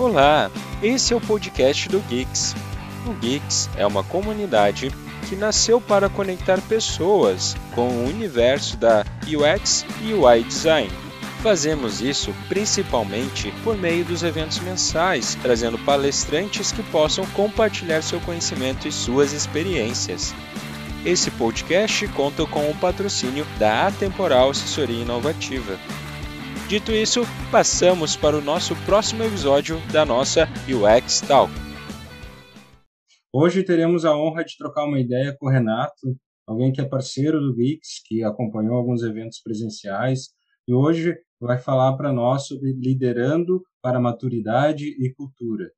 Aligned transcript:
Olá, 0.00 0.50
esse 0.82 1.12
é 1.12 1.16
o 1.16 1.20
podcast 1.20 1.86
do 1.90 2.00
Geeks. 2.00 2.54
O 3.06 3.12
Geeks 3.12 3.68
é 3.76 3.86
uma 3.86 4.02
comunidade 4.02 4.90
que 5.28 5.36
nasceu 5.36 5.78
para 5.78 6.08
conectar 6.08 6.58
pessoas 6.62 7.54
com 7.74 7.86
o 7.86 8.08
universo 8.08 8.78
da 8.78 9.04
UX 9.24 9.84
e 10.00 10.14
UI 10.14 10.42
Design. 10.44 10.90
Fazemos 11.42 12.00
isso 12.00 12.34
principalmente 12.48 13.52
por 13.62 13.76
meio 13.76 14.02
dos 14.02 14.22
eventos 14.22 14.58
mensais, 14.60 15.36
trazendo 15.42 15.78
palestrantes 15.80 16.72
que 16.72 16.82
possam 16.84 17.26
compartilhar 17.34 18.00
seu 18.00 18.20
conhecimento 18.20 18.88
e 18.88 18.92
suas 18.92 19.34
experiências. 19.34 20.34
Esse 21.04 21.30
podcast 21.30 22.08
conta 22.08 22.46
com 22.46 22.70
o 22.70 22.74
patrocínio 22.74 23.46
da 23.58 23.88
Atemporal 23.88 24.48
Assessoria 24.48 25.02
Inovativa. 25.02 25.78
Dito 26.70 26.92
isso, 26.92 27.22
passamos 27.50 28.14
para 28.14 28.38
o 28.38 28.40
nosso 28.40 28.76
próximo 28.86 29.24
episódio 29.24 29.78
da 29.92 30.06
nossa 30.06 30.46
UX 30.68 31.20
Talk. 31.20 31.52
Hoje 33.32 33.64
teremos 33.64 34.04
a 34.04 34.16
honra 34.16 34.44
de 34.44 34.56
trocar 34.56 34.84
uma 34.84 35.00
ideia 35.00 35.36
com 35.36 35.46
o 35.46 35.50
Renato, 35.50 36.16
alguém 36.46 36.70
que 36.70 36.80
é 36.80 36.84
parceiro 36.84 37.40
do 37.40 37.56
Wix, 37.56 38.00
que 38.06 38.22
acompanhou 38.22 38.76
alguns 38.76 39.02
eventos 39.02 39.40
presenciais, 39.42 40.28
e 40.68 40.72
hoje 40.72 41.18
vai 41.40 41.58
falar 41.58 41.96
para 41.96 42.12
nós 42.12 42.46
sobre 42.46 42.72
liderando 42.72 43.64
para 43.82 43.98
maturidade 43.98 44.84
e 44.84 45.12
cultura. 45.12 45.72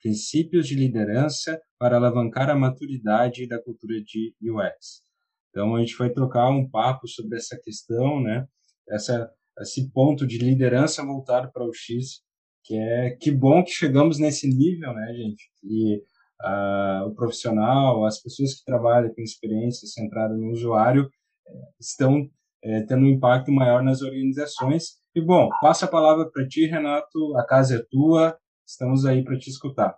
Princípios 0.00 0.66
de 0.66 0.76
liderança 0.76 1.60
para 1.78 1.98
alavancar 1.98 2.48
a 2.48 2.56
maturidade 2.56 3.46
da 3.46 3.62
cultura 3.62 4.00
de 4.02 4.34
UX. 4.40 5.02
Então 5.50 5.76
a 5.76 5.80
gente 5.80 5.94
vai 5.94 6.08
trocar 6.08 6.48
um 6.48 6.66
papo 6.66 7.06
sobre 7.06 7.36
essa 7.36 7.60
questão, 7.62 8.18
né? 8.18 8.46
Essa 8.88 9.30
esse 9.60 9.90
ponto 9.92 10.26
de 10.26 10.38
liderança 10.38 11.04
voltado 11.04 11.50
para 11.52 11.64
o 11.64 11.72
X, 11.72 12.22
que 12.64 12.76
é 12.76 13.16
que 13.20 13.30
bom 13.30 13.62
que 13.62 13.70
chegamos 13.70 14.18
nesse 14.18 14.48
nível, 14.48 14.92
né, 14.94 15.12
gente? 15.14 15.50
E 15.62 15.96
uh, 16.42 17.08
o 17.08 17.14
profissional, 17.14 18.04
as 18.04 18.20
pessoas 18.20 18.54
que 18.54 18.64
trabalham 18.64 19.12
com 19.12 19.22
experiência 19.22 19.86
centrada 19.88 20.34
no 20.34 20.50
usuário 20.50 21.08
é, 21.46 21.52
estão 21.80 22.28
é, 22.64 22.82
tendo 22.82 23.04
um 23.04 23.10
impacto 23.10 23.50
maior 23.50 23.82
nas 23.82 24.02
organizações. 24.02 25.00
E 25.14 25.20
bom, 25.20 25.48
passa 25.60 25.86
a 25.86 25.90
palavra 25.90 26.30
para 26.30 26.46
ti, 26.46 26.66
Renato. 26.66 27.36
A 27.36 27.44
casa 27.44 27.76
é 27.76 27.84
tua. 27.90 28.36
Estamos 28.66 29.04
aí 29.04 29.24
para 29.24 29.38
te 29.38 29.50
escutar. 29.50 29.96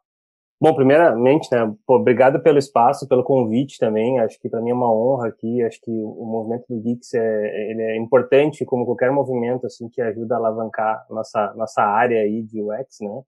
Bom, 0.65 0.75
primeiramente, 0.75 1.47
né, 1.53 1.71
pô, 1.87 1.97
obrigado 1.97 2.41
pelo 2.41 2.59
espaço, 2.59 3.07
pelo 3.07 3.23
convite 3.23 3.79
também. 3.79 4.19
Acho 4.21 4.41
que 4.41 4.49
para 4.49 4.63
mim 4.63 4.71
é 4.71 4.75
uma 4.75 4.91
honra 4.91 5.29
aqui. 5.29 5.63
Acho 5.63 5.79
que 5.79 5.91
o 5.91 6.25
movimento 6.25 6.65
do 6.71 6.81
Geeks 6.81 7.13
é, 7.13 7.71
ele 7.71 7.83
é 7.83 7.97
importante, 7.99 8.65
como 8.65 8.87
qualquer 8.87 9.13
movimento 9.13 9.67
assim 9.67 9.91
que 9.91 10.01
ajuda 10.01 10.37
a 10.37 10.39
alavancar 10.39 11.05
nossa 11.11 11.53
nossa 11.55 11.83
área 11.83 12.19
aí 12.23 12.43
de 12.43 12.63
UX, 12.63 12.97
né? 13.03 13.23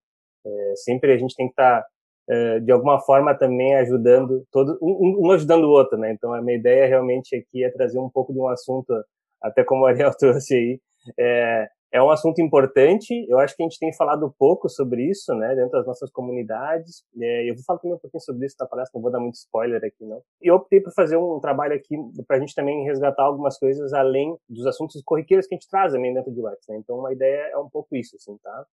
É, 0.47 0.77
sempre 0.77 1.13
a 1.13 1.19
gente 1.19 1.37
tem 1.37 1.47
que 1.47 1.53
estar 1.53 1.83
tá, 1.83 1.87
é, 2.31 2.61
de 2.61 2.73
alguma 2.73 3.01
forma 3.01 3.35
também 3.35 3.77
ajudando 3.77 4.47
todo 4.51 4.79
um, 4.81 5.27
um, 5.27 5.31
ajudando 5.33 5.65
o 5.65 5.71
outro, 5.73 5.99
né? 5.99 6.13
Então 6.13 6.33
a 6.33 6.41
minha 6.41 6.57
ideia 6.57 6.87
realmente 6.87 7.37
aqui 7.37 7.63
é 7.63 7.71
trazer 7.71 7.99
um 7.99 8.09
pouco 8.09 8.33
de 8.33 8.41
um 8.41 8.49
assunto, 8.49 8.95
até 9.43 9.63
como 9.63 9.83
o 9.83 9.87
Ariel 9.87 10.11
trouxe 10.19 10.55
aí, 10.55 10.81
é, 11.21 11.69
é 11.93 12.03
um 12.03 12.11
assunto 12.11 12.41
importante. 12.41 13.27
Eu 13.29 13.39
acho 13.39 13.57
que 13.57 13.63
a 13.63 13.67
gente 13.67 13.79
tem 13.79 13.93
falado 13.95 14.33
pouco 14.39 14.69
sobre 14.69 15.09
isso, 15.09 15.35
né, 15.35 15.55
dentro 15.55 15.73
das 15.73 15.87
nossas 15.87 16.11
comunidades. 16.11 17.03
É, 17.21 17.51
eu 17.51 17.55
vou 17.55 17.65
falar 17.65 17.79
também 17.79 17.97
um 17.97 17.99
pouquinho 17.99 18.21
sobre 18.21 18.47
isso 18.47 18.57
na 18.61 18.67
palestra, 18.67 18.93
não 18.97 19.03
vou 19.03 19.11
dar 19.11 19.21
muito 19.21 19.37
spoiler 19.37 19.83
aqui, 19.85 20.05
não. 20.05 20.23
E 20.43 20.49
eu 20.51 20.57
optei 20.57 20.81
por 20.81 20.93
fazer 20.93 21.17
um 21.17 21.41
trabalho 21.41 21.75
aqui 21.75 21.97
para 22.27 22.37
a 22.37 22.41
gente 22.41 22.55
também 22.55 22.85
resgatar 22.85 23.23
algumas 23.23 23.59
coisas 23.59 23.93
além 23.93 24.37
dos 24.49 24.67
assuntos 24.67 25.01
corriqueiros 25.05 25.47
que 25.47 25.55
a 25.55 25.59
gente 25.59 25.69
traz 25.69 25.93
também 25.93 26.13
dentro 26.13 26.33
de 26.33 26.41
UX, 26.41 26.67
né. 26.69 26.77
Então, 26.77 27.05
a 27.07 27.13
ideia 27.13 27.51
é 27.53 27.59
um 27.59 27.69
pouco 27.69 27.97
isso, 27.97 28.17
assim, 28.17 28.37
tá? 28.43 28.67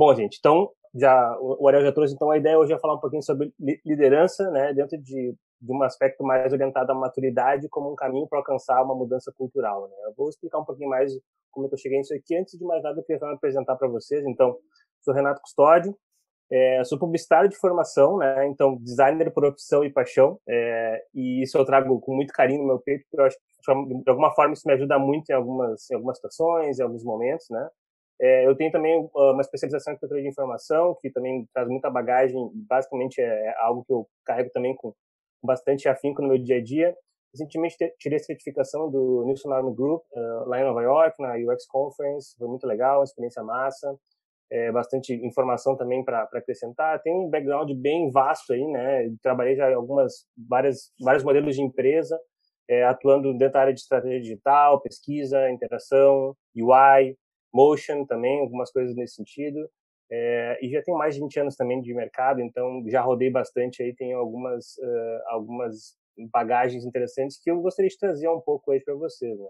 Bom, 0.00 0.14
gente, 0.14 0.38
então, 0.38 0.70
já, 0.94 1.36
o 1.38 1.68
Ariel 1.68 1.82
já 1.84 1.92
trouxe, 1.92 2.14
então, 2.14 2.30
a 2.30 2.38
ideia 2.38 2.58
hoje 2.58 2.72
é 2.72 2.78
falar 2.78 2.94
um 2.94 3.00
pouquinho 3.00 3.22
sobre 3.22 3.52
liderança, 3.84 4.50
né, 4.50 4.72
dentro 4.72 4.96
de, 4.96 5.34
de 5.60 5.72
um 5.72 5.82
aspecto 5.82 6.24
mais 6.24 6.50
orientado 6.54 6.90
à 6.90 6.94
maturidade 6.94 7.68
como 7.68 7.92
um 7.92 7.94
caminho 7.94 8.26
para 8.26 8.38
alcançar 8.38 8.82
uma 8.82 8.94
mudança 8.94 9.30
cultural, 9.36 9.90
né. 9.90 9.96
Eu 10.06 10.14
vou 10.16 10.30
explicar 10.30 10.58
um 10.58 10.64
pouquinho 10.64 10.88
mais 10.88 11.12
como 11.50 11.68
eu 11.70 11.76
cheguei 11.76 11.98
nisso 11.98 12.14
aqui. 12.14 12.34
Antes 12.34 12.58
de 12.58 12.64
mais 12.64 12.82
nada, 12.82 12.98
eu 12.98 13.04
queria 13.04 13.26
me 13.26 13.34
apresentar 13.34 13.76
para 13.76 13.88
vocês. 13.88 14.24
Então, 14.24 14.56
sou 15.02 15.12
Renato 15.12 15.42
Custódio, 15.42 15.94
é, 16.50 16.82
sou 16.84 16.98
publicitário 16.98 17.50
de 17.50 17.56
formação, 17.56 18.16
né? 18.16 18.46
Então, 18.46 18.78
designer 18.80 19.30
por 19.30 19.44
opção 19.44 19.84
e 19.84 19.92
paixão. 19.92 20.40
É, 20.48 21.02
e 21.14 21.42
isso 21.42 21.58
eu 21.58 21.64
trago 21.66 22.00
com 22.00 22.14
muito 22.14 22.32
carinho 22.32 22.62
no 22.62 22.68
meu 22.68 22.78
peito, 22.78 23.04
porque 23.04 23.20
eu 23.20 23.26
acho 23.26 23.36
que, 23.36 24.02
de 24.02 24.08
alguma 24.10 24.34
forma, 24.34 24.54
isso 24.54 24.66
me 24.66 24.72
ajuda 24.72 24.98
muito 24.98 25.28
em 25.28 25.34
algumas, 25.34 25.90
em 25.90 25.94
algumas 25.94 26.16
situações, 26.16 26.78
em 26.78 26.82
alguns 26.82 27.04
momentos, 27.04 27.44
né? 27.50 27.68
É, 28.20 28.46
eu 28.46 28.54
tenho 28.54 28.70
também 28.70 29.00
uh, 29.00 29.32
uma 29.32 29.40
especialização 29.40 29.94
em 29.94 29.96
cultura 29.96 30.20
de 30.20 30.28
informação, 30.28 30.94
que 31.00 31.10
também 31.10 31.48
traz 31.54 31.66
muita 31.68 31.88
bagagem, 31.88 32.50
basicamente 32.54 33.18
é, 33.20 33.24
é 33.24 33.54
algo 33.60 33.82
que 33.84 33.92
eu 33.92 34.06
carrego 34.26 34.50
também 34.50 34.74
com 34.76 34.92
bastante 35.42 35.88
afinco 35.88 36.20
no 36.20 36.28
meu 36.28 36.38
dia 36.38 36.56
a 36.56 36.62
dia. 36.62 36.94
Recentemente 37.32 37.76
tirei 37.98 38.18
a 38.18 38.22
certificação 38.22 38.90
do 38.90 39.24
Nielsen 39.24 39.50
Army 39.52 39.74
Group 39.74 40.02
uh, 40.12 40.48
lá 40.48 40.60
em 40.60 40.64
Nova 40.64 40.82
York, 40.82 41.16
na 41.22 41.34
UX 41.34 41.64
Conference, 41.66 42.36
foi 42.36 42.46
muito 42.46 42.66
legal, 42.66 42.98
uma 42.98 43.04
experiência 43.04 43.42
massa, 43.42 43.96
é, 44.50 44.70
bastante 44.70 45.14
informação 45.14 45.76
também 45.76 46.04
para 46.04 46.22
acrescentar. 46.24 47.00
Tem 47.00 47.14
um 47.14 47.30
background 47.30 47.70
bem 47.72 48.10
vasto 48.10 48.52
aí, 48.52 48.66
né? 48.66 49.08
Trabalhei 49.22 49.54
já 49.56 49.72
algumas 49.74 50.26
várias 50.36 50.92
vários 51.00 51.24
modelos 51.24 51.54
de 51.54 51.62
empresa, 51.62 52.20
é, 52.68 52.84
atuando 52.84 53.32
dentro 53.32 53.54
da 53.54 53.60
área 53.60 53.72
de 53.72 53.80
estratégia 53.80 54.20
digital, 54.20 54.80
pesquisa, 54.80 55.50
interação, 55.50 56.36
UI, 56.54 57.16
motion 57.52 58.04
também, 58.06 58.40
algumas 58.40 58.70
coisas 58.70 58.94
nesse 58.94 59.14
sentido. 59.14 59.68
É, 60.12 60.58
e 60.60 60.70
já 60.70 60.82
tenho 60.82 60.98
mais 60.98 61.14
de 61.14 61.20
20 61.20 61.40
anos 61.40 61.56
também 61.56 61.80
de 61.80 61.94
mercado, 61.94 62.40
então 62.40 62.82
já 62.88 63.00
rodei 63.00 63.30
bastante 63.30 63.80
aí, 63.80 63.94
tenho 63.94 64.18
algumas, 64.18 64.76
uh, 64.78 65.22
algumas 65.28 65.94
bagagens 66.32 66.84
interessantes 66.84 67.40
que 67.40 67.48
eu 67.48 67.60
gostaria 67.60 67.88
de 67.88 67.96
trazer 67.96 68.28
um 68.28 68.40
pouco 68.40 68.72
aí 68.72 68.80
para 68.80 68.94
vocês, 68.94 69.38
né? 69.38 69.48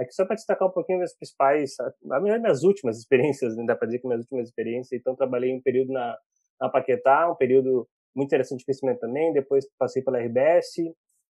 Aqui 0.00 0.14
só 0.14 0.24
para 0.24 0.34
destacar 0.34 0.66
um 0.66 0.72
pouquinho 0.72 0.98
das 0.98 1.14
principais, 1.14 1.74
a 2.10 2.20
minhas 2.20 2.62
últimas 2.62 2.98
experiências, 2.98 3.54
né? 3.54 3.64
dá 3.66 3.76
para 3.76 3.86
dizer 3.86 3.98
que 3.98 4.06
minhas 4.06 4.22
últimas 4.22 4.48
experiências. 4.48 4.98
Então, 4.98 5.14
trabalhei 5.14 5.54
um 5.54 5.60
período 5.60 5.92
na, 5.92 6.16
na 6.58 6.70
Paquetá, 6.70 7.30
um 7.30 7.34
período 7.34 7.86
muito 8.16 8.28
interessante 8.28 8.60
de 8.60 8.64
crescimento 8.64 9.00
também. 9.00 9.30
Depois 9.34 9.66
passei 9.78 10.02
pela 10.02 10.18
RBS, 10.18 10.72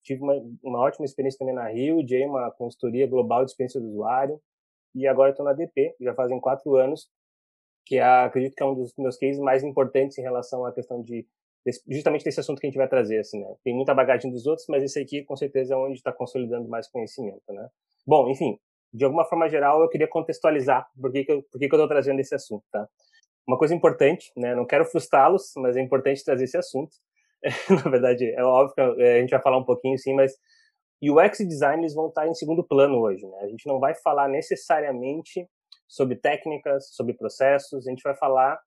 tive 0.05 0.23
uma, 0.23 0.35
uma 0.63 0.79
ótima 0.79 1.05
experiência 1.05 1.39
também 1.39 1.55
na 1.55 1.69
Rio, 1.69 2.05
de 2.05 2.25
uma 2.25 2.49
consultoria 2.53 3.09
global 3.09 3.45
de 3.45 3.51
experiência 3.51 3.81
do 3.81 3.89
usuário. 3.89 4.41
E 4.95 5.07
agora 5.07 5.31
estou 5.31 5.45
na 5.45 5.53
DP, 5.53 5.95
já 6.01 6.15
fazem 6.15 6.41
quatro 6.41 6.77
anos, 6.77 7.09
que 7.87 7.97
é, 7.97 8.03
acredito 8.03 8.55
que 8.55 8.63
é 8.63 8.67
um 8.67 8.75
dos 8.75 8.93
meus 8.99 9.17
cases 9.17 9.39
mais 9.39 9.63
importantes 9.63 10.19
em 10.19 10.23
relação 10.23 10.65
à 10.65 10.73
questão 10.73 11.03
de 11.03 11.27
justamente 11.89 12.25
desse 12.25 12.41
assunto 12.41 12.59
que 12.59 12.67
a 12.67 12.71
gente 12.71 12.79
vai 12.79 12.89
trazer, 12.89 13.19
assim, 13.19 13.41
né? 13.41 13.55
Tem 13.63 13.75
muita 13.75 13.95
bagagem 13.95 14.31
dos 14.31 14.47
outros, 14.47 14.67
mas 14.69 14.83
esse 14.83 14.99
aqui, 14.99 15.23
com 15.25 15.37
certeza, 15.37 15.75
é 15.75 15.77
onde 15.77 15.95
está 15.95 16.11
consolidando 16.11 16.69
mais 16.69 16.89
conhecimento, 16.89 17.43
né? 17.53 17.69
Bom, 18.07 18.31
enfim, 18.31 18.59
de 18.93 19.05
alguma 19.05 19.25
forma 19.25 19.49
geral, 19.49 19.83
eu 19.83 19.89
queria 19.89 20.09
contextualizar 20.09 20.89
por 20.99 21.13
que, 21.13 21.25
que 21.25 21.33
eu 21.33 21.45
estou 21.53 21.89
trazendo 21.89 22.21
esse 22.21 22.35
assunto, 22.35 22.65
tá? 22.73 22.89
Uma 23.47 23.59
coisa 23.59 23.75
importante, 23.75 24.33
né? 24.37 24.55
Não 24.55 24.67
quero 24.67 24.85
frustrá-los, 24.85 25.53
mas 25.57 25.77
é 25.77 25.81
importante 25.81 26.25
trazer 26.25 26.45
esse 26.45 26.57
assunto. 26.57 26.97
Na 27.85 27.91
verdade, 27.91 28.31
é 28.31 28.43
óbvio 28.43 28.75
que 28.75 29.03
a 29.03 29.21
gente 29.21 29.31
vai 29.31 29.43
falar 29.43 29.59
um 29.59 29.65
pouquinho, 29.65 29.99
sim, 29.99 30.15
mas 30.15 30.33
UX 31.03 31.41
e 31.41 31.47
design 31.47 31.83
eles 31.83 31.95
vão 31.95 32.09
estar 32.09 32.27
em 32.27 32.35
segundo 32.35 32.63
plano 32.63 33.01
hoje, 33.01 33.27
né? 33.27 33.39
A 33.41 33.49
gente 33.49 33.67
não 33.67 33.79
vai 33.79 33.95
falar 33.95 34.29
necessariamente 34.29 35.49
sobre 35.89 36.17
técnicas, 36.17 36.95
sobre 36.95 37.15
processos, 37.15 37.87
a 37.87 37.91
gente 37.91 38.03
vai 38.03 38.15
falar 38.15 38.61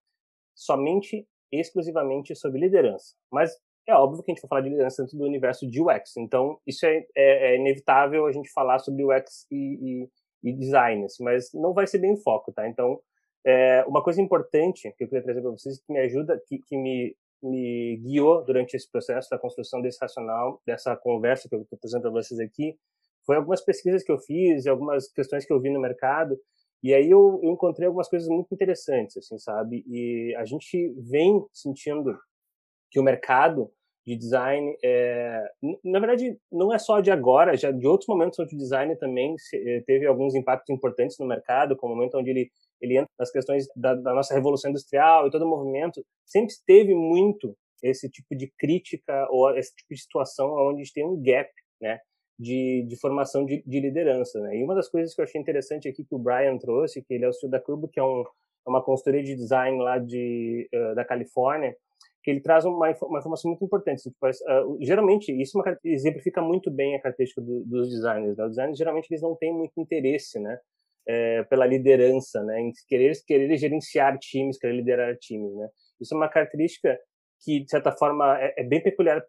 somente 0.55 1.27
exclusivamente 1.51 2.35
sobre 2.35 2.59
liderança. 2.59 3.13
Mas 3.31 3.51
é 3.87 3.93
óbvio 3.93 4.23
que 4.23 4.31
a 4.31 4.33
gente 4.33 4.41
vai 4.41 4.49
falar 4.49 4.61
de 4.61 4.69
liderança 4.69 5.03
dentro 5.03 5.17
do 5.17 5.25
universo 5.25 5.69
de 5.69 5.81
UX. 5.81 6.17
Então, 6.17 6.59
isso 6.65 6.85
é, 6.85 7.05
é, 7.15 7.53
é 7.53 7.55
inevitável 7.57 8.25
a 8.25 8.31
gente 8.31 8.51
falar 8.51 8.79
sobre 8.79 9.03
UX 9.03 9.45
e, 9.51 10.07
e, 10.43 10.49
e, 10.49 10.53
design, 10.53 11.05
assim, 11.05 11.23
mas 11.23 11.49
não 11.53 11.73
vai 11.73 11.85
ser 11.85 11.99
bem 11.99 12.13
o 12.13 12.17
foco, 12.17 12.51
tá? 12.51 12.67
Então, 12.67 12.99
é, 13.45 13.83
uma 13.85 14.01
coisa 14.01 14.21
importante 14.21 14.91
que 14.97 15.03
eu 15.03 15.07
queria 15.07 15.23
trazer 15.23 15.41
para 15.41 15.51
vocês, 15.51 15.79
que 15.79 15.91
me 15.91 15.99
ajuda, 15.99 16.41
que, 16.47 16.59
que 16.59 16.77
me, 16.77 17.15
me 17.43 17.97
guiou 17.97 18.43
durante 18.43 18.75
esse 18.75 18.89
processo 18.89 19.29
da 19.29 19.37
construção 19.37 19.81
desse 19.81 19.99
racional, 20.01 20.61
dessa 20.65 20.95
conversa 20.95 21.49
que 21.49 21.55
eu 21.55 21.61
estou 21.61 21.77
trazendo 21.79 22.01
para 22.01 22.11
vocês 22.11 22.39
aqui, 22.39 22.75
foi 23.25 23.35
algumas 23.35 23.61
pesquisas 23.63 24.03
que 24.03 24.11
eu 24.11 24.19
fiz 24.19 24.65
e 24.65 24.69
algumas 24.69 25.11
questões 25.11 25.45
que 25.45 25.53
eu 25.53 25.59
vi 25.59 25.69
no 25.69 25.79
mercado 25.79 26.37
e 26.83 26.93
aí 26.93 27.09
eu, 27.09 27.39
eu, 27.41 27.53
encontrei 27.53 27.87
algumas 27.87 28.09
coisas 28.09 28.27
muito 28.27 28.53
interessantes, 28.53 29.15
assim, 29.15 29.39
sabe? 29.39 29.85
E 29.87 30.35
a 30.35 30.43
gente 30.43 30.93
vem 30.97 31.41
sentindo 31.53 32.19
que 32.91 32.99
o 32.99 33.03
mercado 33.03 33.71
de 34.05 34.17
design, 34.17 34.75
é, 34.83 35.49
na 35.81 35.97
verdade, 35.97 36.37
não 36.51 36.73
é 36.73 36.77
só 36.77 36.99
de 36.99 37.09
agora, 37.09 37.55
já 37.55 37.71
de 37.71 37.87
outros 37.87 38.09
momentos 38.09 38.37
onde 38.37 38.53
o 38.53 38.57
design 38.57 38.93
também 38.97 39.33
eh, 39.53 39.81
teve 39.87 40.05
alguns 40.05 40.35
impactos 40.35 40.69
importantes 40.75 41.17
no 41.17 41.25
mercado, 41.25 41.77
como 41.77 41.93
o 41.93 41.95
momento 41.95 42.17
onde 42.17 42.29
ele, 42.29 42.51
ele 42.83 42.97
entra 42.97 43.09
nas 43.17 43.31
questões 43.31 43.67
da, 43.75 43.95
da 43.95 44.13
nossa 44.13 44.33
revolução 44.33 44.69
industrial 44.69 45.27
e 45.27 45.31
todo 45.31 45.43
o 45.43 45.49
movimento, 45.49 46.05
sempre 46.25 46.53
teve 46.65 46.93
muito 46.93 47.55
esse 47.81 48.09
tipo 48.09 48.35
de 48.35 48.51
crítica 48.57 49.27
ou 49.29 49.49
esse 49.57 49.73
tipo 49.75 49.93
de 49.93 50.01
situação 50.01 50.53
onde 50.69 50.81
a 50.81 50.83
gente 50.83 50.93
tem 50.93 51.05
um 51.05 51.21
gap, 51.21 51.49
né? 51.81 51.99
de, 52.39 52.85
de 52.87 52.99
formação 52.99 53.45
de, 53.45 53.63
de, 53.65 53.79
liderança. 53.79 54.39
Né? 54.41 54.57
E 54.57 54.63
uma 54.63 54.75
das 54.75 54.89
coisas 54.89 55.13
que 55.13 55.21
eu 55.21 55.25
achei 55.25 55.39
interessante 55.39 55.87
aqui 55.87 56.03
que 56.03 56.15
o 56.15 56.19
Brian 56.19 56.57
trouxe, 56.57 57.03
que 57.03 57.13
ele 57.13 57.25
é 57.25 57.29
o 57.29 57.33
CEO 57.33 57.49
da 57.49 57.59
Curbo, 57.59 57.87
que 57.87 57.99
é 57.99 58.03
um, 58.03 58.21
é 58.65 58.69
uma 58.69 58.83
consultoria 58.83 59.23
de 59.23 59.35
design 59.35 59.77
lá 59.81 59.97
de, 59.99 60.69
uh, 60.73 60.95
da 60.95 61.05
Califórnia, 61.05 61.75
que 62.23 62.31
ele 62.31 62.39
traz 62.39 62.63
uma, 62.65 62.77
uma 63.01 63.19
informação 63.19 63.51
muito 63.51 63.65
importante. 63.65 64.01
Uh, 64.07 64.77
geralmente, 64.81 65.31
isso 65.31 65.61
é 65.67 65.77
exemplifica 65.83 66.41
muito 66.41 66.71
bem 66.71 66.95
a 66.95 67.01
característica 67.01 67.41
do, 67.41 67.63
dos 67.65 67.89
designers. 67.89 68.37
Né? 68.37 68.43
Os 68.43 68.51
designers, 68.51 68.77
geralmente, 68.77 69.11
eles 69.11 69.21
não 69.21 69.35
têm 69.35 69.53
muito 69.53 69.73
interesse, 69.77 70.39
né? 70.39 70.57
É, 71.05 71.43
pela 71.43 71.65
liderança, 71.65 72.41
né? 72.43 72.61
Em 72.61 72.71
querer, 72.87 73.13
querer 73.27 73.57
gerenciar 73.57 74.17
times, 74.19 74.57
querer 74.57 74.75
liderar 74.75 75.17
times, 75.17 75.53
né? 75.55 75.67
Isso 75.99 76.13
é 76.13 76.17
uma 76.17 76.29
característica 76.29 76.97
que, 77.43 77.61
de 77.61 77.69
certa 77.69 77.91
forma, 77.91 78.37
é, 78.39 78.53
é 78.57 78.63
bem 78.63 78.81
peculiar 78.81 79.21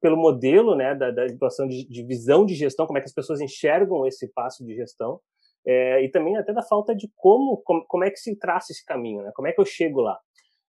pelo 0.00 0.16
modelo, 0.16 0.74
né, 0.76 0.94
da, 0.94 1.10
da 1.10 1.28
situação 1.28 1.66
de, 1.66 1.86
de, 1.88 2.04
visão 2.04 2.44
de 2.44 2.54
gestão, 2.54 2.86
como 2.86 2.98
é 2.98 3.00
que 3.00 3.08
as 3.08 3.14
pessoas 3.14 3.40
enxergam 3.40 4.06
esse 4.06 4.32
passo 4.32 4.64
de 4.64 4.74
gestão, 4.74 5.20
é, 5.66 6.04
e 6.04 6.10
também 6.10 6.36
até 6.36 6.52
da 6.52 6.62
falta 6.62 6.94
de 6.94 7.10
como, 7.16 7.56
como, 7.64 7.84
como 7.86 8.04
é 8.04 8.10
que 8.10 8.18
se 8.18 8.36
traça 8.36 8.70
esse 8.70 8.84
caminho, 8.84 9.22
né? 9.22 9.32
Como 9.34 9.48
é 9.48 9.52
que 9.52 9.60
eu 9.60 9.64
chego 9.64 10.00
lá? 10.00 10.18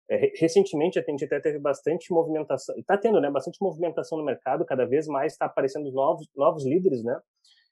É, 0.10 0.32
recentemente 0.36 1.00
a 1.00 1.04
gente 1.04 1.26
até 1.26 1.40
teve 1.40 1.60
bastante 1.60 2.12
movimentação, 2.14 2.76
está 2.78 2.98
tendo, 2.98 3.20
né, 3.20 3.30
bastante 3.30 3.58
movimentação 3.62 4.18
no 4.18 4.24
mercado, 4.24 4.66
cada 4.66 4.86
vez 4.86 5.08
mais 5.08 5.34
está 5.34 5.48
aparecendo 5.48 5.92
novos 5.92 6.28
novos 6.36 6.66
líderes, 6.66 7.04
né? 7.04 7.20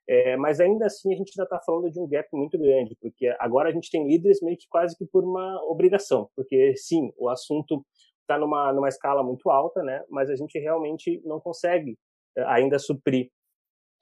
É, 0.08 0.36
mas 0.36 0.60
ainda 0.60 0.86
assim 0.86 1.14
a 1.14 1.18
gente 1.18 1.32
ainda 1.32 1.44
está 1.44 1.60
falando 1.66 1.90
de 1.90 2.00
um 2.00 2.08
gap 2.08 2.28
muito 2.34 2.58
grande, 2.58 2.96
porque 3.02 3.34
agora 3.40 3.70
a 3.70 3.72
gente 3.72 3.90
tem 3.90 4.06
líderes 4.06 4.42
meio 4.42 4.58
que 4.58 4.68
quase 4.70 4.98
que 4.98 5.06
por 5.06 5.24
uma 5.24 5.64
obrigação, 5.70 6.30
porque 6.36 6.76
sim, 6.76 7.14
o 7.18 7.30
assunto 7.30 7.86
está 8.22 8.38
numa 8.38 8.74
numa 8.74 8.90
escala 8.90 9.24
muito 9.24 9.50
alta, 9.50 9.82
né? 9.82 10.04
Mas 10.10 10.30
a 10.30 10.36
gente 10.36 10.60
realmente 10.60 11.22
não 11.26 11.40
consegue 11.40 11.98
é, 12.38 12.44
ainda 12.44 12.78
suprir 12.80 13.30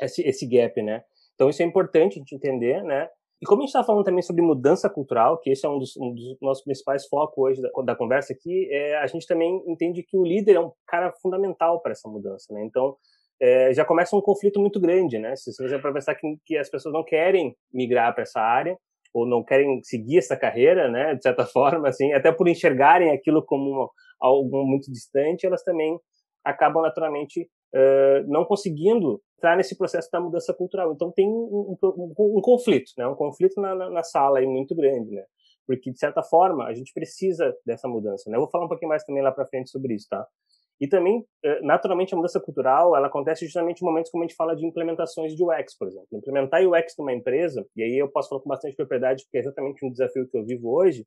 esse 0.01 0.23
esse 0.23 0.47
gap, 0.47 0.81
né? 0.81 1.03
Então 1.35 1.49
isso 1.49 1.61
é 1.61 1.65
importante 1.65 2.13
a 2.13 2.19
gente 2.19 2.35
entender, 2.35 2.83
né? 2.83 3.07
E 3.41 3.45
como 3.45 3.61
a 3.61 3.65
gente 3.65 3.69
está 3.69 3.83
falando 3.83 4.03
também 4.03 4.21
sobre 4.21 4.43
mudança 4.43 4.87
cultural, 4.87 5.39
que 5.39 5.49
esse 5.49 5.65
é 5.65 5.69
um 5.69 5.79
dos, 5.79 5.97
um 5.97 6.13
dos 6.13 6.37
nossos 6.39 6.63
principais 6.63 7.07
focos 7.07 7.37
hoje 7.37 7.61
da, 7.61 7.69
da 7.83 7.95
conversa 7.95 8.33
aqui, 8.33 8.69
é, 8.71 8.97
a 8.97 9.07
gente 9.07 9.25
também 9.25 9.63
entende 9.67 10.03
que 10.03 10.15
o 10.15 10.23
líder 10.23 10.57
é 10.57 10.59
um 10.59 10.71
cara 10.85 11.11
fundamental 11.21 11.81
para 11.81 11.91
essa 11.91 12.07
mudança, 12.07 12.53
né? 12.53 12.63
Então, 12.63 12.95
é, 13.41 13.73
já 13.73 13.83
começa 13.83 14.15
um 14.15 14.21
conflito 14.21 14.59
muito 14.59 14.79
grande, 14.79 15.17
né? 15.17 15.35
Se 15.35 15.51
você 15.51 15.79
para 15.79 15.91
pensar 15.91 16.13
que, 16.13 16.37
que 16.45 16.57
as 16.57 16.69
pessoas 16.69 16.93
não 16.93 17.03
querem 17.03 17.55
migrar 17.73 18.13
para 18.13 18.21
essa 18.21 18.39
área, 18.39 18.77
ou 19.13 19.25
não 19.25 19.43
querem 19.43 19.81
seguir 19.83 20.19
essa 20.19 20.37
carreira, 20.37 20.89
né? 20.89 21.15
De 21.15 21.23
certa 21.23 21.45
forma, 21.47 21.89
assim, 21.89 22.13
até 22.13 22.31
por 22.31 22.47
enxergarem 22.47 23.11
aquilo 23.11 23.43
como 23.43 23.89
algo 24.19 24.63
muito 24.63 24.91
distante, 24.91 25.45
elas 25.45 25.63
também 25.63 25.97
acabam 26.43 26.83
naturalmente 26.83 27.49
uh, 27.73 28.27
não 28.27 28.45
conseguindo 28.45 29.21
entrar 29.37 29.57
nesse 29.57 29.75
processo 29.75 30.09
da 30.11 30.21
mudança 30.21 30.53
cultural. 30.53 30.93
Então 30.93 31.11
tem 31.11 31.27
um, 31.27 31.75
um, 31.83 32.37
um 32.37 32.41
conflito, 32.41 32.91
né? 32.97 33.07
Um 33.07 33.15
conflito 33.15 33.59
na, 33.59 33.73
na, 33.73 33.89
na, 33.89 34.03
sala 34.03 34.39
aí 34.39 34.45
muito 34.45 34.75
grande, 34.75 35.11
né? 35.11 35.23
Porque 35.65 35.91
de 35.91 35.97
certa 35.97 36.21
forma 36.21 36.65
a 36.65 36.73
gente 36.73 36.93
precisa 36.93 37.55
dessa 37.65 37.87
mudança, 37.87 38.29
né? 38.29 38.37
Eu 38.37 38.41
vou 38.41 38.49
falar 38.49 38.65
um 38.65 38.69
pouquinho 38.69 38.89
mais 38.89 39.03
também 39.03 39.23
lá 39.23 39.31
para 39.31 39.47
frente 39.47 39.71
sobre 39.71 39.95
isso, 39.95 40.07
tá? 40.09 40.25
E 40.81 40.87
também, 40.87 41.23
naturalmente, 41.61 42.11
a 42.11 42.17
mudança 42.17 42.39
cultural, 42.39 42.95
ela 42.95 43.05
acontece 43.05 43.45
justamente 43.45 43.81
em 43.81 43.85
momentos 43.85 44.09
como 44.09 44.23
a 44.23 44.27
gente 44.27 44.35
fala 44.35 44.55
de 44.55 44.65
implementações 44.65 45.35
de 45.35 45.43
UX, 45.43 45.77
por 45.77 45.87
exemplo. 45.87 46.07
Implementar 46.11 46.67
UX 46.67 46.95
numa 46.97 47.13
empresa, 47.13 47.63
e 47.75 47.83
aí 47.83 47.99
eu 47.99 48.09
posso 48.09 48.29
falar 48.29 48.41
com 48.41 48.49
bastante 48.49 48.75
propriedade, 48.75 49.23
porque 49.23 49.37
é 49.37 49.41
exatamente 49.41 49.85
um 49.85 49.91
desafio 49.91 50.27
que 50.27 50.35
eu 50.35 50.43
vivo 50.43 50.75
hoje, 50.75 51.05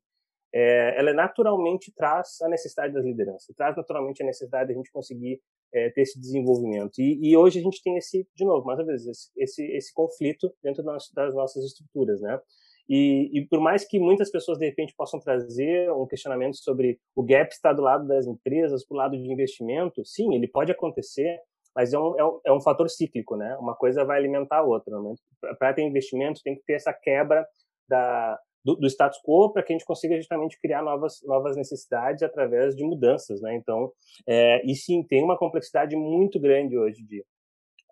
é, 0.53 0.97
ela 0.97 1.11
naturalmente 1.13 1.91
traz 1.93 2.41
a 2.41 2.47
necessidade 2.47 2.93
das 2.93 3.03
lideranças, 3.03 3.53
traz 3.57 3.75
naturalmente 3.75 4.23
a 4.23 4.25
necessidade 4.25 4.67
de 4.67 4.73
a 4.73 4.77
gente 4.77 4.89
conseguir 4.89 5.41
é, 5.73 5.89
ter 5.89 6.03
esse 6.03 6.17
desenvolvimento. 6.17 6.99
E, 6.99 7.29
e, 7.29 7.35
hoje 7.35 7.59
a 7.59 7.61
gente 7.61 7.83
tem 7.83 7.97
esse, 7.97 8.25
de 8.33 8.45
novo, 8.45 8.65
mais 8.65 8.79
uma 8.79 8.85
vez, 8.85 9.05
esse, 9.05 9.29
esse, 9.35 9.65
esse 9.75 9.93
conflito 9.93 10.49
dentro 10.63 10.81
das, 10.81 11.11
das 11.13 11.35
nossas 11.35 11.65
estruturas, 11.65 12.21
né? 12.21 12.39
E, 12.87 13.31
e, 13.33 13.47
por 13.47 13.59
mais 13.59 13.87
que 13.87 13.99
muitas 13.99 14.29
pessoas 14.29 14.57
de 14.57 14.65
repente 14.65 14.93
possam 14.95 15.19
trazer 15.19 15.91
um 15.91 16.05
questionamento 16.05 16.57
sobre 16.57 16.99
o 17.15 17.23
gap 17.23 17.51
estar 17.51 17.73
do 17.73 17.81
lado 17.81 18.07
das 18.07 18.27
empresas, 18.27 18.85
para 18.85 18.95
o 18.95 18.97
lado 18.97 19.17
de 19.17 19.31
investimento, 19.31 20.05
sim, 20.05 20.35
ele 20.35 20.47
pode 20.47 20.71
acontecer, 20.71 21.39
mas 21.75 21.93
é 21.93 21.99
um, 21.99 22.19
é 22.19 22.25
um, 22.25 22.39
é 22.45 22.53
um 22.53 22.61
fator 22.61 22.89
cíclico, 22.89 23.35
né? 23.35 23.57
Uma 23.57 23.75
coisa 23.75 24.05
vai 24.05 24.17
alimentar 24.17 24.59
a 24.59 24.63
outra. 24.63 24.99
Né? 25.01 25.13
Para 25.57 25.73
ter 25.73 25.81
investimento, 25.81 26.41
tem 26.43 26.55
que 26.55 26.63
ter 26.63 26.73
essa 26.73 26.93
quebra 26.93 27.45
da, 27.89 28.39
do, 28.63 28.75
do 28.75 28.87
status 28.87 29.19
quo 29.23 29.51
para 29.51 29.63
que 29.63 29.73
a 29.73 29.75
gente 29.75 29.85
consiga 29.85 30.15
justamente 30.15 30.59
criar 30.59 30.83
novas, 30.83 31.19
novas 31.23 31.55
necessidades 31.55 32.23
através 32.23 32.75
de 32.75 32.83
mudanças, 32.83 33.41
né? 33.41 33.55
Então, 33.55 33.91
é, 34.27 34.65
e 34.65 34.75
sim, 34.75 35.03
tem 35.03 35.23
uma 35.23 35.37
complexidade 35.37 35.95
muito 35.95 36.39
grande 36.39 36.77
hoje 36.77 37.03
de 37.03 37.23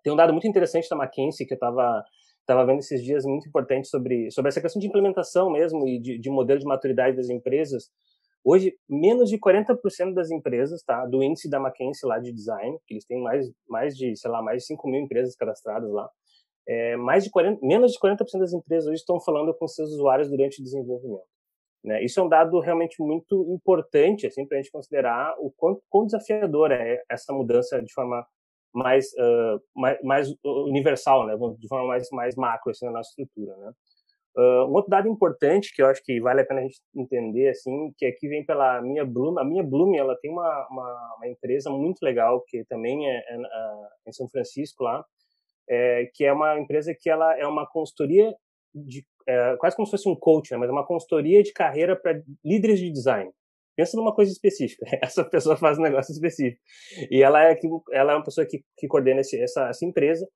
tem 0.02 0.12
um 0.12 0.16
dado 0.16 0.34
muito 0.34 0.46
interessante 0.46 0.86
da 0.88 0.96
McKinsey 0.96 1.46
que 1.46 1.54
eu 1.54 1.56
estava 1.56 2.04
estava 2.44 2.64
vendo 2.64 2.78
esses 2.78 3.02
dias 3.02 3.24
muito 3.24 3.48
importante 3.48 3.88
sobre 3.88 4.30
sobre 4.30 4.48
essa 4.50 4.60
questão 4.60 4.80
de 4.80 4.86
implementação 4.86 5.50
mesmo 5.50 5.88
e 5.88 5.98
de, 5.98 6.18
de 6.18 6.30
modelo 6.30 6.60
de 6.60 6.66
maturidade 6.66 7.16
das 7.16 7.28
empresas. 7.28 7.90
Hoje, 8.44 8.76
menos 8.86 9.30
de 9.30 9.38
40% 9.38 10.12
das 10.12 10.30
empresas, 10.30 10.82
tá, 10.82 11.06
do 11.06 11.22
índice 11.22 11.48
da 11.48 11.58
McKinsey 11.58 12.06
lá 12.06 12.18
de 12.18 12.30
design, 12.30 12.78
que 12.86 12.92
eles 12.92 13.06
têm 13.06 13.22
mais, 13.22 13.50
mais 13.66 13.96
de, 13.96 14.14
sei 14.16 14.30
lá, 14.30 14.42
mais 14.42 14.62
de 14.62 14.66
5 14.66 14.86
mil 14.86 15.00
empresas 15.00 15.34
cadastradas 15.34 15.90
lá, 15.90 16.10
é, 16.68 16.94
mais 16.96 17.24
de 17.24 17.30
40, 17.30 17.58
menos 17.66 17.92
de 17.92 17.98
40% 17.98 18.38
das 18.38 18.52
empresas 18.52 18.86
hoje 18.86 19.00
estão 19.00 19.18
falando 19.18 19.54
com 19.54 19.66
seus 19.66 19.90
usuários 19.92 20.28
durante 20.28 20.60
o 20.60 20.62
desenvolvimento. 20.62 21.24
Né? 21.82 22.02
Isso 22.02 22.18
é 22.18 22.22
um 22.22 22.28
dado 22.28 22.58
realmente 22.60 22.96
muito 23.02 23.46
importante 23.50 24.26
assim, 24.26 24.46
para 24.46 24.58
a 24.58 24.62
gente 24.62 24.72
considerar 24.72 25.34
o 25.38 25.50
quanto, 25.50 25.82
quão 25.90 26.06
desafiador 26.06 26.70
é 26.72 27.02
essa 27.10 27.32
mudança 27.32 27.82
de 27.82 27.92
forma 27.92 28.26
mais, 28.74 29.06
uh, 29.14 29.60
mais, 29.74 29.98
mais, 30.02 30.34
universal, 30.44 31.26
né? 31.26 31.36
de 31.58 31.68
forma 31.68 31.86
mais, 31.88 32.08
mais 32.10 32.34
macro 32.34 32.70
assim, 32.70 32.86
na 32.86 32.92
nossa 32.92 33.10
estrutura. 33.10 33.56
Né? 33.56 33.72
Uh, 34.36 34.66
um 34.66 34.72
outro 34.72 34.90
dado 34.90 35.08
importante 35.08 35.72
que 35.72 35.80
eu 35.80 35.86
acho 35.86 36.02
que 36.02 36.20
vale 36.20 36.40
a 36.40 36.44
pena 36.44 36.60
a 36.60 36.64
gente 36.64 36.80
entender, 36.94 37.50
assim, 37.50 37.92
que 37.96 38.04
aqui 38.04 38.28
vem 38.28 38.44
pela 38.44 38.82
minha 38.82 39.04
Bloom. 39.04 39.38
A 39.38 39.44
minha 39.44 39.62
Bloom, 39.62 39.94
ela 39.94 40.16
tem 40.20 40.30
uma, 40.30 40.66
uma, 40.70 41.14
uma 41.16 41.28
empresa 41.28 41.70
muito 41.70 42.02
legal 42.02 42.42
que 42.48 42.64
também 42.64 43.08
é, 43.08 43.16
é, 43.16 43.36
é 43.36 44.08
em 44.08 44.12
São 44.12 44.28
Francisco 44.28 44.82
lá, 44.82 45.04
é, 45.70 46.10
que 46.12 46.24
é 46.24 46.32
uma 46.32 46.58
empresa 46.58 46.92
que 46.98 47.08
ela 47.08 47.38
é 47.38 47.46
uma 47.46 47.64
consultoria 47.64 48.34
de 48.74 49.06
é, 49.26 49.56
quase 49.56 49.76
como 49.76 49.86
se 49.86 49.92
fosse 49.92 50.08
um 50.08 50.16
coach, 50.16 50.50
né, 50.50 50.58
mas 50.58 50.68
é 50.68 50.72
uma 50.72 50.86
consultoria 50.86 51.42
de 51.42 51.52
carreira 51.52 51.96
para 51.96 52.20
líderes 52.44 52.78
de 52.78 52.90
design. 52.90 53.30
Pensa 53.76 53.96
numa 53.96 54.14
coisa 54.14 54.30
específica. 54.30 54.84
Essa 55.02 55.24
pessoa 55.24 55.56
faz 55.56 55.78
um 55.78 55.82
negócio 55.82 56.12
específico. 56.12 56.60
E 57.10 57.22
ela 57.22 57.44
é 57.44 57.58
ela 57.92 58.12
é 58.12 58.16
uma 58.16 58.24
pessoa 58.24 58.46
que, 58.46 58.62
que 58.76 58.86
coordena 58.86 59.20
esse, 59.20 59.40
essa, 59.40 59.68
essa 59.68 59.84
empresa. 59.84 60.26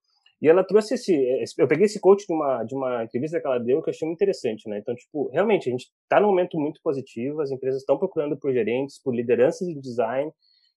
E 0.40 0.48
ela 0.48 0.64
trouxe 0.64 0.94
esse, 0.94 1.12
esse, 1.42 1.60
eu 1.60 1.66
peguei 1.66 1.86
esse 1.86 2.00
coach 2.00 2.24
de 2.24 2.32
uma 2.32 2.62
de 2.62 2.74
uma 2.74 3.02
entrevista 3.02 3.40
que 3.40 3.46
ela 3.46 3.58
deu 3.58 3.82
que 3.82 3.90
eu 3.90 3.92
achei 3.92 4.06
muito 4.06 4.18
interessante, 4.18 4.68
né? 4.68 4.78
Então, 4.78 4.94
tipo, 4.94 5.28
realmente 5.30 5.68
a 5.68 5.72
gente 5.72 5.90
está 6.04 6.20
num 6.20 6.28
momento 6.28 6.56
muito 6.58 6.80
positivo, 6.82 7.40
as 7.40 7.50
empresas 7.50 7.80
estão 7.80 7.98
procurando 7.98 8.38
por 8.38 8.52
gerentes, 8.52 9.02
por 9.02 9.14
lideranças 9.14 9.66
de 9.66 9.80
design, 9.80 10.30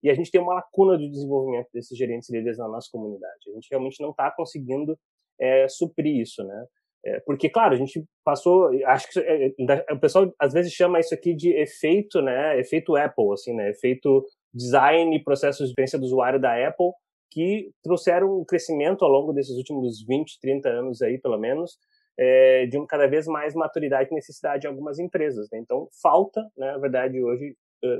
e 0.02 0.08
a 0.08 0.14
gente 0.14 0.30
tem 0.30 0.40
uma 0.40 0.54
lacuna 0.54 0.96
de 0.96 1.10
desenvolvimento 1.10 1.68
desses 1.74 1.96
gerentes 1.96 2.30
líderes 2.30 2.56
na 2.56 2.68
nossa 2.68 2.88
comunidade. 2.90 3.50
A 3.50 3.54
gente 3.54 3.68
realmente 3.70 4.02
não 4.02 4.10
está 4.10 4.30
conseguindo 4.34 4.98
é, 5.38 5.68
suprir 5.68 6.22
isso, 6.22 6.42
né? 6.42 6.64
É, 7.04 7.20
porque, 7.20 7.48
claro, 7.48 7.74
a 7.74 7.76
gente 7.76 8.04
passou, 8.24 8.70
acho 8.86 9.10
que 9.10 9.20
é, 9.20 9.46
é, 9.46 9.92
o 9.92 9.98
pessoal 9.98 10.32
às 10.38 10.52
vezes 10.52 10.72
chama 10.72 11.00
isso 11.00 11.14
aqui 11.14 11.34
de 11.34 11.50
efeito, 11.50 12.20
né? 12.20 12.58
Efeito 12.58 12.94
Apple, 12.96 13.32
assim, 13.32 13.54
né? 13.54 13.70
Efeito 13.70 14.24
design 14.52 15.16
e 15.16 15.22
processos 15.22 15.66
de 15.66 15.70
experiência 15.70 15.98
do 15.98 16.04
usuário 16.04 16.40
da 16.40 16.52
Apple 16.68 16.90
que 17.32 17.70
trouxeram 17.82 18.40
um 18.40 18.44
crescimento 18.44 19.04
ao 19.04 19.10
longo 19.10 19.32
desses 19.32 19.56
últimos 19.56 20.04
20, 20.06 20.38
30 20.40 20.68
anos 20.68 21.00
aí, 21.00 21.16
pelo 21.16 21.38
menos, 21.38 21.78
é, 22.18 22.66
de 22.66 22.76
um 22.76 22.86
cada 22.86 23.06
vez 23.06 23.26
mais 23.26 23.54
maturidade 23.54 24.10
e 24.10 24.14
necessidade 24.14 24.66
em 24.66 24.70
algumas 24.70 24.98
empresas. 24.98 25.48
Né? 25.50 25.60
Então, 25.60 25.88
falta, 26.02 26.42
né, 26.56 26.72
na 26.72 26.78
verdade, 26.78 27.22
hoje, 27.22 27.54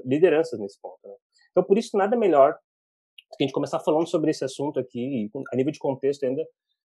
lideranças 0.04 0.59
nesse 0.59 0.78
ponto. 0.80 0.99
Né? 1.04 1.14
Então, 1.52 1.62
por 1.64 1.78
isso, 1.78 1.97
nada 1.97 2.16
melhor 2.16 2.59
que 3.37 3.45
a 3.45 3.47
gente 3.47 3.54
começar 3.54 3.78
falando 3.78 4.09
sobre 4.09 4.30
esse 4.30 4.45
assunto 4.45 4.80
aqui, 4.80 5.30
a 5.52 5.57
nível 5.57 5.73
de 5.73 5.78
contexto 5.78 6.25
ainda, 6.25 6.45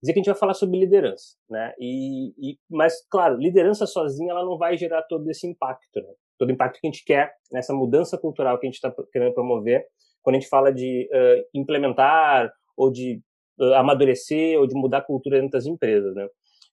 dizer 0.02 0.14
que 0.14 0.20
a 0.20 0.22
gente 0.22 0.32
vai 0.32 0.40
falar 0.40 0.54
sobre 0.54 0.80
liderança, 0.80 1.36
né? 1.50 1.74
E, 1.80 2.34
e 2.38 2.58
mas, 2.70 3.06
claro, 3.10 3.38
liderança 3.38 3.86
sozinha 3.86 4.32
ela 4.32 4.46
não 4.46 4.58
vai 4.58 4.78
gerar 4.78 5.02
todo 5.04 5.30
esse 5.30 5.48
impacto, 5.48 6.02
né? 6.02 6.14
todo 6.38 6.50
o 6.50 6.52
impacto 6.52 6.80
que 6.80 6.88
a 6.88 6.92
gente 6.92 7.06
quer 7.06 7.34
nessa 7.52 7.74
mudança 7.74 8.18
cultural 8.18 8.60
que 8.60 8.68
a 8.68 8.70
gente 8.70 8.76
está 8.76 8.94
querendo 9.12 9.34
promover, 9.34 9.86
quando 10.22 10.36
a 10.36 10.40
gente 10.40 10.50
fala 10.50 10.72
de 10.72 11.10
uh, 11.14 11.48
implementar 11.54 12.52
ou 12.76 12.92
de 12.92 13.22
uh, 13.60 13.74
amadurecer 13.76 14.60
ou 14.60 14.68
de 14.68 14.76
mudar 14.76 14.98
a 15.00 15.06
cultura 15.06 15.38
dentro 15.38 15.52
das 15.52 15.66
empresas, 15.66 16.14
né? 16.14 16.28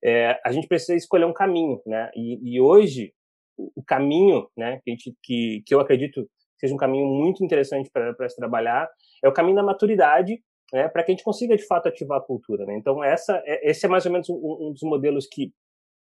É, 0.05 0.41
a 0.45 0.51
gente 0.51 0.67
precisa 0.67 0.97
escolher 0.97 1.27
um 1.27 1.33
caminho, 1.33 1.81
né? 1.87 2.11
E, 2.17 2.57
e 2.57 2.61
hoje 2.61 3.13
o 3.57 3.83
caminho, 3.85 4.49
né, 4.57 4.81
que, 4.83 4.91
a 4.91 4.95
gente, 4.95 5.15
que, 5.23 5.63
que 5.65 5.75
eu 5.75 5.79
acredito 5.79 6.29
seja 6.59 6.75
um 6.75 6.79
caminho 6.79 7.07
muito 7.07 7.45
interessante 7.45 7.91
para 7.91 8.29
se 8.29 8.37
trabalhar, 8.37 8.89
é 9.23 9.29
o 9.29 9.33
caminho 9.33 9.57
da 9.57 9.63
maturidade, 9.65 10.41
né, 10.73 10.89
para 10.89 11.03
que 11.03 11.13
a 11.13 11.15
gente 11.15 11.25
consiga 11.25 11.57
de 11.57 11.67
fato 11.67 11.89
ativar 11.89 12.19
a 12.19 12.25
cultura. 12.25 12.65
Né? 12.65 12.77
Então 12.77 13.03
essa, 13.05 13.43
é, 13.45 13.71
esse 13.71 13.85
é 13.85 13.89
mais 13.89 14.07
ou 14.07 14.13
menos 14.13 14.29
um, 14.29 14.35
um, 14.35 14.73
dos 14.73 14.83
modelos 14.83 15.27
que, 15.27 15.53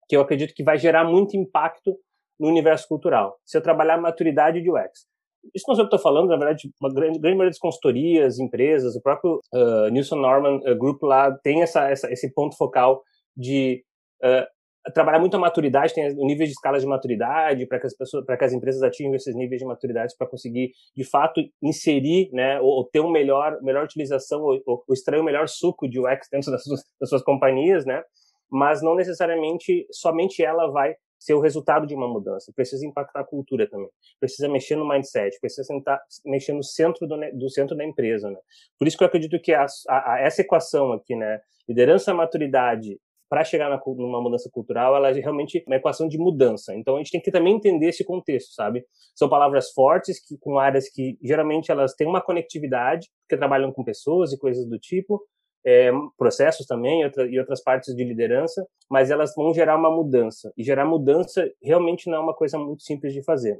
que 0.09 0.17
eu 0.17 0.21
acredito 0.21 0.55
que 0.55 0.63
vai 0.63 0.79
gerar 0.79 1.05
muito 1.05 1.37
impacto 1.37 1.99
no 2.39 2.49
universo 2.49 2.87
cultural. 2.89 3.39
Se 3.45 3.57
eu 3.57 3.63
trabalhar 3.63 3.97
maturidade 3.97 4.63
de 4.63 4.71
UX. 4.71 5.07
Isso 5.55 5.67
não 5.69 5.75
sei 5.75 5.85
o 5.85 5.89
que 5.89 5.95
estou 5.95 5.99
falando, 5.99 6.29
na 6.29 6.37
verdade, 6.37 6.71
uma 6.81 6.93
grande, 6.93 7.19
grande 7.19 7.37
maioria 7.37 7.51
das 7.51 7.59
consultorias, 7.59 8.39
empresas, 8.39 8.97
o 8.97 9.03
próprio 9.03 9.41
uh, 9.53 9.91
Nilson 9.91 10.17
Norman 10.17 10.57
uh, 10.57 10.77
Group 10.77 11.03
lá 11.03 11.31
tem 11.43 11.63
essa, 11.63 11.91
essa, 11.91 12.11
esse 12.11 12.33
ponto 12.33 12.57
focal 12.57 13.03
de 13.37 13.85
uh, 14.23 14.47
trabalhar 14.93 15.19
muito 15.19 15.37
a 15.37 15.41
maturidade, 15.41 15.95
tem 15.95 16.13
o 16.13 16.27
nível 16.27 16.47
de 16.47 16.53
escala 16.53 16.79
de 16.79 16.87
maturidade 16.87 17.67
para 17.67 17.81
que 17.81 17.87
as 17.87 17.97
pessoas, 17.97 18.25
para 18.25 18.37
que 18.37 18.45
as 18.45 18.53
empresas 18.53 18.83
atinjam 18.83 19.15
esses 19.15 19.35
níveis 19.35 19.61
de 19.61 19.67
maturidade 19.67 20.15
para 20.19 20.27
conseguir 20.27 20.73
de 20.95 21.05
fato 21.05 21.41
inserir, 21.63 22.31
né, 22.33 22.61
ou, 22.61 22.69
ou, 22.69 22.85
ter 22.85 23.01
um 23.01 23.11
melhor, 23.11 23.59
melhor 23.63 23.85
utilização 23.85 24.43
ou, 24.43 24.61
ou 24.67 24.85
extrair 24.91 25.21
o 25.21 25.25
melhor 25.25 25.49
suco 25.49 25.89
de 25.89 25.99
UX 25.99 26.29
dentro 26.31 26.51
das 26.51 26.63
suas, 26.63 26.83
das 27.01 27.09
suas 27.09 27.23
companhias, 27.23 27.87
né? 27.87 28.03
Mas 28.51 28.83
não 28.83 28.95
necessariamente 28.95 29.87
somente 29.91 30.45
ela 30.45 30.71
vai 30.71 30.95
ser 31.19 31.35
o 31.35 31.41
resultado 31.41 31.87
de 31.87 31.95
uma 31.95 32.07
mudança. 32.07 32.53
Precisa 32.55 32.87
impactar 32.87 33.21
a 33.21 33.25
cultura 33.25 33.69
também. 33.69 33.89
Precisa 34.21 34.49
mexer 34.49 34.77
no 34.77 34.87
mindset. 34.87 35.39
Precisa 35.41 35.65
sentar, 35.65 35.99
mexer 36.27 36.53
no 36.53 36.63
centro 36.63 37.07
do, 37.07 37.17
do, 37.33 37.49
centro 37.49 37.75
da 37.75 37.85
empresa, 37.85 38.31
né? 38.31 38.39
Por 38.79 38.87
isso 38.87 38.99
que 38.99 39.03
eu 39.03 39.09
acredito 39.09 39.41
que 39.41 39.55
a, 39.55 39.65
a, 39.89 40.15
a 40.15 40.21
essa 40.21 40.43
equação 40.43 40.93
aqui, 40.93 41.17
né, 41.17 41.41
liderança, 41.67 42.13
maturidade 42.13 42.99
para 43.29 43.45
chegar 43.45 43.69
na, 43.69 43.81
numa 43.87 44.21
mudança 44.21 44.51
cultural, 44.53 44.95
ela 44.97 45.11
é 45.11 45.15
realmente 45.15 45.63
uma 45.67 45.77
equação 45.77 46.09
de 46.09 46.19
mudança. 46.19 46.75
Então 46.75 46.97
a 46.97 46.99
gente 46.99 47.11
tem 47.11 47.21
que 47.21 47.31
também 47.31 47.55
entender 47.55 47.89
esse 47.89 48.05
contexto, 48.05 48.53
sabe? 48.55 48.85
São 49.15 49.29
palavras 49.29 49.71
fortes 49.73 50.25
que 50.25 50.37
com 50.39 50.59
áreas 50.59 50.89
que 50.89 51.19
geralmente 51.23 51.71
elas 51.71 51.95
têm 51.95 52.07
uma 52.07 52.21
conectividade, 52.21 53.09
porque 53.23 53.37
trabalham 53.37 53.73
com 53.73 53.83
pessoas 53.83 54.33
e 54.33 54.39
coisas 54.39 54.69
do 54.69 54.79
tipo, 54.79 55.21
é, 55.67 55.91
processos 56.19 56.67
também 56.67 57.05
outra, 57.05 57.27
e 57.27 57.39
outras 57.39 57.63
partes 57.63 57.95
de 57.95 58.05
liderança, 58.05 58.67
mas 58.91 59.11
elas 59.11 59.35
vão 59.35 59.53
gerar 59.55 59.77
uma 59.77 59.91
mudança. 59.91 60.53
E 60.57 60.63
gerar 60.63 60.85
mudança 60.85 61.51
realmente 61.63 62.09
não 62.11 62.19
é 62.19 62.21
uma 62.21 62.35
coisa 62.35 62.59
muito 62.59 62.83
simples 62.83 63.13
de 63.15 63.23
fazer. 63.23 63.59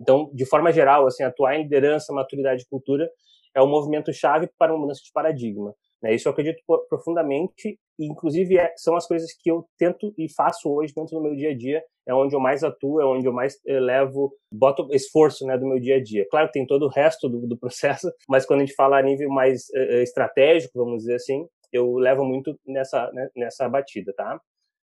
Então, 0.00 0.30
de 0.32 0.46
forma 0.46 0.72
geral, 0.72 1.06
assim, 1.06 1.22
atuar 1.22 1.56
em 1.56 1.62
liderança, 1.64 2.12
maturidade 2.12 2.62
e 2.62 2.66
cultura 2.66 3.08
é 3.54 3.62
um 3.62 3.68
movimento 3.68 4.12
chave 4.12 4.48
para 4.58 4.72
uma 4.72 4.80
mudança 4.80 5.00
de 5.04 5.12
paradigma. 5.12 5.74
Né? 6.02 6.14
Isso 6.14 6.28
eu 6.28 6.32
acredito 6.32 6.62
profundamente, 6.88 7.78
inclusive 7.98 8.58
é, 8.58 8.72
são 8.76 8.96
as 8.96 9.06
coisas 9.06 9.32
que 9.38 9.50
eu 9.50 9.66
tento 9.78 10.12
e 10.18 10.32
faço 10.32 10.70
hoje 10.70 10.92
dentro 10.94 11.16
do 11.16 11.22
meu 11.22 11.34
dia 11.34 11.50
a 11.50 11.56
dia, 11.56 11.82
é 12.06 12.14
onde 12.14 12.34
eu 12.34 12.40
mais 12.40 12.62
atuo, 12.62 13.00
é 13.00 13.06
onde 13.06 13.26
eu 13.26 13.32
mais 13.32 13.58
eh, 13.66 13.80
levo, 13.80 14.32
boto 14.52 14.88
esforço 14.92 15.46
né, 15.46 15.56
do 15.56 15.66
meu 15.66 15.80
dia 15.80 15.96
a 15.96 16.02
dia. 16.02 16.26
Claro 16.30 16.48
que 16.48 16.54
tem 16.54 16.66
todo 16.66 16.86
o 16.86 16.88
resto 16.88 17.28
do, 17.28 17.46
do 17.46 17.56
processo, 17.58 18.12
mas 18.28 18.44
quando 18.44 18.60
a 18.60 18.64
gente 18.66 18.74
fala 18.74 18.98
a 18.98 19.02
nível 19.02 19.30
mais 19.30 19.68
uh, 19.70 20.02
estratégico, 20.02 20.78
vamos 20.78 20.98
dizer 20.98 21.14
assim, 21.14 21.46
eu 21.72 21.94
levo 21.94 22.24
muito 22.24 22.58
nessa, 22.66 23.10
né, 23.12 23.28
nessa 23.36 23.68
batida, 23.68 24.12
tá? 24.14 24.40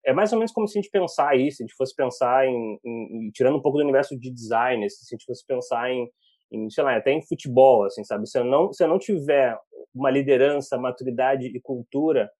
É 0.05 0.13
mais 0.13 0.31
ou 0.31 0.39
menos 0.39 0.51
como 0.51 0.67
se 0.67 0.79
a 0.79 0.81
gente 0.81 0.91
pensar 0.91 1.37
isso, 1.37 1.57
se 1.57 1.63
a 1.63 1.67
gente 1.67 1.75
fosse 1.75 1.95
pensar 1.95 2.47
em, 2.47 2.79
em, 2.83 3.27
em 3.27 3.31
tirando 3.31 3.57
um 3.57 3.61
pouco 3.61 3.77
do 3.77 3.83
universo 3.83 4.17
de 4.17 4.31
design, 4.31 4.89
se 4.89 5.05
a 5.05 5.15
gente 5.15 5.25
fosse 5.25 5.45
pensar 5.45 5.91
em, 5.91 6.09
em, 6.51 6.69
sei 6.69 6.83
lá, 6.83 6.95
até 6.95 7.11
em 7.11 7.21
futebol, 7.21 7.83
assim, 7.85 8.03
sabe? 8.03 8.27
Se 8.27 8.39
eu 8.39 8.43
não, 8.43 8.73
se 8.73 8.83
eu 8.83 8.87
não 8.87 8.97
tiver 8.97 9.55
uma 9.93 10.09
liderança, 10.09 10.77
maturidade 10.77 11.47
e 11.47 11.61
cultura 11.61 12.31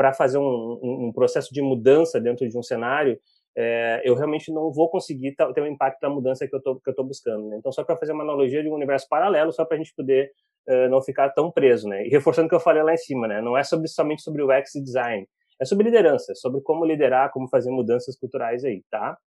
para 0.00 0.14
fazer 0.14 0.38
um, 0.38 0.78
um, 0.82 1.08
um, 1.08 1.12
processo 1.12 1.52
de 1.52 1.60
mudança 1.60 2.18
dentro 2.18 2.48
de 2.48 2.56
um 2.56 2.62
cenário, 2.62 3.20
é, 3.54 4.00
eu 4.02 4.14
realmente 4.14 4.50
não 4.50 4.72
vou 4.72 4.88
conseguir 4.88 5.34
ter 5.36 5.60
o 5.60 5.66
impacto 5.66 6.00
da 6.00 6.08
mudança 6.08 6.48
que 6.48 6.56
eu 6.56 6.94
tô 6.94 7.04
buscando. 7.04 7.50
Né? 7.50 7.58
Então, 7.58 7.70
só 7.70 7.84
para 7.84 7.98
fazer 7.98 8.12
uma 8.14 8.22
analogia 8.22 8.62
de 8.62 8.70
um 8.70 8.72
universo 8.72 9.06
paralelo, 9.10 9.52
só 9.52 9.62
para 9.62 9.74
a 9.74 9.78
gente 9.78 9.94
poder 9.94 10.30
uh, 10.66 10.88
não 10.88 11.02
ficar 11.02 11.28
tão 11.34 11.52
preso, 11.52 11.86
né? 11.86 12.06
E 12.06 12.08
reforçando 12.08 12.46
o 12.46 12.48
que 12.48 12.54
eu 12.54 12.60
falei 12.60 12.82
lá 12.82 12.94
em 12.94 12.96
cima, 12.96 13.28
né? 13.28 13.42
Não 13.42 13.58
é 13.58 13.62
sobre, 13.62 13.88
somente 13.88 14.22
sobre 14.22 14.42
o 14.42 14.46
UX 14.46 14.70
design, 14.82 15.28
é 15.60 15.66
sobre 15.66 15.84
liderança, 15.84 16.34
sobre 16.34 16.62
como 16.62 16.86
liderar, 16.86 17.30
como 17.30 17.46
fazer 17.50 17.70
mudanças 17.70 18.18
culturais 18.18 18.64
aí, 18.64 18.82
tá? 18.90 19.18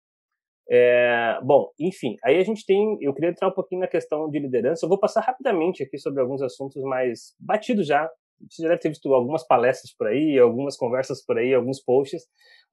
É, 0.68 1.38
bom, 1.44 1.70
enfim, 1.80 2.16
aí 2.24 2.40
a 2.40 2.44
gente 2.44 2.66
tem. 2.66 2.98
Eu 3.00 3.14
queria 3.14 3.30
entrar 3.30 3.50
um 3.50 3.54
pouquinho 3.54 3.82
na 3.82 3.88
questão 3.88 4.28
de 4.28 4.40
liderança. 4.40 4.86
Eu 4.86 4.90
vou 4.90 5.00
passar 5.00 5.22
rapidamente 5.22 5.84
aqui 5.84 6.00
sobre 6.00 6.20
alguns 6.20 6.42
assuntos 6.42 6.82
mais 6.82 7.36
batidos 7.40 7.86
já. 7.86 8.10
Você 8.50 8.64
já 8.64 8.70
deve 8.70 8.82
ter 8.82 8.90
visto 8.90 9.14
algumas 9.14 9.46
palestras 9.46 9.94
por 9.96 10.08
aí, 10.08 10.38
algumas 10.38 10.76
conversas 10.76 11.24
por 11.26 11.38
aí, 11.38 11.54
alguns 11.54 11.80
posts, 11.80 12.24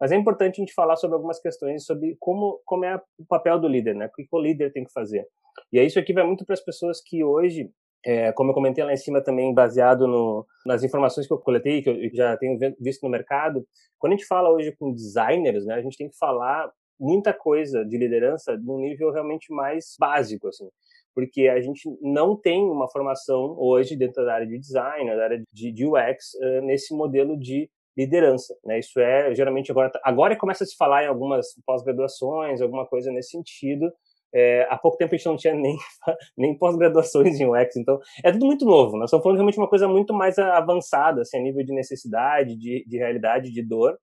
mas 0.00 0.12
é 0.12 0.16
importante 0.16 0.60
a 0.60 0.64
gente 0.64 0.74
falar 0.74 0.96
sobre 0.96 1.14
algumas 1.14 1.40
questões 1.40 1.84
sobre 1.84 2.16
como, 2.18 2.60
como 2.64 2.84
é 2.84 2.96
o 3.18 3.26
papel 3.26 3.60
do 3.60 3.68
líder, 3.68 3.94
né? 3.94 4.06
O 4.06 4.10
que 4.10 4.26
o 4.30 4.40
líder 4.40 4.72
tem 4.72 4.84
que 4.84 4.92
fazer. 4.92 5.26
E 5.72 5.78
aí 5.78 5.86
isso 5.86 5.98
aqui 5.98 6.12
vai 6.12 6.24
muito 6.24 6.44
para 6.44 6.54
as 6.54 6.64
pessoas 6.64 7.00
que 7.04 7.22
hoje 7.22 7.70
é, 8.04 8.32
como 8.32 8.50
eu 8.50 8.54
comentei 8.54 8.82
lá 8.82 8.92
em 8.92 8.96
cima 8.96 9.22
também, 9.22 9.52
baseado 9.52 10.06
no, 10.06 10.46
nas 10.64 10.82
informações 10.82 11.26
que 11.26 11.32
eu 11.32 11.38
coletei, 11.38 11.82
que 11.82 11.90
eu 11.90 12.10
já 12.14 12.36
tenho 12.36 12.58
visto 12.80 13.02
no 13.02 13.10
mercado, 13.10 13.66
quando 13.98 14.14
a 14.14 14.16
gente 14.16 14.26
fala 14.26 14.50
hoje 14.50 14.74
com 14.78 14.92
designers, 14.92 15.66
né, 15.66 15.74
a 15.74 15.82
gente 15.82 15.96
tem 15.96 16.08
que 16.08 16.16
falar 16.16 16.70
muita 16.98 17.32
coisa 17.32 17.84
de 17.84 17.96
liderança 17.96 18.56
num 18.58 18.78
nível 18.78 19.10
realmente 19.10 19.52
mais 19.52 19.96
básico, 19.98 20.48
assim. 20.48 20.68
Porque 21.14 21.48
a 21.48 21.60
gente 21.60 21.82
não 22.00 22.36
tem 22.36 22.62
uma 22.62 22.88
formação 22.88 23.56
hoje 23.58 23.96
dentro 23.96 24.24
da 24.24 24.34
área 24.34 24.46
de 24.46 24.58
design, 24.58 25.14
da 25.16 25.24
área 25.24 25.42
de, 25.52 25.72
de 25.72 25.86
UX, 25.86 26.34
uh, 26.34 26.62
nesse 26.62 26.94
modelo 26.94 27.38
de 27.38 27.68
liderança, 27.96 28.54
né? 28.64 28.78
Isso 28.78 28.98
é 29.00 29.34
geralmente 29.34 29.70
agora 29.70 29.90
agora 30.04 30.36
começa 30.36 30.64
a 30.64 30.66
se 30.66 30.76
falar 30.76 31.04
em 31.04 31.08
algumas 31.08 31.48
pós-graduações, 31.66 32.60
alguma 32.60 32.86
coisa 32.86 33.10
nesse 33.12 33.30
sentido. 33.30 33.92
É, 34.32 34.62
há 34.70 34.78
pouco 34.78 34.96
tempo 34.96 35.12
a 35.12 35.18
gente 35.18 35.26
não 35.26 35.36
tinha 35.36 35.54
nem 35.54 35.76
nem 36.38 36.56
pós-graduações 36.56 37.40
em 37.40 37.46
UX, 37.46 37.76
então 37.76 37.98
é 38.24 38.30
tudo 38.30 38.46
muito 38.46 38.64
novo. 38.64 38.96
Nós 38.96 39.06
estamos 39.06 39.22
falando 39.22 39.38
realmente 39.38 39.58
uma 39.58 39.68
coisa 39.68 39.88
muito 39.88 40.14
mais 40.14 40.38
avançada, 40.38 41.22
assim, 41.22 41.38
a 41.38 41.42
nível 41.42 41.64
de 41.64 41.74
necessidade, 41.74 42.56
de, 42.56 42.84
de 42.86 42.98
realidade, 42.98 43.50
de 43.50 43.62
dor. 43.62 43.98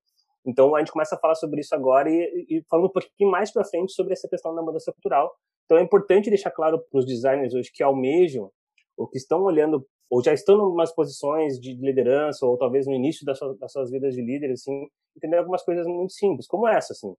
Então 0.46 0.76
a 0.76 0.80
gente 0.80 0.92
começa 0.92 1.16
a 1.16 1.20
falar 1.20 1.36
sobre 1.36 1.62
isso 1.62 1.74
agora 1.74 2.10
e, 2.10 2.46
e 2.50 2.64
falando 2.70 2.88
um 2.88 2.92
pouquinho 2.92 3.32
mais 3.32 3.52
para 3.52 3.66
frente 3.66 3.94
sobre 3.94 4.14
essa 4.14 4.28
questão 4.28 4.54
da 4.54 4.62
mudança 4.62 4.92
cultural. 4.92 5.34
Então 5.68 5.78
é 5.78 5.84
importante 5.84 6.30
deixar 6.30 6.50
claro 6.50 6.80
para 6.80 6.98
os 6.98 7.06
designers 7.06 7.54
hoje 7.54 7.70
que 7.72 7.84
almejam 7.84 8.50
ou 8.98 9.06
que 9.08 9.18
estão 9.18 9.44
olhando 9.44 9.86
ou 10.10 10.24
já 10.24 10.34
estão 10.34 10.56
em 10.56 10.62
algumas 10.62 10.96
posições 10.96 11.60
de 11.60 11.76
liderança 11.76 12.46
ou 12.46 12.58
talvez 12.58 12.88
no 12.88 12.94
início 12.94 13.26
das 13.26 13.38
suas, 13.38 13.60
das 13.60 13.72
suas 13.72 13.92
vidas 13.92 14.16
de 14.16 14.22
líder, 14.22 14.52
assim, 14.52 14.88
entender 15.16 15.38
algumas 15.38 15.64
coisas 15.64 15.86
muito 15.86 16.14
simples, 16.14 16.48
como 16.48 16.66
essa, 16.66 16.94
assim 16.94 17.14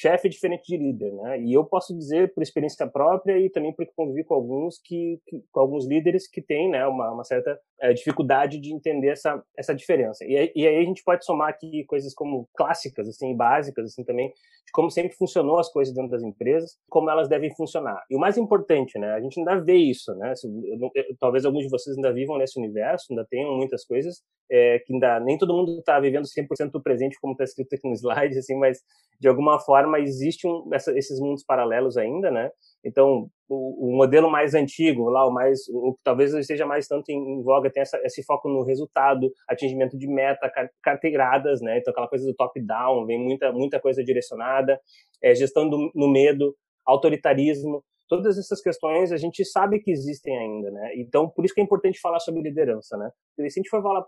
chefe 0.00 0.28
é 0.28 0.30
diferente 0.30 0.64
de 0.66 0.76
líder, 0.78 1.12
né? 1.12 1.40
E 1.40 1.52
eu 1.52 1.64
posso 1.64 1.94
dizer 1.96 2.32
por 2.32 2.42
experiência 2.42 2.86
própria 2.86 3.38
e 3.38 3.50
também 3.50 3.72
porque 3.72 3.92
convivi 3.94 4.24
com 4.24 4.34
alguns 4.34 4.78
que, 4.82 5.20
que 5.26 5.42
com 5.52 5.60
alguns 5.60 5.86
líderes 5.86 6.26
que 6.26 6.40
têm, 6.40 6.70
né, 6.70 6.86
uma, 6.86 7.12
uma 7.12 7.24
certa 7.24 7.58
é, 7.80 7.92
dificuldade 7.92 8.58
de 8.58 8.72
entender 8.72 9.08
essa 9.08 9.42
essa 9.56 9.74
diferença. 9.74 10.24
E, 10.24 10.52
e, 10.54 10.66
aí 10.66 10.76
a 10.76 10.84
gente 10.84 11.04
pode 11.04 11.24
somar 11.24 11.50
aqui 11.50 11.84
coisas 11.84 12.14
como 12.14 12.48
clássicas, 12.56 13.08
assim, 13.08 13.36
básicas, 13.36 13.86
assim, 13.86 14.02
também 14.02 14.28
de 14.28 14.72
como 14.72 14.90
sempre 14.90 15.16
funcionou 15.16 15.58
as 15.58 15.70
coisas 15.70 15.94
dentro 15.94 16.10
das 16.10 16.22
empresas, 16.22 16.78
como 16.88 17.10
elas 17.10 17.28
devem 17.28 17.54
funcionar. 17.54 18.02
E 18.10 18.16
o 18.16 18.18
mais 18.18 18.38
importante, 18.38 18.98
né? 18.98 19.12
A 19.12 19.20
gente 19.20 19.38
ainda 19.38 19.56
vê 19.60 19.74
isso, 19.74 20.14
né? 20.14 20.32
Eu, 20.44 20.90
eu, 20.94 21.16
talvez 21.18 21.44
alguns 21.44 21.64
de 21.64 21.70
vocês 21.70 21.96
ainda 21.96 22.12
vivam 22.12 22.38
nesse 22.38 22.58
universo, 22.58 23.06
ainda 23.10 23.26
tenham 23.28 23.54
muitas 23.56 23.84
coisas 23.84 24.22
é, 24.50 24.80
que 24.80 24.92
ainda 24.92 25.20
nem 25.20 25.38
todo 25.38 25.54
mundo 25.54 25.78
está 25.78 25.98
vivendo 26.00 26.24
100% 26.24 26.70
do 26.72 26.82
presente, 26.82 27.18
como 27.20 27.32
está 27.32 27.44
escrito 27.44 27.74
aqui 27.74 27.86
no 27.86 27.94
slide, 27.94 28.36
assim, 28.36 28.56
mas 28.56 28.80
de 29.18 29.28
alguma 29.28 29.60
forma 29.60 29.89
forma, 29.90 29.98
existe 29.98 30.46
um, 30.46 30.68
essa, 30.72 30.96
esses 30.96 31.18
mundos 31.18 31.42
paralelos 31.44 31.96
ainda, 31.96 32.30
né? 32.30 32.50
Então, 32.84 33.28
o, 33.48 33.88
o, 33.88 33.96
modelo 33.96 34.30
mais 34.30 34.54
antigo, 34.54 35.10
lá, 35.10 35.26
o 35.26 35.32
mais, 35.32 35.60
o 35.68 35.94
que 35.94 36.00
talvez 36.04 36.32
esteja 36.32 36.64
mais 36.64 36.86
tanto 36.86 37.10
em, 37.10 37.16
em 37.16 37.42
voga, 37.42 37.70
tem 37.70 37.82
essa, 37.82 38.00
esse 38.04 38.22
foco 38.24 38.48
no 38.48 38.62
resultado, 38.62 39.30
atingimento 39.48 39.98
de 39.98 40.06
meta, 40.06 40.50
carteiradas, 40.82 41.60
né? 41.60 41.78
Então, 41.78 41.90
aquela 41.90 42.08
coisa 42.08 42.24
do 42.24 42.34
top-down, 42.34 43.04
vem 43.06 43.18
muita, 43.18 43.52
muita 43.52 43.80
coisa 43.80 44.02
direcionada, 44.04 44.80
é, 45.22 45.34
gestão 45.34 45.68
do, 45.68 45.90
no 45.94 46.08
medo, 46.08 46.54
autoritarismo, 46.86 47.82
todas 48.08 48.38
essas 48.38 48.60
questões 48.60 49.12
a 49.12 49.16
gente 49.16 49.44
sabe 49.44 49.78
que 49.80 49.90
existem 49.90 50.36
ainda, 50.36 50.70
né? 50.70 50.92
Então, 50.96 51.28
por 51.28 51.44
isso 51.44 51.54
que 51.54 51.60
é 51.60 51.64
importante 51.64 52.00
falar 52.00 52.20
sobre 52.20 52.42
liderança, 52.42 52.96
né? 52.96 53.10
se 53.36 53.42
a 53.42 53.48
gente 53.48 53.70
for 53.70 53.82
falar 53.82 54.04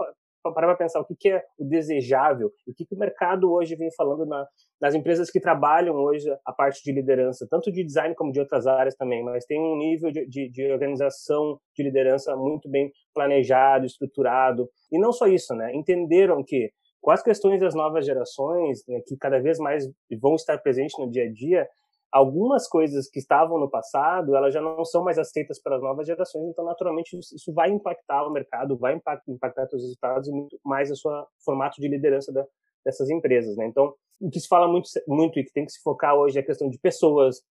parar 0.51 0.69
para 0.69 0.77
pensar 0.77 1.01
o 1.01 1.05
que, 1.05 1.15
que 1.15 1.29
é 1.29 1.45
o 1.59 1.65
desejável, 1.65 2.51
o 2.67 2.75
que, 2.75 2.85
que 2.85 2.95
o 2.95 2.99
mercado 2.99 3.53
hoje 3.53 3.77
vem 3.77 3.91
falando 3.95 4.25
na, 4.25 4.47
nas 4.81 4.95
empresas 4.95 5.31
que 5.31 5.39
trabalham 5.39 5.95
hoje 5.95 6.29
a 6.45 6.53
parte 6.53 6.83
de 6.83 6.93
liderança, 6.93 7.47
tanto 7.49 7.71
de 7.71 7.85
design 7.85 8.15
como 8.15 8.33
de 8.33 8.41
outras 8.41 8.67
áreas 8.67 8.97
também, 8.97 9.23
mas 9.23 9.45
tem 9.45 9.61
um 9.61 9.77
nível 9.77 10.11
de, 10.11 10.27
de, 10.27 10.49
de 10.49 10.73
organização 10.73 11.61
de 11.77 11.83
liderança 11.83 12.35
muito 12.35 12.69
bem 12.69 12.91
planejado, 13.15 13.87
estruturado. 13.87 14.69
E 14.91 14.99
não 14.99 15.13
só 15.13 15.27
isso, 15.27 15.55
né? 15.55 15.73
Entenderam 15.75 16.43
que 16.43 16.71
com 17.03 17.11
as 17.11 17.23
questões 17.23 17.61
das 17.61 17.75
novas 17.75 18.07
gerações, 18.07 18.85
né, 18.89 19.01
que 19.05 19.17
cada 19.17 19.41
vez 19.41 19.59
mais 19.59 19.85
vão 20.21 20.37
estar 20.37 20.57
presentes 20.59 20.97
no 20.99 21.11
dia 21.11 21.25
a 21.25 21.33
dia, 21.33 21.69
algumas 22.13 22.69
coisas 22.69 23.09
que 23.09 23.19
estavam 23.19 23.59
no 23.59 23.71
passado, 23.71 24.37
elas 24.37 24.53
já 24.53 24.61
não 24.61 24.85
são 24.85 25.03
mais 25.03 25.19
aceitas 25.19 25.59
pelas 25.59 25.81
novas 25.81 26.07
gerações, 26.07 26.47
então 26.51 26.63
naturalmente 26.63 27.19
isso 27.19 27.53
vai 27.55 27.71
impactar 27.71 28.27
o 28.27 28.31
mercado, 28.31 28.77
vai 28.77 28.95
impactar, 28.95 29.67
os 29.73 29.83
resultados 29.83 30.29
e 30.29 30.33
muito 30.33 30.61
mais 30.63 30.91
o 30.91 30.97
seu 30.97 31.11
formato 31.43 31.81
de 31.81 31.89
liderança 31.89 32.31
da, 32.31 32.47
dessas 32.85 33.09
empresas, 33.09 33.57
né? 33.57 33.67
Então, 33.67 33.95
o 34.21 34.29
que 34.29 34.39
se 34.39 34.47
fala 34.47 34.69
muito, 34.69 34.89
muito 35.09 35.39
e 35.41 35.45
que 35.45 35.53
tem 35.53 35.65
que 35.65 35.73
se 35.73 35.83
focar 35.83 36.15
hoje 36.15 36.39
é 36.39 36.43
a 36.43 36.45
questão 36.45 36.69
de 36.69 36.79
pessoas, 36.79 37.43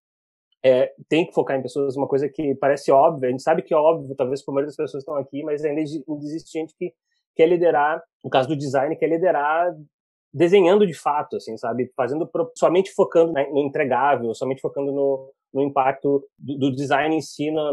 é, 0.63 0.93
tem 1.09 1.25
que 1.25 1.33
focar 1.33 1.57
em 1.57 1.63
pessoas, 1.63 1.97
uma 1.97 2.07
coisa 2.07 2.29
que 2.29 2.53
parece 2.53 2.91
óbvia, 2.91 3.29
a 3.29 3.31
gente 3.31 3.41
sabe 3.41 3.63
que 3.63 3.73
é 3.73 3.77
óbvio, 3.77 4.15
talvez 4.15 4.45
por 4.45 4.53
maioria 4.53 4.67
das 4.67 4.75
pessoas 4.75 5.01
estão 5.01 5.15
aqui, 5.15 5.41
mas 5.43 5.65
ainda 5.65 5.81
existe 5.81 6.51
gente 6.51 6.75
que 6.77 6.93
quer 7.35 7.47
liderar, 7.47 8.01
no 8.23 8.29
caso 8.29 8.47
do 8.47 8.55
design, 8.55 8.95
quer 8.95 9.07
liderar 9.07 9.75
desenhando 10.33 10.85
de 10.87 10.93
fato, 10.93 11.35
assim, 11.35 11.57
sabe? 11.57 11.91
Fazendo 11.95 12.29
somente 12.55 12.91
focando 12.93 13.33
né, 13.33 13.47
no 13.51 13.59
entregável, 13.59 14.33
somente 14.33 14.61
focando 14.61 14.91
no, 14.91 15.31
no 15.53 15.61
impacto 15.61 16.23
do, 16.37 16.57
do 16.57 16.75
design 16.75 17.15
em 17.15 17.21
si 17.21 17.51
na, 17.51 17.71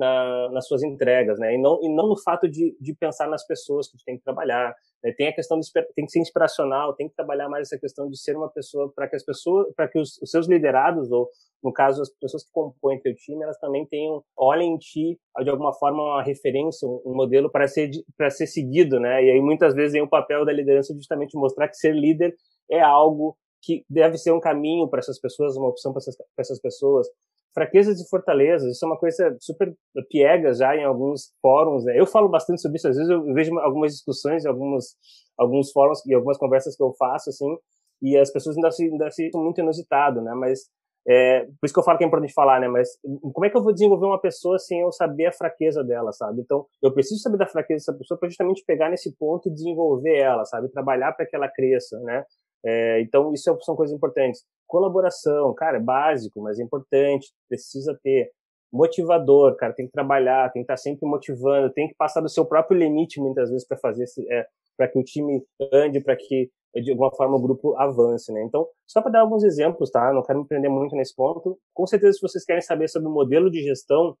na, 0.00 0.48
nas 0.50 0.66
suas 0.66 0.82
entregas, 0.82 1.38
né? 1.38 1.54
E 1.54 1.58
não, 1.58 1.78
e 1.82 1.88
não 1.88 2.08
no 2.08 2.16
fato 2.16 2.48
de, 2.48 2.76
de 2.80 2.94
pensar 2.94 3.28
nas 3.28 3.46
pessoas 3.46 3.88
que 3.88 4.02
tem 4.04 4.16
que 4.16 4.24
trabalhar. 4.24 4.74
Né? 5.04 5.12
Tem 5.12 5.28
a 5.28 5.34
questão 5.34 5.60
de 5.60 5.70
tem 5.94 6.06
que 6.06 6.10
ser 6.10 6.20
inspiracional, 6.20 6.94
tem 6.94 7.08
que 7.08 7.14
trabalhar 7.14 7.48
mais 7.48 7.68
essa 7.68 7.78
questão 7.78 8.08
de 8.08 8.18
ser 8.18 8.34
uma 8.36 8.48
pessoa 8.48 8.90
para 8.94 9.06
que 9.06 9.16
as 9.16 9.24
pessoas, 9.24 9.72
para 9.74 9.86
que 9.88 9.98
os, 9.98 10.18
os, 10.22 10.30
seus 10.30 10.48
liderados 10.48 11.12
ou 11.12 11.28
no 11.62 11.72
caso 11.72 12.00
as 12.00 12.10
pessoas 12.18 12.42
que 12.42 12.50
compõem 12.50 13.00
teu 13.00 13.14
time, 13.14 13.42
elas 13.42 13.58
também 13.58 13.86
tenham 13.86 14.24
olhem 14.36 14.72
em 14.72 14.78
ti 14.78 15.18
de 15.42 15.50
alguma 15.50 15.74
forma 15.74 16.02
uma 16.02 16.22
referência, 16.22 16.88
um, 16.88 17.14
modelo 17.14 17.50
para 17.50 17.68
ser 17.68 17.90
para 18.16 18.30
ser 18.30 18.46
seguido, 18.46 18.98
né? 18.98 19.22
E 19.22 19.30
aí 19.30 19.40
muitas 19.40 19.74
vezes 19.74 19.92
vem 19.92 20.02
o 20.02 20.08
papel 20.08 20.46
da 20.46 20.52
liderança 20.52 20.94
justamente 20.94 21.36
mostrar 21.36 21.68
que 21.68 21.76
ser 21.76 21.94
líder 21.94 22.34
é 22.70 22.80
algo 22.80 23.36
que 23.62 23.84
deve 23.88 24.16
ser 24.18 24.32
um 24.32 24.40
caminho 24.40 24.88
para 24.88 25.00
essas 25.00 25.20
pessoas, 25.20 25.56
uma 25.56 25.68
opção 25.68 25.92
para 25.92 26.00
essas, 26.00 26.16
essas 26.38 26.60
pessoas. 26.60 27.06
Fraquezas 27.52 28.00
e 28.00 28.08
fortalezas, 28.08 28.72
isso 28.72 28.84
é 28.84 28.88
uma 28.88 28.98
coisa 28.98 29.36
super 29.40 29.74
piega 30.08 30.54
já 30.54 30.76
em 30.76 30.84
alguns 30.84 31.32
fóruns. 31.42 31.84
Né? 31.84 31.98
Eu 31.98 32.06
falo 32.06 32.28
bastante 32.28 32.62
sobre 32.62 32.76
isso, 32.76 32.88
às 32.88 32.96
vezes 32.96 33.10
eu 33.10 33.24
vejo 33.34 33.58
algumas 33.58 33.92
discussões, 33.92 34.46
alguns, 34.46 34.94
alguns 35.36 35.72
fóruns 35.72 36.04
e 36.06 36.14
algumas 36.14 36.38
conversas 36.38 36.76
que 36.76 36.82
eu 36.82 36.94
faço, 36.96 37.30
assim, 37.30 37.56
e 38.00 38.16
as 38.16 38.32
pessoas 38.32 38.56
ainda 38.56 38.70
se, 38.70 38.84
ainda 38.84 39.10
se 39.10 39.30
muito 39.34 39.60
inusitado, 39.60 40.22
né? 40.22 40.32
Mas 40.34 40.70
é, 41.08 41.44
por 41.44 41.64
isso 41.64 41.74
que 41.74 41.80
eu 41.80 41.84
falo 41.84 41.98
que 41.98 42.04
é 42.04 42.06
importante 42.06 42.32
falar, 42.32 42.60
né? 42.60 42.68
Mas 42.68 42.88
como 43.32 43.44
é 43.44 43.50
que 43.50 43.56
eu 43.56 43.62
vou 43.62 43.72
desenvolver 43.72 44.06
uma 44.06 44.20
pessoa 44.20 44.58
sem 44.58 44.80
eu 44.80 44.92
saber 44.92 45.26
a 45.26 45.32
fraqueza 45.32 45.82
dela, 45.82 46.12
sabe? 46.12 46.42
Então, 46.42 46.66
eu 46.82 46.92
preciso 46.92 47.20
saber 47.20 47.38
da 47.38 47.46
fraqueza 47.46 47.78
dessa 47.78 47.98
pessoa 47.98 48.18
para 48.18 48.28
justamente 48.28 48.62
pegar 48.66 48.90
nesse 48.90 49.14
ponto 49.16 49.48
e 49.48 49.52
desenvolver 49.52 50.16
ela, 50.16 50.44
sabe? 50.44 50.68
Trabalhar 50.68 51.12
para 51.12 51.26
que 51.26 51.34
ela 51.34 51.48
cresça, 51.48 51.98
né? 52.00 52.24
É, 52.64 53.00
então, 53.00 53.32
isso 53.32 53.56
são 53.62 53.76
coisas 53.76 53.96
importantes. 53.96 54.44
Colaboração, 54.66 55.54
cara, 55.54 55.78
é 55.78 55.80
básico, 55.80 56.40
mas 56.40 56.58
é 56.58 56.62
importante, 56.62 57.32
precisa 57.48 57.98
ter. 58.02 58.30
Motivador, 58.72 59.56
cara, 59.56 59.72
tem 59.72 59.86
que 59.86 59.92
trabalhar, 59.92 60.50
tem 60.52 60.62
que 60.62 60.64
estar 60.64 60.76
sempre 60.76 61.04
motivando, 61.08 61.72
tem 61.72 61.88
que 61.88 61.94
passar 61.96 62.20
do 62.20 62.28
seu 62.28 62.46
próprio 62.46 62.78
limite 62.78 63.20
muitas 63.20 63.50
vezes 63.50 63.66
para 63.66 63.76
fazer, 63.76 64.04
é, 64.30 64.46
para 64.76 64.86
que 64.86 64.96
o 64.98 65.02
time 65.02 65.42
ande, 65.72 66.00
para 66.00 66.14
que 66.16 66.50
de 66.74 66.90
alguma 66.92 67.10
forma 67.10 67.36
o 67.36 67.40
grupo 67.40 67.76
avance, 67.76 68.32
né? 68.32 68.42
Então, 68.44 68.66
só 68.86 69.02
para 69.02 69.10
dar 69.10 69.20
alguns 69.22 69.42
exemplos, 69.42 69.90
tá? 69.90 70.12
Não 70.12 70.22
quero 70.22 70.40
me 70.40 70.46
prender 70.46 70.70
muito 70.70 70.94
nesse 70.94 71.14
ponto. 71.14 71.58
Com 71.74 71.86
certeza, 71.86 72.12
se 72.12 72.22
vocês 72.22 72.44
querem 72.44 72.62
saber 72.62 72.88
sobre 72.88 73.08
o 73.08 73.12
modelo 73.12 73.50
de 73.50 73.60
gestão, 73.62 74.16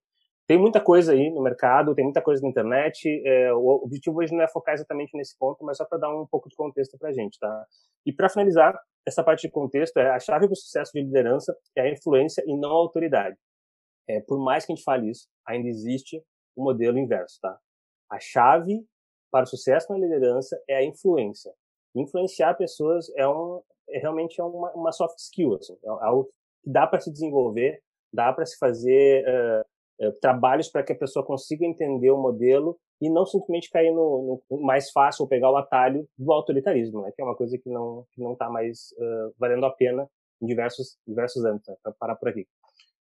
tem 0.50 0.58
muita 0.58 0.80
coisa 0.80 1.12
aí 1.12 1.30
no 1.30 1.40
mercado, 1.40 1.94
tem 1.94 2.02
muita 2.02 2.20
coisa 2.20 2.42
na 2.42 2.48
internet. 2.48 3.22
É, 3.24 3.52
o 3.54 3.84
objetivo 3.84 4.18
hoje 4.18 4.34
não 4.34 4.42
é 4.42 4.48
focar 4.48 4.74
exatamente 4.74 5.16
nesse 5.16 5.38
ponto, 5.38 5.64
mas 5.64 5.76
só 5.76 5.84
para 5.84 5.98
dar 5.98 6.12
um 6.12 6.26
pouco 6.26 6.48
de 6.48 6.56
contexto 6.56 6.98
para 6.98 7.10
a 7.10 7.12
gente, 7.12 7.38
tá? 7.38 7.66
E 8.04 8.12
para 8.12 8.28
finalizar, 8.28 8.76
essa 9.06 9.22
parte 9.22 9.42
de 9.42 9.52
contexto 9.52 9.96
é 9.98 10.10
a 10.10 10.18
chave 10.18 10.46
para 10.46 10.52
o 10.52 10.56
sucesso 10.56 10.90
de 10.92 11.02
liderança 11.02 11.56
é 11.76 11.82
a 11.82 11.92
influência 11.92 12.42
e 12.44 12.56
não 12.56 12.70
a 12.70 12.74
autoridade. 12.74 13.36
É, 14.08 14.20
por 14.22 14.40
mais 14.40 14.66
que 14.66 14.72
a 14.72 14.74
gente 14.74 14.82
fale 14.82 15.08
isso, 15.08 15.28
ainda 15.46 15.68
existe 15.68 16.20
o 16.56 16.64
modelo 16.64 16.98
inverso, 16.98 17.38
tá? 17.40 17.56
A 18.10 18.18
chave 18.18 18.84
para 19.30 19.44
o 19.44 19.46
sucesso 19.46 19.92
na 19.92 20.00
liderança 20.00 20.60
é 20.68 20.78
a 20.78 20.84
influência. 20.84 21.52
Influenciar 21.94 22.54
pessoas 22.54 23.06
é, 23.16 23.24
um, 23.28 23.62
é 23.88 24.00
realmente 24.00 24.40
é 24.40 24.42
uma, 24.42 24.72
uma 24.72 24.90
soft 24.90 25.16
skill, 25.16 25.54
assim, 25.54 25.78
é 25.84 25.88
algo 25.88 26.24
que 26.64 26.72
dá 26.72 26.88
para 26.88 26.98
se 26.98 27.12
desenvolver, 27.12 27.80
dá 28.12 28.32
para 28.32 28.44
se 28.44 28.58
fazer 28.58 29.24
uh, 29.28 29.69
trabalhos 30.20 30.68
para 30.68 30.82
que 30.82 30.92
a 30.92 30.98
pessoa 30.98 31.24
consiga 31.24 31.66
entender 31.66 32.10
o 32.10 32.20
modelo 32.20 32.78
e 33.00 33.10
não 33.10 33.24
simplesmente 33.24 33.70
cair 33.70 33.92
no, 33.92 34.42
no, 34.50 34.60
mais 34.60 34.90
fácil 34.90 35.22
ou 35.22 35.28
pegar 35.28 35.50
o 35.50 35.56
atalho 35.56 36.06
do 36.18 36.32
autoritarismo, 36.32 37.02
né? 37.02 37.12
que 37.14 37.20
é 37.20 37.24
uma 37.24 37.36
coisa 37.36 37.58
que 37.58 37.68
não 37.70 38.06
não 38.16 38.32
está 38.32 38.48
mais 38.48 38.92
uh, 38.98 39.34
valendo 39.38 39.64
a 39.64 39.70
pena 39.70 40.08
em 40.40 40.46
diversos 40.46 40.98
diversos 41.06 41.44
âmbitos, 41.44 41.68
né? 41.68 41.76
para 41.82 41.92
parar 41.98 42.16
por 42.16 42.28
aqui. 42.28 42.46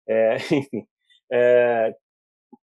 É, 0.08 0.36
enfim, 0.52 0.86
é, 1.32 1.94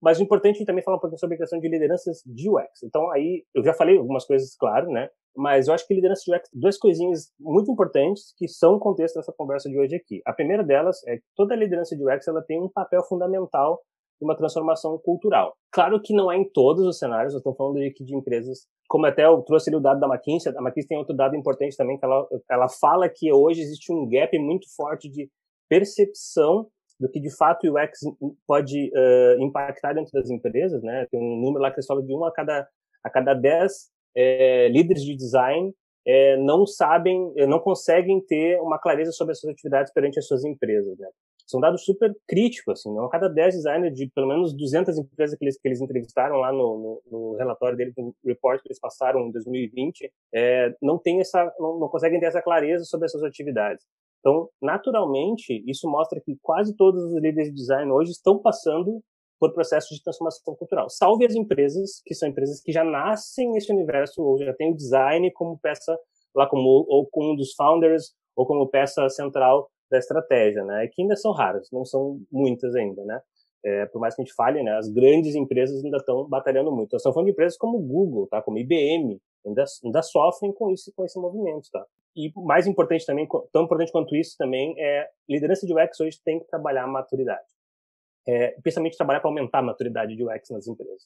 mas 0.01 0.19
o 0.19 0.23
importante 0.23 0.61
é 0.61 0.65
também 0.65 0.83
falar 0.83 0.97
um 0.97 0.99
pouquinho 0.99 1.19
sobre 1.19 1.35
a 1.35 1.39
questão 1.39 1.59
de 1.59 1.67
lideranças 1.67 2.21
de 2.25 2.49
UX. 2.49 2.83
Então 2.83 3.11
aí 3.11 3.43
eu 3.53 3.63
já 3.63 3.73
falei 3.73 3.97
algumas 3.97 4.25
coisas, 4.25 4.55
claro, 4.55 4.89
né? 4.89 5.09
Mas 5.35 5.67
eu 5.67 5.73
acho 5.73 5.85
que 5.85 5.93
liderança 5.93 6.23
de 6.25 6.33
UX, 6.33 6.49
duas 6.53 6.77
coisinhas 6.77 7.29
muito 7.37 7.69
importantes 7.69 8.33
que 8.37 8.47
são 8.47 8.75
o 8.75 8.79
contexto 8.79 9.15
dessa 9.15 9.33
conversa 9.33 9.69
de 9.69 9.77
hoje 9.77 9.95
aqui. 9.95 10.21
A 10.25 10.31
primeira 10.31 10.63
delas 10.63 11.05
é 11.05 11.17
que 11.17 11.23
toda 11.35 11.55
liderança 11.55 11.95
de 11.95 12.03
UX 12.03 12.27
ela 12.27 12.41
tem 12.41 12.61
um 12.61 12.69
papel 12.69 13.03
fundamental 13.03 13.81
uma 14.21 14.35
transformação 14.35 14.97
cultural. 14.97 15.55
Claro 15.71 16.01
que 16.01 16.13
não 16.13 16.31
é 16.31 16.37
em 16.37 16.49
todos 16.49 16.85
os 16.85 16.97
cenários, 16.97 17.33
eu 17.33 17.39
estou 17.39 17.53
falando 17.55 17.77
aqui 17.79 18.03
de 18.03 18.15
empresas, 18.15 18.65
como 18.87 19.05
até 19.05 19.25
eu 19.25 19.41
trouxe 19.41 19.69
ali 19.69 19.77
o 19.77 19.81
dado 19.81 19.99
da 19.99 20.07
McKinsey, 20.07 20.53
a 20.55 20.61
McKinsey 20.61 20.87
tem 20.87 20.97
outro 20.97 21.15
dado 21.15 21.35
importante 21.35 21.75
também, 21.75 21.97
que 21.97 22.05
ela, 22.05 22.27
ela 22.49 22.69
fala 22.69 23.09
que 23.09 23.31
hoje 23.31 23.61
existe 23.61 23.91
um 23.91 24.07
gap 24.07 24.37
muito 24.39 24.67
forte 24.75 25.09
de 25.09 25.29
percepção 25.69 26.67
do 26.99 27.09
que 27.09 27.19
de 27.19 27.35
fato 27.35 27.67
o 27.67 27.73
UX 27.77 27.99
pode 28.47 28.89
uh, 28.89 29.43
impactar 29.43 29.93
dentro 29.93 30.11
das 30.13 30.29
empresas, 30.29 30.81
né? 30.81 31.05
Tem 31.11 31.19
um 31.19 31.41
número 31.41 31.61
lá 31.61 31.69
que 31.69 31.75
eles 31.77 31.85
falam 31.85 32.05
de 32.05 32.13
um 32.13 32.23
a 32.23 32.31
cada, 32.31 32.67
a 33.03 33.09
cada 33.09 33.33
dez 33.33 33.89
é, 34.15 34.69
líderes 34.69 35.03
de 35.03 35.15
design 35.15 35.73
é, 36.07 36.37
não 36.37 36.65
sabem, 36.65 37.33
não 37.47 37.59
conseguem 37.59 38.21
ter 38.21 38.61
uma 38.61 38.79
clareza 38.79 39.11
sobre 39.11 39.31
as 39.31 39.39
suas 39.39 39.53
atividades 39.53 39.91
perante 39.91 40.19
as 40.19 40.27
suas 40.27 40.45
empresas, 40.45 40.97
né? 40.97 41.07
São 41.45 41.59
dados 41.59 41.83
super 41.85 42.15
críticos, 42.27 42.79
assim, 42.79 42.93
não? 42.93 43.05
a 43.05 43.09
cada 43.09 43.29
10 43.29 43.55
designers 43.55 43.95
de 43.95 44.07
pelo 44.09 44.27
menos 44.27 44.53
200 44.53 44.97
empresas 44.97 45.37
que 45.37 45.45
eles, 45.45 45.59
que 45.59 45.67
eles 45.67 45.81
entrevistaram 45.81 46.37
lá 46.37 46.51
no, 46.51 47.01
no, 47.11 47.11
no 47.11 47.35
relatório 47.37 47.77
deles, 47.77 47.93
no 47.97 48.15
report 48.25 48.61
que 48.61 48.67
eles 48.67 48.79
passaram 48.79 49.21
em 49.21 49.31
2020, 49.31 50.11
é, 50.33 50.75
não 50.81 50.97
tem 50.97 51.19
essa, 51.19 51.53
não, 51.59 51.79
não 51.79 51.87
conseguem 51.87 52.19
ter 52.19 52.25
essa 52.25 52.41
clareza 52.41 52.83
sobre 52.85 53.05
essas 53.05 53.23
atividades. 53.23 53.85
Então, 54.19 54.49
naturalmente, 54.59 55.63
isso 55.67 55.87
mostra 55.87 56.19
que 56.19 56.35
quase 56.41 56.75
todos 56.75 57.03
os 57.03 57.13
líderes 57.13 57.49
de 57.49 57.55
design 57.55 57.91
hoje 57.91 58.09
estão 58.09 58.39
passando 58.39 59.03
por 59.39 59.53
processos 59.53 59.95
de 59.95 60.03
transformação 60.03 60.55
cultural. 60.55 60.89
Salve 60.89 61.25
as 61.27 61.35
empresas, 61.35 62.01
que 62.03 62.15
são 62.15 62.29
empresas 62.29 62.59
que 62.59 62.71
já 62.71 62.83
nascem 62.83 63.51
nesse 63.51 63.71
universo, 63.71 64.23
ou 64.23 64.39
já 64.39 64.53
têm 64.53 64.71
o 64.71 64.75
design 64.75 65.29
como 65.31 65.59
peça, 65.59 65.95
lá 66.33 66.47
como, 66.47 66.67
ou 66.67 67.05
como 67.05 67.33
um 67.33 67.35
dos 67.35 67.53
founders, 67.53 68.15
ou 68.35 68.47
como 68.47 68.67
peça 68.67 69.07
central 69.09 69.69
da 69.89 69.97
estratégia, 69.97 70.63
né? 70.63 70.87
Que 70.91 71.01
ainda 71.01 71.15
são 71.15 71.31
raras, 71.31 71.69
não 71.71 71.85
são 71.85 72.19
muitas 72.31 72.75
ainda, 72.75 73.03
né? 73.03 73.21
É, 73.63 73.85
por 73.87 73.99
mais 73.99 74.15
que 74.15 74.21
a 74.21 74.25
gente 74.25 74.35
fale, 74.35 74.61
né? 74.63 74.77
As 74.77 74.87
grandes 74.89 75.35
empresas 75.35 75.83
ainda 75.83 75.97
estão 75.97 76.27
batalhando 76.27 76.71
muito. 76.71 76.93
Nós 76.93 77.01
estamos 77.01 77.15
falando 77.15 77.27
de 77.27 77.31
empresas 77.31 77.57
como 77.57 77.79
Google, 77.79 78.27
tá? 78.27 78.41
Como 78.41 78.57
IBM, 78.57 79.19
ainda, 79.45 79.63
ainda 79.83 80.01
sofrem 80.01 80.53
com 80.53 80.69
isso, 80.71 80.91
com 80.95 81.03
esse 81.03 81.19
movimento, 81.19 81.69
tá? 81.71 81.85
E 82.15 82.31
mais 82.35 82.65
importante 82.65 83.05
também, 83.05 83.27
tão 83.51 83.63
importante 83.63 83.91
quanto 83.91 84.15
isso 84.15 84.35
também, 84.37 84.73
é 84.79 85.07
liderança 85.27 85.65
de 85.65 85.73
UX 85.73 85.99
hoje 85.99 86.17
tem 86.23 86.39
que 86.39 86.47
trabalhar 86.47 86.83
a 86.83 86.87
maturidade. 86.87 87.47
É, 88.27 88.51
principalmente 88.61 88.97
trabalhar 88.97 89.19
para 89.19 89.29
aumentar 89.29 89.59
a 89.59 89.63
maturidade 89.63 90.15
de 90.15 90.23
UX 90.23 90.49
nas 90.49 90.67
empresas. 90.67 91.03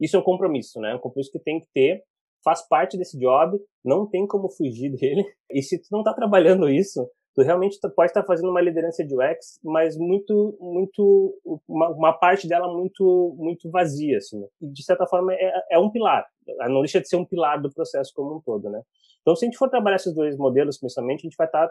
Isso 0.00 0.16
é 0.16 0.20
um 0.20 0.22
compromisso, 0.22 0.80
né? 0.80 0.94
Um 0.94 0.98
compromisso 0.98 1.32
que 1.32 1.38
tem 1.38 1.60
que 1.60 1.66
ter, 1.74 2.02
faz 2.44 2.66
parte 2.66 2.96
desse 2.96 3.18
job, 3.18 3.58
não 3.84 4.06
tem 4.06 4.26
como 4.26 4.48
fugir 4.48 4.90
dele. 4.96 5.24
E 5.50 5.62
se 5.62 5.78
tu 5.78 5.88
não 5.90 6.00
está 6.00 6.14
trabalhando 6.14 6.68
isso, 6.68 7.08
tu 7.34 7.42
realmente 7.42 7.78
pode 7.94 8.10
estar 8.10 8.24
fazendo 8.24 8.50
uma 8.50 8.60
liderança 8.60 9.04
de 9.04 9.14
UX, 9.14 9.58
mas 9.64 9.96
muito, 9.96 10.56
muito, 10.60 11.34
uma, 11.66 11.88
uma 11.90 12.12
parte 12.12 12.46
dela 12.46 12.72
muito, 12.72 13.34
muito 13.38 13.70
vazia, 13.70 14.18
assim. 14.18 14.40
Né? 14.40 14.46
E 14.60 14.66
de 14.68 14.84
certa 14.84 15.06
forma 15.06 15.32
é, 15.34 15.52
é, 15.72 15.78
um 15.78 15.90
pilar, 15.90 16.26
não 16.68 16.80
deixa 16.80 17.00
de 17.00 17.08
ser 17.08 17.16
um 17.16 17.24
pilar 17.24 17.60
do 17.60 17.72
processo 17.72 18.12
como 18.14 18.36
um 18.36 18.40
todo, 18.40 18.68
né? 18.70 18.82
Então, 19.22 19.36
se 19.36 19.44
a 19.44 19.46
gente 19.46 19.56
for 19.56 19.70
trabalhar 19.70 19.96
esses 19.96 20.14
dois 20.14 20.36
modelos, 20.36 20.78
principalmente, 20.78 21.20
a 21.20 21.28
gente 21.28 21.36
vai 21.36 21.46
estar, 21.46 21.70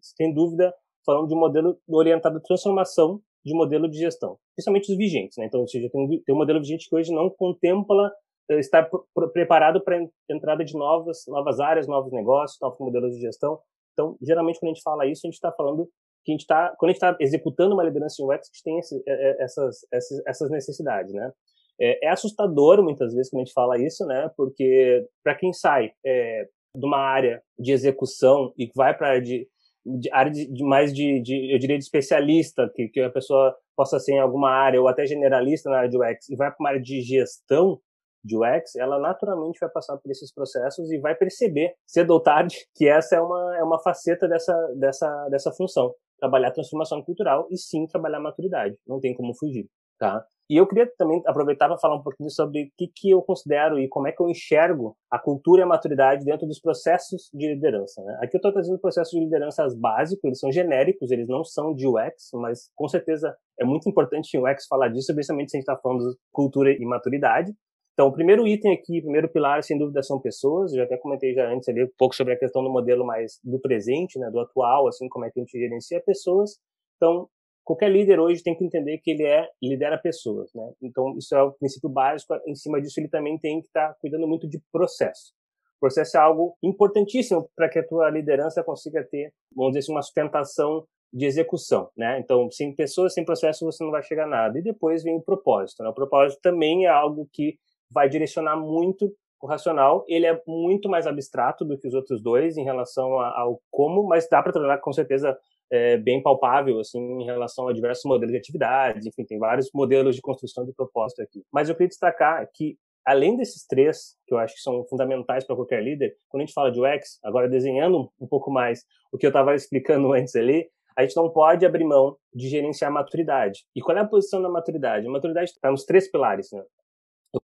sem 0.00 0.32
dúvida, 0.32 0.72
falando 1.04 1.26
de 1.26 1.34
um 1.34 1.38
modelo 1.38 1.78
orientado 1.88 2.36
à 2.36 2.40
transformação 2.40 3.20
de 3.44 3.54
modelo 3.54 3.88
de 3.88 3.98
gestão, 3.98 4.38
principalmente 4.54 4.92
os 4.92 4.96
vigentes, 4.96 5.36
né? 5.36 5.46
Então, 5.46 5.60
ou 5.60 5.66
seja, 5.66 5.88
tem 5.90 6.00
um, 6.00 6.08
tem 6.08 6.34
um 6.34 6.38
modelo 6.38 6.60
vigente 6.60 6.88
que 6.88 6.94
hoje 6.94 7.12
não 7.12 7.28
contempla 7.28 8.12
eh, 8.50 8.58
estar 8.58 8.88
preparado 9.32 9.82
para 9.82 9.98
a 9.98 10.06
entrada 10.30 10.64
de 10.64 10.74
novas, 10.74 11.24
novas 11.26 11.58
áreas, 11.58 11.88
novos 11.88 12.12
negócios, 12.12 12.58
novos 12.60 12.78
modelos 12.78 13.14
de 13.14 13.20
gestão. 13.20 13.58
Então, 13.92 14.16
geralmente, 14.22 14.58
quando 14.58 14.70
a 14.70 14.74
gente 14.74 14.82
fala 14.82 15.06
isso, 15.06 15.20
a 15.24 15.28
gente 15.28 15.34
está 15.34 15.52
falando 15.52 15.88
que 16.24 16.30
a 16.30 16.34
gente 16.34 16.42
está, 16.42 16.74
quando 16.78 16.90
a 16.90 16.92
gente 16.92 17.02
está 17.02 17.16
executando 17.20 17.74
uma 17.74 17.84
liderança 17.84 18.22
em 18.22 18.24
UX, 18.24 18.32
a 18.32 18.52
gente 18.52 18.62
tem 18.64 18.78
esse, 18.78 19.02
é, 19.06 19.12
é, 19.12 19.42
essas, 19.42 19.86
essas, 19.92 20.26
essas 20.26 20.50
necessidades, 20.50 21.12
né? 21.12 21.32
É, 21.80 22.06
é, 22.06 22.10
assustador 22.10 22.82
muitas 22.82 23.14
vezes 23.14 23.30
quando 23.30 23.42
a 23.42 23.44
gente 23.44 23.54
fala 23.54 23.78
isso, 23.78 24.06
né? 24.06 24.30
Porque 24.36 25.06
para 25.24 25.34
quem 25.34 25.52
sai 25.52 25.92
é, 26.04 26.48
de 26.76 26.86
uma 26.86 26.98
área 26.98 27.42
de 27.58 27.72
execução 27.72 28.52
e 28.56 28.70
vai 28.74 28.96
para 28.96 29.18
de, 29.18 29.48
de, 29.84 30.12
área 30.12 30.30
de, 30.30 30.46
de 30.46 30.64
mais 30.64 30.92
de, 30.92 31.20
de, 31.20 31.52
eu 31.52 31.58
diria, 31.58 31.76
de 31.76 31.84
especialista, 31.84 32.70
que, 32.74 32.88
que 32.88 33.00
a 33.00 33.10
pessoa 33.10 33.56
possa 33.76 33.98
ser 33.98 34.12
em 34.12 34.20
alguma 34.20 34.50
área 34.50 34.80
ou 34.80 34.86
até 34.86 35.06
generalista 35.06 35.70
na 35.70 35.78
área 35.78 35.90
de 35.90 35.96
UX 35.96 36.28
e 36.28 36.36
vai 36.36 36.50
para 36.50 36.56
uma 36.60 36.68
área 36.70 36.80
de 36.80 37.00
gestão, 37.00 37.80
de 38.24 38.36
UX, 38.36 38.76
ela 38.76 38.98
naturalmente 38.98 39.58
vai 39.60 39.70
passar 39.70 39.96
por 39.98 40.10
esses 40.10 40.32
processos 40.32 40.90
e 40.90 40.98
vai 40.98 41.14
perceber, 41.14 41.74
cedo 41.86 42.10
ou 42.10 42.20
tarde, 42.20 42.56
que 42.74 42.88
essa 42.88 43.16
é 43.16 43.20
uma, 43.20 43.58
é 43.58 43.62
uma 43.62 43.80
faceta 43.80 44.28
dessa, 44.28 44.54
dessa, 44.76 45.28
dessa 45.28 45.52
função. 45.52 45.94
Trabalhar 46.18 46.52
transformação 46.52 47.02
cultural 47.02 47.48
e 47.50 47.58
sim 47.58 47.86
trabalhar 47.86 48.20
maturidade. 48.20 48.76
Não 48.86 49.00
tem 49.00 49.14
como 49.14 49.34
fugir. 49.34 49.66
tá? 49.98 50.24
E 50.52 50.56
eu 50.56 50.66
queria 50.66 50.86
também 50.98 51.22
aproveitar 51.26 51.66
para 51.66 51.78
falar 51.78 51.96
um 51.96 52.02
pouquinho 52.02 52.28
sobre 52.28 52.64
o 52.64 52.66
que, 52.76 52.86
que 52.94 53.10
eu 53.10 53.22
considero 53.22 53.78
e 53.78 53.88
como 53.88 54.06
é 54.06 54.12
que 54.12 54.20
eu 54.20 54.28
enxergo 54.28 54.94
a 55.10 55.18
cultura 55.18 55.62
e 55.62 55.64
a 55.64 55.66
maturidade 55.66 56.26
dentro 56.26 56.46
dos 56.46 56.60
processos 56.60 57.30
de 57.32 57.54
liderança. 57.54 58.02
Né? 58.02 58.18
Aqui 58.20 58.36
eu 58.36 58.38
estou 58.38 58.52
trazendo 58.52 58.78
processos 58.78 59.12
de 59.12 59.24
liderança 59.24 59.66
básicos, 59.78 60.24
eles 60.24 60.38
são 60.38 60.52
genéricos, 60.52 61.10
eles 61.10 61.26
não 61.26 61.42
são 61.42 61.74
de 61.74 61.86
UX, 61.86 62.30
mas 62.34 62.70
com 62.74 62.86
certeza 62.86 63.34
é 63.58 63.64
muito 63.64 63.88
importante 63.88 64.36
em 64.36 64.40
UX 64.40 64.66
falar 64.66 64.88
disso, 64.88 65.14
principalmente 65.14 65.52
se 65.52 65.56
a 65.56 65.58
gente 65.58 65.68
está 65.68 65.80
falando 65.80 66.10
de 66.10 66.16
cultura 66.30 66.70
e 66.70 66.84
maturidade. 66.84 67.54
Então, 67.92 68.08
o 68.08 68.12
primeiro 68.12 68.46
item 68.48 68.72
aqui, 68.72 69.00
o 69.00 69.02
primeiro 69.02 69.28
pilar, 69.28 69.62
sem 69.62 69.78
dúvida, 69.78 70.02
são 70.02 70.20
pessoas. 70.20 70.72
Eu 70.72 70.78
já 70.78 70.84
até 70.84 70.96
comentei 70.96 71.34
já 71.34 71.48
antes 71.52 71.68
ali 71.68 71.84
um 71.84 71.90
pouco 71.98 72.14
sobre 72.14 72.32
a 72.32 72.38
questão 72.38 72.62
do 72.62 72.70
modelo 72.70 73.04
mais 73.04 73.38
do 73.44 73.60
presente, 73.60 74.18
né, 74.18 74.30
do 74.30 74.40
atual, 74.40 74.88
assim, 74.88 75.08
como 75.08 75.24
é 75.24 75.30
que 75.30 75.38
a 75.38 75.42
gente 75.42 75.58
gerencia 75.58 76.02
pessoas. 76.02 76.58
Então, 76.96 77.28
qualquer 77.64 77.90
líder 77.90 78.18
hoje 78.18 78.42
tem 78.42 78.56
que 78.56 78.64
entender 78.64 78.98
que 78.98 79.10
ele 79.10 79.24
é 79.24 79.48
lidera 79.62 79.98
pessoas, 79.98 80.50
né? 80.54 80.72
Então 80.82 81.16
isso 81.16 81.34
é 81.34 81.42
o 81.42 81.52
princípio 81.52 81.88
básico. 81.88 82.34
Em 82.46 82.54
cima 82.54 82.80
disso 82.80 83.00
ele 83.00 83.08
também 83.08 83.38
tem 83.38 83.60
que 83.60 83.68
estar 83.68 83.88
tá 83.88 83.94
cuidando 84.00 84.26
muito 84.26 84.48
de 84.48 84.60
processo. 84.72 85.32
Processo 85.80 86.16
é 86.16 86.20
algo 86.20 86.56
importantíssimo 86.62 87.48
para 87.56 87.68
que 87.68 87.78
a 87.78 87.86
tua 87.86 88.08
liderança 88.08 88.62
consiga 88.62 89.04
ter, 89.04 89.32
vamos 89.54 89.72
dizer 89.72 89.80
assim, 89.80 89.92
uma 89.92 90.02
sustentação 90.02 90.86
de 91.12 91.26
execução, 91.26 91.90
né? 91.96 92.18
Então, 92.20 92.50
sem 92.50 92.74
pessoas, 92.74 93.12
sem 93.12 93.24
processo, 93.24 93.64
você 93.64 93.84
não 93.84 93.90
vai 93.90 94.02
chegar 94.02 94.24
a 94.24 94.28
nada. 94.28 94.58
E 94.58 94.62
depois 94.62 95.02
vem 95.02 95.16
o 95.16 95.20
propósito. 95.22 95.82
Né? 95.82 95.88
O 95.88 95.94
propósito 95.94 96.40
também 96.40 96.86
é 96.86 96.88
algo 96.88 97.28
que 97.32 97.58
vai 97.92 98.08
direcionar 98.08 98.56
muito 98.56 99.12
o 99.40 99.46
racional. 99.46 100.04
Ele 100.08 100.26
é 100.26 100.40
muito 100.46 100.88
mais 100.88 101.06
abstrato 101.06 101.64
do 101.64 101.78
que 101.78 101.88
os 101.88 101.94
outros 101.94 102.22
dois 102.22 102.56
em 102.56 102.64
relação 102.64 103.18
ao 103.18 103.60
como, 103.70 104.04
mas 104.04 104.28
dá 104.28 104.42
para 104.42 104.52
tornar 104.52 104.78
com 104.78 104.92
certeza 104.92 105.36
é, 105.70 105.96
bem 105.96 106.22
palpável 106.22 106.78
assim 106.80 107.00
em 107.00 107.24
relação 107.24 107.66
a 107.66 107.72
diversos 107.72 108.04
modelos 108.04 108.32
de 108.32 108.38
atividades, 108.38 109.06
enfim, 109.06 109.24
tem 109.24 109.38
vários 109.38 109.70
modelos 109.72 110.14
de 110.14 110.20
construção 110.20 110.64
de 110.64 110.72
propósito 110.72 111.22
aqui. 111.22 111.42
Mas 111.50 111.68
eu 111.68 111.74
queria 111.74 111.88
destacar 111.88 112.46
que 112.52 112.76
além 113.04 113.36
desses 113.36 113.66
três, 113.66 114.14
que 114.26 114.34
eu 114.34 114.38
acho 114.38 114.54
que 114.54 114.60
são 114.60 114.84
fundamentais 114.84 115.44
para 115.44 115.56
qualquer 115.56 115.82
líder, 115.82 116.14
quando 116.28 116.42
a 116.42 116.46
gente 116.46 116.54
fala 116.54 116.70
de 116.70 116.80
UX, 116.80 117.18
agora 117.24 117.48
desenhando 117.48 118.10
um 118.20 118.26
pouco 118.26 118.50
mais 118.50 118.84
o 119.10 119.18
que 119.18 119.26
eu 119.26 119.30
estava 119.30 119.54
explicando 119.56 120.12
antes 120.12 120.36
ali, 120.36 120.68
a 120.94 121.02
gente 121.02 121.16
não 121.16 121.30
pode 121.30 121.64
abrir 121.64 121.84
mão 121.84 122.16
de 122.34 122.48
gerenciar 122.48 122.90
a 122.90 122.94
maturidade. 122.94 123.64
E 123.74 123.80
qual 123.80 123.96
é 123.96 124.00
a 124.00 124.06
posição 124.06 124.42
da 124.42 124.48
maturidade? 124.48 125.06
A 125.06 125.10
maturidade 125.10 125.50
está 125.50 125.70
nos 125.70 125.84
três 125.84 126.10
pilares. 126.10 126.50
Né? 126.52 126.62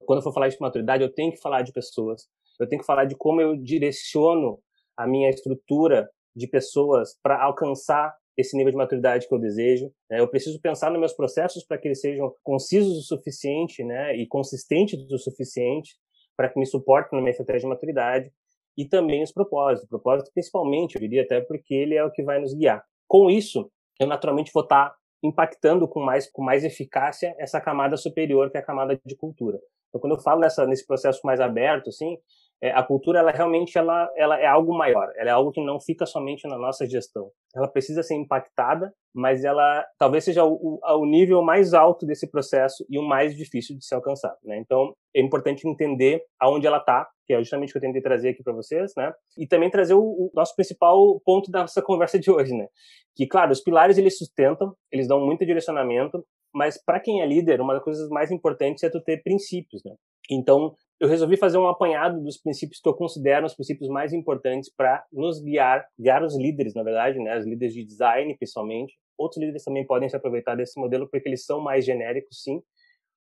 Quando 0.04 0.18
eu 0.18 0.22
for 0.22 0.32
falar 0.32 0.48
de 0.48 0.56
maturidade, 0.60 1.02
eu 1.02 1.12
tenho 1.12 1.32
que 1.32 1.40
falar 1.40 1.62
de 1.62 1.72
pessoas, 1.72 2.26
eu 2.58 2.68
tenho 2.68 2.80
que 2.80 2.86
falar 2.86 3.04
de 3.04 3.14
como 3.16 3.40
eu 3.40 3.56
direciono 3.56 4.58
a 4.96 5.06
minha 5.06 5.28
estrutura 5.28 6.08
de 6.34 6.48
pessoas 6.48 7.18
para 7.22 7.42
alcançar 7.42 8.14
esse 8.36 8.56
nível 8.56 8.70
de 8.70 8.76
maturidade 8.76 9.26
que 9.26 9.34
eu 9.34 9.38
desejo. 9.38 9.90
Né? 10.10 10.20
Eu 10.20 10.28
preciso 10.28 10.60
pensar 10.60 10.90
nos 10.90 11.00
meus 11.00 11.12
processos 11.14 11.64
para 11.64 11.78
que 11.78 11.88
eles 11.88 12.00
sejam 12.00 12.34
concisos 12.42 12.98
o 12.98 13.02
suficiente 13.02 13.82
né? 13.82 14.14
e 14.16 14.26
consistentes 14.26 15.10
o 15.10 15.18
suficiente 15.18 15.94
para 16.36 16.50
que 16.50 16.58
me 16.58 16.66
suportem 16.66 17.16
na 17.16 17.22
minha 17.22 17.30
estratégia 17.30 17.62
de 17.62 17.68
maturidade. 17.68 18.30
E 18.76 18.86
também 18.86 19.22
os 19.22 19.32
propósitos. 19.32 19.84
O 19.86 19.88
propósito, 19.88 20.30
principalmente, 20.34 20.96
eu 20.96 21.00
diria 21.00 21.22
até 21.22 21.40
porque 21.40 21.74
ele 21.74 21.94
é 21.94 22.04
o 22.04 22.10
que 22.10 22.22
vai 22.22 22.38
nos 22.38 22.52
guiar. 22.52 22.84
Com 23.08 23.30
isso, 23.30 23.70
eu 23.98 24.06
naturalmente 24.06 24.50
vou 24.52 24.62
estar 24.62 24.90
tá 24.90 24.96
impactando 25.22 25.88
com 25.88 26.00
mais, 26.00 26.30
com 26.30 26.42
mais 26.42 26.62
eficácia 26.62 27.34
essa 27.38 27.58
camada 27.58 27.96
superior, 27.96 28.50
que 28.50 28.58
é 28.58 28.60
a 28.60 28.64
camada 28.64 29.00
de 29.02 29.16
cultura. 29.16 29.58
Então, 29.88 30.00
quando 30.00 30.14
eu 30.14 30.20
falo 30.20 30.40
nessa, 30.40 30.66
nesse 30.66 30.86
processo 30.86 31.20
mais 31.24 31.40
aberto, 31.40 31.88
assim, 31.88 32.16
é, 32.62 32.70
a 32.70 32.82
cultura 32.82 33.18
ela 33.18 33.30
realmente 33.30 33.76
ela, 33.76 34.10
ela 34.16 34.40
é 34.40 34.46
algo 34.46 34.76
maior, 34.76 35.12
ela 35.16 35.28
é 35.28 35.32
algo 35.32 35.52
que 35.52 35.62
não 35.62 35.78
fica 35.78 36.06
somente 36.06 36.48
na 36.48 36.56
nossa 36.56 36.86
gestão. 36.88 37.30
Ela 37.54 37.68
precisa 37.68 38.02
ser 38.02 38.14
impactada, 38.14 38.92
mas 39.14 39.44
ela 39.44 39.84
talvez 39.98 40.24
seja 40.24 40.44
o, 40.44 40.54
o, 40.54 41.00
o 41.00 41.06
nível 41.06 41.42
mais 41.42 41.74
alto 41.74 42.06
desse 42.06 42.30
processo 42.30 42.84
e 42.88 42.98
o 42.98 43.02
mais 43.02 43.36
difícil 43.36 43.76
de 43.76 43.84
se 43.84 43.94
alcançar. 43.94 44.34
Né? 44.42 44.58
Então 44.58 44.94
é 45.14 45.20
importante 45.20 45.68
entender 45.68 46.22
aonde 46.40 46.66
ela 46.66 46.78
está, 46.78 47.06
que 47.26 47.34
é 47.34 47.38
justamente 47.38 47.70
o 47.70 47.72
que 47.72 47.78
eu 47.78 47.82
tentei 47.82 48.00
trazer 48.00 48.30
aqui 48.30 48.42
para 48.42 48.52
vocês, 48.52 48.92
né? 48.96 49.12
E 49.36 49.46
também 49.46 49.68
trazer 49.68 49.94
o, 49.94 50.00
o, 50.00 50.30
nosso 50.32 50.54
principal 50.54 51.20
ponto 51.24 51.50
da 51.50 51.62
nossa 51.62 51.82
conversa 51.82 52.18
de 52.18 52.30
hoje, 52.30 52.54
né? 52.54 52.68
Que 53.16 53.26
claro, 53.26 53.50
os 53.50 53.60
pilares 53.60 53.98
eles 53.98 54.16
sustentam, 54.16 54.74
eles 54.92 55.08
dão 55.08 55.24
muito 55.24 55.44
direcionamento, 55.44 56.24
mas 56.56 56.82
para 56.82 56.98
quem 56.98 57.20
é 57.20 57.26
líder, 57.26 57.60
uma 57.60 57.74
das 57.74 57.84
coisas 57.84 58.08
mais 58.08 58.30
importantes 58.30 58.82
é 58.82 58.88
tu 58.88 58.98
ter 58.98 59.22
princípios, 59.22 59.84
né? 59.84 59.94
Então, 60.30 60.74
eu 60.98 61.06
resolvi 61.06 61.36
fazer 61.36 61.58
um 61.58 61.68
apanhado 61.68 62.18
dos 62.22 62.38
princípios 62.38 62.80
que 62.80 62.88
eu 62.88 62.94
considero 62.94 63.44
os 63.44 63.54
princípios 63.54 63.90
mais 63.90 64.14
importantes 64.14 64.72
para 64.74 65.04
nos 65.12 65.38
guiar, 65.38 65.86
guiar 66.00 66.22
os 66.22 66.34
líderes, 66.34 66.72
na 66.74 66.82
verdade, 66.82 67.18
né, 67.18 67.38
os 67.38 67.44
líderes 67.44 67.74
de 67.74 67.84
design, 67.84 68.34
principalmente. 68.38 68.94
Outros 69.18 69.38
líderes 69.38 69.64
também 69.64 69.86
podem 69.86 70.08
se 70.08 70.16
aproveitar 70.16 70.54
desse 70.54 70.80
modelo 70.80 71.06
porque 71.10 71.28
eles 71.28 71.44
são 71.44 71.60
mais 71.60 71.84
genéricos, 71.84 72.42
sim, 72.42 72.62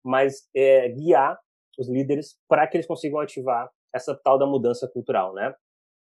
mas 0.06 0.48
é, 0.56 0.90
guiar 0.90 1.36
os 1.80 1.90
líderes 1.90 2.38
para 2.48 2.68
que 2.68 2.78
eles 2.78 2.86
consigam 2.86 3.20
ativar 3.20 3.68
essa 3.92 4.16
tal 4.24 4.38
da 4.38 4.46
mudança 4.46 4.88
cultural, 4.88 5.34
né? 5.34 5.56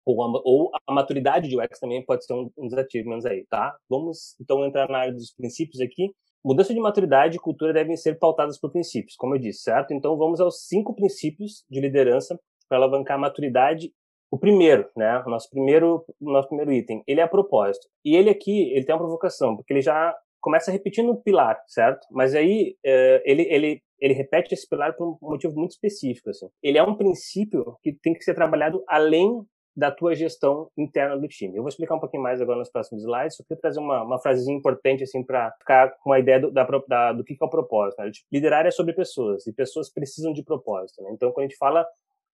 Ou 0.06 0.22
a, 0.24 0.42
ou 0.46 0.72
a 0.88 0.94
maturidade 0.94 1.50
de 1.50 1.60
UX 1.60 1.80
também 1.80 2.06
pode 2.06 2.26
ser 2.26 2.34
um, 2.34 2.52
um 2.56 2.70
menos 3.06 3.26
aí, 3.26 3.44
tá? 3.50 3.76
Vamos 3.90 4.36
então 4.40 4.64
entrar 4.64 4.88
na 4.88 5.00
área 5.00 5.14
dos 5.14 5.34
princípios 5.34 5.82
aqui. 5.82 6.14
Mudança 6.48 6.74
de 6.74 6.80
maturidade 6.80 7.36
e 7.36 7.40
cultura 7.42 7.74
devem 7.74 7.98
ser 7.98 8.18
pautadas 8.18 8.58
por 8.58 8.72
princípios, 8.72 9.18
como 9.18 9.36
eu 9.36 9.38
disse, 9.40 9.64
certo? 9.64 9.94
Então 9.94 10.16
vamos 10.16 10.40
aos 10.40 10.66
cinco 10.66 10.96
princípios 10.96 11.66
de 11.70 11.82
liderança 11.82 12.40
para 12.70 12.78
alavancar 12.78 13.18
a 13.18 13.20
maturidade. 13.20 13.92
O 14.32 14.40
primeiro, 14.40 14.90
né? 14.96 15.22
O 15.28 15.30
nosso 15.30 15.50
primeiro, 15.50 16.06
nosso 16.22 16.48
primeiro 16.48 16.72
item, 16.72 17.04
ele 17.06 17.20
é 17.20 17.24
a 17.24 17.28
propósito. 17.28 17.90
E 18.06 18.16
ele 18.16 18.30
aqui, 18.30 18.72
ele 18.72 18.86
tem 18.86 18.96
uma 18.96 19.02
provocação, 19.02 19.58
porque 19.58 19.74
ele 19.74 19.82
já 19.82 20.16
começa 20.40 20.72
repetindo 20.72 21.10
o 21.10 21.22
pilar, 21.22 21.62
certo? 21.68 22.08
Mas 22.12 22.34
aí 22.34 22.78
é, 22.82 23.22
ele, 23.26 23.42
ele, 23.50 23.82
ele 24.00 24.14
repete 24.14 24.54
esse 24.54 24.70
pilar 24.70 24.96
por 24.96 25.18
um 25.22 25.30
motivo 25.30 25.54
muito 25.54 25.72
específico, 25.72 26.30
assim. 26.30 26.48
Ele 26.64 26.78
é 26.78 26.84
um 26.84 26.96
princípio 26.96 27.76
que 27.84 27.92
tem 27.92 28.14
que 28.14 28.24
ser 28.24 28.34
trabalhado 28.34 28.82
além 28.88 29.46
da 29.78 29.92
tua 29.92 30.16
gestão 30.16 30.72
interna 30.76 31.16
do 31.16 31.28
time. 31.28 31.56
Eu 31.56 31.62
vou 31.62 31.70
explicar 31.70 31.94
um 31.94 32.00
pouquinho 32.00 32.24
mais 32.24 32.42
agora 32.42 32.58
nos 32.58 32.70
próximos 32.70 33.04
slides, 33.04 33.38
só 33.38 33.44
queria 33.44 33.62
trazer 33.62 33.80
uma, 33.80 34.02
uma 34.02 34.18
frasezinha 34.18 34.58
importante 34.58 35.04
assim 35.04 35.24
para 35.24 35.52
ficar 35.60 35.92
com 36.00 36.10
uma 36.10 36.18
ideia 36.18 36.40
do, 36.40 36.52
da, 36.52 36.68
da, 36.88 37.14
do 37.14 37.24
que, 37.24 37.38
é 37.40 37.46
o 37.46 37.50
propósito. 37.50 38.02
Né? 38.02 38.10
Liderar 38.32 38.66
é 38.66 38.72
sobre 38.72 38.94
pessoas 38.94 39.46
e 39.46 39.54
pessoas 39.54 39.88
precisam 39.88 40.34
de 40.34 40.44
propósito. 40.44 41.04
Né? 41.04 41.12
Então, 41.14 41.32
quando 41.32 41.46
a 41.46 41.48
gente 41.48 41.58
fala 41.60 41.86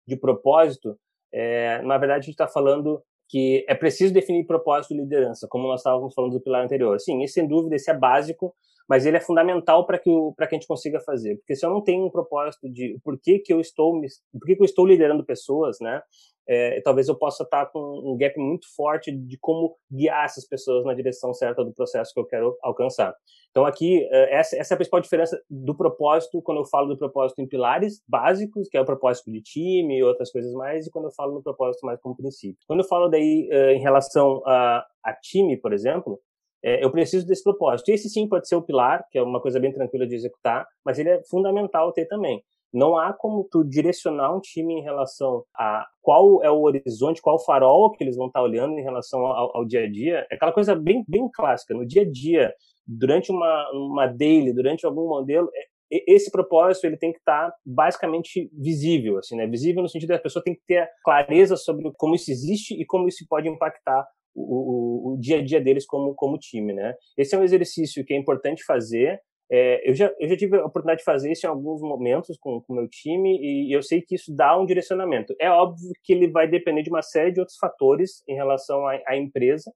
de 0.08 0.16
propósito, 0.16 0.98
é, 1.34 1.82
na 1.82 1.98
verdade 1.98 2.20
a 2.20 2.22
gente 2.22 2.30
está 2.30 2.48
falando 2.48 3.04
que 3.28 3.66
é 3.68 3.76
preciso 3.76 4.14
definir 4.14 4.46
propósito 4.46 4.94
de 4.94 5.02
liderança, 5.02 5.46
como 5.50 5.68
nós 5.68 5.82
estávamos 5.82 6.14
falando 6.14 6.32
do 6.32 6.42
pilar 6.42 6.64
anterior. 6.64 6.98
Sim, 7.02 7.24
esse 7.24 7.34
sem 7.34 7.48
dúvida 7.48 7.76
esse 7.76 7.92
é 7.92 7.94
básico, 7.94 8.56
mas 8.88 9.06
ele 9.06 9.18
é 9.18 9.22
fundamental 9.22 9.86
para 9.86 9.98
que 9.98 10.10
que 10.10 10.44
a 10.44 10.50
gente 10.50 10.68
consiga 10.68 11.00
fazer, 11.00 11.38
porque 11.38 11.56
se 11.56 11.66
eu 11.66 11.70
não 11.70 11.82
tenho 11.82 12.06
um 12.06 12.10
propósito 12.10 12.70
de 12.70 13.00
por 13.04 13.20
que 13.20 13.40
que 13.40 13.54
eu 13.54 13.60
estou 13.60 14.00
por 14.02 14.46
que, 14.46 14.56
que 14.56 14.62
eu 14.62 14.66
estou 14.66 14.86
liderando 14.86 15.26
pessoas, 15.26 15.78
né? 15.80 16.02
É, 16.48 16.82
talvez 16.82 17.08
eu 17.08 17.16
possa 17.16 17.44
estar 17.44 17.68
com 17.68 17.80
um 17.80 18.18
gap 18.18 18.38
muito 18.38 18.68
forte 18.76 19.12
de 19.12 19.38
como 19.40 19.78
guiar 19.90 20.26
essas 20.26 20.46
pessoas 20.46 20.84
na 20.86 20.94
direção 20.94 21.34
certa 21.34 21.64
do 21.64 21.74
processo 21.74 22.14
que 22.14 22.20
eu 22.20 22.26
quero 22.26 22.58
alcançar. 22.62 23.16
Então 23.50 23.66
aqui 23.66 24.06
é, 24.12 24.36
essa, 24.40 24.58
essa 24.58 24.74
é 24.74 24.76
a 24.76 24.78
principal 24.78 25.00
diferença 25.00 25.42
do 25.50 25.76
propósito 25.76 26.42
quando 26.42 26.58
eu 26.58 26.66
falo 26.66 26.88
do 26.88 26.98
propósito 26.98 27.42
em 27.42 27.48
pilares 27.48 28.02
básicos, 28.08 28.68
que 28.68 28.78
é 28.78 28.82
o 28.82 28.86
propósito 28.86 29.32
de 29.32 29.42
time 29.42 29.98
e 29.98 30.04
outras 30.04 30.32
coisas 30.32 30.52
mais, 30.54 30.86
e 30.86 30.92
quando 30.92 31.06
eu 31.06 31.14
falo 31.14 31.34
no 31.34 31.42
propósito 31.42 31.86
mais 31.86 32.00
como 32.02 32.16
princípio. 32.16 32.58
Quando 32.68 32.82
eu 32.82 32.88
falo 32.88 33.08
daí 33.08 33.48
é, 33.50 33.74
em 33.74 33.80
relação 33.80 34.42
a, 34.46 34.86
a 35.04 35.14
time, 35.14 35.56
por 35.56 35.72
exemplo, 35.72 36.20
é, 36.64 36.84
eu 36.84 36.90
preciso 36.90 37.28
desse 37.28 37.44
propósito. 37.44 37.90
Esse 37.90 38.10
sim 38.10 38.28
pode 38.28 38.48
ser 38.48 38.56
o 38.56 38.62
pilar, 38.62 39.06
que 39.12 39.18
é 39.18 39.22
uma 39.22 39.42
coisa 39.42 39.60
bem 39.60 39.74
tranquila 39.74 40.08
de 40.08 40.16
executar, 40.16 40.66
mas 40.86 40.98
ele 40.98 41.10
é 41.10 41.22
fundamental 41.30 41.92
ter 41.92 42.06
também. 42.06 42.42
Não 42.74 42.98
há 42.98 43.14
como 43.14 43.48
tu 43.52 43.64
direcionar 43.64 44.36
um 44.36 44.40
time 44.40 44.74
em 44.74 44.82
relação 44.82 45.44
a 45.56 45.86
qual 46.02 46.42
é 46.44 46.50
o 46.50 46.62
horizonte, 46.62 47.22
qual 47.22 47.38
farol 47.38 47.92
que 47.92 48.04
eles 48.04 48.16
vão 48.16 48.28
estar 48.28 48.42
olhando 48.42 48.80
em 48.80 48.82
relação 48.82 49.28
ao, 49.28 49.58
ao 49.58 49.66
dia 49.66 49.84
a 49.84 49.92
dia. 49.92 50.26
É 50.32 50.36
aquela 50.36 50.52
coisa 50.52 50.74
bem, 50.74 51.04
bem 51.08 51.30
clássica. 51.32 51.76
No 51.76 51.86
dia 51.86 52.02
a 52.02 52.10
dia, 52.10 52.52
durante 52.88 53.32
uma, 53.32 53.70
uma 53.72 54.08
daily, 54.08 54.54
durante 54.54 54.88
algum 54.88 55.08
modelo, 55.08 55.52
é, 55.54 55.74
esse 56.08 56.32
propósito 56.32 56.86
ele 56.86 56.98
tem 56.98 57.12
que 57.12 57.20
estar 57.20 57.54
basicamente 57.64 58.50
visível, 58.52 59.20
assim, 59.20 59.36
né? 59.36 59.46
Visível 59.46 59.84
no 59.84 59.90
sentido 59.90 60.10
da 60.10 60.18
pessoa 60.18 60.44
tem 60.44 60.56
que 60.56 60.62
ter 60.66 60.90
clareza 61.04 61.56
sobre 61.56 61.92
como 61.96 62.16
isso 62.16 62.32
existe 62.32 62.74
e 62.74 62.86
como 62.86 63.08
isso 63.08 63.24
pode 63.30 63.48
impactar 63.48 64.04
o, 64.36 65.12
o, 65.12 65.14
o, 65.14 65.18
dia 65.20 65.38
a 65.38 65.44
dia 65.44 65.62
deles 65.62 65.86
como, 65.86 66.14
como 66.16 66.38
time, 66.38 66.74
né? 66.74 66.96
Esse 67.18 67.36
é 67.36 67.38
um 67.38 67.44
exercício 67.44 68.04
que 68.06 68.14
é 68.14 68.18
importante 68.18 68.64
fazer. 68.66 69.20
É, 69.52 69.88
eu, 69.88 69.94
já, 69.94 70.12
eu 70.20 70.28
já 70.28 70.38
tive 70.38 70.58
a 70.58 70.66
oportunidade 70.66 71.00
de 71.00 71.06
fazer 71.06 71.32
isso 71.32 71.46
em 71.46 71.50
alguns 71.50 71.82
momentos 71.82 72.38
com 72.40 72.64
o 72.68 72.74
meu 72.74 72.88
time 72.88 73.38
e 73.40 73.76
eu 73.76 73.84
sei 73.84 74.02
que 74.02 74.16
isso 74.16 74.36
dá 74.36 74.60
um 74.60 74.66
direcionamento. 74.66 75.36
É 75.40 75.50
óbvio 75.50 75.92
que 76.04 76.14
ele 76.14 76.28
vai 76.30 76.48
depender 76.48 76.82
de 76.82 76.90
uma 76.90 77.02
série 77.02 77.32
de 77.32 77.40
outros 77.40 77.58
fatores 77.58 78.24
em 78.28 78.36
relação 78.36 78.88
à, 78.88 79.00
à 79.08 79.18
empresa 79.18 79.72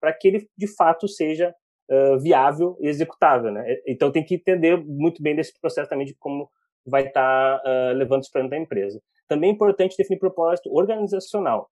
para 0.00 0.12
que 0.12 0.28
ele, 0.28 0.48
de 0.56 0.66
fato, 0.74 1.06
seja 1.06 1.54
uh, 1.90 2.18
viável 2.18 2.76
e 2.80 2.88
executável, 2.88 3.52
né? 3.52 3.76
Então 3.86 4.10
tem 4.10 4.24
que 4.24 4.36
entender 4.36 4.76
muito 4.84 5.22
bem 5.22 5.36
desse 5.36 5.52
processo 5.60 5.90
também 5.90 6.06
de 6.06 6.14
como 6.18 6.48
vai 6.86 7.06
estar 7.06 7.60
tá, 7.60 7.62
uh, 7.92 7.96
levando 7.96 8.22
isso 8.22 8.32
para 8.32 8.42
dentro 8.42 8.56
da 8.56 8.62
empresa. 8.62 9.02
Também 9.28 9.50
é 9.50 9.52
importante 9.52 9.96
definir 9.96 10.18
propósito 10.18 10.72
organizacional. 10.72 11.70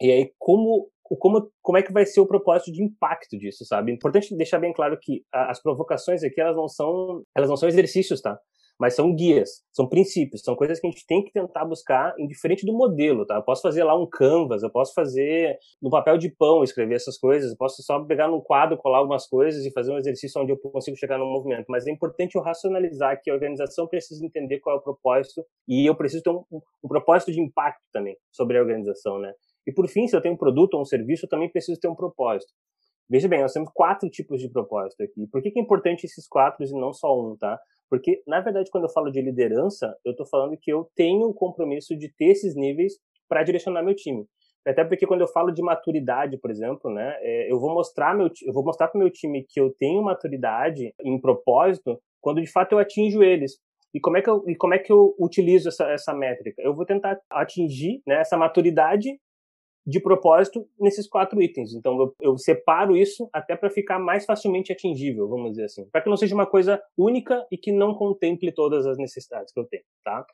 E 0.00 0.10
aí, 0.10 0.32
como, 0.38 0.88
como, 1.18 1.50
como 1.62 1.78
é 1.78 1.82
que 1.82 1.92
vai 1.92 2.04
ser 2.04 2.20
o 2.20 2.26
propósito 2.26 2.72
de 2.72 2.82
impacto 2.82 3.38
disso, 3.38 3.64
sabe? 3.64 3.92
Importante 3.92 4.36
deixar 4.36 4.58
bem 4.58 4.72
claro 4.72 4.98
que 5.00 5.22
as 5.32 5.62
provocações 5.62 6.22
aqui, 6.22 6.40
elas 6.40 6.56
não 6.56 6.68
são, 6.68 7.22
elas 7.36 7.48
não 7.48 7.56
são 7.56 7.68
exercícios, 7.68 8.20
tá? 8.20 8.38
Mas 8.78 8.94
são 8.94 9.14
guias, 9.14 9.62
são 9.72 9.88
princípios, 9.88 10.42
são 10.42 10.54
coisas 10.54 10.78
que 10.78 10.86
a 10.86 10.90
gente 10.90 11.06
tem 11.06 11.24
que 11.24 11.32
tentar 11.32 11.64
buscar 11.64 12.14
indiferente 12.18 12.66
do 12.66 12.74
modelo, 12.74 13.24
tá? 13.24 13.36
Eu 13.36 13.42
posso 13.42 13.62
fazer 13.62 13.82
lá 13.84 13.98
um 13.98 14.06
canvas, 14.06 14.62
eu 14.62 14.70
posso 14.70 14.92
fazer 14.92 15.56
no 15.80 15.88
papel 15.88 16.18
de 16.18 16.30
pão 16.30 16.62
escrever 16.62 16.94
essas 16.94 17.16
coisas, 17.16 17.50
eu 17.50 17.56
posso 17.56 17.82
só 17.82 18.04
pegar 18.04 18.28
num 18.28 18.40
quadro, 18.40 18.76
colar 18.76 18.98
algumas 18.98 19.26
coisas 19.26 19.64
e 19.64 19.72
fazer 19.72 19.92
um 19.92 19.96
exercício 19.98 20.42
onde 20.42 20.52
eu 20.52 20.58
consigo 20.58 20.96
chegar 20.96 21.16
no 21.16 21.24
movimento. 21.24 21.66
Mas 21.70 21.86
é 21.86 21.90
importante 21.90 22.34
eu 22.34 22.42
racionalizar 22.42 23.18
que 23.22 23.30
a 23.30 23.34
organização 23.34 23.86
precisa 23.86 24.24
entender 24.24 24.60
qual 24.60 24.76
é 24.76 24.78
o 24.78 24.82
propósito 24.82 25.42
e 25.66 25.88
eu 25.88 25.94
preciso 25.94 26.22
ter 26.22 26.30
um, 26.30 26.44
um 26.52 26.88
propósito 26.88 27.32
de 27.32 27.40
impacto 27.40 27.82
também 27.92 28.16
sobre 28.30 28.58
a 28.58 28.60
organização, 28.60 29.18
né? 29.18 29.32
E 29.66 29.72
por 29.72 29.88
fim, 29.88 30.06
se 30.06 30.16
eu 30.16 30.20
tenho 30.20 30.34
um 30.34 30.38
produto 30.38 30.74
ou 30.74 30.82
um 30.82 30.84
serviço, 30.84 31.26
eu 31.26 31.28
também 31.28 31.50
preciso 31.50 31.80
ter 31.80 31.88
um 31.88 31.94
propósito. 31.94 32.52
Veja 33.08 33.28
bem, 33.28 33.40
nós 33.40 33.52
temos 33.52 33.70
quatro 33.72 34.08
tipos 34.10 34.40
de 34.40 34.50
propósito 34.50 35.02
aqui. 35.02 35.26
Por 35.30 35.40
que, 35.40 35.50
que 35.50 35.60
é 35.60 35.62
importante 35.62 36.04
esses 36.04 36.26
quatro 36.26 36.64
e 36.64 36.70
não 36.72 36.92
só 36.92 37.16
um, 37.18 37.36
tá? 37.36 37.58
Porque, 37.88 38.20
na 38.26 38.40
verdade, 38.40 38.70
quando 38.70 38.84
eu 38.84 38.90
falo 38.90 39.10
de 39.10 39.22
liderança, 39.22 39.96
eu 40.04 40.10
estou 40.10 40.26
falando 40.26 40.56
que 40.60 40.72
eu 40.72 40.90
tenho 40.94 41.28
o 41.28 41.34
compromisso 41.34 41.96
de 41.96 42.12
ter 42.16 42.30
esses 42.32 42.56
níveis 42.56 42.94
para 43.28 43.44
direcionar 43.44 43.82
meu 43.82 43.94
time. 43.94 44.26
Até 44.66 44.84
porque 44.84 45.06
quando 45.06 45.20
eu 45.20 45.28
falo 45.28 45.52
de 45.52 45.62
maturidade, 45.62 46.36
por 46.38 46.50
exemplo, 46.50 46.90
né, 46.90 47.16
é, 47.20 47.52
eu 47.52 47.60
vou 47.60 47.72
mostrar 47.72 48.16
meu, 48.16 48.28
eu 48.44 48.52
vou 48.52 48.64
mostrar 48.64 48.88
para 48.88 48.98
meu 48.98 49.10
time 49.10 49.46
que 49.48 49.60
eu 49.60 49.72
tenho 49.78 50.02
maturidade 50.02 50.92
em 51.04 51.20
propósito 51.20 52.00
quando 52.20 52.40
de 52.40 52.50
fato 52.50 52.72
eu 52.72 52.80
atinjo 52.80 53.22
eles. 53.22 53.52
E 53.94 54.00
como 54.00 54.16
é 54.16 54.22
que 54.22 54.28
eu, 54.28 54.42
e 54.48 54.56
como 54.56 54.74
é 54.74 54.78
que 54.78 54.92
eu 54.92 55.14
utilizo 55.20 55.68
essa, 55.68 55.88
essa 55.92 56.12
métrica? 56.12 56.60
Eu 56.60 56.74
vou 56.74 56.84
tentar 56.84 57.16
atingir 57.30 58.02
né, 58.04 58.20
essa 58.20 58.36
maturidade 58.36 59.16
de 59.86 60.00
propósito 60.00 60.66
nesses 60.80 61.08
quatro 61.08 61.40
itens. 61.40 61.72
Então, 61.72 61.96
eu, 62.00 62.14
eu 62.20 62.38
separo 62.38 62.96
isso 62.96 63.28
até 63.32 63.54
para 63.54 63.70
ficar 63.70 63.98
mais 63.98 64.24
facilmente 64.24 64.72
atingível, 64.72 65.28
vamos 65.28 65.50
dizer 65.50 65.66
assim, 65.66 65.88
para 65.90 66.00
que 66.00 66.10
não 66.10 66.16
seja 66.16 66.34
uma 66.34 66.46
coisa 66.46 66.82
única 66.98 67.46
e 67.52 67.56
que 67.56 67.70
não 67.70 67.94
contemple 67.94 68.50
todas 68.52 68.84
as 68.84 68.98
necessidades 68.98 69.52
que 69.52 69.60
eu 69.60 69.64
tenho, 69.64 69.84
tá? 70.04 70.26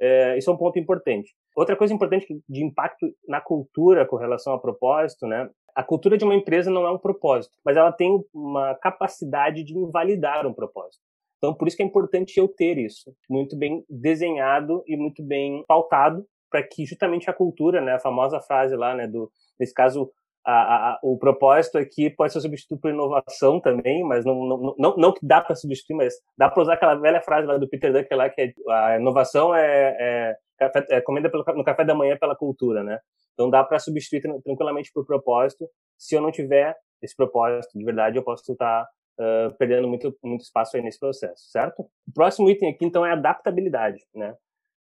É, 0.00 0.36
isso 0.36 0.50
é 0.50 0.52
um 0.52 0.56
ponto 0.56 0.78
importante. 0.78 1.34
Outra 1.54 1.76
coisa 1.76 1.94
importante 1.94 2.26
de 2.48 2.64
impacto 2.64 3.06
na 3.28 3.40
cultura 3.40 4.04
com 4.04 4.16
relação 4.16 4.52
a 4.52 4.58
propósito, 4.58 5.26
né? 5.26 5.48
A 5.74 5.82
cultura 5.82 6.18
de 6.18 6.24
uma 6.24 6.34
empresa 6.34 6.70
não 6.70 6.86
é 6.86 6.90
um 6.90 6.98
propósito, 6.98 7.56
mas 7.64 7.76
ela 7.76 7.92
tem 7.92 8.22
uma 8.34 8.74
capacidade 8.74 9.62
de 9.62 9.76
invalidar 9.76 10.46
um 10.46 10.52
propósito. 10.52 11.02
Então, 11.38 11.54
por 11.54 11.68
isso 11.68 11.76
que 11.76 11.82
é 11.82 11.86
importante 11.86 12.38
eu 12.38 12.48
ter 12.48 12.76
isso 12.76 13.14
muito 13.28 13.56
bem 13.56 13.84
desenhado 13.88 14.82
e 14.86 14.96
muito 14.96 15.22
bem 15.22 15.64
pautado 15.66 16.26
para 16.50 16.62
que 16.62 16.84
justamente 16.84 17.28
a 17.28 17.32
cultura, 17.32 17.80
né, 17.80 17.94
a 17.94 18.00
famosa 18.00 18.40
frase 18.40 18.76
lá, 18.76 18.94
né, 18.94 19.06
do 19.06 19.30
nesse 19.58 19.74
caso 19.74 20.10
a, 20.46 20.92
a, 20.92 20.98
o 21.02 21.18
propósito 21.18 21.76
aqui 21.76 22.08
pode 22.08 22.32
ser 22.32 22.40
substituído 22.40 22.80
por 22.80 22.90
inovação 22.92 23.60
também, 23.60 24.04
mas 24.04 24.24
não 24.24 24.46
não, 24.46 24.74
não, 24.78 24.96
não 24.96 25.12
que 25.12 25.26
dá 25.26 25.40
para 25.40 25.56
substituir, 25.56 25.96
mas 25.96 26.14
dá 26.38 26.48
para 26.48 26.62
usar 26.62 26.74
aquela 26.74 26.94
velha 26.94 27.20
frase 27.20 27.48
lá 27.48 27.58
do 27.58 27.68
Peter 27.68 27.92
Drucker 27.92 28.16
lá 28.16 28.30
que 28.30 28.40
é, 28.40 28.52
a 28.70 28.96
inovação 28.96 29.52
é, 29.52 30.36
é, 30.60 30.70
é 30.90 31.00
comida 31.00 31.28
pelo, 31.28 31.44
no 31.56 31.64
café 31.64 31.84
da 31.84 31.94
manhã 31.96 32.16
pela 32.16 32.36
cultura, 32.36 32.84
né? 32.84 33.00
Então 33.34 33.50
dá 33.50 33.64
para 33.64 33.80
substituir 33.80 34.22
tranquilamente 34.44 34.90
por 34.94 35.04
propósito. 35.04 35.68
Se 35.98 36.14
eu 36.14 36.22
não 36.22 36.30
tiver 36.30 36.76
esse 37.02 37.14
propósito 37.14 37.76
de 37.76 37.84
verdade, 37.84 38.16
eu 38.16 38.22
posso 38.22 38.52
estar 38.52 38.86
uh, 39.18 39.54
perdendo 39.58 39.88
muito 39.88 40.16
muito 40.22 40.42
espaço 40.42 40.76
aí 40.76 40.82
nesse 40.82 41.00
processo, 41.00 41.50
certo? 41.50 41.82
O 41.82 42.12
próximo 42.14 42.48
item 42.48 42.70
aqui 42.70 42.84
então 42.84 43.04
é 43.04 43.12
adaptabilidade, 43.12 43.98
né? 44.14 44.34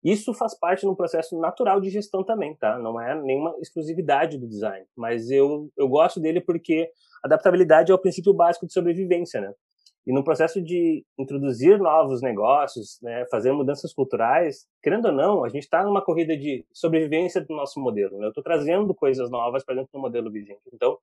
Isso 0.04 0.34
faz 0.34 0.58
parte 0.58 0.80
de 0.80 0.88
um 0.88 0.94
processo 0.94 1.38
natural 1.38 1.80
de 1.80 1.88
gestão 1.88 2.24
também, 2.24 2.56
tá? 2.56 2.78
Não 2.78 3.00
é 3.00 3.20
nenhuma 3.20 3.54
exclusividade 3.60 4.36
do 4.36 4.48
design, 4.48 4.84
mas 4.96 5.30
eu, 5.30 5.70
eu 5.76 5.88
gosto 5.88 6.18
dele 6.18 6.40
porque 6.40 6.90
adaptabilidade 7.22 7.92
é 7.92 7.94
o 7.94 7.98
princípio 7.98 8.34
básico 8.34 8.66
de 8.66 8.72
sobrevivência, 8.72 9.40
né? 9.40 9.52
E 10.04 10.12
no 10.12 10.24
processo 10.24 10.60
de 10.60 11.04
introduzir 11.16 11.78
novos 11.78 12.20
negócios, 12.20 12.98
né, 13.00 13.24
fazer 13.30 13.52
mudanças 13.52 13.94
culturais, 13.94 14.66
querendo 14.82 15.06
ou 15.06 15.12
não, 15.12 15.44
a 15.44 15.48
gente 15.48 15.62
está 15.62 15.84
numa 15.84 16.04
corrida 16.04 16.36
de 16.36 16.66
sobrevivência 16.72 17.40
do 17.40 17.54
nosso 17.54 17.80
modelo. 17.80 18.18
Né? 18.18 18.24
Eu 18.26 18.30
estou 18.30 18.42
trazendo 18.42 18.92
coisas 18.94 19.30
novas 19.30 19.64
para 19.64 19.76
dentro 19.76 19.92
do 19.92 20.00
modelo 20.00 20.28
vigente. 20.28 20.60
Então, 20.72 20.98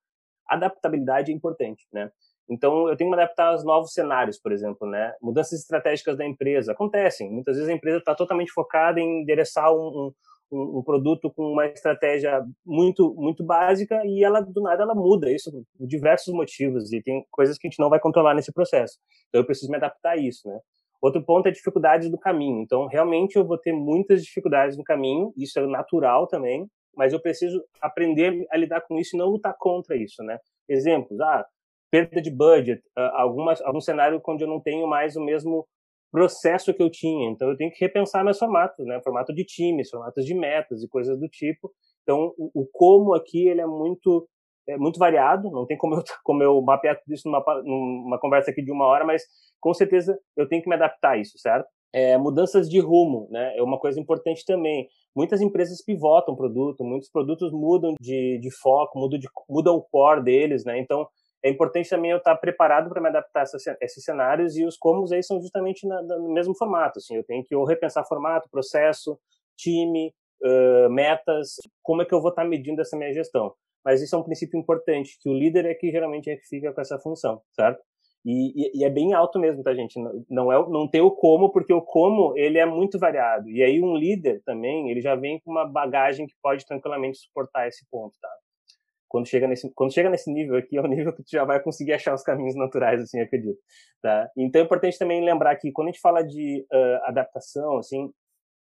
adaptabilidade 0.45 1.31
é 1.31 1.35
importante, 1.35 1.88
né? 1.93 2.12
Então, 2.49 2.89
eu 2.89 2.97
tenho 2.97 3.09
que 3.09 3.15
me 3.15 3.21
adaptar 3.21 3.49
aos 3.49 3.63
novos 3.63 3.93
cenários, 3.93 4.39
por 4.39 4.51
exemplo, 4.51 4.89
né? 4.89 5.13
Mudanças 5.21 5.59
estratégicas 5.59 6.17
da 6.17 6.25
empresa 6.25 6.71
acontecem. 6.71 7.31
Muitas 7.31 7.55
vezes 7.55 7.69
a 7.69 7.73
empresa 7.73 7.99
está 7.99 8.15
totalmente 8.15 8.51
focada 8.51 8.99
em 8.99 9.21
endereçar 9.21 9.71
um, 9.71 10.12
um, 10.51 10.79
um, 10.79 10.83
produto 10.83 11.31
com 11.31 11.43
uma 11.43 11.67
estratégia 11.67 12.43
muito 12.65 13.13
muito 13.15 13.43
básica 13.43 14.01
e 14.03 14.23
ela 14.23 14.41
do 14.41 14.62
nada 14.62 14.81
ela 14.81 14.95
muda 14.95 15.31
isso 15.31 15.51
por 15.51 15.88
diversos 15.88 16.33
motivos 16.33 16.91
e 16.91 17.03
tem 17.03 17.23
coisas 17.29 17.55
que 17.57 17.67
a 17.67 17.69
gente 17.69 17.79
não 17.79 17.89
vai 17.89 17.99
controlar 17.99 18.33
nesse 18.33 18.51
processo. 18.51 18.97
Então, 19.27 19.41
eu 19.41 19.45
preciso 19.45 19.69
me 19.69 19.77
adaptar 19.77 20.13
a 20.13 20.17
isso, 20.17 20.47
né? 20.47 20.59
Outro 21.01 21.23
ponto 21.23 21.47
é 21.47 21.51
dificuldades 21.51 22.09
do 22.09 22.17
caminho. 22.17 22.62
Então, 22.62 22.88
realmente 22.88 23.38
eu 23.38 23.45
vou 23.45 23.57
ter 23.57 23.71
muitas 23.71 24.23
dificuldades 24.23 24.75
no 24.75 24.83
caminho, 24.83 25.31
isso 25.38 25.57
é 25.59 25.65
natural 25.65 26.27
também, 26.27 26.67
mas 26.95 27.13
eu 27.13 27.21
preciso 27.21 27.63
aprender 27.81 28.45
a 28.51 28.57
lidar 28.57 28.81
com 28.81 28.97
isso 28.97 29.15
e 29.15 29.19
não 29.19 29.27
lutar 29.27 29.55
contra 29.57 29.95
isso, 29.95 30.23
né? 30.23 30.38
Exemplos, 30.67 31.19
ah, 31.21 31.45
perda 31.91 32.21
de 32.21 32.30
budget, 32.30 32.82
ah, 32.95 33.21
algumas, 33.21 33.62
algum 33.62 33.82
cenário 33.82 34.21
onde 34.28 34.43
eu 34.43 34.47
não 34.47 34.60
tenho 34.60 34.88
mais 34.88 35.15
o 35.15 35.23
mesmo 35.23 35.67
processo 36.12 36.73
que 36.73 36.82
eu 36.82 36.89
tinha. 36.89 37.30
Então, 37.30 37.49
eu 37.49 37.58
tenho 37.58 37.71
que 37.71 37.80
repensar 37.80 38.23
meus 38.23 38.39
formatos, 38.39 38.86
né? 38.86 38.99
Formato 39.04 39.34
de 39.34 39.43
times, 39.43 39.89
formatos 39.89 40.25
de 40.25 40.34
metas 40.34 40.84
e 40.84 40.88
coisas 40.88 41.19
do 41.19 41.28
tipo. 41.28 41.71
Então, 42.04 42.34
o, 42.38 42.62
o 42.62 42.67
como 42.71 43.13
aqui, 43.13 43.47
ele 43.47 43.62
é 43.62 43.67
muito 43.67 44.28
é 44.67 44.78
muito 44.78 44.99
variado, 44.99 45.49
não 45.49 45.65
tem 45.65 45.78
como 45.78 45.95
eu, 45.95 46.04
como 46.23 46.43
eu 46.43 46.62
mapear 46.62 46.99
tudo 46.99 47.13
isso 47.13 47.28
numa, 47.28 47.43
numa 47.63 48.19
conversa 48.19 48.52
aqui 48.52 48.62
de 48.62 48.71
uma 48.71 48.86
hora, 48.86 49.04
mas 49.04 49.23
com 49.60 49.73
certeza 49.73 50.17
eu 50.38 50.47
tenho 50.47 50.62
que 50.62 50.69
me 50.69 50.75
adaptar 50.75 51.13
a 51.13 51.17
isso, 51.17 51.38
certo? 51.38 51.67
É, 51.91 52.15
mudanças 52.17 52.69
de 52.69 52.80
rumo, 52.80 53.28
né? 53.32 53.58
É 53.58 53.63
uma 53.63 53.80
coisa 53.80 53.99
importante 53.99 54.45
também. 54.45 54.88
Muitas 55.15 55.41
empresas 55.41 55.84
pivotam 55.84 56.36
produto, 56.36 56.84
muitos 56.84 57.10
produtos 57.10 57.52
mudam 57.52 57.95
de, 57.99 58.38
de 58.38 58.52
foco, 58.52 58.99
mudam, 58.99 59.17
de, 59.17 59.28
mudam 59.49 59.75
o 59.75 59.82
core 59.82 60.23
deles, 60.23 60.63
né? 60.63 60.80
Então, 60.80 61.08
é 61.43 61.49
importante 61.49 61.89
também 61.89 62.12
eu 62.12 62.17
estar 62.17 62.36
preparado 62.36 62.89
para 62.89 63.02
me 63.02 63.08
adaptar 63.08 63.43
a 63.43 63.86
esses 63.86 64.04
cenários 64.04 64.58
e 64.58 64.65
os 64.65 64.78
comos 64.78 65.12
aí 65.12 65.23
são 65.23 65.41
justamente 65.41 65.88
na, 65.88 66.02
no 66.02 66.34
mesmo 66.34 66.56
formato. 66.56 66.99
Assim, 66.99 67.15
eu 67.15 67.23
tenho 67.23 67.43
que 67.43 67.56
ou 67.56 67.65
repensar 67.65 68.06
formato, 68.06 68.49
processo, 68.49 69.17
time, 69.58 70.13
uh, 70.43 70.89
metas, 70.89 71.56
como 71.82 72.02
é 72.02 72.06
que 72.06 72.13
eu 72.13 72.21
vou 72.21 72.30
estar 72.30 72.43
medindo 72.43 72.82
essa 72.82 72.97
minha 72.97 73.13
gestão. 73.13 73.54
Mas 73.84 74.02
isso 74.02 74.15
é 74.15 74.19
um 74.19 74.23
princípio 74.23 74.60
importante, 74.60 75.17
que 75.21 75.30
o 75.30 75.34
líder 75.34 75.65
é 75.65 75.73
que 75.73 75.89
geralmente 75.89 76.30
é 76.30 76.36
que 76.36 76.45
fica 76.45 76.73
com 76.73 76.82
essa 76.82 76.99
função, 76.99 77.41
certo? 77.54 77.82
E, 78.25 78.52
e, 78.54 78.80
e, 78.80 78.84
é 78.84 78.89
bem 78.89 79.13
alto 79.13 79.39
mesmo, 79.39 79.63
tá, 79.63 79.73
gente? 79.73 79.97
Não, 80.30 80.52
é, 80.52 80.69
não 80.69 80.86
tem 80.89 80.99
o 80.99 81.10
como, 81.10 81.49
porque 81.52 81.73
o 81.73 81.82
como, 81.82 82.38
ele 82.38 82.58
é 82.58 82.65
muito 82.65 82.99
variado. 82.99 83.49
E 83.49 83.63
aí 83.63 83.82
um 83.82 83.95
líder 83.95 84.41
também, 84.43 84.89
ele 84.91 84.99
já 84.99 85.15
vem 85.15 85.39
com 85.39 85.52
uma 85.52 85.65
bagagem 85.65 86.28
que 86.28 86.36
pode 86.41 86.65
tranquilamente 86.65 87.17
suportar 87.17 87.67
esse 87.69 87.86
ponto, 87.89 88.17
tá? 88.19 88.30
Quando 89.09 89.27
chega 89.27 89.47
nesse 89.47 89.69
quando 89.73 89.93
chega 89.93 90.09
nesse 90.09 90.31
nível 90.31 90.55
aqui 90.55 90.77
é 90.77 90.81
o 90.81 90.87
nível 90.87 91.13
que 91.13 91.23
tu 91.23 91.31
já 91.31 91.43
vai 91.43 91.61
conseguir 91.61 91.93
achar 91.93 92.13
os 92.13 92.23
caminhos 92.23 92.55
naturais 92.55 93.01
assim 93.01 93.19
acredito 93.19 93.59
tá? 94.01 94.29
Então 94.37 94.61
é 94.61 94.65
importante 94.65 94.97
também 94.97 95.25
lembrar 95.25 95.55
que 95.57 95.71
quando 95.71 95.89
a 95.89 95.91
gente 95.91 95.99
fala 95.99 96.21
de 96.21 96.65
uh, 96.71 97.05
adaptação 97.05 97.77
assim 97.77 98.11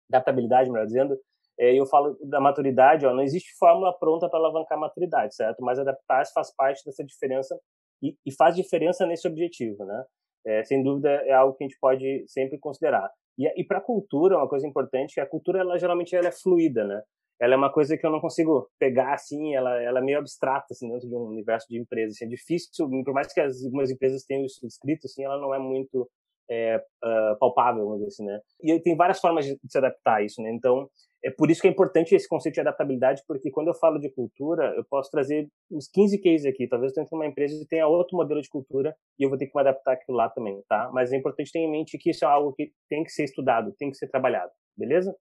adaptabilidade 0.08 0.70
melhor 0.70 0.86
dizendo 0.86 1.18
é, 1.58 1.74
eu 1.74 1.86
falo 1.86 2.16
da 2.22 2.40
maturidade 2.40 3.04
ó, 3.04 3.12
não 3.12 3.22
existe 3.22 3.56
fórmula 3.58 3.92
pronta 3.98 4.28
para 4.28 4.38
alavancar 4.38 4.78
a 4.78 4.80
maturidade 4.80 5.34
certo? 5.34 5.62
Mas 5.62 5.78
adaptar-se 5.78 6.32
faz 6.32 6.54
parte 6.54 6.82
dessa 6.84 7.04
diferença 7.04 7.58
e, 8.02 8.16
e 8.24 8.32
faz 8.32 8.54
diferença 8.54 9.04
nesse 9.04 9.26
objetivo 9.26 9.84
né? 9.84 10.04
É, 10.46 10.64
sem 10.64 10.82
dúvida 10.82 11.10
é 11.10 11.32
algo 11.32 11.56
que 11.56 11.64
a 11.64 11.66
gente 11.66 11.76
pode 11.80 12.24
sempre 12.28 12.56
considerar. 12.56 13.10
E, 13.36 13.48
e 13.60 13.64
para 13.64 13.78
a 13.78 13.80
cultura 13.80 14.36
uma 14.36 14.48
coisa 14.48 14.66
importante 14.66 15.12
é 15.12 15.14
que 15.14 15.20
a 15.20 15.28
cultura 15.28 15.58
ela 15.58 15.76
geralmente 15.76 16.14
ela 16.14 16.28
é 16.28 16.32
fluida 16.32 16.84
né 16.84 17.02
ela 17.40 17.54
é 17.54 17.56
uma 17.56 17.72
coisa 17.72 17.96
que 17.96 18.06
eu 18.06 18.10
não 18.10 18.20
consigo 18.20 18.68
pegar 18.78 19.14
assim, 19.14 19.54
ela, 19.54 19.80
ela 19.82 19.98
é 19.98 20.02
meio 20.02 20.18
abstrata 20.18 20.66
assim 20.70 20.88
dentro 20.88 21.08
de 21.08 21.14
um 21.14 21.26
universo 21.26 21.66
de 21.68 21.78
empresas. 21.78 22.16
Assim, 22.16 22.24
é 22.24 22.28
difícil, 22.28 22.88
por 23.04 23.14
mais 23.14 23.32
que 23.32 23.40
as, 23.40 23.64
algumas 23.64 23.90
empresas 23.90 24.24
tenham 24.24 24.44
isso 24.44 24.66
escrito, 24.66 25.06
assim, 25.06 25.24
ela 25.24 25.38
não 25.38 25.54
é 25.54 25.58
muito 25.58 26.08
é, 26.50 26.76
uh, 27.04 27.38
palpável, 27.38 27.84
vamos 27.84 27.98
dizer 27.98 28.08
assim, 28.08 28.24
né? 28.24 28.40
E 28.62 28.80
tem 28.80 28.96
várias 28.96 29.20
formas 29.20 29.44
de, 29.44 29.58
se 29.68 29.78
adaptar 29.78 30.16
a 30.16 30.22
isso, 30.22 30.40
né? 30.40 30.50
Então, 30.50 30.88
é 31.24 31.30
por 31.30 31.50
isso 31.50 31.60
que 31.60 31.66
é 31.66 31.70
importante 31.70 32.14
esse 32.14 32.28
conceito 32.28 32.54
de 32.54 32.60
adaptabilidade, 32.60 33.22
porque 33.26 33.50
quando 33.50 33.68
eu 33.68 33.74
falo 33.74 33.98
de 33.98 34.08
cultura, 34.10 34.72
eu 34.76 34.84
posso 34.84 35.10
trazer 35.10 35.48
uns 35.70 35.88
15 35.88 36.22
cases 36.22 36.46
aqui. 36.46 36.68
Talvez 36.68 36.92
eu 36.92 37.04
tenha 37.04 37.08
uma 37.12 37.26
empresa 37.26 37.60
e 37.60 37.66
tenha 37.66 37.86
outro 37.86 38.16
modelo 38.16 38.40
de 38.40 38.48
cultura 38.48 38.94
e 39.18 39.24
eu 39.24 39.28
vou 39.28 39.36
ter 39.36 39.46
que 39.46 39.52
me 39.54 39.60
adaptar 39.60 39.94
aquilo 39.94 40.16
lá 40.16 40.28
também, 40.28 40.62
tá? 40.68 40.88
Mas 40.92 41.12
é 41.12 41.16
importante 41.16 41.50
ter 41.50 41.58
em 41.58 41.70
mente 41.70 41.98
que 41.98 42.10
isso 42.10 42.24
é 42.24 42.28
algo 42.28 42.52
que 42.52 42.70
tem 42.88 43.02
que 43.02 43.10
ser 43.10 43.24
estudado, 43.24 43.74
tem 43.76 43.90
que 43.90 43.96
ser 43.96 44.08
trabalhado, 44.08 44.52
beleza? 44.76 45.16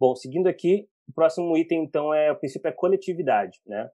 Bom, 0.00 0.16
seguindo 0.16 0.46
aqui, 0.46 0.88
o 1.06 1.12
próximo 1.12 1.54
item, 1.58 1.84
então, 1.84 2.14
é 2.14 2.32
o 2.32 2.36
princípio 2.36 2.68
é 2.68 2.72
coletividade, 2.72 3.58
né? 3.66 3.90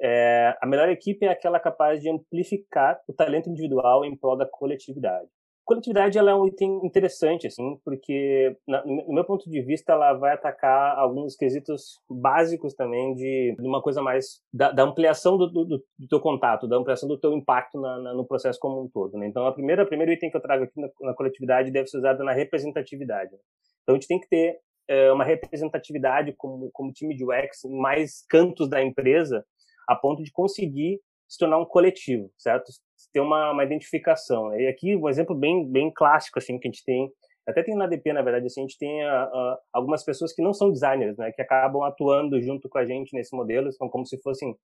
É, 0.00 0.56
a 0.60 0.66
melhor 0.66 0.88
equipe 0.88 1.26
é 1.26 1.28
aquela 1.28 1.60
capaz 1.60 2.00
de 2.00 2.08
amplificar 2.08 2.98
o 3.06 3.12
talento 3.12 3.50
individual 3.50 4.04
em 4.04 4.16
prol 4.16 4.36
da 4.36 4.46
coletividade. 4.46 5.28
coletividade 5.64 6.18
ela 6.18 6.30
é 6.30 6.34
um 6.34 6.46
item 6.46 6.80
interessante, 6.82 7.46
assim, 7.46 7.78
porque, 7.84 8.56
na, 8.66 8.84
no 8.84 9.12
meu 9.12 9.24
ponto 9.24 9.48
de 9.48 9.60
vista, 9.60 9.92
ela 9.92 10.14
vai 10.14 10.32
atacar 10.32 10.98
alguns 10.98 11.36
quesitos 11.36 12.00
básicos 12.10 12.74
também 12.74 13.14
de, 13.14 13.54
de 13.56 13.68
uma 13.68 13.82
coisa 13.82 14.02
mais 14.02 14.40
da, 14.52 14.72
da 14.72 14.82
ampliação 14.82 15.36
do, 15.36 15.46
do, 15.46 15.64
do, 15.66 16.08
teu 16.08 16.18
contato, 16.18 16.66
da 16.66 16.78
ampliação 16.78 17.08
do 17.08 17.20
teu 17.20 17.32
impacto 17.34 17.78
na, 17.78 17.98
na, 18.00 18.14
no 18.14 18.26
processo 18.26 18.58
como 18.58 18.82
um 18.82 18.88
todo. 18.88 19.18
Né? 19.18 19.28
Então, 19.28 19.46
a 19.46 19.52
primeira, 19.52 19.84
o 19.84 19.86
primeiro 19.86 20.12
item 20.12 20.30
que 20.30 20.36
eu 20.36 20.42
trago 20.42 20.64
aqui 20.64 20.80
na, 21.00 21.14
coletividade 21.14 21.70
deve 21.70 21.88
ser 21.88 21.98
usado 21.98 22.24
na 22.24 22.32
representatividade. 22.32 23.36
Então, 23.82 23.94
a 23.94 23.98
gente 23.98 24.08
tem 24.08 24.18
que 24.18 24.28
ter 24.28 24.58
é, 24.88 25.12
uma 25.12 25.24
representatividade 25.24 26.34
como, 26.36 26.70
como 26.72 26.92
time 26.92 27.14
de 27.14 27.24
UX 27.24 27.64
em 27.64 27.78
mais 27.78 28.24
cantos 28.28 28.68
da 28.68 28.82
empresa, 28.82 29.44
a 29.88 29.96
ponto 29.96 30.22
de 30.22 30.30
conseguir 30.30 31.00
se 31.28 31.38
tornar 31.38 31.58
um 31.58 31.64
coletivo, 31.64 32.30
certo? 32.36 32.70
Ter 33.12 33.20
uma, 33.20 33.52
uma 33.52 33.64
identificação. 33.64 34.54
E 34.58 34.66
aqui 34.66 34.96
um 34.96 35.08
exemplo 35.08 35.34
bem 35.34 35.66
bem 35.66 35.90
clássico 35.92 36.38
assim 36.38 36.58
que 36.58 36.68
a 36.68 36.70
gente 36.70 36.84
tem, 36.84 37.10
até 37.46 37.62
tem 37.62 37.74
na 37.74 37.86
DP 37.86 38.12
na 38.12 38.22
verdade, 38.22 38.46
assim, 38.46 38.60
a 38.60 38.64
gente 38.64 38.78
tem 38.78 39.04
uh, 39.04 39.24
uh, 39.24 39.56
algumas 39.72 40.04
pessoas 40.04 40.32
que 40.32 40.42
não 40.42 40.52
são 40.52 40.70
designers, 40.70 41.16
né, 41.16 41.32
que 41.32 41.42
acabam 41.42 41.82
atuando 41.82 42.40
junto 42.40 42.68
com 42.68 42.78
a 42.78 42.84
gente 42.84 43.14
nesse 43.14 43.34
modelo, 43.34 43.72
são 43.72 43.88
como 43.88 44.06
se 44.06 44.20
fossem 44.22 44.52
uh, 44.52 44.56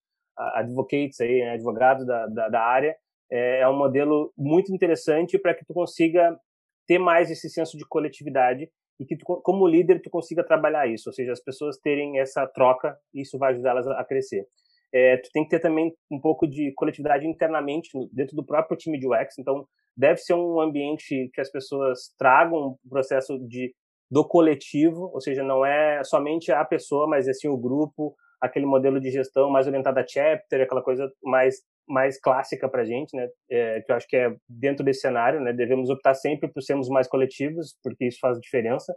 advocates 0.54 1.20
aí, 1.20 1.40
né, 1.40 1.52
advogados 1.52 2.06
da, 2.06 2.26
da, 2.26 2.48
da 2.48 2.60
área. 2.60 2.96
É, 3.30 3.60
é 3.60 3.68
um 3.68 3.76
modelo 3.76 4.32
muito 4.36 4.72
interessante 4.72 5.38
para 5.38 5.54
que 5.54 5.64
tu 5.64 5.74
consiga 5.74 6.38
ter 6.86 6.98
mais 6.98 7.30
esse 7.30 7.50
senso 7.50 7.76
de 7.76 7.86
coletividade 7.86 8.70
e 8.98 9.04
que 9.04 9.16
tu, 9.16 9.24
como 9.24 9.68
líder 9.68 10.00
tu 10.02 10.10
consiga 10.10 10.44
trabalhar 10.44 10.86
isso, 10.86 11.08
ou 11.08 11.12
seja, 11.12 11.32
as 11.32 11.42
pessoas 11.42 11.78
terem 11.78 12.18
essa 12.18 12.46
troca, 12.46 12.96
isso 13.14 13.38
vai 13.38 13.52
ajudá-las 13.52 13.86
a 13.86 14.04
crescer 14.04 14.46
é, 14.92 15.16
tu 15.18 15.28
tem 15.32 15.44
que 15.44 15.50
ter 15.50 15.60
também 15.60 15.92
um 16.10 16.20
pouco 16.20 16.46
de 16.46 16.72
coletividade 16.74 17.26
internamente 17.26 17.90
dentro 18.12 18.34
do 18.34 18.44
próprio 18.44 18.76
time 18.76 18.98
de 18.98 19.06
UX. 19.06 19.38
Então, 19.38 19.66
deve 19.96 20.18
ser 20.18 20.34
um 20.34 20.60
ambiente 20.60 21.30
que 21.32 21.40
as 21.40 21.50
pessoas 21.50 22.14
tragam 22.18 22.78
o 22.84 22.88
processo 22.88 23.38
de 23.46 23.74
do 24.10 24.26
coletivo, 24.26 25.10
ou 25.12 25.20
seja, 25.20 25.42
não 25.42 25.66
é 25.66 26.02
somente 26.02 26.50
a 26.50 26.64
pessoa, 26.64 27.06
mas 27.06 27.28
é 27.28 27.34
sim 27.34 27.46
o 27.46 27.58
grupo, 27.58 28.16
aquele 28.40 28.66
modelo 28.66 29.00
de 29.00 29.10
gestão 29.10 29.50
mais 29.50 29.66
orientado 29.66 29.98
a 29.98 30.06
chapter, 30.06 30.62
aquela 30.62 30.82
coisa 30.82 31.10
mais 31.22 31.56
mais 31.88 32.20
clássica 32.20 32.68
para 32.68 32.84
gente, 32.84 33.16
né? 33.16 33.26
É, 33.50 33.80
que 33.80 33.90
eu 33.90 33.96
acho 33.96 34.06
que 34.06 34.16
é 34.16 34.36
dentro 34.46 34.84
desse 34.84 35.00
cenário, 35.00 35.40
né? 35.40 35.54
Devemos 35.54 35.88
optar 35.88 36.14
sempre 36.14 36.46
por 36.46 36.62
sermos 36.62 36.88
mais 36.88 37.08
coletivos, 37.08 37.76
porque 37.82 38.06
isso 38.06 38.18
faz 38.20 38.38
diferença. 38.38 38.94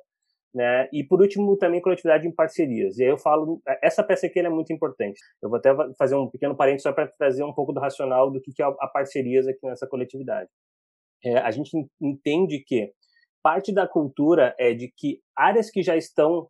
Né? 0.54 0.90
E 0.92 1.02
por 1.02 1.22
último, 1.22 1.58
também 1.58 1.82
coletividade 1.82 2.28
em 2.28 2.36
parcerias. 2.36 2.98
E 2.98 3.04
aí 3.04 3.10
eu 3.10 3.18
falo, 3.18 3.62
essa 3.82 4.04
peça 4.04 4.28
aqui 4.28 4.40
é 4.40 4.50
muito 4.50 4.74
importante. 4.74 5.18
Eu 5.42 5.50
vou 5.50 5.58
até 5.58 5.70
fazer 5.98 6.16
um 6.16 6.30
pequeno 6.30 6.58
parênteses 6.58 6.84
só 6.84 6.92
para 6.92 7.08
trazer 7.08 7.44
um 7.44 7.54
pouco 7.54 7.72
do 7.72 7.80
racional 7.80 8.30
do 8.30 8.42
que 8.42 8.62
é 8.62 8.66
a 8.66 8.88
parcerias 8.88 9.48
aqui 9.48 9.60
nessa 9.64 9.88
coletividade. 9.88 10.50
É, 11.24 11.38
a 11.38 11.52
gente 11.52 11.72
entende 12.02 12.60
que 12.66 12.92
parte 13.42 13.74
da 13.74 13.88
cultura 13.88 14.54
é 14.60 14.74
de 14.74 14.92
que 14.96 15.22
áreas 15.38 15.70
que 15.70 15.82
já 15.82 15.96
estão 15.96 16.50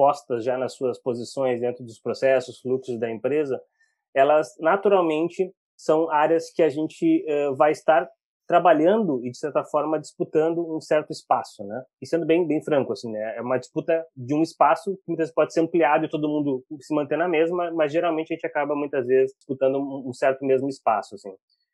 pré-postas 0.00 0.44
já 0.44 0.56
nas 0.56 0.74
suas 0.74 1.00
posições 1.00 1.60
dentro 1.60 1.84
dos 1.84 1.98
processos, 2.00 2.60
fluxos 2.60 2.98
da 2.98 3.10
empresa, 3.10 3.60
elas 4.14 4.54
naturalmente 4.58 5.52
são 5.76 6.10
áreas 6.10 6.50
que 6.52 6.62
a 6.62 6.68
gente 6.68 7.24
uh, 7.28 7.54
vai 7.56 7.72
estar 7.72 8.08
trabalhando 8.46 9.24
e 9.24 9.30
de 9.30 9.38
certa 9.38 9.62
forma 9.64 9.98
disputando 9.98 10.76
um 10.76 10.80
certo 10.80 11.12
espaço, 11.12 11.64
né? 11.64 11.84
E 12.02 12.06
sendo 12.06 12.26
bem 12.26 12.44
bem 12.46 12.62
franco 12.62 12.92
assim, 12.92 13.10
né? 13.10 13.36
É 13.36 13.40
uma 13.40 13.58
disputa 13.58 14.04
de 14.16 14.34
um 14.34 14.42
espaço 14.42 14.96
que 14.96 15.04
muitas 15.06 15.26
vezes 15.26 15.34
pode 15.34 15.52
ser 15.52 15.60
ampliado 15.60 16.04
e 16.04 16.08
todo 16.08 16.28
mundo 16.28 16.64
se 16.80 16.92
manter 16.92 17.16
na 17.16 17.28
mesma, 17.28 17.70
mas 17.70 17.92
geralmente 17.92 18.32
a 18.32 18.34
gente 18.34 18.46
acaba 18.46 18.74
muitas 18.74 19.06
vezes 19.06 19.32
disputando 19.36 19.78
um 19.78 20.12
certo 20.12 20.44
mesmo 20.44 20.68
espaço, 20.68 21.14
assim. 21.14 21.32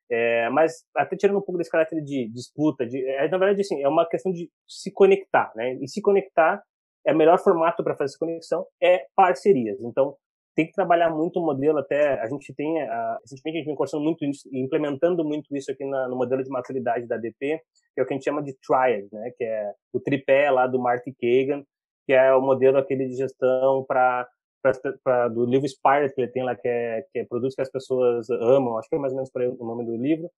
É, 0.08 0.50
mas 0.50 0.84
até 0.94 1.16
tirando 1.16 1.38
um 1.38 1.42
pouco 1.42 1.56
desse 1.56 1.70
caráter 1.70 2.00
de 2.02 2.28
disputa, 2.28 2.86
de, 2.86 3.04
é, 3.08 3.26
na 3.28 3.38
verdade 3.38 3.62
assim, 3.62 3.82
é 3.82 3.88
uma 3.88 4.06
questão 4.06 4.30
de 4.30 4.48
se 4.68 4.92
conectar, 4.92 5.50
né? 5.56 5.74
E 5.80 5.88
se 5.88 6.02
conectar 6.02 6.62
é 7.06 7.12
o 7.12 7.16
melhor 7.16 7.38
formato 7.38 7.84
para 7.84 7.94
fazer 7.94 8.10
essa 8.10 8.18
conexão 8.18 8.66
é 8.82 9.06
parcerias. 9.14 9.80
Então, 9.80 10.16
tem 10.56 10.66
que 10.66 10.72
trabalhar 10.72 11.10
muito 11.10 11.38
o 11.38 11.44
modelo 11.44 11.78
até 11.78 12.18
a 12.18 12.26
gente 12.26 12.52
tem 12.54 12.80
a, 12.80 13.18
recentemente 13.20 13.56
a 13.56 13.58
gente 13.58 13.66
vem 13.66 13.74
conversando 13.74 14.02
muito 14.02 14.24
isso, 14.24 14.48
implementando 14.50 15.22
muito 15.22 15.54
isso 15.54 15.70
aqui 15.70 15.84
na, 15.84 16.08
no 16.08 16.16
modelo 16.16 16.42
de 16.42 16.48
maturidade 16.48 17.06
da 17.06 17.18
DP 17.18 17.60
que 17.94 18.00
é 18.00 18.02
o 18.02 18.06
que 18.06 18.14
a 18.14 18.16
gente 18.16 18.24
chama 18.24 18.42
de 18.42 18.56
triad 18.66 19.06
né 19.12 19.30
que 19.36 19.44
é 19.44 19.72
o 19.92 20.00
tripé 20.00 20.50
lá 20.50 20.66
do 20.66 20.80
Marty 20.80 21.12
Kagan 21.12 21.62
que 22.06 22.14
é 22.14 22.34
o 22.34 22.40
modelo 22.40 22.78
aquele 22.78 23.06
de 23.06 23.16
gestão 23.16 23.84
para 23.84 24.26
do 25.34 25.44
livro 25.44 25.68
Spirit 25.68 26.14
que 26.14 26.22
ele 26.22 26.32
tem 26.32 26.42
lá 26.42 26.56
que 26.56 26.66
é 26.66 27.04
que 27.12 27.18
é 27.18 27.24
produtos 27.26 27.54
que 27.54 27.60
as 27.60 27.70
pessoas 27.70 28.30
amam 28.30 28.78
acho 28.78 28.88
que 28.88 28.96
é 28.96 28.98
mais 28.98 29.12
ou 29.12 29.16
menos 29.16 29.30
por 29.30 29.42
o 29.42 29.66
nome 29.66 29.84
do 29.84 29.94
livro 29.94 30.30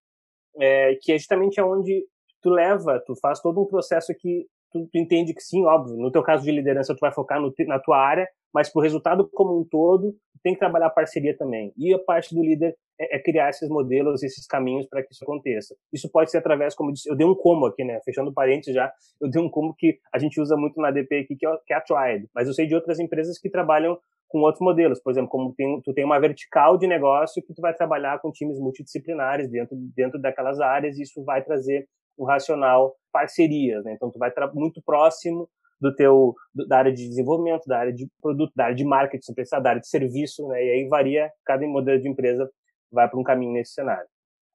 é, 0.58 0.96
que 1.00 1.12
é 1.12 1.18
justamente 1.18 1.60
aonde 1.60 2.04
tu 2.42 2.50
leva 2.50 3.00
tu 3.06 3.14
faz 3.14 3.40
todo 3.40 3.62
um 3.62 3.66
processo 3.66 4.12
que 4.18 4.48
tu, 4.72 4.86
tu 4.90 4.98
entende 4.98 5.34
que 5.34 5.42
sim 5.42 5.64
óbvio 5.64 5.96
no 5.96 6.10
teu 6.10 6.22
caso 6.22 6.44
de 6.44 6.52
liderança 6.52 6.94
tu 6.94 7.00
vai 7.00 7.12
focar 7.12 7.40
no, 7.40 7.52
na 7.66 7.78
tua 7.78 7.98
área 7.98 8.26
mas 8.52 8.70
para 8.70 8.80
o 8.80 8.82
resultado 8.82 9.28
como 9.32 9.60
um 9.60 9.64
todo, 9.64 10.14
tem 10.42 10.54
que 10.54 10.58
trabalhar 10.58 10.90
parceria 10.90 11.36
também. 11.36 11.72
E 11.76 11.92
a 11.92 11.98
parte 11.98 12.34
do 12.34 12.42
líder 12.42 12.74
é, 12.98 13.16
é 13.16 13.22
criar 13.22 13.50
esses 13.50 13.68
modelos, 13.68 14.22
esses 14.22 14.46
caminhos 14.46 14.86
para 14.88 15.02
que 15.02 15.12
isso 15.12 15.24
aconteça. 15.24 15.74
Isso 15.92 16.10
pode 16.10 16.30
ser 16.30 16.38
através, 16.38 16.74
como 16.74 16.90
eu 16.90 16.94
disse, 16.94 17.10
eu 17.10 17.16
dei 17.16 17.26
um 17.26 17.34
como 17.34 17.66
aqui, 17.66 17.84
né? 17.84 18.00
Fechando 18.04 18.32
parênteses 18.32 18.74
já, 18.74 18.92
eu 19.20 19.28
dei 19.28 19.42
um 19.42 19.50
como 19.50 19.74
que 19.76 19.98
a 20.12 20.18
gente 20.18 20.40
usa 20.40 20.56
muito 20.56 20.80
na 20.80 20.90
DP 20.90 21.20
aqui, 21.20 21.36
que 21.36 21.46
é, 21.46 21.50
que 21.66 21.72
é 21.72 21.76
a 21.76 21.80
Triad. 21.80 22.26
Mas 22.34 22.48
eu 22.48 22.54
sei 22.54 22.66
de 22.66 22.74
outras 22.74 22.98
empresas 22.98 23.38
que 23.38 23.50
trabalham 23.50 23.98
com 24.28 24.40
outros 24.40 24.60
modelos. 24.60 25.00
Por 25.00 25.10
exemplo, 25.10 25.30
como 25.30 25.54
tem, 25.54 25.80
tu 25.82 25.92
tem 25.92 26.04
uma 26.04 26.20
vertical 26.20 26.76
de 26.78 26.86
negócio 26.86 27.42
que 27.42 27.54
tu 27.54 27.60
vai 27.60 27.74
trabalhar 27.74 28.20
com 28.20 28.30
times 28.30 28.58
multidisciplinares 28.58 29.50
dentro, 29.50 29.76
dentro 29.96 30.20
daquelas 30.20 30.60
áreas 30.60 30.98
e 30.98 31.02
isso 31.02 31.24
vai 31.24 31.42
trazer 31.42 31.86
um 32.18 32.24
racional 32.24 32.94
parcerias, 33.12 33.84
né? 33.84 33.92
Então 33.94 34.10
tu 34.10 34.18
vai 34.18 34.30
muito 34.54 34.82
próximo 34.82 35.48
do 35.80 35.94
teu 35.94 36.34
da 36.68 36.78
área 36.78 36.92
de 36.92 37.08
desenvolvimento, 37.08 37.66
da 37.66 37.78
área 37.78 37.92
de 37.92 38.08
produto, 38.20 38.52
da 38.54 38.64
área 38.64 38.76
de 38.76 38.84
marketing, 38.84 39.32
da 39.62 39.70
área 39.70 39.80
de 39.80 39.88
serviço, 39.88 40.46
né? 40.48 40.64
E 40.64 40.70
aí 40.70 40.88
varia 40.88 41.30
cada 41.44 41.66
modelo 41.66 42.00
de 42.00 42.08
empresa 42.08 42.50
vai 42.90 43.08
para 43.08 43.18
um 43.18 43.22
caminho 43.22 43.52
nesse 43.52 43.72
cenário. 43.72 44.08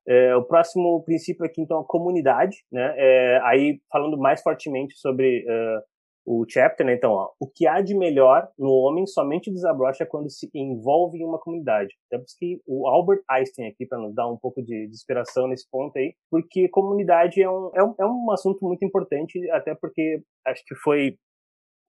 É, 0.05 0.35
o 0.35 0.43
próximo 0.43 1.01
princípio 1.03 1.45
aqui 1.45 1.61
então 1.61 1.79
a 1.79 1.85
comunidade, 1.85 2.57
né? 2.71 2.93
É, 2.97 3.39
aí 3.43 3.79
falando 3.91 4.17
mais 4.17 4.41
fortemente 4.41 4.97
sobre 4.97 5.45
uh, 5.47 5.81
o 6.25 6.45
chapter, 6.47 6.85
né? 6.85 6.93
Então, 6.93 7.11
ó, 7.11 7.29
o 7.39 7.47
que 7.47 7.67
há 7.67 7.81
de 7.81 7.95
melhor 7.95 8.47
no 8.57 8.69
homem 8.69 9.05
somente 9.05 9.51
desabrocha 9.51 10.05
quando 10.05 10.29
se 10.29 10.49
envolve 10.53 11.17
em 11.17 11.25
uma 11.25 11.39
comunidade. 11.39 11.93
Temos 12.09 12.33
que 12.37 12.61
o 12.65 12.87
Albert 12.87 13.21
Einstein 13.29 13.67
aqui 13.67 13.85
para 13.85 13.99
nos 13.99 14.15
dar 14.15 14.27
um 14.29 14.37
pouco 14.37 14.61
de, 14.61 14.87
de, 14.87 14.93
inspiração 14.93 15.47
nesse 15.47 15.69
ponto 15.69 15.97
aí, 15.97 16.13
porque 16.31 16.69
comunidade 16.69 17.41
é 17.41 17.49
um, 17.49 17.71
é 17.75 17.83
um, 17.83 17.95
é 17.99 18.05
um 18.05 18.31
assunto 18.31 18.65
muito 18.65 18.85
importante, 18.85 19.39
até 19.51 19.75
porque 19.75 20.21
acho 20.45 20.63
que 20.65 20.75
foi 20.75 21.17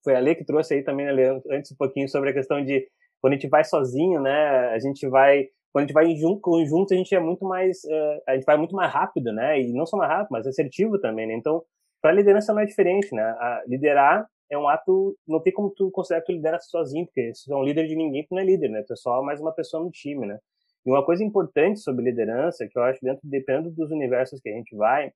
foi 0.03 0.15
a 0.15 0.21
Lê 0.21 0.35
que 0.35 0.45
trouxe 0.45 0.75
aí 0.75 0.83
também, 0.83 1.07
né, 1.07 1.41
antes 1.51 1.73
um 1.73 1.77
pouquinho 1.77 2.07
sobre 2.11 2.29
a 2.29 2.35
questão 2.35 2.63
de 2.63 2.87
quando 3.23 3.33
a 3.33 3.37
gente 3.37 3.49
vai 3.49 3.65
sozinho, 3.65 4.21
né? 4.21 4.69
A 4.69 4.79
gente 4.79 5.09
vai 5.09 5.49
quando 5.73 5.85
a 5.85 5.87
gente 5.87 5.95
vai 5.95 6.07
em 6.07 6.17
junto, 6.17 6.41
conjunto, 6.41 6.95
a 6.95 6.97
gente 6.97 7.13
é 7.17 7.19
muito 7.19 7.45
mais, 7.45 7.79
uh, 7.85 8.23
a 8.29 8.35
gente 8.35 8.45
vai 8.45 8.57
muito 8.57 8.77
mais 8.77 8.93
rápido, 8.93 9.33
né? 9.33 9.61
E 9.61 9.73
não 9.73 9.85
só 9.85 9.97
mais 9.97 10.09
rápido, 10.09 10.29
mas 10.31 10.47
assertivo 10.47 11.01
também, 11.01 11.27
né? 11.27 11.35
Então, 11.35 11.65
para 12.05 12.13
liderança 12.13 12.53
não 12.53 12.61
é 12.61 12.67
diferente, 12.67 13.15
né? 13.15 13.23
A 13.23 13.65
liderar 13.67 14.29
é 14.51 14.59
um 14.59 14.69
ato, 14.69 15.17
não 15.27 15.41
tem 15.41 15.51
como 15.51 15.71
tu 15.71 15.91
considerar 15.91 16.21
que 16.21 16.27
tu 16.27 16.37
lidera 16.37 16.61
sozinho, 16.61 17.07
porque 17.07 17.35
se 17.35 17.47
tu 17.47 17.55
é 17.55 17.57
um 17.57 17.65
líder 17.65 17.87
de 17.87 17.97
ninguém, 17.97 18.27
tu 18.27 18.35
não 18.35 18.43
é 18.43 18.45
líder, 18.45 18.69
né? 18.69 18.83
Tu 18.87 18.93
é 18.93 18.97
só 18.97 19.23
mais 19.23 19.41
uma 19.41 19.55
pessoa 19.55 19.83
no 19.83 19.91
time, 19.91 20.27
né? 20.27 20.39
E 20.85 20.91
uma 20.91 21.03
coisa 21.03 21.25
importante 21.25 21.81
sobre 21.81 22.05
liderança, 22.05 22.69
que 22.71 22.79
eu 22.79 22.83
acho 22.83 23.01
dentro, 23.01 23.23
dependendo 23.25 23.71
dos 23.71 23.91
universos 23.91 24.39
que 24.39 24.51
a 24.51 24.53
gente 24.53 24.77
vai, 24.77 25.11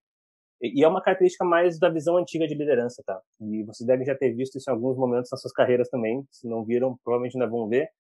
e 0.63 0.83
é 0.83 0.89
uma 0.89 1.03
característica 1.03 1.45
mais 1.45 1.79
da 1.79 1.91
visão 1.91 2.17
antiga 2.17 2.47
de 2.47 2.55
liderança, 2.55 3.03
tá? 3.05 3.21
E 3.39 3.65
vocês 3.65 3.87
devem 3.87 4.07
já 4.07 4.15
ter 4.15 4.33
visto 4.33 4.57
isso 4.57 4.71
em 4.71 4.73
alguns 4.73 4.97
momentos 4.97 5.31
nas 5.31 5.43
suas 5.43 5.53
carreiras 5.53 5.91
também, 5.91 6.25
se 6.31 6.49
não 6.49 6.65
viram, 6.65 6.97
provavelmente 7.05 7.37
ainda 7.37 7.51
vão 7.51 7.69
ver. 7.69 7.91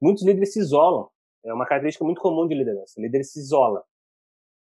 Muitos 0.00 0.24
líderes 0.24 0.52
se 0.52 0.60
isolam. 0.60 1.08
É 1.44 1.52
uma 1.52 1.66
característica 1.66 2.04
muito 2.04 2.20
comum 2.20 2.46
de 2.46 2.54
liderança. 2.54 2.94
O 2.96 3.02
líder 3.02 3.24
se 3.24 3.40
isola. 3.40 3.82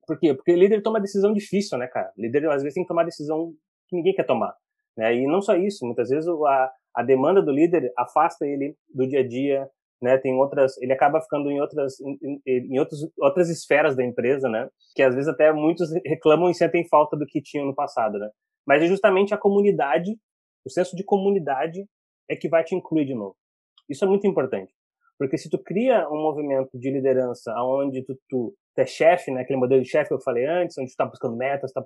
Por 0.08 0.18
quê? 0.18 0.34
Porque 0.34 0.54
o 0.54 0.58
líder 0.58 0.82
toma 0.82 1.00
decisão 1.00 1.32
difícil, 1.32 1.78
né, 1.78 1.86
cara? 1.86 2.12
O 2.18 2.22
líder, 2.22 2.50
às 2.50 2.64
vezes, 2.64 2.74
tem 2.74 2.84
que 2.84 2.88
tomar 2.88 3.04
decisão 3.04 3.54
ninguém 3.96 4.14
quer 4.14 4.26
tomar. 4.26 4.54
Né? 4.98 5.16
E 5.16 5.28
não 5.28 5.42
só 5.42 5.56
isso, 5.56 5.86
muitas 5.86 6.10
vezes 6.10 6.28
a, 6.28 6.72
a 6.96 7.04
demanda 7.04 7.42
do 7.42 7.52
líder 7.52 7.92
afasta 7.98 8.46
ele 8.46 8.76
do 8.94 9.08
dia 9.08 9.20
a 9.20 9.28
dia, 9.28 9.70
né? 10.02 10.18
Tem 10.18 10.34
outras, 10.36 10.78
ele 10.82 10.94
acaba 10.94 11.22
ficando 11.22 11.50
em 11.50 11.60
outras, 11.60 12.00
em, 12.00 12.42
em 12.46 12.80
outros, 12.80 13.00
outras 13.20 13.50
esferas 13.50 13.96
da 13.96 14.04
empresa, 14.04 14.50
né? 14.50 14.70
Que 14.96 15.04
às 15.04 15.16
vezes 15.16 15.28
até 15.28 15.52
muitos 15.52 15.90
reclamam 16.06 16.50
e 16.50 16.54
sentem 16.54 16.88
falta 16.88 17.18
do 17.18 17.26
que 17.26 17.42
tinham 17.42 17.66
no 17.66 17.76
passado, 17.76 18.18
né? 18.18 18.30
Mas 18.66 18.84
é 18.84 18.88
justamente 18.88 19.34
a 19.34 19.38
comunidade, 19.38 20.12
o 20.66 20.70
senso 20.70 20.96
de 20.96 21.04
comunidade 21.04 21.86
é 22.30 22.36
que 22.36 22.50
vai 22.50 22.64
te 22.64 22.76
incluir 22.76 23.06
de 23.06 23.14
novo. 23.14 23.36
Isso 23.90 24.04
é 24.04 24.08
muito 24.08 24.28
importante. 24.28 24.74
Porque 25.18 25.38
se 25.38 25.50
tu 25.50 25.58
cria 25.58 26.10
um 26.10 26.22
movimento 26.22 26.78
de 26.78 26.92
liderança 26.92 27.54
onde 27.62 28.04
tu, 28.04 28.16
tu, 28.28 28.54
tu 28.76 28.80
é 28.80 28.86
chefe, 28.86 29.32
né, 29.32 29.42
aquele 29.42 29.60
modelo 29.60 29.82
de 29.82 29.88
chefe 29.88 30.10
que 30.10 30.14
eu 30.14 30.22
falei 30.22 30.46
antes, 30.46 30.78
onde 30.78 30.88
tu 30.88 30.92
está 30.92 31.06
buscando 31.06 31.38
metas, 31.38 31.72
tá, 31.72 31.84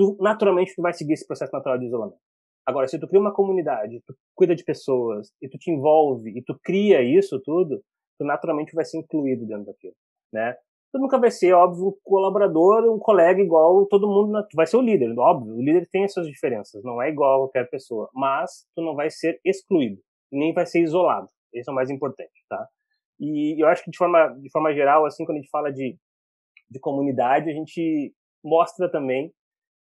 tu 0.00 0.16
naturalmente 0.20 0.74
tu 0.74 0.80
vai 0.80 0.94
seguir 0.94 1.12
esse 1.12 1.26
processo 1.26 1.52
natural 1.52 1.78
de 1.78 1.86
isolamento. 1.86 2.18
Agora, 2.64 2.88
se 2.88 2.98
tu 2.98 3.06
cria 3.06 3.20
uma 3.20 3.34
comunidade, 3.34 4.02
tu 4.06 4.14
cuida 4.34 4.54
de 4.54 4.64
pessoas, 4.64 5.30
e 5.42 5.48
tu 5.48 5.58
te 5.58 5.70
envolve, 5.70 6.30
e 6.30 6.42
tu 6.42 6.58
cria 6.62 7.02
isso 7.02 7.40
tudo, 7.40 7.82
tu 8.18 8.24
naturalmente 8.24 8.74
vai 8.74 8.84
ser 8.84 8.98
incluído 8.98 9.46
dentro 9.46 9.66
daquilo, 9.66 9.94
né? 10.32 10.56
tu 10.92 10.98
nunca 10.98 11.18
vai 11.18 11.30
ser, 11.30 11.52
óbvio, 11.52 11.88
um 11.88 11.96
colaborador, 12.02 12.92
um 12.92 12.98
colega 12.98 13.40
igual 13.40 13.86
todo 13.86 14.08
mundo, 14.08 14.42
tu 14.48 14.56
vai 14.56 14.66
ser 14.66 14.76
o 14.76 14.82
líder, 14.82 15.16
óbvio, 15.18 15.54
o 15.54 15.62
líder 15.62 15.88
tem 15.90 16.04
as 16.04 16.12
suas 16.12 16.26
diferenças, 16.26 16.82
não 16.82 17.00
é 17.00 17.08
igual 17.08 17.34
a 17.34 17.38
qualquer 17.46 17.70
pessoa, 17.70 18.10
mas 18.12 18.66
tu 18.74 18.82
não 18.82 18.94
vai 18.94 19.08
ser 19.10 19.40
excluído, 19.44 20.00
nem 20.32 20.52
vai 20.52 20.66
ser 20.66 20.80
isolado, 20.80 21.28
esse 21.52 21.68
é 21.68 21.72
o 21.72 21.74
mais 21.74 21.90
importante, 21.90 22.44
tá? 22.48 22.66
E 23.20 23.62
eu 23.62 23.68
acho 23.68 23.84
que 23.84 23.90
de 23.90 23.98
forma, 23.98 24.28
de 24.40 24.50
forma 24.50 24.72
geral, 24.72 25.04
assim, 25.06 25.24
quando 25.24 25.38
a 25.38 25.40
gente 25.40 25.50
fala 25.50 25.70
de, 25.70 25.96
de 26.70 26.80
comunidade, 26.80 27.50
a 27.50 27.54
gente 27.54 28.12
mostra 28.42 28.90
também, 28.90 29.32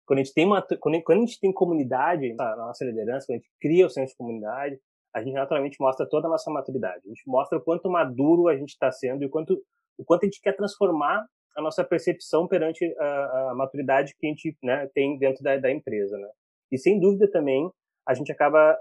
quando 0.09 0.21
a 0.21 0.23
gente 0.23 0.33
tem 0.33 0.43
uma, 0.43 0.59
quando 0.79 0.95
a 0.95 1.25
gente 1.25 1.39
tem 1.39 1.53
comunidade 1.53 2.33
na 2.33 2.55
nossa 2.55 2.83
liderança, 2.83 3.27
quando 3.27 3.35
a 3.35 3.41
gente 3.41 3.51
cria 3.61 3.85
o 3.85 3.89
senso 3.91 4.13
de 4.13 4.17
comunidade, 4.17 4.79
a 5.13 5.21
gente 5.21 5.35
naturalmente 5.35 5.77
mostra 5.79 6.03
toda 6.09 6.25
a 6.25 6.31
nossa 6.31 6.49
maturidade. 6.49 7.03
A 7.05 7.09
gente 7.09 7.21
mostra 7.27 7.59
o 7.59 7.61
quanto 7.61 7.87
maduro 7.91 8.47
a 8.47 8.57
gente 8.57 8.69
está 8.69 8.91
sendo 8.91 9.21
e 9.21 9.27
o 9.27 9.29
quanto 9.29 9.61
o 9.99 10.03
quanto 10.03 10.23
a 10.23 10.25
gente 10.25 10.41
quer 10.41 10.55
transformar 10.55 11.27
a 11.55 11.61
nossa 11.61 11.83
percepção 11.83 12.47
perante 12.47 12.83
a, 12.97 13.51
a 13.51 13.53
maturidade 13.53 14.15
que 14.17 14.25
a 14.25 14.29
gente 14.29 14.57
né, 14.63 14.89
tem 14.95 15.15
dentro 15.19 15.43
da, 15.43 15.57
da, 15.57 15.71
empresa, 15.71 16.17
né? 16.17 16.29
E 16.71 16.77
sem 16.79 16.99
dúvida 16.99 17.29
também 17.29 17.69
a 18.07 18.15
gente 18.15 18.31
acaba 18.31 18.75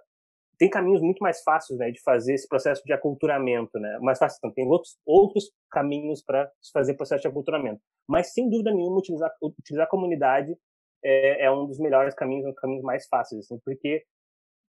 tem 0.58 0.70
caminhos 0.70 1.02
muito 1.02 1.20
mais 1.20 1.42
fáceis, 1.42 1.78
né, 1.78 1.90
de 1.90 2.00
fazer 2.02 2.34
esse 2.34 2.48
processo 2.48 2.82
de 2.86 2.92
aculturamento, 2.94 3.78
né? 3.78 3.98
Mais 4.00 4.18
fácil, 4.18 4.38
então, 4.38 4.50
tem 4.50 4.66
outros 4.66 4.96
outros 5.04 5.50
caminhos 5.70 6.22
para 6.24 6.50
fazer 6.72 6.94
processo 6.94 7.20
de 7.20 7.28
aculturamento. 7.28 7.82
Mas 8.08 8.32
sem 8.32 8.48
dúvida 8.48 8.72
nenhuma 8.72 8.98
utilizar 8.98 9.30
utilizar 9.42 9.84
a 9.84 9.90
comunidade 9.90 10.56
é, 11.04 11.44
é 11.44 11.50
um 11.50 11.66
dos 11.66 11.78
melhores 11.78 12.14
caminhos, 12.14 12.44
um 12.44 12.50
dos 12.50 12.60
caminhos 12.60 12.82
mais 12.82 13.06
fáceis, 13.08 13.44
assim, 13.44 13.58
porque 13.64 14.04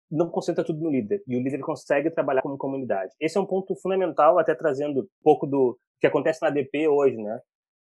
não 0.10 0.30
concentra 0.30 0.64
tudo 0.64 0.82
no 0.82 0.90
líder 0.90 1.22
e 1.28 1.36
o 1.36 1.42
líder 1.42 1.60
consegue 1.60 2.10
trabalhar 2.10 2.42
como 2.42 2.58
comunidade. 2.58 3.14
Esse 3.20 3.38
é 3.38 3.42
um 3.42 3.46
ponto 3.46 3.76
fundamental, 3.76 4.40
até 4.40 4.56
trazendo 4.56 5.02
um 5.02 5.08
pouco 5.24 5.46
do 5.46 5.78
que 6.00 6.08
acontece 6.08 6.42
na 6.42 6.50
DP 6.50 6.88
hoje, 6.88 7.18
né? 7.18 7.40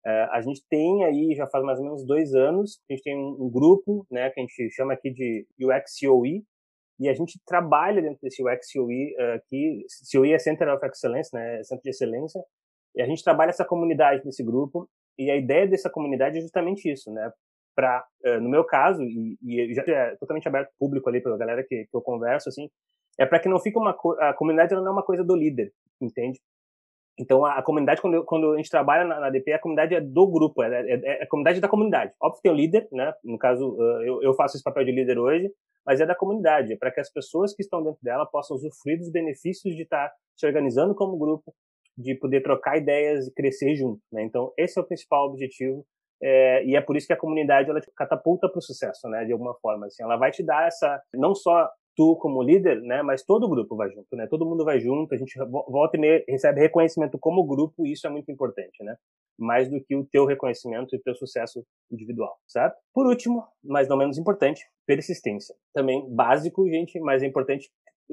É, 0.06 0.24
a 0.32 0.42
gente 0.42 0.64
tem 0.68 1.06
aí, 1.06 1.36
já 1.36 1.48
faz 1.48 1.64
mais 1.64 1.78
ou 1.78 1.86
menos 1.86 2.06
dois 2.06 2.34
anos, 2.34 2.82
a 2.90 2.94
gente 2.94 3.04
tem 3.04 3.16
um, 3.16 3.50
grupo, 3.50 4.06
né, 4.10 4.32
que 4.32 4.40
a 4.40 4.44
gente 4.44 4.70
chama 4.72 4.94
aqui 4.94 5.12
de 5.12 5.46
UX 5.60 6.00
COE, 6.00 6.44
e 7.00 7.08
a 7.08 7.14
gente 7.14 7.40
trabalha 7.46 8.02
dentro 8.02 8.20
desse 8.22 8.44
UX 8.44 8.74
COE 8.74 9.16
uh, 9.16 9.36
aqui, 9.36 9.86
COE 10.12 10.34
é 10.34 10.40
Center 10.40 10.74
of 10.74 10.84
Excellence, 10.86 11.30
né, 11.34 11.64
Centro 11.64 11.84
de 11.84 11.92
Excelência, 11.92 12.44
e 12.96 13.02
a 13.02 13.06
gente 13.06 13.24
trabalha 13.24 13.52
essa 13.52 13.64
comunidade 13.64 14.26
nesse 14.26 14.44
grupo, 14.44 14.90
e 15.20 15.30
a 15.30 15.36
ideia 15.36 15.68
dessa 15.68 15.90
comunidade 15.90 16.40
é 16.40 16.42
justamente 16.42 16.92
isso, 16.92 17.12
né, 17.12 17.32
para, 17.76 18.06
uh, 18.26 18.40
no 18.42 18.50
meu 18.50 18.64
caso, 18.64 19.04
e, 19.04 19.38
e 19.42 19.74
já 19.74 19.84
é 19.88 20.16
totalmente 20.16 20.48
aberto 20.48 20.72
público 20.80 21.10
ali 21.10 21.22
para 21.22 21.34
a 21.34 21.38
galera 21.38 21.64
que, 21.64 21.86
que 21.86 21.96
eu 21.96 22.02
converso, 22.02 22.50
assim, 22.50 22.70
é 23.20 23.26
para 23.26 23.40
que 23.40 23.50
não 23.50 23.60
fique 23.60 23.78
uma, 23.78 23.96
a 24.20 24.34
comunidade 24.34 24.74
não 24.74 24.88
é 24.88 24.92
uma 24.92 25.04
coisa 25.04 25.24
do 25.24 25.36
líder, 25.36 25.72
entende? 26.02 26.40
Então, 27.20 27.46
a, 27.46 27.60
a 27.60 27.62
comunidade, 27.62 28.02
quando, 28.02 28.24
quando 28.24 28.54
a 28.54 28.58
gente 28.58 28.70
trabalha 28.70 29.04
na, 29.06 29.20
na, 29.20 29.30
DP, 29.30 29.54
a 29.54 29.60
comunidade 29.60 29.94
é 29.94 30.02
do 30.02 30.28
grupo, 30.28 30.64
é, 30.64 30.70
é, 30.70 31.02
é, 31.04 31.24
a 31.24 31.28
comunidade 31.28 31.60
da 31.60 31.68
comunidade. 31.68 32.14
Óbvio 32.22 32.38
que 32.38 32.42
tem 32.44 32.52
o 32.52 32.56
líder, 32.56 32.88
né? 32.92 33.14
No 33.24 33.38
caso, 33.38 33.78
eu, 34.04 34.24
eu 34.24 34.34
faço 34.34 34.56
esse 34.56 34.64
papel 34.64 34.86
de 34.86 34.92
líder 34.92 35.20
hoje, 35.20 35.52
mas 35.86 36.00
é 36.00 36.06
da 36.06 36.16
comunidade, 36.16 36.74
é 36.74 36.78
para 36.78 36.92
que 36.92 37.00
as 37.00 37.12
pessoas 37.12 37.54
que 37.54 37.62
estão 37.62 37.84
dentro 37.84 38.00
dela 38.02 38.26
possam 38.26 38.56
usufruir 38.56 38.98
dos 38.98 39.12
benefícios 39.12 39.76
de 39.76 39.84
estar 39.84 40.12
se 40.36 40.46
organizando 40.46 40.96
como 40.96 41.18
grupo, 41.18 41.54
de 41.98 42.16
poder 42.16 42.42
trocar 42.42 42.78
ideias 42.78 43.28
e 43.28 43.34
crescer 43.34 43.76
junto, 43.76 44.02
né? 44.12 44.24
Então, 44.24 44.54
esse 44.58 44.80
é 44.80 44.82
o 44.82 44.86
principal 44.86 45.28
objetivo 45.28 45.86
é, 46.22 46.64
e 46.66 46.76
é 46.76 46.82
por 46.82 46.96
isso 46.96 47.08
que 47.08 47.14
a 47.14 47.18
comunidade 47.18 47.70
ela 47.70 47.82
te 47.82 47.90
catapulta 47.96 48.48
para 48.48 48.60
o 48.60 48.62
sucesso, 48.62 49.10
né? 49.10 49.26
De 49.26 49.32
alguma 49.32 49.56
forma, 49.56 49.88
assim, 49.88 50.04
ela 50.04 50.18
vai 50.18 50.32
te 50.32 50.44
dar 50.44 50.68
essa 50.68 51.02
não 51.14 51.34
só 51.34 51.70
tu 51.96 52.16
como 52.18 52.42
líder, 52.42 52.82
né? 52.82 53.02
Mas 53.02 53.24
todo 53.24 53.46
o 53.46 53.50
grupo 53.50 53.76
vai 53.76 53.90
junto, 53.90 54.16
né? 54.16 54.28
Todo 54.28 54.46
mundo 54.46 54.64
vai 54.64 54.80
junto, 54.80 55.14
a 55.14 55.18
gente 55.18 55.38
volta 55.50 55.98
e 55.98 56.24
recebe 56.28 56.60
reconhecimento 56.60 57.18
como 57.20 57.46
grupo 57.46 57.86
e 57.86 57.94
isso 57.94 58.08
é 58.08 58.10
muito 58.10 58.32
importante, 58.32 58.84
né? 58.84 58.96
Mais 59.38 59.70
do 59.70 59.82
que 59.82 59.96
o 59.96 60.06
teu 60.06 60.26
reconhecimento 60.26 60.96
e 60.96 61.00
teu 61.00 61.16
sucesso 61.16 61.66
individual, 61.92 62.38
certo? 62.48 62.78
Por 62.94 63.08
último, 63.08 63.44
mas 63.64 63.88
não 63.88 63.98
menos 63.98 64.18
importante, 64.18 64.64
persistência. 64.86 65.56
Também 65.74 66.08
básico, 66.14 66.68
gente, 66.70 67.00
mas 67.00 67.24
é 67.24 67.26
importante 67.26 67.70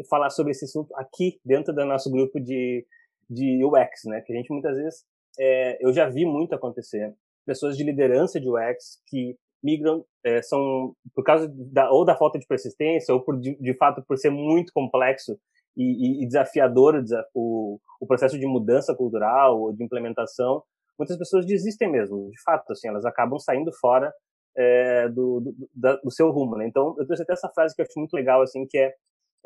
falar 0.08 0.30
sobre 0.30 0.52
esse 0.52 0.64
assunto 0.64 0.94
aqui 0.96 1.40
dentro 1.44 1.74
do 1.74 1.84
nosso 1.84 2.10
grupo 2.10 2.40
de, 2.40 2.86
de 3.28 3.64
UX, 3.64 4.04
né? 4.06 4.20
Que 4.22 4.32
a 4.32 4.36
gente 4.36 4.50
muitas 4.50 4.76
vezes, 4.76 5.04
é, 5.38 5.84
eu 5.84 5.92
já 5.92 6.08
vi 6.08 6.24
muito 6.24 6.54
acontecer. 6.54 7.14
Pessoas 7.48 7.78
de 7.78 7.82
liderança 7.82 8.38
de 8.38 8.46
UX 8.46 9.00
que 9.06 9.34
migram 9.64 10.04
é, 10.22 10.42
são 10.42 10.94
por 11.14 11.24
causa 11.24 11.50
da, 11.72 11.90
ou 11.90 12.04
da 12.04 12.14
falta 12.14 12.38
de 12.38 12.46
persistência 12.46 13.14
ou 13.14 13.24
por 13.24 13.40
de, 13.40 13.56
de 13.58 13.74
fato 13.74 14.04
por 14.06 14.18
ser 14.18 14.28
muito 14.28 14.70
complexo 14.70 15.38
e, 15.74 16.22
e, 16.22 16.26
desafiador 16.26 17.02
o, 17.34 17.80
o, 18.00 18.06
processo 18.06 18.38
de 18.38 18.46
mudança 18.46 18.94
cultural 18.94 19.58
ou 19.58 19.72
de 19.72 19.82
implementação 19.82 20.62
muitas 20.98 21.16
pessoas 21.16 21.46
desistem 21.46 21.90
mesmo. 21.90 22.30
De 22.30 22.42
fato 22.42 22.70
assim 22.70 22.88
elas 22.88 23.06
acabam 23.06 23.38
saindo 23.38 23.72
fora 23.80 24.12
é, 24.54 25.08
do, 25.08 25.40
do, 25.40 25.70
da, 25.74 25.96
do, 25.96 26.10
seu 26.10 26.30
rumo 26.30 26.56
né? 26.56 26.66
então 26.68 26.94
eu 26.98 27.06
trouxe 27.06 27.22
até 27.22 27.32
essa 27.32 27.48
frase 27.48 27.74
que 27.74 27.80
eu 27.80 27.86
acho 27.86 27.98
muito 27.98 28.14
legal 28.14 28.42
assim 28.42 28.66
que 28.68 28.76
é, 28.76 28.92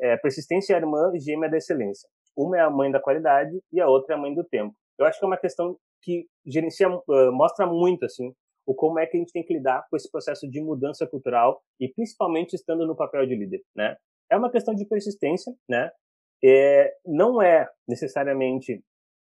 é 0.01 0.17
persistência 0.17 0.73
é 0.73 0.75
a 0.75 0.79
irmã 0.79 1.09
gêmea 1.17 1.49
da 1.49 1.57
excelência. 1.57 2.09
Uma 2.35 2.57
é 2.57 2.61
a 2.61 2.69
mãe 2.69 2.91
da 2.91 2.99
qualidade 2.99 3.59
e 3.71 3.79
a 3.79 3.87
outra 3.87 4.15
é 4.15 4.17
a 4.17 4.21
mãe 4.21 4.33
do 4.33 4.43
tempo. 4.43 4.75
Eu 4.97 5.05
acho 5.05 5.17
que 5.17 5.25
é 5.25 5.27
uma 5.27 5.37
questão 5.37 5.77
que 6.03 6.27
gerencia 6.45 6.89
uh, 6.89 7.31
mostra 7.31 7.65
muito 7.65 8.05
assim 8.05 8.33
o 8.65 8.73
como 8.73 8.99
é 8.99 9.05
que 9.05 9.17
a 9.17 9.19
gente 9.19 9.33
tem 9.33 9.43
que 9.43 9.53
lidar 9.53 9.85
com 9.89 9.97
esse 9.97 10.09
processo 10.09 10.49
de 10.49 10.61
mudança 10.61 11.05
cultural 11.05 11.61
e 11.79 11.89
principalmente 11.89 12.53
estando 12.53 12.87
no 12.87 12.95
papel 12.95 13.25
de 13.25 13.35
líder, 13.35 13.61
né? 13.75 13.97
É 14.31 14.37
uma 14.37 14.49
questão 14.49 14.73
de 14.73 14.85
persistência, 14.85 15.53
né? 15.67 15.91
É, 16.43 16.93
não 17.05 17.41
é 17.41 17.67
necessariamente 17.87 18.81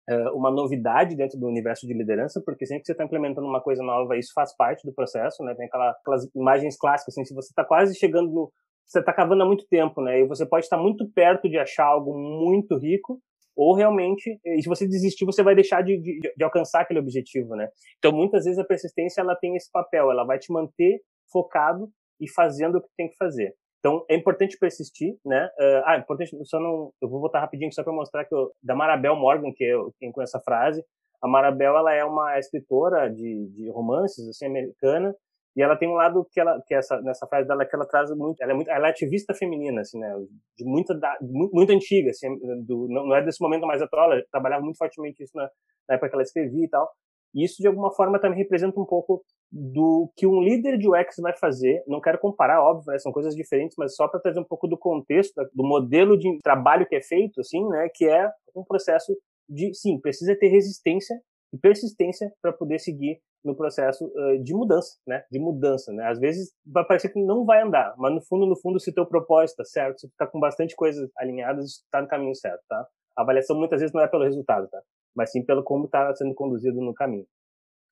é, 0.09 0.29
uma 0.31 0.51
novidade 0.51 1.15
dentro 1.15 1.39
do 1.39 1.47
universo 1.47 1.87
de 1.87 1.93
liderança, 1.93 2.41
porque 2.45 2.65
sempre 2.65 2.81
que 2.81 2.87
você 2.87 2.91
está 2.91 3.05
implementando 3.05 3.47
uma 3.47 3.61
coisa 3.61 3.81
nova, 3.81 4.17
isso 4.17 4.33
faz 4.33 4.55
parte 4.55 4.85
do 4.85 4.93
processo, 4.93 5.43
né? 5.43 5.55
Tem 5.55 5.67
aquela, 5.67 5.91
aquelas 5.91 6.29
imagens 6.35 6.77
clássicas, 6.77 7.13
assim, 7.13 7.25
se 7.25 7.33
você 7.33 7.49
está 7.49 7.63
quase 7.63 7.95
chegando 7.95 8.29
no, 8.29 8.51
você 8.85 8.99
está 8.99 9.13
cavando 9.13 9.43
há 9.43 9.45
muito 9.45 9.65
tempo, 9.67 10.01
né? 10.01 10.19
E 10.19 10.27
você 10.27 10.45
pode 10.45 10.65
estar 10.65 10.77
muito 10.77 11.09
perto 11.11 11.49
de 11.49 11.57
achar 11.57 11.85
algo 11.85 12.17
muito 12.17 12.77
rico, 12.77 13.21
ou 13.55 13.75
realmente, 13.75 14.39
se 14.61 14.67
você 14.67 14.87
desistir, 14.87 15.25
você 15.25 15.43
vai 15.43 15.55
deixar 15.55 15.81
de, 15.83 15.99
de, 15.99 16.19
de, 16.35 16.43
alcançar 16.43 16.81
aquele 16.81 16.99
objetivo, 16.99 17.55
né? 17.55 17.69
Então, 17.97 18.11
muitas 18.11 18.45
vezes 18.45 18.59
a 18.59 18.65
persistência 18.65 19.21
ela 19.21 19.35
tem 19.35 19.55
esse 19.55 19.71
papel, 19.71 20.11
ela 20.11 20.25
vai 20.25 20.39
te 20.39 20.51
manter 20.51 21.01
focado 21.31 21.89
e 22.19 22.29
fazendo 22.29 22.77
o 22.77 22.81
que 22.81 22.89
tem 22.97 23.09
que 23.09 23.17
fazer. 23.17 23.53
Então, 23.79 24.05
é 24.09 24.15
importante 24.15 24.57
persistir, 24.57 25.15
né? 25.25 25.49
Ah, 25.85 25.97
importante, 25.97 26.31
só 26.45 26.59
não, 26.59 26.91
eu 27.01 27.09
vou 27.09 27.19
voltar 27.19 27.41
rapidinho 27.41 27.71
só 27.73 27.83
para 27.83 27.93
mostrar 27.93 28.25
que 28.25 28.33
eu, 28.33 28.51
da 28.63 28.75
Marabel 28.75 29.15
Morgan, 29.15 29.51
que 29.53 29.63
é 29.65 29.73
quem 29.99 30.11
com 30.11 30.21
essa 30.21 30.39
frase, 30.39 30.83
a 31.21 31.27
Marabel 31.27 31.77
ela 31.77 31.93
é 31.93 32.03
uma 32.03 32.37
escritora 32.37 33.09
de, 33.09 33.47
de 33.55 33.69
romances 33.69 34.27
assim 34.27 34.45
americana 34.45 35.15
e 35.55 35.61
ela 35.61 35.75
tem 35.75 35.87
um 35.87 35.93
lado 35.93 36.25
que 36.31 36.39
ela, 36.39 36.61
que 36.65 36.73
essa, 36.73 36.99
nessa 37.01 37.27
frase 37.27 37.47
dela, 37.47 37.65
que 37.65 37.75
ela 37.75 37.85
traz 37.85 38.09
muito, 38.15 38.41
ela 38.41 38.51
é 38.51 38.55
muito, 38.55 38.69
ela 38.69 38.87
é 38.87 38.89
ativista 38.89 39.33
feminina, 39.33 39.81
assim, 39.81 39.99
né, 39.99 40.13
de 40.57 40.65
muita, 40.65 40.95
da, 40.95 41.15
muito, 41.21 41.53
muito 41.53 41.71
antiga, 41.71 42.09
assim, 42.09 42.27
do, 42.65 42.87
não, 42.89 43.07
não 43.07 43.15
é 43.15 43.23
desse 43.23 43.41
momento 43.41 43.67
mais 43.67 43.81
atual, 43.81 44.11
ela 44.11 44.23
trabalhava 44.31 44.63
muito 44.63 44.77
fortemente 44.77 45.23
isso 45.23 45.35
na, 45.35 45.49
na 45.87 45.95
época 45.95 46.09
que 46.09 46.15
ela 46.15 46.23
escrevia 46.23 46.65
e 46.65 46.69
tal, 46.69 46.89
e 47.35 47.43
isso 47.43 47.61
de 47.61 47.67
alguma 47.67 47.91
forma 47.91 48.19
também 48.19 48.37
representa 48.37 48.79
um 48.79 48.85
pouco 48.85 49.23
do 49.51 50.11
que 50.15 50.25
um 50.25 50.41
líder 50.41 50.77
de 50.77 50.87
UX 50.87 51.17
vai 51.19 51.35
fazer. 51.37 51.83
Não 51.87 52.01
quero 52.01 52.19
comparar, 52.19 52.61
óbvio, 52.61 52.91
né, 52.91 52.97
são 52.99 53.11
coisas 53.11 53.35
diferentes, 53.35 53.75
mas 53.77 53.95
só 53.95 54.07
para 54.07 54.19
trazer 54.19 54.39
um 54.39 54.43
pouco 54.43 54.67
do 54.67 54.77
contexto, 54.77 55.33
do 55.53 55.63
modelo 55.63 56.17
de 56.17 56.39
trabalho 56.43 56.87
que 56.87 56.95
é 56.95 57.01
feito, 57.01 57.39
assim, 57.39 57.67
né, 57.69 57.87
que 57.93 58.07
é 58.07 58.29
um 58.55 58.63
processo 58.63 59.15
de, 59.47 59.73
sim, 59.73 59.99
precisa 59.99 60.35
ter 60.35 60.47
resistência 60.47 61.15
e 61.53 61.57
persistência 61.57 62.31
para 62.41 62.53
poder 62.53 62.79
seguir 62.79 63.19
no 63.43 63.55
processo 63.55 64.05
uh, 64.05 64.41
de 64.41 64.53
mudança, 64.53 64.97
né? 65.05 65.23
De 65.29 65.39
mudança, 65.39 65.91
né? 65.91 66.07
Às 66.07 66.19
vezes 66.19 66.53
vai 66.65 66.85
parecer 66.85 67.09
que 67.09 67.19
não 67.19 67.45
vai 67.45 67.61
andar, 67.61 67.93
mas 67.97 68.13
no 68.13 68.21
fundo, 68.21 68.45
no 68.45 68.55
fundo, 68.55 68.79
se 68.79 68.93
teu 68.93 69.05
propósito 69.05 69.57
tá 69.57 69.65
certo, 69.65 69.99
se 69.99 70.07
tu 70.07 70.13
tá 70.17 70.25
com 70.25 70.39
bastante 70.39 70.75
coisas 70.75 71.09
alinhadas, 71.17 71.83
está 71.83 72.01
no 72.01 72.07
caminho 72.07 72.35
certo, 72.35 72.61
tá? 72.69 72.87
A 73.17 73.21
avaliação 73.21 73.57
muitas 73.57 73.79
vezes 73.79 73.93
não 73.93 74.01
é 74.01 74.07
pelo 74.07 74.23
resultado, 74.23 74.67
tá? 74.69 74.81
Mas 75.15 75.31
sim 75.31 75.43
pelo 75.43 75.63
como 75.63 75.85
está 75.85 76.13
sendo 76.15 76.33
conduzido 76.33 76.79
no 76.81 76.93
caminho. 76.93 77.27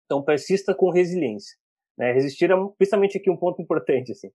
Então, 0.06 0.24
persista 0.24 0.74
com 0.74 0.90
resiliência, 0.90 1.58
né? 1.98 2.12
Resistir 2.14 2.52
é 2.52 2.56
principalmente 2.78 3.18
aqui 3.18 3.30
um 3.30 3.38
ponto 3.38 3.62
importante, 3.62 4.12
assim. 4.12 4.30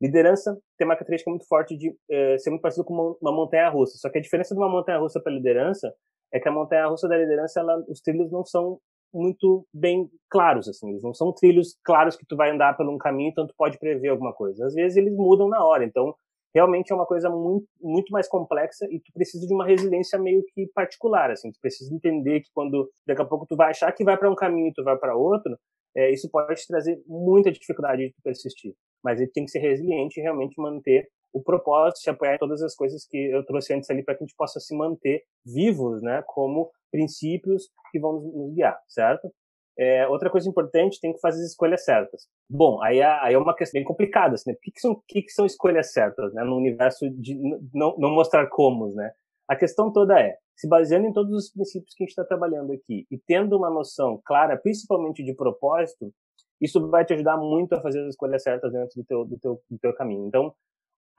Liderança 0.00 0.58
tem 0.76 0.84
uma 0.84 0.94
característica 0.94 1.30
muito 1.30 1.46
forte 1.46 1.76
de 1.76 1.90
uh, 1.90 2.38
ser 2.38 2.50
muito 2.50 2.62
parecido 2.62 2.84
com 2.84 2.92
uma, 2.92 3.16
uma 3.20 3.32
montanha-russa. 3.32 3.98
Só 3.98 4.10
que 4.10 4.18
a 4.18 4.20
diferença 4.20 4.54
de 4.54 4.60
uma 4.60 4.68
montanha-russa 4.68 5.20
para 5.20 5.32
liderança 5.32 5.94
é 6.32 6.40
que 6.40 6.48
a 6.48 6.52
montanha-russa 6.52 7.06
da 7.06 7.16
liderança, 7.16 7.60
ela, 7.60 7.84
os 7.88 8.00
trilhos 8.00 8.30
não 8.32 8.44
são 8.44 8.80
muito 9.12 9.66
bem 9.72 10.08
claros, 10.30 10.68
assim, 10.68 10.90
eles 10.90 11.02
não 11.02 11.12
são 11.12 11.32
trilhos 11.32 11.76
claros 11.84 12.16
que 12.16 12.26
tu 12.26 12.36
vai 12.36 12.50
andar 12.50 12.76
por 12.76 12.88
um 12.88 12.98
caminho, 12.98 13.30
então 13.30 13.46
tu 13.46 13.54
pode 13.56 13.78
prever 13.78 14.08
alguma 14.08 14.32
coisa. 14.32 14.66
Às 14.66 14.74
vezes 14.74 14.96
eles 14.96 15.14
mudam 15.14 15.48
na 15.48 15.64
hora, 15.64 15.84
então 15.84 16.14
realmente 16.54 16.92
é 16.92 16.94
uma 16.94 17.06
coisa 17.06 17.30
muito, 17.30 17.66
muito 17.80 18.10
mais 18.10 18.28
complexa 18.28 18.86
e 18.90 19.00
tu 19.00 19.12
precisa 19.12 19.46
de 19.46 19.54
uma 19.54 19.66
resiliência 19.66 20.18
meio 20.18 20.42
que 20.52 20.66
particular, 20.74 21.30
assim, 21.30 21.50
tu 21.50 21.58
precisa 21.60 21.94
entender 21.94 22.40
que 22.40 22.50
quando 22.54 22.90
daqui 23.06 23.22
a 23.22 23.24
pouco 23.24 23.46
tu 23.46 23.56
vai 23.56 23.70
achar 23.70 23.90
que 23.92 24.04
vai 24.04 24.16
para 24.16 24.30
um 24.30 24.34
caminho 24.34 24.68
e 24.68 24.72
tu 24.72 24.84
vai 24.84 24.96
para 24.96 25.16
outro, 25.16 25.56
é, 25.96 26.10
isso 26.10 26.28
pode 26.30 26.66
trazer 26.66 27.02
muita 27.06 27.50
dificuldade 27.50 28.08
de 28.08 28.14
persistir. 28.22 28.74
Mas 29.02 29.20
ele 29.20 29.30
tem 29.30 29.44
que 29.44 29.50
ser 29.50 29.58
resiliente 29.58 30.18
e 30.18 30.22
realmente 30.22 30.60
manter 30.60 31.08
o 31.32 31.42
propósito, 31.42 32.00
se 32.00 32.10
apoiar 32.10 32.38
todas 32.38 32.62
as 32.62 32.74
coisas 32.74 33.06
que 33.06 33.16
eu 33.16 33.44
trouxe 33.44 33.72
antes 33.72 33.88
ali 33.90 34.02
para 34.02 34.14
que 34.14 34.22
a 34.22 34.26
gente 34.26 34.36
possa 34.36 34.60
se 34.60 34.76
manter 34.76 35.22
vivos, 35.44 36.02
né, 36.02 36.22
como 36.26 36.70
princípios 36.90 37.68
que 37.90 37.98
vão 37.98 38.14
nos, 38.14 38.34
nos 38.34 38.54
guiar, 38.54 38.78
certo? 38.88 39.32
É, 39.78 40.06
outra 40.06 40.28
coisa 40.28 40.48
importante, 40.48 41.00
tem 41.00 41.12
que 41.12 41.20
fazer 41.20 41.40
as 41.40 41.50
escolhas 41.50 41.84
certas. 41.84 42.26
Bom, 42.48 42.82
aí 42.82 42.98
é, 42.98 43.06
aí 43.22 43.34
é 43.34 43.38
uma 43.38 43.56
questão 43.56 43.78
bem 43.78 43.84
complicada, 43.84 44.34
assim, 44.34 44.50
né? 44.50 44.56
O 44.56 44.60
que, 44.60 44.70
que, 44.70 44.80
são, 44.80 45.02
que, 45.08 45.22
que 45.22 45.32
são 45.32 45.46
escolhas 45.46 45.92
certas, 45.92 46.32
né? 46.34 46.44
No 46.44 46.56
universo 46.56 47.08
de 47.10 47.34
não, 47.72 47.96
não 47.96 48.10
mostrar 48.10 48.46
como, 48.48 48.94
né? 48.94 49.12
A 49.48 49.56
questão 49.56 49.90
toda 49.90 50.20
é, 50.20 50.36
se 50.54 50.68
baseando 50.68 51.06
em 51.06 51.12
todos 51.12 51.32
os 51.32 51.50
princípios 51.50 51.94
que 51.94 52.02
a 52.02 52.06
gente 52.06 52.10
está 52.10 52.24
trabalhando 52.24 52.72
aqui 52.72 53.06
e 53.10 53.18
tendo 53.18 53.56
uma 53.56 53.70
noção 53.70 54.20
clara, 54.24 54.56
principalmente 54.56 55.24
de 55.24 55.34
propósito, 55.34 56.12
isso 56.60 56.88
vai 56.88 57.04
te 57.04 57.14
ajudar 57.14 57.36
muito 57.38 57.74
a 57.74 57.80
fazer 57.80 58.02
as 58.02 58.10
escolhas 58.10 58.42
certas 58.42 58.72
dentro 58.72 58.94
do 58.94 59.04
teu, 59.04 59.24
do 59.24 59.38
teu, 59.38 59.62
do 59.70 59.78
teu 59.78 59.94
caminho. 59.94 60.26
Então, 60.26 60.54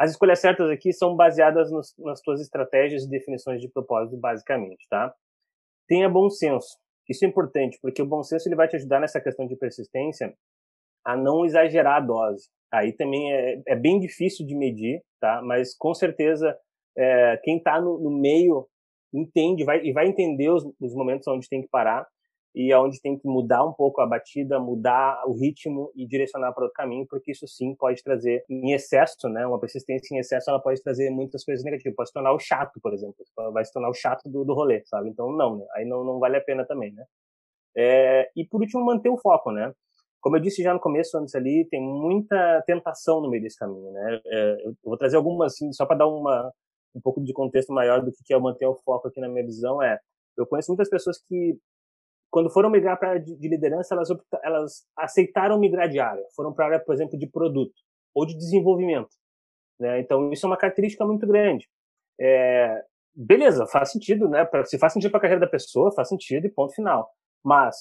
as 0.04 0.12
escolhas 0.12 0.40
certas 0.40 0.70
aqui 0.70 0.92
são 0.92 1.16
baseadas 1.16 1.72
nos, 1.72 1.96
nas 1.98 2.20
tuas 2.20 2.42
estratégias 2.42 3.06
e 3.06 3.10
definições 3.10 3.62
de 3.62 3.70
propósito, 3.70 4.18
basicamente, 4.18 4.86
tá? 4.90 5.14
Tenha 5.88 6.10
bom 6.10 6.30
senso. 6.30 6.78
Isso 7.10 7.24
é 7.24 7.28
importante, 7.30 7.80
porque 7.82 8.02
o 8.02 8.06
bom 8.06 8.22
senso 8.22 8.50
ele 8.50 8.56
vai 8.56 8.68
te 8.68 8.76
ajudar 8.76 9.00
nessa 9.00 9.22
questão 9.22 9.48
de 9.48 9.56
persistência 9.56 10.34
a 11.06 11.16
não 11.16 11.46
exagerar 11.46 11.98
a 11.98 12.06
dose. 12.06 12.50
Aí 12.70 12.92
também 12.92 13.32
é, 13.32 13.62
é 13.66 13.76
bem 13.78 13.98
difícil 13.98 14.46
de 14.46 14.54
medir, 14.54 15.02
tá? 15.22 15.42
Mas 15.42 15.74
com 15.74 15.94
certeza 15.94 16.54
é, 16.98 17.38
quem 17.42 17.58
está 17.58 17.80
no, 17.80 17.98
no, 17.98 18.12
meio 18.12 18.68
entende 19.14 19.64
vai, 19.64 19.86
e 19.86 19.94
vai 19.94 20.08
entender 20.08 20.50
os, 20.50 20.66
os 20.82 20.94
momentos 20.94 21.26
onde 21.30 21.48
tem 21.48 21.62
que 21.62 21.70
parar 21.70 22.06
e 22.56 22.72
aonde 22.72 23.02
tem 23.02 23.18
que 23.18 23.28
mudar 23.28 23.66
um 23.66 23.74
pouco 23.74 24.00
a 24.00 24.06
batida, 24.06 24.60
mudar 24.60 25.24
o 25.26 25.34
ritmo 25.34 25.92
e 25.96 26.06
direcionar 26.06 26.54
para 26.54 26.66
outro 26.66 26.76
caminho, 26.76 27.06
porque 27.10 27.32
isso 27.32 27.48
sim 27.48 27.74
pode 27.76 28.04
trazer 28.04 28.46
em 28.48 28.74
excesso, 28.74 29.28
né? 29.28 29.46
Uma 29.48 29.60
persistência 29.60 30.16
em 30.16 30.20
excesso, 30.20 30.50
ela 30.50 30.62
pode 30.62 30.82
trazer 30.82 31.10
muitas 31.10 31.44
coisas 31.44 31.66
negativas, 31.66 31.96
pode 31.96 32.10
se 32.10 32.14
tornar 32.14 32.32
o 32.32 32.40
chato, 32.40 32.80
por 32.82 32.94
exemplo, 32.94 33.16
vai 33.52 33.66
se 33.66 33.74
tornar 33.74 33.90
o 33.90 33.94
chato 33.94 34.30
do, 34.30 34.44
do 34.44 34.54
rolê, 34.54 34.84
sabe? 34.86 35.10
Então 35.10 35.32
não, 35.32 35.58
né? 35.58 35.66
aí 35.76 35.86
não, 35.86 36.04
não 36.04 36.20
vale 36.20 36.38
a 36.38 36.42
pena 36.42 36.66
também, 36.66 36.94
né? 36.94 37.04
É, 37.76 38.30
e 38.36 38.46
por 38.46 38.62
último, 38.62 38.86
manter 38.86 39.10
o 39.10 39.18
foco, 39.18 39.52
né? 39.52 39.74
Como 40.22 40.38
eu 40.38 40.42
disse 40.42 40.64
já 40.64 40.74
no 40.74 40.80
começo, 40.80 41.18
antes 41.18 41.36
ali, 41.36 41.68
tem 41.70 41.82
muita 41.82 42.64
tentação 42.66 43.20
no 43.20 43.30
meio 43.30 43.44
desse 43.44 43.58
caminho, 43.58 43.92
né? 43.92 44.22
É, 44.26 44.68
eu 44.68 44.76
vou 44.84 44.98
trazer 44.98 45.18
algumas, 45.18 45.54
assim, 45.54 45.74
só 45.74 45.86
para 45.86 45.98
dar 45.98 46.08
uma, 46.08 46.52
um 46.96 47.02
pouco 47.02 47.22
de 47.22 47.34
contexto 47.34 47.74
maior 47.74 48.02
do 48.02 48.12
que 48.12 48.34
é 48.34 48.40
manter 48.40 48.68
o 48.68 48.76
foco 48.86 49.08
aqui 49.08 49.20
na 49.20 49.28
minha 49.28 49.44
visão, 49.44 49.82
é 49.82 50.00
eu 50.38 50.48
conheço 50.48 50.72
muitas 50.72 50.90
pessoas 50.90 51.20
que 51.28 51.58
quando 52.34 52.50
foram 52.50 52.72
migrar 52.72 52.98
para 52.98 53.20
de, 53.20 53.38
de 53.38 53.48
liderança, 53.48 53.94
elas, 53.94 54.10
elas 54.44 54.88
aceitaram 54.98 55.60
migrar 55.60 55.88
de 55.88 56.00
área, 56.00 56.24
foram 56.36 56.52
para 56.52 56.66
a 56.66 56.68
área, 56.70 56.80
por 56.84 56.96
exemplo, 56.96 57.16
de 57.16 57.28
produto 57.28 57.76
ou 58.12 58.26
de 58.26 58.36
desenvolvimento. 58.36 59.12
Né? 59.80 60.00
Então, 60.00 60.32
isso 60.32 60.44
é 60.44 60.50
uma 60.50 60.58
característica 60.58 61.06
muito 61.06 61.28
grande. 61.28 61.70
É, 62.20 62.84
beleza, 63.16 63.68
faz 63.68 63.92
sentido, 63.92 64.28
né? 64.28 64.46
Pra, 64.46 64.66
se 64.66 64.80
faz 64.80 64.94
sentido 64.94 65.12
para 65.12 65.20
a 65.20 65.22
carreira 65.22 65.42
da 65.42 65.48
pessoa, 65.48 65.94
faz 65.94 66.10
sentido 66.10 66.48
e 66.48 66.52
ponto 66.52 66.74
final. 66.74 67.08
Mas, 67.46 67.76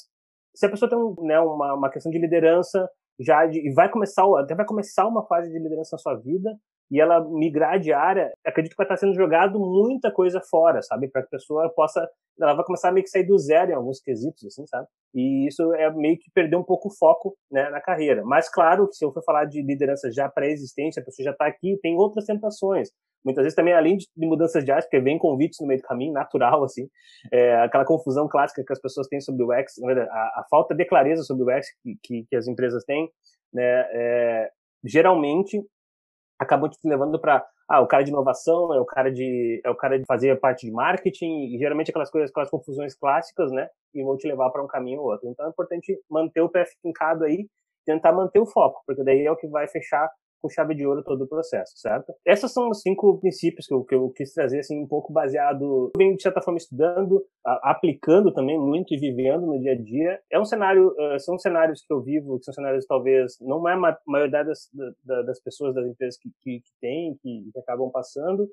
se 0.55 0.67
a 0.67 0.69
pessoa 0.69 0.87
tem 0.87 0.99
um, 0.99 1.15
né, 1.23 1.41
uma, 1.41 1.73
uma 1.73 1.91
questão 1.91 2.13
de 2.13 2.19
liderança, 2.19 2.87
já 3.19 3.47
de, 3.47 3.59
e 3.67 3.73
vai 3.73 3.91
começar, 3.91 4.23
até 4.39 4.55
vai 4.55 4.67
começar 4.67 5.07
uma 5.07 5.27
fase 5.27 5.51
de 5.51 5.59
liderança 5.59 5.97
na 5.97 5.99
sua 5.99 6.15
vida, 6.17 6.55
e 6.93 7.01
ela 7.01 7.27
migrar 7.27 7.81
de 7.81 7.91
área, 7.91 8.31
acredito 8.45 8.73
que 8.73 8.77
vai 8.77 8.85
estar 8.85 8.99
sendo 8.99 9.15
jogado 9.15 9.59
muita 9.59 10.13
coisa 10.13 10.43
fora, 10.43 10.83
sabe? 10.83 11.09
Para 11.09 11.23
que 11.23 11.29
a 11.29 11.39
pessoa 11.39 11.73
possa. 11.75 12.07
Ela 12.39 12.53
vai 12.53 12.65
começar 12.67 12.91
a 12.91 12.93
meio 12.93 13.03
que 13.03 13.09
sair 13.09 13.25
do 13.25 13.39
zero 13.39 13.71
em 13.71 13.75
alguns 13.75 13.99
quesitos, 13.99 14.45
assim, 14.45 14.67
sabe? 14.67 14.87
E 15.15 15.49
isso 15.49 15.73
é 15.73 15.91
meio 15.91 16.19
que 16.19 16.31
perder 16.35 16.57
um 16.57 16.63
pouco 16.63 16.89
o 16.89 16.95
foco 16.95 17.35
né, 17.51 17.71
na 17.71 17.81
carreira. 17.81 18.23
Mas, 18.27 18.51
claro, 18.51 18.91
se 18.93 19.03
eu 19.03 19.11
for 19.11 19.25
falar 19.25 19.47
de 19.47 19.63
liderança 19.63 20.13
já 20.13 20.29
pré-existente, 20.29 21.01
a 21.01 21.03
pessoa 21.03 21.25
já 21.25 21.31
está 21.31 21.47
aqui, 21.47 21.79
tem 21.81 21.97
outras 21.97 22.27
tentações. 22.27 22.91
Muitas 23.25 23.45
vezes 23.45 23.57
também, 23.57 23.73
além 23.73 23.97
de, 23.97 24.07
mudanças 24.15 24.63
de 24.63 24.71
área, 24.71 24.83
porque 24.83 25.01
vem 25.01 25.19
convites 25.19 25.61
no 25.63 25.67
meio 25.67 25.81
do 25.81 25.87
caminho, 25.87 26.13
natural, 26.13 26.63
assim, 26.65 26.91
é, 27.33 27.55
aquela 27.63 27.87
confusão 27.87 28.29
clássica 28.29 28.63
que 28.67 28.73
as 28.73 28.81
pessoas 28.81 29.07
têm 29.09 29.21
sobre 29.21 29.43
o 29.43 29.47
UX, 29.47 29.79
a, 29.83 30.41
a 30.41 30.47
falta 30.51 30.75
de 30.75 30.85
clareza 30.85 31.23
sobre 31.23 31.43
o 31.43 31.57
UX 31.57 31.67
que, 31.83 31.97
que, 32.03 32.27
que 32.29 32.37
as 32.37 32.47
empresas 32.47 32.85
têm, 32.85 33.09
né, 33.51 33.87
é, 33.93 34.51
geralmente 34.85 35.63
acabam 36.43 36.69
te 36.69 36.79
levando 36.85 37.19
para 37.19 37.45
ah, 37.69 37.81
o 37.81 37.87
cara 37.87 38.03
de 38.03 38.11
inovação 38.11 38.75
é 38.75 38.81
o 38.81 38.85
cara 38.85 39.11
de 39.11 39.61
é 39.65 39.71
o 39.71 39.75
cara 39.75 39.99
de 39.99 40.05
fazer 40.05 40.39
parte 40.39 40.67
de 40.67 40.73
marketing 40.73 41.55
e 41.55 41.59
geralmente 41.59 41.91
aquelas 41.91 42.11
coisas, 42.11 42.31
aquelas 42.31 42.51
confusões 42.51 42.95
clássicas, 42.95 43.51
né? 43.51 43.69
E 43.95 44.03
vão 44.03 44.17
te 44.17 44.29
levar 44.29 44.51
para 44.51 44.63
um 44.63 44.67
caminho 44.67 45.01
ou 45.01 45.07
outro. 45.07 45.29
Então 45.29 45.47
é 45.47 45.49
importante 45.49 45.99
manter 46.11 46.41
o 46.41 46.49
pé 46.49 46.65
fincado 46.83 47.25
aí, 47.25 47.47
tentar 47.87 48.13
manter 48.13 48.41
o 48.41 48.47
foco, 48.47 48.83
porque 48.87 49.03
daí 49.03 49.25
é 49.25 49.31
o 49.31 49.37
que 49.37 49.47
vai 49.47 49.67
fechar 49.69 50.09
com 50.43 50.49
chave 50.49 50.75
de 50.75 50.85
ouro 50.85 51.05
todo 51.05 51.23
o 51.23 51.29
processo, 51.29 51.73
certo? 51.77 52.13
Essas 52.27 52.53
são 52.53 52.69
os 52.69 52.81
cinco 52.81 53.19
princípios 53.19 53.67
que 53.67 53.73
eu, 53.73 53.85
que 53.85 53.95
eu 53.95 54.11
quis 54.11 54.35
trazer, 54.35 54.59
assim, 54.59 54.83
um 54.83 54.87
pouco 54.87 55.13
baseado, 55.13 55.93
venho 55.97 56.17
de 56.17 56.23
certa 56.23 56.43
forma 56.43 56.59
estudando, 56.59 57.25
aplicando 57.45 58.33
também 58.33 58.59
muito 58.59 58.93
e 58.93 58.99
vivendo 58.99 59.47
no 59.47 59.61
dia 59.61 59.73
a 59.73 59.81
dia. 59.81 60.21
É 60.31 60.39
um 60.39 60.45
cenário, 60.45 60.89
uh, 60.89 61.21
são 61.21 61.39
cenários 61.39 61.85
que 61.87 61.93
eu 61.93 62.03
vivo, 62.03 62.39
que 62.39 62.45
são 62.45 62.55
cenários 62.55 62.85
talvez, 62.85 63.37
não 63.41 63.67
é 63.69 63.75
a 63.75 63.99
maioria 64.07 64.45
das, 64.45 64.69
da, 65.05 65.23
das 65.23 65.41
pessoas, 65.41 65.75
das 65.75 65.87
empresas 65.87 66.19
que, 66.19 66.29
que, 66.43 66.61
que 66.61 66.71
tem, 66.81 67.17
que, 67.23 67.51
que 67.53 67.59
acabam 67.61 67.91
passando, 67.91 68.49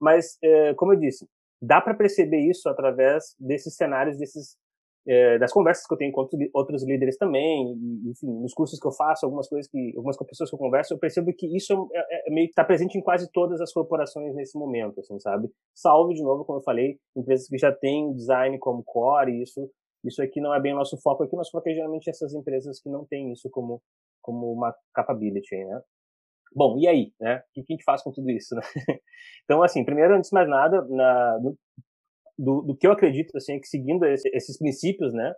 mas, 0.00 0.38
uh, 0.42 0.74
como 0.76 0.94
eu 0.94 0.98
disse, 0.98 1.28
dá 1.60 1.80
para 1.80 1.94
perceber 1.94 2.40
isso 2.40 2.68
através 2.68 3.34
desses 3.38 3.76
cenários, 3.76 4.18
desses 4.18 4.56
é, 5.06 5.38
das 5.38 5.52
conversas 5.52 5.86
que 5.86 5.92
eu 5.92 5.98
tenho 5.98 6.12
com 6.12 6.26
outros, 6.54 6.82
líderes 6.84 7.16
também, 7.16 7.74
e, 7.74 8.10
enfim, 8.10 8.26
nos 8.40 8.54
cursos 8.54 8.78
que 8.78 8.86
eu 8.86 8.92
faço, 8.92 9.26
algumas 9.26 9.48
coisas 9.48 9.70
que, 9.70 9.92
algumas 9.96 10.16
pessoas 10.16 10.48
que 10.48 10.54
eu 10.56 10.58
converso, 10.58 10.94
eu 10.94 10.98
percebo 10.98 11.32
que 11.36 11.46
isso 11.56 11.88
é, 11.92 11.98
é, 11.98 12.28
é 12.28 12.30
meio 12.30 12.46
está 12.46 12.64
presente 12.64 12.96
em 12.96 13.02
quase 13.02 13.30
todas 13.32 13.60
as 13.60 13.72
corporações 13.72 14.34
nesse 14.34 14.58
momento, 14.58 15.00
assim, 15.00 15.18
sabe? 15.20 15.50
Salve 15.74 16.14
de 16.14 16.22
novo, 16.22 16.44
como 16.44 16.58
eu 16.58 16.62
falei, 16.62 16.98
empresas 17.16 17.48
que 17.48 17.58
já 17.58 17.72
têm 17.72 18.14
design 18.14 18.58
como 18.58 18.82
core, 18.82 19.42
isso, 19.42 19.70
isso 20.04 20.22
aqui 20.22 20.40
não 20.40 20.54
é 20.54 20.60
bem 20.60 20.72
o 20.72 20.76
nosso 20.76 20.96
foco 21.02 21.22
aqui, 21.22 21.36
nosso 21.36 21.50
foco 21.50 21.68
é 21.68 21.74
geralmente 21.74 22.08
essas 22.08 22.32
empresas 22.34 22.80
que 22.80 22.88
não 22.88 23.04
têm 23.04 23.32
isso 23.32 23.50
como, 23.50 23.82
como 24.22 24.52
uma 24.52 24.74
capability, 24.94 25.56
né? 25.64 25.80
Bom, 26.54 26.78
e 26.78 26.86
aí, 26.86 27.12
né? 27.20 27.38
O 27.38 27.52
que 27.52 27.60
a 27.60 27.74
gente 27.74 27.84
faz 27.84 28.02
com 28.02 28.12
tudo 28.12 28.30
isso, 28.30 28.54
né? 28.54 28.62
Então, 29.44 29.62
assim, 29.62 29.84
primeiro, 29.84 30.14
antes 30.14 30.30
de 30.30 30.34
mais 30.34 30.48
nada, 30.48 30.80
na, 30.88 31.38
do, 32.38 32.62
do 32.62 32.76
que 32.76 32.86
eu 32.86 32.92
acredito, 32.92 33.36
assim, 33.36 33.54
é 33.54 33.60
que 33.60 33.68
seguindo 33.68 34.04
esse, 34.06 34.28
esses 34.34 34.58
princípios, 34.58 35.12
né, 35.12 35.32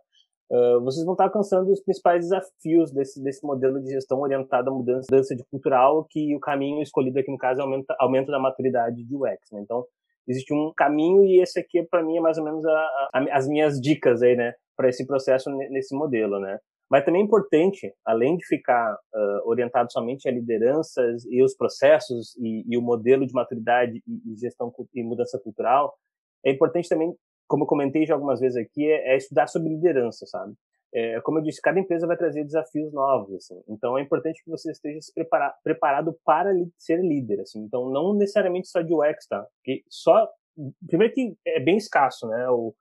uh, 0.51 0.81
vocês 0.83 1.05
vão 1.05 1.15
estar 1.15 1.25
alcançando 1.25 1.71
os 1.71 1.83
principais 1.83 2.25
desafios 2.25 2.93
desse, 2.93 3.23
desse 3.23 3.45
modelo 3.47 3.81
de 3.83 3.91
gestão 3.91 4.21
orientado 4.21 4.71
à 4.71 4.75
mudança, 4.75 5.07
mudança 5.11 5.35
de 5.35 5.45
cultural, 5.51 6.07
que 6.11 6.35
o 6.35 6.41
caminho 6.41 6.83
escolhido 6.83 7.19
aqui, 7.19 7.31
no 7.31 7.39
caso, 7.39 7.61
é 7.61 7.65
aumento, 7.65 7.87
aumento 7.99 8.31
da 8.31 8.39
maturidade 8.39 9.05
de 9.05 9.15
UX, 9.15 9.51
né? 9.53 9.61
Então, 9.63 9.85
existe 10.29 10.53
um 10.53 10.73
caminho 10.77 11.25
e 11.25 11.41
esse 11.41 11.59
aqui, 11.59 11.83
para 11.83 12.03
mim, 12.03 12.17
é 12.17 12.21
mais 12.21 12.39
ou 12.39 12.45
menos 12.45 12.65
a, 12.65 13.11
a, 13.15 13.37
as 13.37 13.49
minhas 13.49 13.81
dicas 13.81 14.23
aí, 14.23 14.35
né, 14.35 14.55
para 14.77 14.89
esse 14.89 15.07
processo 15.07 15.51
nesse 15.51 15.95
modelo, 15.95 16.41
né? 16.41 16.59
Mas 16.91 17.05
também 17.05 17.21
é 17.21 17.25
importante, 17.25 17.93
além 18.05 18.37
de 18.37 18.47
ficar 18.47 18.95
uh, 18.95 19.49
orientado 19.49 19.91
somente 19.91 20.29
a 20.29 20.33
lideranças 20.33 21.25
e 21.25 21.43
os 21.43 21.57
processos 21.57 22.37
e, 22.37 22.65
e 22.69 22.79
o 22.79 22.83
modelo 22.83 23.27
de 23.27 23.33
maturidade 23.33 24.01
e, 24.07 24.33
e, 24.33 24.37
gestão 24.37 24.73
e 24.95 25.03
mudança 25.03 25.39
cultural, 25.43 25.95
é 26.45 26.51
importante 26.51 26.89
também, 26.89 27.15
como 27.47 27.65
eu 27.65 27.69
comentei 27.69 28.07
já 28.07 28.15
algumas 28.15 28.41
vezes 28.41 28.57
aqui, 28.57 28.87
é, 28.87 29.15
é 29.15 29.17
estudar 29.17 29.47
sobre 29.47 29.71
liderança, 29.71 30.27
sabe? 30.27 30.55
É, 30.95 31.21
como 31.21 31.39
eu 31.39 31.43
disse, 31.43 31.61
cada 31.61 31.79
empresa 31.79 32.07
vai 32.07 32.17
trazer 32.17 32.45
desafios 32.45 32.93
novos, 32.93 33.35
assim. 33.35 33.61
Então 33.69 33.99
é 33.99 34.03
importante 34.03 34.43
que 34.43 34.51
você 34.51 34.71
esteja 34.71 35.01
preparado 35.63 36.17
para 36.25 36.51
ser 36.79 37.01
líder, 37.01 37.41
assim. 37.41 37.61
Então 37.61 37.91
não 37.91 38.15
necessariamente 38.15 38.69
só 38.69 38.81
de 38.81 38.95
UX, 38.95 39.27
tá? 39.29 39.47
Porque 39.59 39.83
só 39.89 40.29
primeiro 40.87 41.13
que 41.13 41.37
é 41.47 41.61
bem 41.61 41.77
escasso, 41.77 42.27
né? 42.29 42.49
O, 42.49 42.75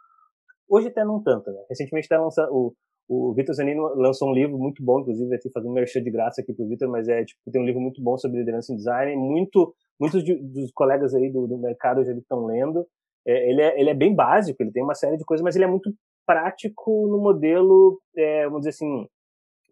hoje 0.70 0.88
até 0.88 1.04
não 1.04 1.22
tanto, 1.22 1.52
né? 1.52 1.60
Recentemente 1.70 2.06
até 2.06 2.18
lança, 2.18 2.48
o 2.52 2.74
o 3.08 3.34
Vitor 3.34 3.54
Zanino 3.54 3.94
lançou 3.96 4.30
um 4.30 4.34
livro 4.34 4.58
muito 4.58 4.84
bom, 4.84 5.00
inclusive, 5.00 5.36
aqui 5.36 5.50
fazendo 5.52 5.70
um 5.70 5.74
merchan 5.74 6.02
de 6.02 6.10
graça 6.10 6.42
aqui 6.42 6.54
pro 6.54 6.68
Vitor, 6.68 6.90
mas 6.90 7.08
é 7.08 7.24
tipo 7.24 7.40
tem 7.52 7.62
um 7.62 7.66
livro 7.66 7.80
muito 7.80 8.02
bom 8.02 8.18
sobre 8.18 8.40
liderança 8.40 8.74
em 8.74 8.76
design, 8.76 9.16
muito 9.16 9.76
muitos 10.00 10.24
de, 10.24 10.36
dos 10.36 10.72
colegas 10.72 11.14
aí 11.14 11.32
do, 11.32 11.48
do 11.48 11.58
mercado 11.58 12.04
já 12.04 12.12
estão 12.14 12.46
lendo 12.46 12.86
é, 13.28 13.50
ele, 13.50 13.62
é, 13.62 13.80
ele 13.80 13.90
é 13.90 13.94
bem 13.94 14.14
básico, 14.14 14.62
ele 14.62 14.72
tem 14.72 14.84
uma 14.84 14.96
série 14.96 15.18
de 15.18 15.26
coisas, 15.26 15.44
mas 15.44 15.56
ele 15.56 15.66
é 15.66 15.68
muito 15.68 15.92
prático 16.26 17.08
no 17.08 17.18
modelo, 17.20 18.00
é, 18.16 18.46
vamos 18.46 18.62
dizer 18.62 18.72
assim, 18.72 19.08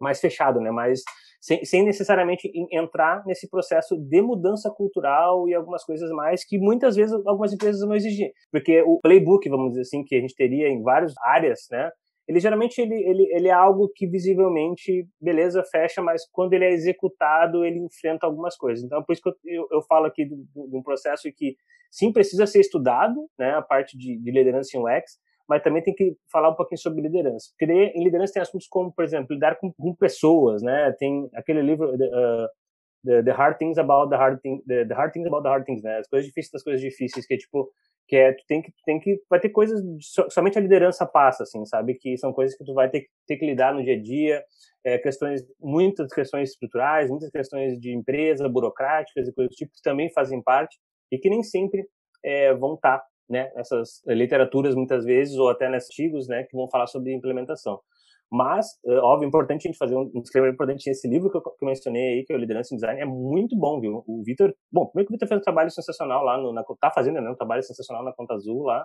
mais 0.00 0.20
fechado, 0.20 0.60
né? 0.60 0.70
Mais, 0.70 1.02
sem, 1.40 1.64
sem 1.64 1.84
necessariamente 1.84 2.50
entrar 2.72 3.24
nesse 3.26 3.48
processo 3.48 3.96
de 3.96 4.22
mudança 4.22 4.70
cultural 4.70 5.48
e 5.48 5.54
algumas 5.54 5.84
coisas 5.84 6.10
mais 6.10 6.44
que 6.44 6.58
muitas 6.58 6.96
vezes 6.96 7.14
algumas 7.26 7.52
empresas 7.52 7.86
não 7.86 7.94
exigem. 7.94 8.32
Porque 8.50 8.82
o 8.82 8.98
playbook, 9.00 9.48
vamos 9.48 9.70
dizer 9.70 9.82
assim, 9.82 10.04
que 10.04 10.16
a 10.16 10.20
gente 10.20 10.34
teria 10.34 10.68
em 10.68 10.82
várias 10.82 11.14
áreas, 11.22 11.66
né? 11.70 11.90
Ele 12.26 12.40
geralmente 12.40 12.80
ele, 12.80 12.94
ele, 12.94 13.28
ele 13.32 13.48
é 13.48 13.52
algo 13.52 13.88
que 13.94 14.06
visivelmente, 14.06 15.06
beleza, 15.20 15.62
fecha, 15.64 16.00
mas 16.00 16.22
quando 16.30 16.54
ele 16.54 16.64
é 16.64 16.72
executado, 16.72 17.64
ele 17.64 17.78
enfrenta 17.78 18.26
algumas 18.26 18.56
coisas. 18.56 18.84
Então, 18.84 18.98
é 18.98 19.04
por 19.04 19.12
isso 19.12 19.22
que 19.22 19.28
eu, 19.28 19.34
eu, 19.44 19.68
eu 19.72 19.82
falo 19.82 20.06
aqui 20.06 20.24
de, 20.24 20.34
um 20.56 20.82
processo 20.82 21.30
que, 21.36 21.56
sim, 21.90 22.12
precisa 22.12 22.46
ser 22.46 22.60
estudado, 22.60 23.28
né, 23.38 23.50
a 23.54 23.62
parte 23.62 23.96
de, 23.96 24.18
de 24.18 24.30
liderança 24.30 24.76
em 24.76 24.80
UX, 24.80 25.18
mas 25.46 25.62
também 25.62 25.82
tem 25.82 25.94
que 25.94 26.16
falar 26.32 26.48
um 26.48 26.54
pouquinho 26.54 26.78
sobre 26.78 27.02
liderança. 27.02 27.50
Porque 27.58 27.70
em 27.70 28.02
liderança 28.02 28.32
tem 28.32 28.42
assuntos 28.42 28.66
como, 28.66 28.90
por 28.90 29.04
exemplo, 29.04 29.34
lidar 29.34 29.56
com, 29.56 29.70
com 29.72 29.94
pessoas, 29.94 30.62
né, 30.62 30.92
tem 30.98 31.28
aquele 31.34 31.60
livro... 31.60 31.94
Uh, 31.94 32.48
The, 33.04 33.22
the, 33.22 33.32
hard 33.32 33.58
things 33.58 33.76
about 33.76 34.08
the 34.08 34.16
hard 34.16 34.40
thing, 34.40 34.62
the, 34.66 34.86
the, 34.86 34.94
hard 34.94 35.12
things 35.12 35.26
about 35.26 35.42
the 35.42 35.50
hard 35.50 35.66
things, 35.66 35.82
né? 35.82 35.98
As 35.98 36.08
coisas 36.08 36.26
difíceis 36.26 36.50
das 36.50 36.62
coisas 36.62 36.80
difíceis, 36.80 37.26
que 37.26 37.34
é 37.34 37.36
tipo, 37.36 37.70
que 38.06 38.16
é 38.16 38.32
tu 38.32 38.44
tem 38.46 38.62
que 38.62 38.72
tem 38.84 39.00
que 39.00 39.20
vai 39.28 39.40
ter 39.40 39.48
coisas 39.48 39.80
somente 40.30 40.58
a 40.58 40.60
liderança 40.60 41.06
passa 41.06 41.42
assim 41.44 41.64
sabe? 41.64 41.94
Que 41.94 42.16
são 42.18 42.32
coisas 42.32 42.56
que 42.56 42.64
tu 42.64 42.74
vai 42.74 42.88
ter, 42.90 43.06
ter 43.26 43.36
que 43.36 43.46
lidar 43.46 43.72
no 43.72 43.82
dia 43.82 43.94
a 43.94 44.00
dia 44.00 44.44
é, 44.84 44.98
questões 44.98 45.42
muitas 45.60 46.12
questões 46.12 46.50
estruturais 46.50 47.08
muitas 47.08 47.30
questões 47.30 47.78
de 47.80 47.94
empresa 47.94 48.48
burocráticas 48.48 49.26
e 49.26 49.32
coisas 49.32 49.50
do 49.50 49.56
tipo 49.56 49.72
que 49.72 49.82
também 49.82 50.12
fazem 50.12 50.42
parte 50.42 50.76
e 51.10 51.18
que 51.18 51.30
nem 51.30 51.42
sempre 51.42 51.86
é, 52.22 52.54
vão 52.54 52.74
estar 52.74 52.98
tá, 52.98 53.04
né? 53.28 53.50
Essas 53.56 54.02
literaturas 54.06 54.74
muitas 54.74 55.04
vezes 55.04 55.36
ou 55.38 55.48
até 55.48 55.68
nesses 55.70 55.90
artigos 55.90 56.28
né? 56.28 56.44
Que 56.44 56.56
vão 56.56 56.68
falar 56.68 56.86
sobre 56.86 57.12
implementação 57.12 57.80
mas, 58.32 58.66
é, 58.86 58.96
óbvio, 58.98 59.28
importante 59.28 59.66
a 59.66 59.70
gente 59.70 59.78
fazer 59.78 59.96
um 59.96 60.20
disclaimer 60.20 60.52
importante. 60.52 60.88
Esse 60.88 61.06
livro 61.08 61.30
que 61.30 61.36
eu, 61.36 61.42
que 61.42 61.64
eu, 61.64 61.68
mencionei 61.68 62.14
aí, 62.14 62.24
que 62.24 62.32
é 62.32 62.36
o 62.36 62.38
Liderança 62.38 62.74
em 62.74 62.76
Design, 62.76 63.00
é 63.00 63.04
muito 63.04 63.56
bom, 63.56 63.80
viu? 63.80 64.02
O 64.06 64.22
Vitor, 64.24 64.54
bom, 64.72 64.86
primeiro 64.86 65.08
que 65.08 65.12
o 65.12 65.16
Vitor 65.16 65.28
fez 65.28 65.40
um 65.40 65.44
trabalho 65.44 65.70
sensacional 65.70 66.24
lá, 66.24 66.36
no, 66.36 66.52
na, 66.52 66.64
tá 66.80 66.90
fazendo, 66.90 67.20
né? 67.20 67.30
Um 67.30 67.36
trabalho 67.36 67.62
sensacional 67.62 68.02
na 68.02 68.12
Conta 68.12 68.34
Azul 68.34 68.62
lá. 68.64 68.84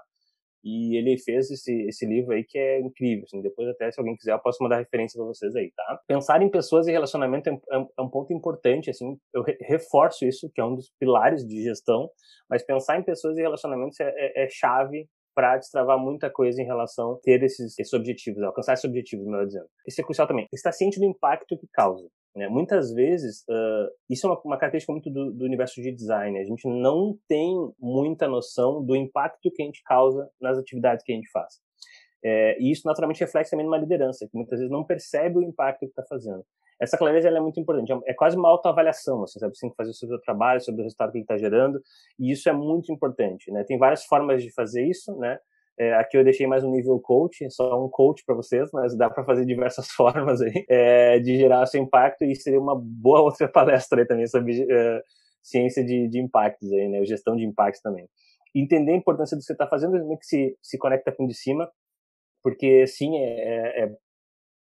E 0.64 0.98
ele 0.98 1.18
fez 1.18 1.50
esse, 1.50 1.74
esse 1.88 2.06
livro 2.06 2.34
aí 2.34 2.44
que 2.44 2.58
é 2.58 2.80
incrível. 2.82 3.24
Assim, 3.24 3.42
depois, 3.42 3.68
até 3.70 3.90
se 3.92 4.00
alguém 4.00 4.16
quiser, 4.16 4.34
eu 4.34 4.40
posso 4.40 4.62
mandar 4.62 4.78
referência 4.78 5.18
para 5.18 5.26
vocês 5.26 5.56
aí, 5.56 5.72
tá? 5.74 6.00
Pensar 6.06 6.42
em 6.42 6.50
pessoas 6.50 6.86
e 6.88 6.92
relacionamento 6.92 7.50
é, 7.50 7.54
é, 7.54 7.86
é 7.98 8.02
um 8.02 8.10
ponto 8.10 8.34
importante, 8.34 8.90
assim. 8.90 9.18
Eu 9.34 9.42
re, 9.42 9.58
reforço 9.62 10.26
isso, 10.26 10.52
que 10.54 10.60
é 10.60 10.66
um 10.66 10.76
dos 10.76 10.92
pilares 11.00 11.48
de 11.48 11.64
gestão. 11.64 12.10
Mas 12.50 12.64
pensar 12.64 13.00
em 13.00 13.04
pessoas 13.04 13.38
e 13.38 13.42
relacionamentos 13.42 14.00
é, 14.02 14.14
é, 14.16 14.44
é 14.44 14.50
chave 14.50 15.08
para 15.40 15.56
destravar 15.56 15.98
muita 15.98 16.30
coisa 16.30 16.62
em 16.62 16.66
relação 16.66 17.14
a 17.14 17.18
ter 17.20 17.42
esses, 17.42 17.80
esses 17.80 17.94
objetivos, 17.94 18.44
alcançar 18.44 18.74
esses 18.74 18.84
objetivos, 18.84 19.26
melhor 19.26 19.46
dizendo. 19.46 19.68
Isso 19.88 20.02
é 20.02 20.04
crucial 20.04 20.28
também. 20.28 20.46
Estar 20.52 20.74
ciente 20.74 21.00
do 21.00 21.06
impacto 21.06 21.58
que 21.58 21.66
causa. 21.72 22.06
Né? 22.36 22.50
Muitas 22.50 22.92
vezes, 22.94 23.46
uh, 23.48 23.90
isso 24.10 24.28
é 24.28 24.30
uma, 24.30 24.42
uma, 24.44 24.58
característica 24.58 24.92
muito 24.92 25.10
do, 25.10 25.32
do, 25.32 25.46
universo 25.46 25.82
de 25.82 25.94
design. 25.94 26.38
A 26.38 26.44
gente 26.44 26.68
não 26.68 27.18
tem 27.26 27.56
muita 27.80 28.28
noção 28.28 28.84
do 28.84 28.98
impacto 28.98 29.50
que 29.50 29.62
a 29.62 29.66
gente 29.66 29.82
causa 29.84 30.30
nas 30.42 30.58
atividades 30.58 31.06
que 31.06 31.14
a 31.14 31.16
gente 31.16 31.32
faz. 31.32 31.54
É, 32.24 32.58
e 32.60 32.72
isso 32.72 32.86
naturalmente 32.86 33.22
reflete 33.22 33.50
também 33.50 33.66
numa 33.66 33.78
liderança, 33.78 34.28
que 34.28 34.36
muitas 34.36 34.60
vezes 34.60 34.72
não 34.72 34.84
percebe 34.84 35.38
o 35.38 35.42
impacto 35.42 35.80
que 35.80 35.86
está 35.86 36.04
fazendo. 36.04 36.44
Essa 36.80 36.98
clareza 36.98 37.28
é 37.28 37.40
muito 37.42 37.60
importante, 37.60 37.92
é 38.06 38.14
quase 38.14 38.38
uma 38.38 38.48
autoavaliação, 38.50 39.24
assim, 39.24 39.38
sabe? 39.38 39.56
Você 39.56 39.62
tem 39.62 39.70
que 39.70 39.76
fazer 39.76 39.92
o 39.92 39.94
seu 39.94 40.22
trabalho, 40.22 40.62
sobre 40.62 40.82
o 40.82 40.84
resultado 40.84 41.12
que 41.12 41.20
está 41.20 41.38
gerando, 41.38 41.82
e 42.18 42.32
isso 42.32 42.48
é 42.48 42.54
muito 42.54 42.92
importante, 42.92 43.52
né? 43.52 43.66
Tem 43.66 43.78
várias 43.78 44.06
formas 44.06 44.42
de 44.42 44.52
fazer 44.54 44.86
isso, 44.86 45.14
né? 45.18 45.38
É, 45.78 45.94
aqui 45.94 46.18
eu 46.18 46.24
deixei 46.26 46.46
mais 46.46 46.64
um 46.64 46.72
nível 46.72 47.00
coach, 47.00 47.50
só 47.52 47.82
um 47.82 47.90
coach 47.90 48.24
para 48.26 48.36
vocês, 48.36 48.70
mas 48.74 48.98
dá 48.98 49.10
para 49.10 49.24
fazer 49.24 49.46
diversas 49.46 49.88
formas 49.92 50.42
aí 50.42 50.66
é, 50.70 51.20
de 51.20 51.38
gerar 51.38 51.66
seu 51.66 51.82
impacto 51.82 52.24
e 52.24 52.36
seria 52.36 52.60
uma 52.60 52.76
boa 52.78 53.22
outra 53.22 53.48
palestra 53.52 54.02
aí 54.02 54.06
também 54.06 54.28
sobre 54.28 54.66
é, 54.70 55.02
ciência 55.42 55.84
de, 55.84 56.08
de 56.08 56.20
impactos 56.20 56.72
aí, 56.72 56.88
né? 56.88 57.06
Gestão 57.06 57.36
de 57.36 57.46
impactos 57.46 57.82
também. 57.82 58.08
Entender 58.56 58.94
a 58.94 58.98
importância 58.98 59.36
do 59.36 59.40
que 59.40 59.46
você 59.46 59.54
está 59.54 59.68
fazendo, 59.68 59.94
meio 60.06 60.20
que 60.20 60.26
se, 60.26 60.58
se 60.62 60.78
conecta 60.78 61.12
com 61.12 61.26
o 61.26 61.28
de 61.28 61.34
cima, 61.34 61.70
porque 62.44 62.88
sim, 62.88 63.18
é, 63.18 63.84
é, 63.84 63.92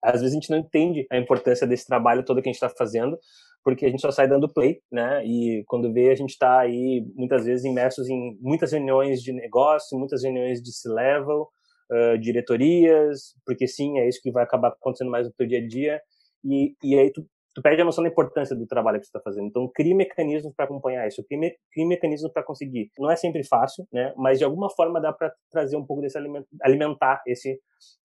às 0.04 0.22
vezes 0.22 0.32
a 0.32 0.40
gente 0.40 0.50
não 0.50 0.58
entende 0.58 1.06
a 1.12 1.18
importância 1.18 1.66
desse 1.68 1.86
trabalho 1.86 2.24
todo 2.24 2.42
que 2.42 2.50
a 2.50 2.52
gente 2.52 2.62
está 2.62 2.70
fazendo, 2.70 3.18
porque 3.64 3.86
a 3.86 3.90
gente 3.90 4.02
só 4.02 4.12
sai 4.12 4.28
dando 4.28 4.52
play, 4.52 4.80
né? 4.92 5.26
E 5.26 5.64
quando 5.66 5.92
vê, 5.92 6.12
a 6.12 6.16
gente 6.16 6.30
está 6.32 6.60
aí 6.60 7.04
muitas 7.16 7.46
vezes 7.46 7.66
imersos 7.66 8.08
em 8.08 8.38
muitas 8.40 8.72
reuniões 8.72 9.22
de 9.22 9.34
negócio, 9.34 9.98
muitas 9.98 10.24
reuniões 10.24 10.62
de 10.62 10.72
C-level, 10.72 11.48
uh, 11.92 12.18
diretorias, 12.20 13.34
porque 13.46 13.68
sim, 13.68 13.98
é 14.00 14.08
isso 14.08 14.22
que 14.22 14.32
vai 14.32 14.44
acabar 14.44 14.70
acontecendo 14.70 15.10
mais 15.10 15.26
no 15.26 15.34
teu 15.34 15.48
dia 15.48 15.60
a 15.60 15.68
dia. 15.68 16.02
E, 16.44 16.76
e 16.84 16.98
aí 16.98 17.12
tu 17.12 17.26
tu 17.56 17.62
perde 17.62 17.82
a 17.82 17.86
noção 17.86 18.04
da 18.04 18.10
importância 18.10 18.54
do 18.54 18.68
trabalho 18.68 19.00
que 19.00 19.06
você 19.06 19.10
está 19.10 19.22
fazendo. 19.22 19.48
Então, 19.48 19.72
crie 19.74 19.96
mecanismos 19.96 20.54
para 20.54 20.66
acompanhar 20.66 21.08
isso, 21.08 21.24
crie, 21.24 21.40
me, 21.40 21.58
crie 21.72 21.88
mecanismos 21.88 22.32
para 22.32 22.44
conseguir. 22.44 22.92
Não 23.00 23.10
é 23.10 23.16
sempre 23.16 23.46
fácil, 23.46 23.88
né? 23.94 24.14
Mas 24.18 24.38
de 24.38 24.44
alguma 24.44 24.70
forma 24.70 25.00
dá 25.00 25.14
para 25.14 25.34
trazer 25.50 25.78
um 25.78 25.86
pouco 25.86 26.02
desse 26.02 26.18
alimento, 26.18 26.48
alimentar 26.62 27.24
esse, 27.26 27.58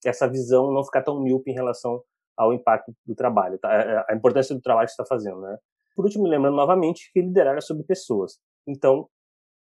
essa 0.07 0.29
visão, 0.29 0.73
não 0.73 0.85
ficar 0.85 1.03
tão 1.03 1.21
míope 1.21 1.51
em 1.51 1.55
relação 1.55 2.01
ao 2.37 2.55
impacto 2.55 2.95
do 3.05 3.15
trabalho, 3.15 3.59
tá? 3.59 3.75
É, 3.75 3.97
é, 3.97 4.05
a 4.09 4.15
importância 4.15 4.55
do 4.55 4.63
trabalho 4.63 4.87
que 4.87 4.93
você 4.93 5.03
está 5.03 5.15
fazendo, 5.15 5.41
né? 5.41 5.59
Por 5.97 6.05
último, 6.05 6.29
lembrando 6.29 6.55
novamente 6.55 7.11
que 7.13 7.21
liderar 7.21 7.57
é 7.57 7.61
sobre 7.61 7.83
pessoas. 7.83 8.39
Então, 8.69 9.09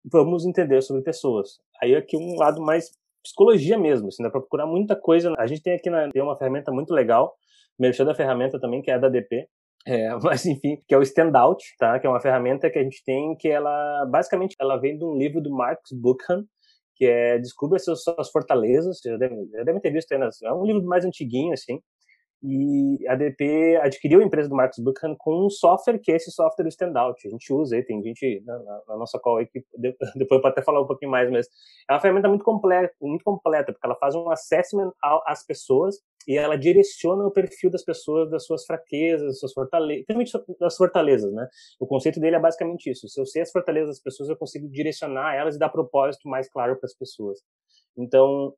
vamos 0.06 0.46
entender 0.46 0.82
sobre 0.84 1.02
pessoas. 1.02 1.60
Aí 1.82 1.96
aqui 1.96 2.16
um 2.16 2.36
lado 2.36 2.62
mais 2.62 2.92
psicologia 3.24 3.78
mesmo, 3.78 4.08
assim, 4.10 4.22
dá 4.22 4.30
para 4.30 4.40
procurar 4.40 4.68
muita 4.68 4.96
coisa. 4.96 5.34
A 5.38 5.48
gente 5.48 5.64
tem 5.64 5.74
aqui 5.74 5.90
na, 5.90 6.10
tem 6.10 6.22
uma 6.22 6.38
ferramenta 6.38 6.72
muito 6.72 6.94
legal, 6.94 7.36
merchan 7.78 8.06
da 8.06 8.14
ferramenta 8.14 8.60
também, 8.60 8.84
que 8.84 8.92
é 8.92 8.94
a 8.94 8.98
da 9.00 9.10
DP, 9.10 9.48
é, 9.86 10.10
mas 10.24 10.46
enfim, 10.46 10.82
que 10.88 10.94
é 10.94 10.98
o 10.98 11.02
Standout, 11.02 11.64
tá? 11.78 12.00
Que 12.00 12.08
é 12.08 12.10
uma 12.10 12.22
ferramenta 12.22 12.70
que 12.70 12.80
a 12.80 12.84
gente 12.84 13.04
tem 13.04 13.36
que 13.36 13.48
ela 13.48 14.06
basicamente 14.06 14.56
ela 14.60 14.78
vem 14.78 14.98
de 14.98 15.06
um 15.06 15.18
livro 15.18 15.42
do 15.42 15.52
Marcus 15.52 15.92
Buchan, 15.92 16.46
que 16.96 17.06
é 17.06 17.38
Descubra 17.40 17.80
suas, 17.80 18.04
suas 18.04 18.30
fortalezas. 18.30 19.00
Já 19.04 19.18
deve, 19.18 19.36
já 19.52 19.64
deve 19.64 19.80
ter 19.80 19.92
visto, 19.92 20.18
né? 20.18 20.30
é 20.44 20.54
um 20.54 20.66
livro 20.66 20.84
mais 20.84 21.06
antiguinho 21.06 21.54
assim. 21.54 21.82
E 22.42 23.06
a 23.10 23.16
DP 23.16 23.78
adquiriu 23.82 24.22
a 24.22 24.24
empresa 24.24 24.48
do 24.48 24.56
Marcus 24.56 24.82
Buchan 24.82 25.14
com 25.18 25.46
um 25.46 25.50
software 25.50 26.00
que 26.00 26.10
é 26.10 26.16
esse 26.16 26.32
software 26.32 26.64
do 26.64 26.70
Standout. 26.70 27.28
A 27.28 27.30
gente 27.30 27.52
usa 27.52 27.76
aí, 27.76 27.84
tem 27.84 28.02
gente 28.02 28.42
na, 28.46 28.58
na 28.88 28.98
nossa 28.98 29.20
call 29.20 29.38
aí 29.38 29.46
que 29.46 29.62
depois 30.16 30.42
pode 30.42 30.54
até 30.54 30.62
falar 30.62 30.82
um 30.82 30.88
pouquinho 30.88 31.12
mais, 31.12 31.30
mas 31.30 31.48
é 31.90 31.94
uma 31.94 32.00
ferramenta 32.00 32.30
muito 32.30 32.46
completa, 32.46 32.94
muito 33.02 33.24
completa, 33.26 33.74
porque 33.74 33.86
ela 33.86 33.96
faz 33.96 34.16
um 34.16 34.30
assessment 34.32 34.92
às 35.26 35.46
pessoas 35.46 35.98
e 36.30 36.38
ela 36.38 36.56
direciona 36.56 37.26
o 37.26 37.32
perfil 37.32 37.72
das 37.72 37.84
pessoas, 37.84 38.30
das 38.30 38.46
suas 38.46 38.64
fraquezas, 38.64 39.26
das 39.26 39.40
suas 39.40 39.52
fortalezas, 39.52 40.06
das 40.60 40.78
fortalezas, 40.78 41.34
né? 41.34 41.48
O 41.80 41.88
conceito 41.88 42.20
dele 42.20 42.36
é 42.36 42.40
basicamente 42.40 42.88
isso. 42.88 43.10
Se 43.10 43.20
eu 43.20 43.26
sei 43.26 43.42
as 43.42 43.52
fortalezas 43.52 43.96
das 43.96 44.00
pessoas, 44.00 44.30
eu 44.30 44.38
consigo 44.38 44.70
direcionar 44.70 45.34
elas 45.34 45.56
e 45.56 45.60
dar 45.60 45.70
propósito 45.70 46.30
mais 46.30 46.48
claro 46.48 46.76
para 46.76 46.86
as 46.86 46.94
pessoas. 46.94 47.40
Então, 47.98 48.54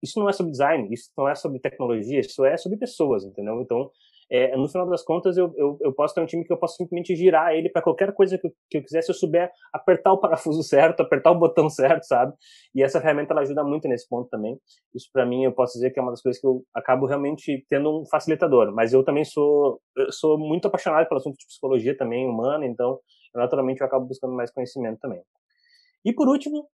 isso 0.00 0.20
não 0.20 0.28
é 0.28 0.32
sobre 0.32 0.52
design, 0.52 0.86
isso 0.94 1.10
não 1.18 1.28
é 1.28 1.34
sobre 1.34 1.58
tecnologia, 1.58 2.20
isso 2.20 2.44
é 2.44 2.56
sobre 2.56 2.78
pessoas, 2.78 3.24
entendeu? 3.24 3.60
Então, 3.60 3.90
é, 4.30 4.56
no 4.56 4.68
final 4.68 4.88
das 4.88 5.02
contas, 5.02 5.36
eu, 5.36 5.52
eu, 5.56 5.76
eu, 5.80 5.92
posso 5.92 6.14
ter 6.14 6.20
um 6.20 6.26
time 6.26 6.44
que 6.44 6.52
eu 6.52 6.56
posso 6.56 6.76
simplesmente 6.76 7.16
girar 7.16 7.52
ele 7.52 7.68
para 7.68 7.82
qualquer 7.82 8.14
coisa 8.14 8.38
que 8.38 8.46
eu, 8.46 8.52
que 8.70 8.78
eu 8.78 8.82
quiser, 8.84 9.02
se 9.02 9.10
eu 9.10 9.14
souber 9.14 9.50
apertar 9.72 10.12
o 10.12 10.18
parafuso 10.18 10.62
certo, 10.64 11.00
apertar 11.00 11.32
o 11.32 11.38
botão 11.38 11.68
certo, 11.68 12.04
sabe? 12.04 12.32
E 12.72 12.80
essa 12.80 13.00
ferramenta 13.00 13.32
ela 13.34 13.40
ajuda 13.40 13.64
muito 13.64 13.88
nesse 13.88 14.08
ponto 14.08 14.28
também. 14.30 14.56
Isso 14.94 15.08
para 15.12 15.26
mim 15.26 15.44
eu 15.44 15.52
posso 15.52 15.72
dizer 15.72 15.90
que 15.90 15.98
é 15.98 16.02
uma 16.02 16.12
das 16.12 16.22
coisas 16.22 16.40
que 16.40 16.46
eu 16.46 16.64
acabo 16.72 17.06
realmente 17.06 17.64
tendo 17.68 18.00
um 18.02 18.06
facilitador. 18.06 18.72
Mas 18.72 18.92
eu 18.92 19.02
também 19.02 19.24
sou 19.24 19.80
eu 19.96 20.12
sou 20.12 20.38
muito 20.38 20.68
apaixonado 20.68 21.08
pelo 21.08 21.18
assunto 21.18 21.36
de 21.36 21.46
psicologia 21.46 21.96
também 21.96 22.28
humana, 22.28 22.64
então 22.64 23.00
naturalmente 23.34 23.80
eu 23.80 23.86
acabo 23.86 24.06
buscando 24.06 24.34
mais 24.34 24.52
conhecimento 24.52 25.00
também. 25.00 25.20
E 26.04 26.12
por 26.12 26.28
último, 26.28 26.68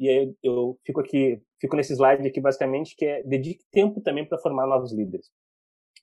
e 0.00 0.08
aí 0.08 0.34
eu 0.42 0.78
fico 0.86 1.00
aqui, 1.00 1.40
fico 1.60 1.76
nesse 1.76 1.92
slide 1.92 2.26
aqui 2.26 2.40
basicamente, 2.40 2.96
que 2.96 3.04
é 3.04 3.22
dedique 3.22 3.62
tempo 3.70 4.00
também 4.00 4.26
para 4.26 4.38
formar 4.38 4.66
novos 4.66 4.90
líderes. 4.92 5.30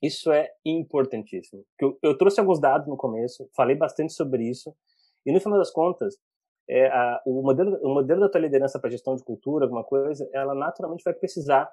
Isso 0.02 0.32
é 0.32 0.50
importantíssimo. 0.64 1.64
Eu, 1.80 1.96
eu, 2.02 2.18
trouxe 2.18 2.40
alguns 2.40 2.60
dados 2.60 2.88
no 2.88 2.96
começo, 2.96 3.48
falei 3.54 3.76
bastante 3.76 4.12
sobre 4.12 4.48
isso, 4.48 4.74
e 5.24 5.32
no 5.32 5.40
final 5.40 5.58
das 5.58 5.70
contas, 5.70 6.16
é, 6.68 6.88
a, 6.88 7.22
o, 7.24 7.42
modelo, 7.42 7.78
o 7.82 7.94
modelo 7.94 8.20
da 8.20 8.28
tua 8.28 8.40
liderança 8.40 8.80
para 8.80 8.90
gestão 8.90 9.14
de 9.14 9.22
cultura, 9.22 9.64
alguma 9.64 9.84
coisa, 9.84 10.28
ela 10.32 10.54
naturalmente 10.54 11.04
vai 11.04 11.14
precisar 11.14 11.70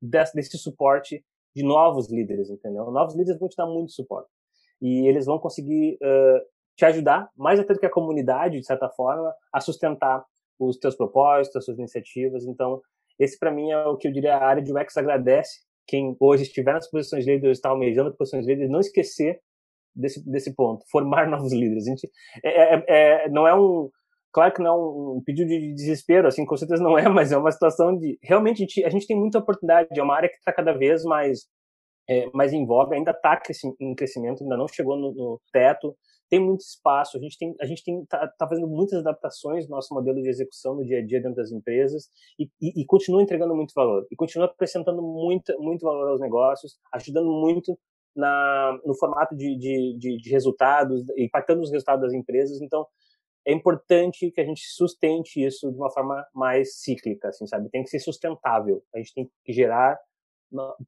desse, 0.00 0.34
desse 0.34 0.56
suporte 0.56 1.22
de 1.54 1.62
novos 1.62 2.10
líderes, 2.10 2.48
entendeu? 2.48 2.90
Novos 2.90 3.14
líderes 3.14 3.38
vão 3.38 3.48
te 3.48 3.56
dar 3.56 3.66
muito 3.66 3.92
suporte. 3.92 4.30
E 4.80 5.06
eles 5.06 5.26
vão 5.26 5.38
conseguir 5.38 5.98
uh, 6.02 6.40
te 6.76 6.84
ajudar, 6.84 7.30
mais 7.36 7.58
até 7.60 7.74
do 7.74 7.80
que 7.80 7.86
a 7.86 7.90
comunidade, 7.90 8.60
de 8.60 8.66
certa 8.66 8.88
forma, 8.88 9.34
a 9.52 9.60
sustentar 9.60 10.24
os 10.58 10.78
teus 10.78 10.94
propósitos, 10.94 11.56
as 11.56 11.64
suas 11.64 11.78
iniciativas. 11.78 12.44
Então, 12.44 12.80
esse 13.18 13.38
para 13.38 13.50
mim 13.50 13.70
é 13.70 13.86
o 13.86 13.96
que 13.96 14.08
eu 14.08 14.12
diria 14.12 14.36
a 14.36 14.44
área 14.44 14.62
de 14.62 14.72
UX 14.72 14.96
agradece 14.96 15.65
quem 15.86 16.16
hoje 16.20 16.42
estiver 16.42 16.74
nas 16.74 16.90
posições 16.90 17.24
de 17.24 17.32
líderes, 17.32 17.58
está 17.58 17.70
almejando 17.70 18.14
posições 18.16 18.44
de 18.44 18.52
líderes, 18.52 18.70
não 18.70 18.80
esquecer 18.80 19.40
desse, 19.94 20.28
desse 20.28 20.54
ponto, 20.54 20.84
formar 20.90 21.28
novos 21.28 21.52
líderes. 21.52 21.86
A 21.86 21.90
gente, 21.90 22.10
é, 22.44 22.74
é, 22.74 22.84
é, 22.88 23.28
não 23.28 23.46
é 23.46 23.54
um, 23.54 23.90
claro 24.32 24.52
que 24.52 24.62
não 24.62 24.70
é 24.70 25.16
um 25.16 25.22
pedido 25.24 25.48
de 25.48 25.72
desespero, 25.72 26.28
assim, 26.28 26.44
com 26.44 26.56
certeza 26.56 26.82
não 26.82 26.98
é, 26.98 27.08
mas 27.08 27.32
é 27.32 27.38
uma 27.38 27.52
situação 27.52 27.96
de, 27.96 28.18
realmente, 28.22 28.58
a 28.58 28.66
gente, 28.66 28.84
a 28.84 28.90
gente 28.90 29.06
tem 29.06 29.16
muita 29.16 29.38
oportunidade, 29.38 29.88
é 29.98 30.02
uma 30.02 30.16
área 30.16 30.28
que 30.28 30.36
está 30.36 30.52
cada 30.52 30.72
vez 30.72 31.04
mais, 31.04 31.46
é, 32.08 32.28
mais 32.34 32.52
em 32.52 32.66
voga, 32.66 32.94
ainda 32.94 33.12
está 33.12 33.40
em 33.80 33.94
crescimento, 33.94 34.42
ainda 34.42 34.56
não 34.56 34.68
chegou 34.68 34.96
no, 34.96 35.12
no 35.12 35.40
teto, 35.52 35.96
tem 36.28 36.40
muito 36.40 36.60
espaço, 36.60 37.16
a 37.16 37.20
gente 37.20 37.38
tem, 37.38 37.54
a 37.60 37.66
gente 37.66 37.84
tem 37.84 38.04
tá, 38.06 38.26
tá, 38.38 38.48
fazendo 38.48 38.66
muitas 38.66 38.98
adaptações 38.98 39.68
no 39.68 39.76
nosso 39.76 39.94
modelo 39.94 40.20
de 40.20 40.28
execução 40.28 40.74
no 40.74 40.84
dia 40.84 40.98
a 40.98 41.04
dia 41.04 41.20
dentro 41.20 41.36
das 41.36 41.52
empresas 41.52 42.08
e, 42.38 42.50
e, 42.60 42.82
e 42.82 42.86
continua 42.86 43.22
entregando 43.22 43.54
muito 43.54 43.72
valor 43.74 44.06
e 44.10 44.16
continua 44.16 44.46
acrescentando 44.46 45.02
muito, 45.02 45.52
muito 45.60 45.84
valor 45.84 46.08
aos 46.08 46.20
negócios, 46.20 46.78
ajudando 46.92 47.30
muito 47.30 47.78
na, 48.14 48.78
no 48.84 48.94
formato 48.94 49.36
de, 49.36 49.56
de, 49.56 49.96
de, 49.98 50.16
de 50.18 50.30
resultados, 50.30 51.04
impactando 51.16 51.60
os 51.60 51.70
resultados 51.70 52.02
das 52.02 52.14
empresas. 52.14 52.60
Então, 52.62 52.86
é 53.46 53.52
importante 53.52 54.30
que 54.32 54.40
a 54.40 54.44
gente 54.44 54.62
sustente 54.66 55.44
isso 55.44 55.70
de 55.70 55.76
uma 55.76 55.90
forma 55.90 56.26
mais 56.34 56.80
cíclica, 56.80 57.28
assim, 57.28 57.46
sabe? 57.46 57.68
Tem 57.70 57.84
que 57.84 57.90
ser 57.90 58.00
sustentável. 58.00 58.82
A 58.92 58.98
gente 58.98 59.14
tem 59.14 59.30
que 59.44 59.52
gerar, 59.52 59.96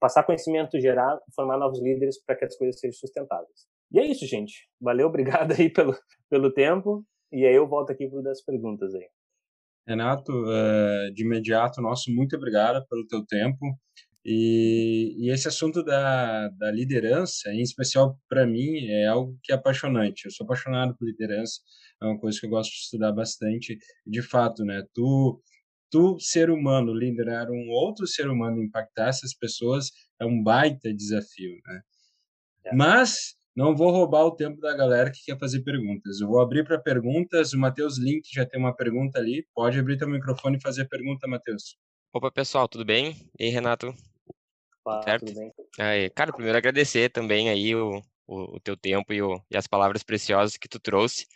passar 0.01 0.24
conhecimento, 0.24 0.80
gerar, 0.80 1.20
formar 1.36 1.59
novos 1.59 1.80
líderes 1.80 2.20
para 2.24 2.34
que 2.34 2.45
as 2.45 2.57
coisas 2.57 2.80
sejam 2.80 2.99
sustentáveis. 2.99 3.68
E 3.93 3.99
é 3.99 4.07
isso, 4.07 4.26
gente. 4.26 4.68
Valeu, 4.80 5.09
obrigado 5.09 5.53
aí 5.53 5.70
pelo, 5.70 5.97
pelo 6.28 6.53
tempo. 6.53 7.05
E 7.32 7.45
aí 7.45 7.55
eu 7.55 7.68
volto 7.68 7.91
aqui 7.91 8.09
para 8.09 8.22
das 8.22 8.43
perguntas 8.43 8.95
aí. 8.95 9.07
Renato, 9.86 10.32
uh, 10.32 11.12
de 11.14 11.24
imediato, 11.24 11.80
nosso 11.80 12.12
muito 12.12 12.36
obrigado 12.36 12.86
pelo 12.89 13.07
teu 13.07 13.24
tempo. 13.24 13.59
E, 14.24 15.14
e 15.18 15.30
esse 15.30 15.49
assunto 15.49 15.82
da, 15.82 16.49
da 16.51 16.70
liderança, 16.70 17.51
em 17.51 17.62
especial 17.62 18.18
para 18.28 18.47
mim, 18.47 18.86
é 18.86 19.07
algo 19.07 19.39
que 19.43 19.53
é 19.53 19.55
apaixonante. 19.55 20.26
Eu 20.26 20.30
sou 20.30 20.45
apaixonado 20.45 20.95
por 20.95 21.07
liderança, 21.07 21.61
é 22.03 22.05
uma 22.05 22.18
coisa 22.18 22.39
que 22.39 22.45
eu 22.45 22.51
gosto 22.51 22.70
de 22.70 22.76
estudar 22.76 23.12
bastante. 23.12 23.78
De 24.07 24.20
fato, 24.20 24.64
né? 24.64 24.84
Tu, 24.93 25.43
tu 25.91 26.18
ser 26.20 26.51
humano, 26.51 26.93
liderar 26.93 27.51
um 27.51 27.70
outro 27.70 28.07
ser 28.07 28.28
humano, 28.28 28.62
impactar 28.62 29.09
essas 29.09 29.32
pessoas 29.32 29.91
é 30.20 30.26
um 30.26 30.43
baita 30.43 30.93
desafio, 30.93 31.55
né? 31.66 31.80
É. 32.66 32.74
Mas 32.74 33.38
não 33.59 33.74
vou 33.74 33.90
roubar 33.90 34.24
o 34.24 34.30
tempo 34.30 34.61
da 34.61 34.72
galera 34.72 35.11
que 35.11 35.24
quer 35.24 35.36
fazer 35.36 35.62
perguntas. 35.62 36.20
Eu 36.20 36.28
vou 36.28 36.40
abrir 36.40 36.64
para 36.64 36.78
perguntas. 36.78 37.52
O 37.52 37.59
Matheus 37.59 37.98
Link 37.98 38.32
já 38.32 38.46
tem 38.46 38.61
uma 38.61 38.72
pergunta 38.72 39.18
ali. 39.18 39.44
Pode 39.52 39.76
abrir 39.76 39.98
teu 39.98 40.09
microfone 40.09 40.59
e 40.59 40.61
fazer 40.61 40.82
a 40.82 40.88
pergunta, 40.88 41.26
Matheus. 41.26 41.76
Opa, 42.12 42.30
pessoal, 42.30 42.68
tudo 42.68 42.84
bem? 42.84 43.16
E 43.36 43.46
aí, 43.46 43.50
Renato? 43.50 43.92
Opa, 44.80 45.02
certo? 45.02 45.26
tudo 45.26 45.40
bem? 45.40 45.52
Aí, 45.76 46.09
cara, 46.11 46.32
primeiro 46.32 46.56
agradecer 46.56 47.11
também 47.11 47.50
aí 47.50 47.74
o, 47.74 48.00
o, 48.28 48.56
o 48.59 48.61
teu 48.61 48.76
tempo 48.76 49.12
e, 49.12 49.20
o, 49.20 49.42
e, 49.50 49.56
as 49.56 49.66
palavras 49.66 50.04
preciosas 50.04 50.56
que 50.56 50.68
tu 50.68 50.78
trouxe. 50.78 51.26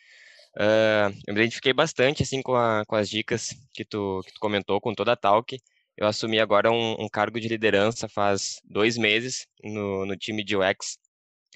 Uh, 0.56 1.10
eu 1.26 1.34
me 1.34 1.40
identifiquei 1.40 1.72
bastante 1.72 2.22
assim 2.22 2.40
com, 2.40 2.54
a, 2.54 2.84
com 2.86 2.94
as 2.94 3.08
dicas 3.08 3.48
que 3.74 3.84
tu, 3.84 4.22
que 4.24 4.32
tu 4.32 4.38
comentou, 4.38 4.80
com 4.80 4.94
toda 4.94 5.10
a 5.10 5.16
Talk. 5.16 5.58
Eu 5.96 6.06
assumi 6.06 6.38
agora 6.38 6.70
um, 6.70 6.92
um 7.00 7.08
cargo 7.08 7.40
de 7.40 7.48
liderança 7.48 8.08
faz 8.08 8.60
dois 8.64 8.96
meses 8.96 9.48
no, 9.60 10.06
no 10.06 10.16
time 10.16 10.44
de 10.44 10.56
UX, 10.56 10.98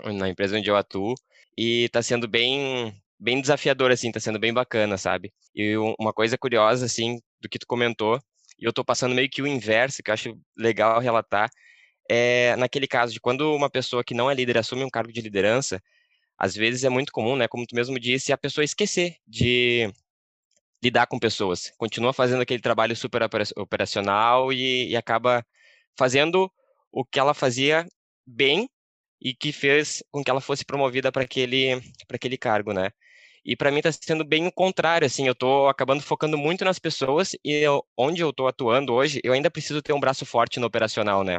na 0.05 0.28
empresa 0.28 0.57
onde 0.59 0.68
eu 0.70 0.76
atuo, 0.76 1.14
e 1.57 1.84
está 1.84 2.03
sendo 2.03 2.28
bem 2.28 2.94
bem 3.18 3.40
desafiador, 3.40 3.90
assim, 3.90 4.12
tá 4.12 4.20
sendo 4.20 4.38
bem 4.38 4.53
bacana, 4.53 4.99
sabe? 4.99 5.32
E 5.55 5.74
uma 5.99 6.12
coisa 6.12 6.36
curiosa, 6.36 6.84
assim, 6.84 7.18
do 7.40 7.49
que 7.49 7.59
tu 7.59 7.66
comentou, 7.66 8.20
e 8.59 8.64
eu 8.64 8.70
estou 8.70 8.84
passando 8.84 9.14
meio 9.14 9.28
que 9.30 9.42
o 9.42 9.47
inverso, 9.47 10.03
que 10.03 10.11
eu 10.11 10.14
acho 10.14 10.38
legal 10.57 11.01
relatar, 11.01 11.51
é 12.11 12.55
naquele 12.57 12.86
caso 12.86 13.12
de 13.12 13.20
quando 13.20 13.55
uma 13.55 13.70
pessoa 13.70 14.05
que 14.05 14.14
não 14.14 14.30
é 14.30 14.34
líder 14.34 14.59
assume 14.59 14.84
um 14.84 14.90
cargo 14.90 15.12
de 15.12 15.20
liderança, 15.20 15.82
às 16.38 16.55
vezes 16.55 16.84
é 16.84 16.88
muito 16.88 17.12
comum, 17.12 17.36
né, 17.36 17.49
como 17.49 17.66
tu 17.66 17.74
mesmo 17.74 17.99
disse, 17.99 18.32
a 18.32 18.38
pessoa 18.38 18.64
esquecer 18.64 19.16
de 19.26 19.90
lidar 20.82 21.07
com 21.07 21.18
pessoas. 21.18 21.72
Continua 21.78 22.12
fazendo 22.12 22.42
aquele 22.42 22.61
trabalho 22.61 22.94
super 22.94 23.22
operacional 23.57 24.53
e, 24.53 24.90
e 24.90 24.97
acaba 24.97 25.44
fazendo 25.99 26.51
o 26.92 27.05
que 27.05 27.18
ela 27.18 27.34
fazia 27.34 27.86
bem 28.26 28.68
e 29.20 29.34
que 29.34 29.52
fez 29.52 30.02
com 30.10 30.22
que 30.22 30.30
ela 30.30 30.40
fosse 30.40 30.64
promovida 30.64 31.10
para 31.12 31.22
aquele, 31.24 31.80
para 32.06 32.16
aquele 32.16 32.36
cargo, 32.36 32.72
né? 32.72 32.90
E 33.44 33.56
para 33.56 33.70
mim 33.70 33.78
está 33.78 33.92
sendo 33.92 34.24
bem 34.24 34.46
o 34.46 34.52
contrário, 34.52 35.06
assim, 35.06 35.26
eu 35.26 35.32
estou 35.32 35.68
acabando 35.68 36.02
focando 36.02 36.36
muito 36.36 36.64
nas 36.64 36.78
pessoas 36.80 37.36
e 37.44 37.52
eu, 37.54 37.84
onde 37.96 38.20
eu 38.20 38.30
estou 38.30 38.48
atuando 38.48 38.92
hoje, 38.92 39.20
eu 39.22 39.32
ainda 39.32 39.50
preciso 39.50 39.80
ter 39.80 39.92
um 39.92 40.00
braço 40.00 40.26
forte 40.26 40.58
no 40.58 40.66
operacional, 40.66 41.22
né? 41.22 41.38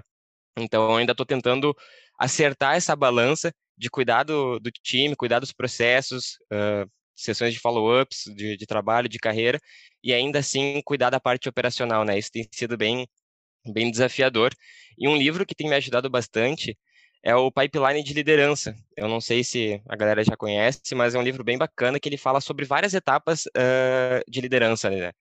Então, 0.58 0.90
eu 0.92 0.96
ainda 0.98 1.12
estou 1.12 1.26
tentando 1.26 1.76
acertar 2.20 2.76
essa 2.76 2.96
balança 2.96 3.54
de 3.78 3.90
cuidar 3.90 4.24
do, 4.24 4.60
do 4.60 4.72
time, 4.72 5.16
cuidar 5.16 5.40
dos 5.40 5.54
processos, 5.54 6.38
uh, 6.52 6.90
sessões 7.16 7.54
de 7.54 7.60
follow-ups, 7.60 8.24
de, 8.36 8.58
de, 8.58 8.66
trabalho, 8.66 9.10
de 9.10 9.20
carreira, 9.20 9.60
e 10.04 10.14
ainda 10.14 10.40
assim 10.40 10.82
cuidar 10.86 11.10
da 11.10 11.20
parte 11.20 11.50
operacional, 11.50 12.06
né? 12.06 12.18
Isso 12.18 12.32
tem 12.32 12.48
sido 12.52 12.78
bem, 12.78 13.08
bem 13.66 13.92
desafiador. 13.92 14.54
E 14.98 15.08
um 15.08 15.18
livro 15.18 15.46
que 15.46 15.56
tem 15.56 15.70
me 15.70 15.76
ajudado 15.76 16.10
bastante 16.10 16.78
é 17.28 17.36
o 17.36 17.52
Pipeline 17.52 18.02
de 18.02 18.14
Liderança. 18.14 18.74
Eu 18.96 19.10
não 19.10 19.20
sei 19.20 19.44
se 19.44 19.82
a 19.86 19.98
galera 19.98 20.24
já 20.24 20.38
conhece, 20.38 20.96
mas 20.96 21.14
é 21.14 21.20
um 21.20 21.22
livro 21.22 21.44
bem 21.44 21.58
bacana 21.58 22.00
que 22.00 22.08
ele 22.08 22.16
fala 22.16 22.40
sobre 22.40 22.64
várias 22.64 22.94
etapas 22.94 23.48
uh, 23.48 24.24
de 24.26 24.40
liderança. 24.40 24.90
Né? 24.90 25.12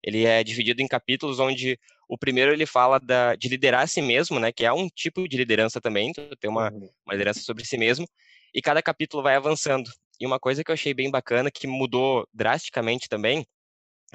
Ele 0.00 0.24
é 0.24 0.44
dividido 0.44 0.80
em 0.80 0.86
capítulos 0.86 1.40
onde 1.40 1.76
o 2.08 2.16
primeiro 2.16 2.52
ele 2.52 2.66
fala 2.66 3.00
da, 3.00 3.34
de 3.34 3.48
liderar 3.48 3.82
a 3.82 3.86
si 3.88 4.00
mesmo, 4.00 4.38
né, 4.38 4.52
que 4.52 4.64
é 4.64 4.72
um 4.72 4.88
tipo 4.88 5.26
de 5.28 5.36
liderança 5.36 5.80
também, 5.80 6.12
ter 6.12 6.46
uma, 6.46 6.70
uhum. 6.70 6.88
uma 7.04 7.14
liderança 7.14 7.40
sobre 7.40 7.66
si 7.66 7.76
mesmo, 7.76 8.06
e 8.54 8.62
cada 8.62 8.80
capítulo 8.80 9.24
vai 9.24 9.34
avançando. 9.34 9.90
E 10.20 10.24
uma 10.24 10.38
coisa 10.38 10.62
que 10.62 10.70
eu 10.70 10.74
achei 10.74 10.94
bem 10.94 11.10
bacana, 11.10 11.50
que 11.50 11.66
mudou 11.66 12.28
drasticamente 12.32 13.08
também, 13.08 13.44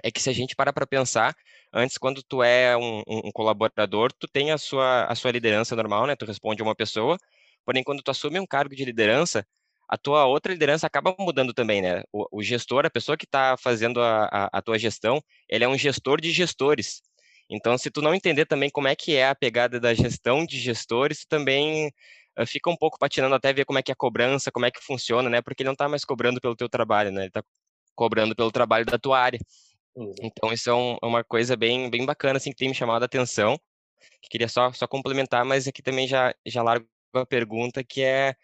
é 0.01 0.09
que 0.09 0.21
se 0.21 0.29
a 0.29 0.33
gente 0.33 0.55
para 0.55 0.71
para 0.71 0.87
pensar, 0.87 1.35
antes 1.73 1.97
quando 1.97 2.23
tu 2.23 2.41
é 2.41 2.77
um, 2.77 3.03
um, 3.05 3.31
colaborador, 3.33 4.13
tu 4.13 4.25
tem 4.25 4.51
a 4.51 4.57
sua, 4.57 5.03
a 5.03 5.15
sua 5.15 5.31
liderança 5.31 5.75
normal, 5.75 6.07
né, 6.07 6.15
tu 6.15 6.25
responde 6.25 6.61
a 6.61 6.65
uma 6.65 6.73
pessoa, 6.73 7.17
Porém, 7.65 7.83
quando 7.83 8.01
tu 8.03 8.11
assume 8.11 8.39
um 8.39 8.45
cargo 8.45 8.75
de 8.75 8.83
liderança, 8.85 9.45
a 9.91 9.97
tua 9.97 10.25
outra 10.25 10.53
liderança 10.53 10.87
acaba 10.87 11.13
mudando 11.19 11.53
também, 11.53 11.81
né? 11.81 12.03
O, 12.13 12.39
o 12.39 12.43
gestor, 12.43 12.85
a 12.85 12.89
pessoa 12.89 13.17
que 13.17 13.25
está 13.25 13.57
fazendo 13.57 14.01
a, 14.01 14.23
a, 14.25 14.49
a, 14.53 14.61
tua 14.61 14.79
gestão, 14.79 15.21
ele 15.49 15.65
é 15.65 15.67
um 15.67 15.77
gestor 15.77 16.21
de 16.21 16.31
gestores. 16.31 17.01
Então, 17.49 17.77
se 17.77 17.91
tu 17.91 18.01
não 18.01 18.15
entender 18.15 18.45
também 18.45 18.69
como 18.69 18.87
é 18.87 18.95
que 18.95 19.17
é 19.17 19.27
a 19.27 19.35
pegada 19.35 19.79
da 19.81 19.93
gestão 19.93 20.45
de 20.45 20.57
gestores, 20.57 21.19
tu 21.19 21.27
também 21.27 21.91
uh, 22.39 22.47
fica 22.47 22.69
um 22.69 22.77
pouco 22.77 22.97
patinando 22.97 23.35
até 23.35 23.51
ver 23.51 23.65
como 23.65 23.79
é 23.79 23.83
que 23.83 23.91
é 23.91 23.93
a 23.93 23.95
cobrança, 23.95 24.49
como 24.49 24.65
é 24.65 24.71
que 24.71 24.81
funciona, 24.81 25.29
né? 25.29 25.41
Porque 25.41 25.61
ele 25.61 25.67
não 25.67 25.73
está 25.73 25.89
mais 25.89 26.05
cobrando 26.05 26.39
pelo 26.39 26.55
teu 26.55 26.69
trabalho, 26.69 27.11
né? 27.11 27.23
Ele 27.23 27.27
está 27.27 27.43
cobrando 27.93 28.33
pelo 28.33 28.51
trabalho 28.51 28.85
da 28.85 28.97
tua 28.97 29.19
área. 29.19 29.39
Uhum. 29.93 30.13
Então, 30.21 30.53
isso 30.53 30.69
é, 30.69 30.73
um, 30.73 30.93
é, 31.03 31.05
uma 31.05 31.23
coisa 31.23 31.57
bem, 31.57 31.89
bem 31.89 32.05
bacana, 32.05 32.37
assim, 32.37 32.51
que 32.51 32.57
tem 32.57 32.69
me 32.69 32.75
chamado 32.75 33.03
a 33.03 33.05
atenção. 33.05 33.59
Que 34.21 34.29
queria 34.29 34.47
só, 34.47 34.71
só 34.71 34.87
complementar, 34.87 35.43
mas 35.43 35.67
aqui 35.67 35.81
também 35.81 36.07
já, 36.07 36.33
já 36.45 36.63
largo 36.63 36.87
uma 37.13 37.25
pergunta 37.25 37.83
que 37.83 38.01
é 38.01 38.35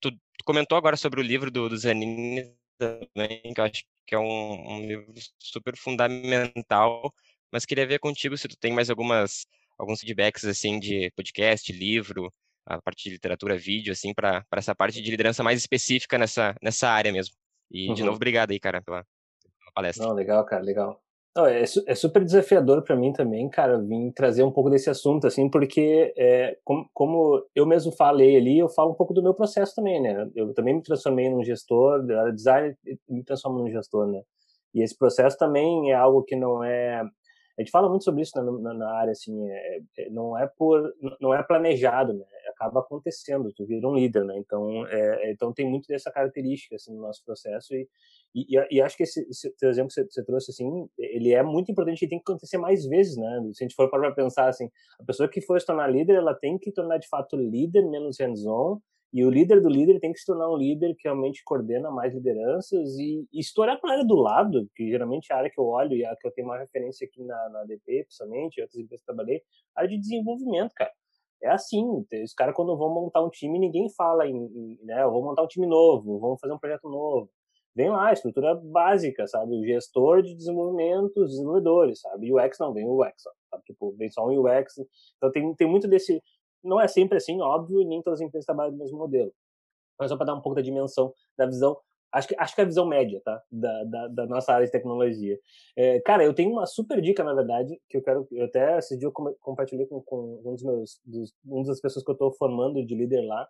tu, 0.00 0.10
tu 0.10 0.44
comentou 0.44 0.76
agora 0.76 0.96
sobre 0.96 1.20
o 1.20 1.22
livro 1.22 1.50
do, 1.50 1.68
do 1.68 1.76
Zanini 1.76 2.54
também, 2.78 3.42
que 3.54 3.60
eu 3.60 3.64
acho 3.64 3.84
que 4.06 4.14
é 4.14 4.18
um, 4.18 4.72
um, 4.74 4.86
livro 4.86 5.12
super 5.38 5.76
fundamental, 5.76 7.12
mas 7.52 7.66
queria 7.66 7.86
ver 7.86 7.98
contigo 7.98 8.36
se 8.36 8.48
tu 8.48 8.56
tem 8.56 8.72
mais 8.72 8.90
algumas 8.90 9.46
alguns 9.78 10.00
feedbacks 10.00 10.44
assim 10.44 10.78
de 10.80 11.10
podcast, 11.12 11.72
livro, 11.72 12.32
a 12.66 12.80
parte 12.82 13.04
de 13.04 13.10
literatura, 13.10 13.56
vídeo 13.56 13.92
assim 13.92 14.12
para 14.14 14.44
essa 14.52 14.74
parte 14.74 15.00
de 15.00 15.10
liderança 15.10 15.42
mais 15.42 15.58
específica 15.58 16.18
nessa 16.18 16.54
nessa 16.62 16.88
área 16.88 17.12
mesmo. 17.12 17.34
E 17.70 17.88
uhum. 17.88 17.94
de 17.94 18.02
novo 18.02 18.16
obrigado 18.16 18.50
aí, 18.50 18.60
cara, 18.60 18.80
pela, 18.82 19.04
pela 19.58 19.72
palestra. 19.74 20.06
Não, 20.06 20.14
legal, 20.14 20.44
cara, 20.44 20.62
legal. 20.62 21.02
É, 21.36 21.62
é, 21.62 21.94
super 21.94 22.24
desafiador 22.24 22.82
para 22.82 22.96
mim 22.96 23.12
também, 23.12 23.48
cara, 23.48 23.78
vir 23.78 24.12
trazer 24.12 24.42
um 24.42 24.50
pouco 24.50 24.70
desse 24.70 24.90
assunto, 24.90 25.26
assim, 25.26 25.48
porque 25.48 26.12
é, 26.16 26.56
como, 26.64 26.88
como, 26.92 27.46
eu 27.54 27.64
mesmo 27.64 27.92
falei 27.92 28.36
ali, 28.36 28.58
eu 28.58 28.68
falo 28.68 28.90
um 28.90 28.94
pouco 28.94 29.14
do 29.14 29.22
meu 29.22 29.34
processo 29.34 29.74
também, 29.74 30.00
né? 30.02 30.28
Eu 30.34 30.52
também 30.52 30.74
me 30.74 30.82
transformei 30.82 31.30
num 31.30 31.44
gestor, 31.44 32.04
design 32.32 32.74
me 33.08 33.22
transformo 33.22 33.60
num 33.60 33.70
gestor, 33.70 34.06
né? 34.06 34.22
E 34.74 34.82
esse 34.82 34.96
processo 34.96 35.36
também 35.38 35.92
é 35.92 35.94
algo 35.94 36.22
que 36.24 36.34
não 36.34 36.62
é 36.64 37.02
a 37.58 37.62
gente 37.62 37.70
fala 37.70 37.88
muito 37.88 38.04
sobre 38.04 38.22
isso 38.22 38.32
na, 38.36 38.42
na, 38.42 38.74
na 38.74 38.90
área 38.92 39.12
assim 39.12 39.50
é, 39.50 39.80
é, 39.98 40.10
não 40.10 40.38
é 40.38 40.46
por 40.46 40.94
não 41.20 41.34
é 41.34 41.42
planejado 41.42 42.14
né 42.14 42.24
acaba 42.48 42.80
acontecendo 42.80 43.52
tu 43.52 43.66
vira 43.66 43.86
um 43.88 43.94
líder 43.94 44.24
né 44.24 44.38
então 44.38 44.86
é, 44.86 45.30
então 45.32 45.52
tem 45.52 45.68
muito 45.68 45.88
dessa 45.88 46.10
característica 46.10 46.76
assim 46.76 46.94
no 46.94 47.02
nosso 47.02 47.24
processo 47.24 47.74
e 47.74 47.88
e, 48.34 48.46
e, 48.70 48.80
acho 48.80 48.96
que 48.96 49.02
esse, 49.02 49.26
esse 49.28 49.52
exemplo 49.62 49.88
que 49.88 49.94
você, 49.94 50.04
você, 50.04 50.22
trouxe, 50.22 50.50
assim, 50.50 50.88
ele 50.98 51.32
é 51.32 51.42
muito 51.42 51.72
importante 51.72 52.04
e 52.04 52.08
tem 52.08 52.18
que 52.18 52.30
acontecer 52.30 52.58
mais 52.58 52.84
vezes, 52.84 53.16
né? 53.16 53.40
Se 53.54 53.64
a 53.64 53.66
gente 53.66 53.74
for 53.74 53.88
para 53.88 54.12
pensar, 54.12 54.48
assim, 54.48 54.70
a 55.00 55.04
pessoa 55.04 55.28
que 55.28 55.40
for 55.40 55.58
se 55.58 55.66
tornar 55.66 55.88
líder, 55.88 56.16
ela 56.16 56.34
tem 56.34 56.58
que 56.58 56.70
tornar, 56.70 56.98
de 56.98 57.08
fato, 57.08 57.36
líder 57.36 57.88
menos 57.88 58.20
hands-on, 58.20 58.78
e 59.12 59.24
o 59.24 59.30
líder 59.30 59.60
do 59.62 59.68
líder 59.68 59.98
tem 60.00 60.12
que 60.12 60.18
se 60.18 60.26
tornar 60.26 60.50
um 60.50 60.56
líder 60.56 60.94
que 60.94 61.04
realmente 61.04 61.42
coordena 61.44 61.90
mais 61.90 62.14
lideranças 62.14 62.98
e, 62.98 63.26
e 63.32 63.40
estourar 63.40 63.80
para 63.80 63.90
a 63.90 63.92
área 63.94 64.04
do 64.04 64.16
lado, 64.16 64.68
que 64.74 64.90
geralmente 64.90 65.30
é 65.30 65.34
a 65.34 65.38
área 65.38 65.50
que 65.50 65.58
eu 65.58 65.66
olho 65.66 65.94
e 65.94 66.04
a 66.04 66.14
que 66.16 66.26
eu 66.26 66.32
tenho 66.32 66.46
uma 66.46 66.58
referência 66.58 67.06
aqui 67.06 67.24
na, 67.24 67.48
na 67.48 67.60
ADP, 67.60 68.04
principalmente, 68.04 68.60
outras 68.60 68.78
empresas 68.78 69.00
que 69.00 69.06
trabalhei, 69.06 69.42
área 69.74 69.88
de 69.88 69.98
desenvolvimento, 69.98 70.72
cara. 70.74 70.92
É 71.42 71.48
assim, 71.48 72.04
os 72.24 72.34
caras 72.34 72.54
quando 72.54 72.76
vão 72.76 72.92
montar 72.92 73.24
um 73.24 73.30
time, 73.30 73.58
ninguém 73.58 73.88
fala 73.90 74.26
em, 74.26 74.36
em 74.36 74.78
né, 74.82 75.02
eu 75.02 75.10
vou 75.10 75.22
montar 75.22 75.42
um 75.42 75.46
time 75.46 75.66
novo, 75.66 76.18
vamos 76.18 76.40
fazer 76.40 76.52
um 76.52 76.58
projeto 76.58 76.88
novo 76.88 77.30
vem 77.78 77.90
lá, 77.90 78.12
estrutura 78.12 78.56
básica, 78.56 79.24
sabe? 79.28 79.54
O 79.54 79.64
gestor 79.64 80.20
de 80.20 80.34
desenvolvimento, 80.34 81.22
os 81.22 81.30
desenvolvedores, 81.30 82.00
sabe? 82.00 82.32
UX 82.32 82.58
não, 82.58 82.74
vem 82.74 82.84
o 82.84 83.00
UX, 83.00 83.22
sabe? 83.48 83.62
Tipo, 83.66 83.94
vem 83.96 84.10
só 84.10 84.26
um 84.26 84.36
UX. 84.40 84.78
Então 85.16 85.30
tem, 85.30 85.54
tem 85.54 85.68
muito 85.68 85.86
desse. 85.86 86.20
Não 86.68 86.80
é 86.80 86.86
sempre 86.88 87.18
assim, 87.18 87.40
óbvio, 87.40 87.84
nem 87.84 88.02
todas 88.02 88.20
as 88.20 88.26
empresas 88.26 88.46
trabalham 88.46 88.72
do 88.72 88.78
mesmo 88.78 88.98
modelo. 88.98 89.32
Mas 89.98 90.10
só 90.10 90.16
para 90.16 90.26
dar 90.26 90.34
um 90.34 90.40
pouco 90.40 90.56
da 90.56 90.62
dimensão 90.62 91.12
da 91.36 91.46
visão. 91.46 91.76
Acho 92.12 92.28
que, 92.28 92.34
acho 92.38 92.54
que 92.54 92.60
é 92.60 92.64
a 92.64 92.66
visão 92.66 92.86
média, 92.86 93.20
tá? 93.22 93.42
Da, 93.50 93.84
da, 93.84 94.08
da 94.08 94.26
nossa 94.26 94.52
área 94.52 94.64
de 94.64 94.72
tecnologia. 94.72 95.38
É, 95.76 96.00
cara, 96.00 96.24
eu 96.24 96.32
tenho 96.32 96.50
uma 96.50 96.64
super 96.64 97.02
dica, 97.02 97.22
na 97.22 97.34
verdade, 97.34 97.78
que 97.88 97.98
eu 97.98 98.02
quero. 98.02 98.26
Eu 98.30 98.46
até 98.46 98.78
esse 98.78 98.96
dia 98.96 99.08
eu 99.08 99.12
compartilhei 99.40 99.86
com, 99.86 100.00
com 100.02 100.40
um 100.44 100.54
dos 100.54 100.62
meus. 100.62 101.00
Dos, 101.04 101.34
um 101.44 101.62
das 101.62 101.80
pessoas 101.80 102.04
que 102.04 102.10
eu 102.10 102.14
estou 102.14 102.32
formando 102.32 102.84
de 102.84 102.94
líder 102.94 103.22
lá 103.22 103.46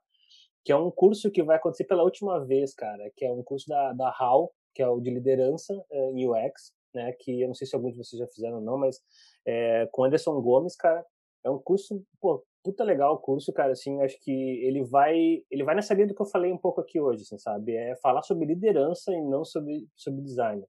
que 0.68 0.72
é 0.72 0.76
um 0.76 0.90
curso 0.90 1.30
que 1.30 1.42
vai 1.42 1.56
acontecer 1.56 1.84
pela 1.84 2.02
última 2.02 2.44
vez, 2.44 2.74
cara, 2.74 3.10
que 3.16 3.24
é 3.24 3.32
um 3.32 3.42
curso 3.42 3.66
da, 3.66 3.94
da 3.94 4.14
HAL, 4.18 4.52
que 4.74 4.82
é 4.82 4.88
o 4.88 5.00
de 5.00 5.08
liderança 5.08 5.74
uh, 5.74 6.14
em 6.14 6.28
UX, 6.28 6.74
né, 6.94 7.10
que 7.18 7.40
eu 7.40 7.48
não 7.48 7.54
sei 7.54 7.66
se 7.66 7.74
alguns 7.74 7.92
de 7.92 7.96
vocês 7.96 8.20
já 8.20 8.26
fizeram 8.26 8.56
ou 8.56 8.60
não, 8.60 8.76
mas 8.76 9.00
é, 9.46 9.88
com 9.90 10.04
Anderson 10.04 10.38
Gomes, 10.42 10.76
cara, 10.76 11.02
é 11.42 11.48
um 11.48 11.58
curso, 11.58 12.02
pô, 12.20 12.44
puta 12.68 12.84
legal 12.84 13.14
o 13.14 13.18
curso, 13.18 13.50
cara, 13.50 13.72
assim, 13.72 14.02
acho 14.02 14.20
que 14.20 14.30
ele 14.30 14.84
vai, 14.84 15.42
ele 15.50 15.64
vai 15.64 15.74
nessa 15.74 15.94
linha 15.94 16.06
do 16.06 16.14
que 16.14 16.20
eu 16.20 16.26
falei 16.26 16.52
um 16.52 16.58
pouco 16.58 16.82
aqui 16.82 17.00
hoje, 17.00 17.22
assim, 17.22 17.38
sabe, 17.38 17.74
é 17.74 17.96
falar 17.96 18.20
sobre 18.20 18.44
liderança 18.44 19.10
e 19.10 19.22
não 19.22 19.42
sobre, 19.42 19.88
sobre 19.96 20.20
design. 20.20 20.62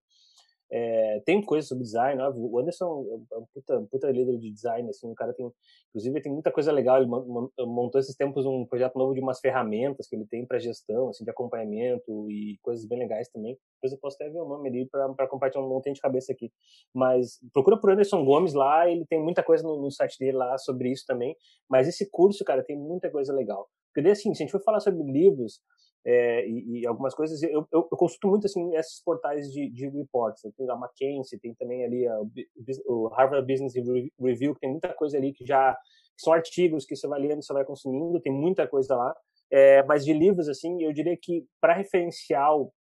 É, 0.72 1.22
tem 1.26 1.41
coisa 1.41 1.67
sobre 1.67 1.84
design, 1.84 2.22
óbvio. 2.22 2.45
o 2.45 2.59
Anderson 2.59 3.26
é 3.32 3.38
um 3.38 3.45
puta, 3.53 3.88
puta 3.89 4.11
líder 4.11 4.38
de 4.38 4.51
design, 4.51 4.88
assim, 4.89 5.11
o 5.11 5.15
cara 5.15 5.34
tem, 5.34 5.51
inclusive 5.89 6.22
tem 6.22 6.32
muita 6.32 6.51
coisa 6.51 6.72
legal, 6.72 6.97
ele 6.97 7.07
montou 7.07 7.99
esses 7.99 8.15
tempos 8.15 8.45
um 8.45 8.65
projeto 8.65 8.95
novo 8.95 9.15
de 9.15 9.20
umas 9.20 9.39
ferramentas 9.39 10.07
que 10.07 10.15
ele 10.15 10.28
tem 10.28 10.45
para 10.45 10.59
gestão, 10.59 11.09
assim, 11.09 11.24
de 11.24 11.32
acompanhamento 11.32 12.30
e 12.30 12.59
coisas 12.61 12.86
bem 12.86 12.99
legais 12.99 13.30
também, 13.30 13.57
depois 13.76 13.91
eu 13.91 13.99
posso 13.99 14.15
até 14.15 14.30
ver 14.30 14.39
o 14.39 14.47
nome 14.47 14.70
ali 14.70 14.88
para 14.88 15.28
compartilhar 15.28 15.63
um 15.63 15.70
monte 15.70 15.91
de 15.91 15.99
cabeça 15.99 16.32
aqui, 16.32 16.51
mas 16.93 17.39
procura 17.51 17.80
por 17.80 17.91
Anderson 17.91 18.24
Gomes 18.24 18.53
lá, 18.53 18.88
ele 18.88 19.05
tem 19.07 19.20
muita 19.20 19.41
coisa 19.41 19.63
no, 19.63 19.82
no 19.82 19.89
site 19.89 20.20
dele 20.20 20.38
lá 20.38 20.55
sobre 20.59 20.91
isso 20.91 21.03
também, 21.07 21.36
mas 21.67 21.88
esse 21.88 22.07
curso, 22.11 22.43
cara, 22.43 22.63
tem 22.63 22.78
muita 22.78 23.09
coisa 23.09 23.34
legal, 23.34 23.67
porque 23.88 24.03
daí, 24.03 24.11
assim, 24.11 24.34
se 24.34 24.43
a 24.43 24.45
gente 24.45 24.51
for 24.51 24.61
falar 24.61 24.80
sobre 24.80 25.03
livros, 25.03 25.59
é, 26.06 26.47
e, 26.47 26.80
e, 26.80 26.88
algumas 26.88 27.14
coisas. 27.14 27.41
Eu, 27.43 27.68
eu, 27.72 27.88
eu, 27.91 27.97
consulto 27.97 28.28
muito 28.28 28.45
assim 28.45 28.76
esses 28.76 29.04
portais 29.04 29.52
de, 29.52 29.70
de 29.70 29.88
reports. 29.89 30.41
Tem 30.58 30.70
a 30.70 30.76
McKinsey, 30.76 31.39
tem 31.39 31.54
também 31.56 31.84
ali 31.84 32.08
a, 32.08 32.20
o 32.88 33.08
Harvard 33.08 33.45
Business 33.52 33.74
Review, 34.20 34.54
que 34.54 34.62
tem 34.62 34.72
muita 34.72 34.93
coisa 34.93 35.18
ali 35.18 35.34
que 35.34 35.45
já 35.45 35.74
que 35.74 36.24
são 36.24 36.34
artigos 36.34 36.86
que 36.86 36.95
você 36.95 37.08
vai 37.08 37.20
lendo, 37.20 37.41
você 37.41 37.54
vai 37.54 37.64
consumindo, 37.64 38.20
tem 38.20 38.32
muita 38.32 38.68
coisa 38.68 38.95
lá. 38.95 39.16
É, 39.52 39.84
mas 39.84 40.06
de 40.06 40.14
livros, 40.14 40.47
assim, 40.47 40.84
eu 40.84 40.93
diria 40.93 41.18
que 41.18 41.45
para 41.60 41.74
referencial 41.74 42.72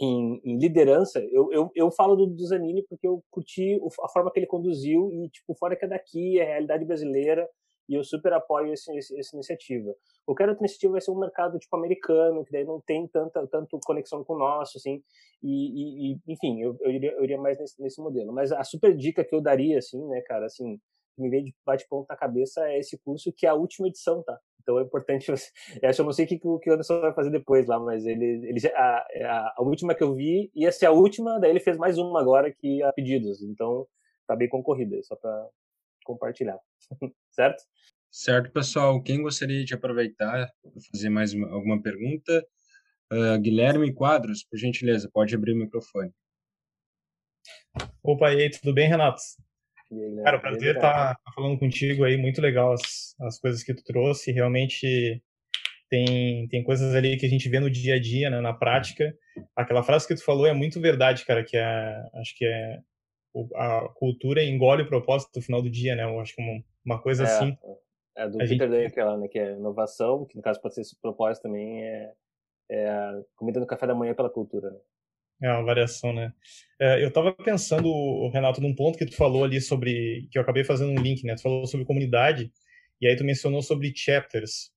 em, 0.00 0.40
em, 0.44 0.58
liderança, 0.58 1.20
eu, 1.32 1.50
eu, 1.52 1.70
eu 1.74 1.90
falo 1.90 2.14
do, 2.14 2.26
do 2.26 2.46
Zanini 2.46 2.84
porque 2.88 3.06
eu 3.08 3.24
curti 3.30 3.80
a 4.02 4.08
forma 4.08 4.30
que 4.30 4.38
ele 4.38 4.46
conduziu 4.46 5.10
e, 5.10 5.28
tipo, 5.30 5.54
fora 5.54 5.74
que 5.74 5.84
é 5.84 5.88
daqui, 5.88 6.38
é 6.38 6.44
realidade 6.44 6.84
brasileira, 6.84 7.48
e 7.88 7.94
eu 7.94 8.04
super 8.04 8.32
apoio 8.32 8.72
esse, 8.72 8.94
esse, 8.96 9.18
essa 9.18 9.36
iniciativa. 9.36 9.94
Qualquer 10.24 10.48
outra 10.48 10.64
iniciativa 10.64 10.92
vai 10.92 11.00
ser 11.00 11.10
um 11.10 11.18
mercado 11.18 11.58
tipo 11.58 11.76
americano, 11.76 12.44
que 12.44 12.52
daí 12.52 12.64
não 12.64 12.80
tem 12.80 13.06
tanta 13.08 13.46
tanto 13.46 13.78
conexão 13.84 14.24
com 14.24 14.34
o 14.34 14.38
nosso, 14.38 14.78
assim, 14.78 15.02
e, 15.42 16.12
e 16.12 16.18
enfim, 16.26 16.60
eu, 16.60 16.76
eu, 16.80 16.90
iria, 16.90 17.12
eu 17.12 17.24
iria 17.24 17.38
mais 17.38 17.58
nesse, 17.58 17.80
nesse 17.80 18.00
modelo. 18.00 18.32
Mas 18.32 18.50
a 18.52 18.64
super 18.64 18.94
dica 18.96 19.24
que 19.24 19.34
eu 19.34 19.40
daria, 19.40 19.78
assim, 19.78 20.04
né, 20.08 20.20
cara, 20.22 20.46
assim, 20.46 20.78
que 21.14 21.22
me 21.22 21.30
veio 21.30 21.44
de 21.44 21.54
bate-ponto 21.64 22.06
na 22.08 22.16
cabeça 22.16 22.68
é 22.68 22.78
esse 22.78 22.98
curso 22.98 23.32
que 23.32 23.46
é 23.46 23.48
a 23.48 23.54
última 23.54 23.88
edição, 23.88 24.22
tá? 24.22 24.38
Então 24.60 24.78
é 24.78 24.82
importante 24.82 25.26
você. 25.30 25.50
Eu 25.80 25.88
acho 25.88 26.00
eu 26.02 26.04
não 26.04 26.12
sei 26.12 26.24
o 26.24 26.28
que, 26.28 26.38
que 26.38 26.46
o 26.46 26.60
Anderson 26.72 27.00
vai 27.00 27.14
fazer 27.14 27.30
depois 27.30 27.66
lá, 27.66 27.78
mas 27.78 28.04
ele, 28.04 28.48
ele 28.48 28.58
a, 28.74 29.06
a, 29.24 29.54
a 29.58 29.62
última 29.62 29.94
que 29.94 30.02
eu 30.02 30.14
vi 30.14 30.50
ia 30.54 30.72
ser 30.72 30.86
a 30.86 30.92
última, 30.92 31.38
daí 31.38 31.50
ele 31.50 31.60
fez 31.60 31.76
mais 31.76 31.98
uma 31.98 32.20
agora 32.20 32.52
que 32.52 32.82
a 32.82 32.92
pedidos. 32.92 33.42
Então 33.42 33.86
tá 34.26 34.34
bem 34.36 34.48
concorrida, 34.48 35.00
só 35.02 35.16
para 35.16 35.48
compartilhar. 36.06 36.58
certo? 37.30 37.62
Certo, 38.10 38.50
pessoal. 38.50 39.02
Quem 39.02 39.22
gostaria 39.22 39.64
de 39.64 39.74
aproveitar 39.74 40.48
para 40.62 40.82
fazer 40.90 41.10
mais 41.10 41.34
uma, 41.34 41.48
alguma 41.52 41.82
pergunta? 41.82 42.46
Uh, 43.12 43.38
Guilherme 43.38 43.92
Quadros, 43.92 44.42
por 44.42 44.58
gentileza, 44.58 45.10
pode 45.12 45.34
abrir 45.34 45.52
o 45.52 45.56
microfone. 45.56 46.10
Opa, 48.02 48.32
e 48.32 48.42
aí, 48.42 48.50
tudo 48.50 48.72
bem, 48.72 48.88
Renato? 48.88 49.20
Aí, 49.92 50.24
Cara, 50.24 50.40
prazer 50.40 50.76
estar 50.76 51.14
tá 51.14 51.32
falando 51.34 51.58
contigo 51.58 52.04
aí, 52.04 52.16
muito 52.16 52.40
legal 52.40 52.72
as, 52.72 53.14
as 53.20 53.38
coisas 53.38 53.62
que 53.62 53.74
tu 53.74 53.84
trouxe, 53.84 54.32
realmente 54.32 55.22
tem, 55.88 56.48
tem 56.48 56.64
coisas 56.64 56.94
ali 56.94 57.16
que 57.16 57.26
a 57.26 57.28
gente 57.28 57.48
vê 57.48 57.60
no 57.60 57.70
dia 57.70 57.94
a 57.94 58.00
dia, 58.00 58.30
né, 58.30 58.40
na 58.40 58.52
prática. 58.52 59.14
Aquela 59.54 59.82
frase 59.82 60.06
que 60.06 60.14
tu 60.14 60.24
falou 60.24 60.46
é 60.46 60.52
muito 60.52 60.80
verdade, 60.80 61.24
cara, 61.24 61.44
que 61.44 61.56
é, 61.56 62.02
acho 62.14 62.36
que 62.36 62.44
é 62.44 62.78
a 63.54 63.88
cultura 63.94 64.44
engole 64.44 64.82
o 64.82 64.88
propósito 64.88 65.30
no 65.36 65.42
final 65.42 65.62
do 65.62 65.70
dia, 65.70 65.94
né? 65.94 66.04
Eu 66.04 66.20
acho 66.20 66.34
que 66.34 66.42
uma, 66.42 66.62
uma 66.84 67.02
coisa 67.02 67.24
é, 67.24 67.26
assim. 67.26 67.58
É 68.16 68.28
do 68.28 68.38
Peter 68.38 68.48
gente... 68.48 68.68
Drucker, 68.68 69.16
né? 69.16 69.28
Que 69.28 69.38
é 69.38 69.52
inovação, 69.52 70.24
que 70.24 70.36
no 70.36 70.42
caso 70.42 70.60
pode 70.60 70.74
ser 70.74 70.82
esse 70.82 70.98
propósito 71.00 71.44
também, 71.44 71.82
é, 71.82 72.12
é 72.70 72.88
a 72.88 73.22
comida 73.36 73.60
no 73.60 73.66
café 73.66 73.86
da 73.86 73.94
manhã 73.94 74.14
pela 74.14 74.30
cultura, 74.30 74.70
né? 74.70 74.78
É 75.42 75.52
uma 75.52 75.64
variação, 75.64 76.14
né? 76.14 76.32
É, 76.80 77.02
eu 77.02 77.08
estava 77.08 77.32
pensando, 77.32 78.28
Renato, 78.30 78.60
num 78.60 78.74
ponto 78.74 78.96
que 78.96 79.04
tu 79.04 79.14
falou 79.14 79.44
ali 79.44 79.60
sobre, 79.60 80.28
que 80.30 80.38
eu 80.38 80.42
acabei 80.42 80.64
fazendo 80.64 80.98
um 80.98 81.02
link, 81.02 81.24
né? 81.24 81.34
Tu 81.34 81.42
falou 81.42 81.66
sobre 81.66 81.84
comunidade, 81.84 82.50
e 83.00 83.06
aí 83.06 83.14
tu 83.16 83.24
mencionou 83.24 83.60
sobre 83.60 83.92
chapters. 83.94 84.70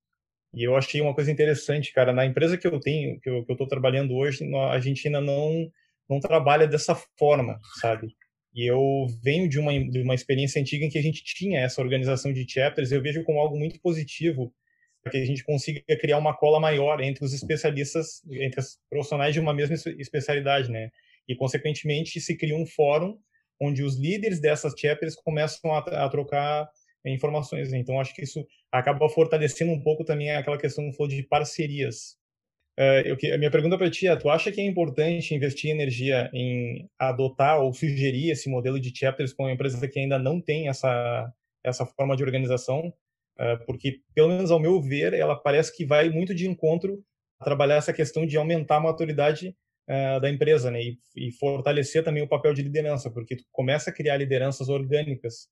E 0.54 0.64
eu 0.64 0.76
achei 0.76 1.00
uma 1.00 1.14
coisa 1.14 1.32
interessante, 1.32 1.94
cara. 1.94 2.12
Na 2.12 2.26
empresa 2.26 2.58
que 2.58 2.68
eu 2.68 2.80
tenho, 2.80 3.20
que 3.22 3.30
eu, 3.30 3.46
tô 3.56 3.68
trabalhando 3.68 4.16
hoje, 4.16 4.44
a 4.72 4.80
gente 4.80 5.08
ainda 5.08 5.22
não, 5.22 5.72
não 6.10 6.20
trabalha 6.20 6.68
dessa 6.68 6.96
forma, 7.18 7.60
sabe? 7.80 8.16
E 8.54 8.70
eu 8.70 9.08
venho 9.24 9.48
de 9.48 9.60
uma, 9.60 9.72
de 9.72 10.02
uma 10.02 10.16
experiência 10.16 10.62
antiga 10.62 10.86
em 10.86 10.90
que 10.90 10.98
a 10.98 11.02
gente 11.02 11.24
tinha 11.24 11.62
essa 11.62 11.82
organização 11.82 12.34
de 12.34 12.46
chapters, 12.50 12.92
eu 12.92 13.02
vejo 13.02 13.24
como 13.24 13.40
algo 13.40 13.58
muito 13.58 13.80
positivo 13.80 14.54
para 15.02 15.12
que 15.12 15.18
a 15.18 15.26
gente 15.26 15.44
consiga 15.44 15.82
criar 16.00 16.18
uma 16.18 16.36
cola 16.36 16.60
maior 16.60 17.02
entre 17.02 17.24
os 17.24 17.34
especialistas, 17.34 18.22
entre 18.32 18.60
os 18.60 18.78
profissionais 18.90 19.34
de 19.34 19.40
uma 19.40 19.54
mesma 19.54 19.76
especialidade, 19.98 20.70
né? 20.70 20.90
E, 21.28 21.36
consequentemente, 21.36 22.20
se 22.20 22.36
cria 22.36 22.56
um 22.56 22.66
fórum 22.66 23.18
onde 23.62 23.84
os 23.84 23.98
líderes 23.98 24.40
dessas 24.40 24.74
chapters 24.78 25.16
começam 25.16 25.72
a, 25.74 25.80
a 25.80 26.10
trocar 26.10 26.68
informações. 27.06 27.72
Né? 27.72 27.80
Então, 27.80 28.00
acho 28.00 28.14
que 28.14 28.24
isso 28.24 28.46
acaba 28.72 29.08
fortalecendo 29.10 29.72
um 29.72 29.82
pouco 29.82 30.04
também 30.04 30.32
aquela 30.32 30.58
questão 30.58 30.90
de 31.08 31.24
parcerias, 31.24 32.18
eu, 33.06 33.18
a 33.34 33.38
minha 33.38 33.52
pergunta 33.52 33.78
para 33.78 33.90
ti 33.90 34.08
é: 34.08 34.16
tu 34.16 34.30
acha 34.30 34.52
que 34.52 34.62
é 34.62 34.66
importante 34.66 35.36
investir 35.36 35.70
energia 35.70 36.30
em 36.34 36.90
adotar 36.98 37.60
ou 37.60 37.74
sugerir 37.74 38.32
esse 38.32 38.50
modelo 38.50 38.80
de 38.80 38.96
chapters 38.96 39.34
com 39.34 39.44
uma 39.44 39.52
empresa 39.52 39.86
que 39.88 40.00
ainda 40.00 40.18
não 40.18 40.40
tem 40.40 40.70
essa, 40.70 41.32
essa 41.64 41.86
forma 41.86 42.16
de 42.16 42.24
organização? 42.24 42.94
Uh, 43.38 43.66
porque, 43.66 44.02
pelo 44.14 44.30
menos 44.30 44.52
ao 44.52 44.60
meu 44.60 44.82
ver, 44.82 45.14
ela 45.14 45.36
parece 45.36 45.76
que 45.76 45.86
vai 45.86 46.10
muito 46.10 46.34
de 46.34 46.48
encontro 46.48 47.04
a 47.40 47.46
trabalhar 47.46 47.76
essa 47.76 47.94
questão 47.94 48.26
de 48.26 48.38
aumentar 48.38 48.78
a 48.78 48.82
maturidade 48.82 49.56
uh, 49.90 50.20
da 50.20 50.30
empresa 50.30 50.70
né? 50.70 50.82
E, 50.82 50.98
e, 51.16 51.32
fortalecer 51.32 52.04
também 52.04 52.22
o 52.22 52.28
papel 52.28 52.54
de 52.54 52.62
liderança, 52.62 53.10
porque 53.10 53.38
tu 53.38 53.44
começa 53.52 53.90
a 53.90 53.94
criar 53.94 54.18
lideranças 54.18 54.70
orgânicas, 54.70 55.48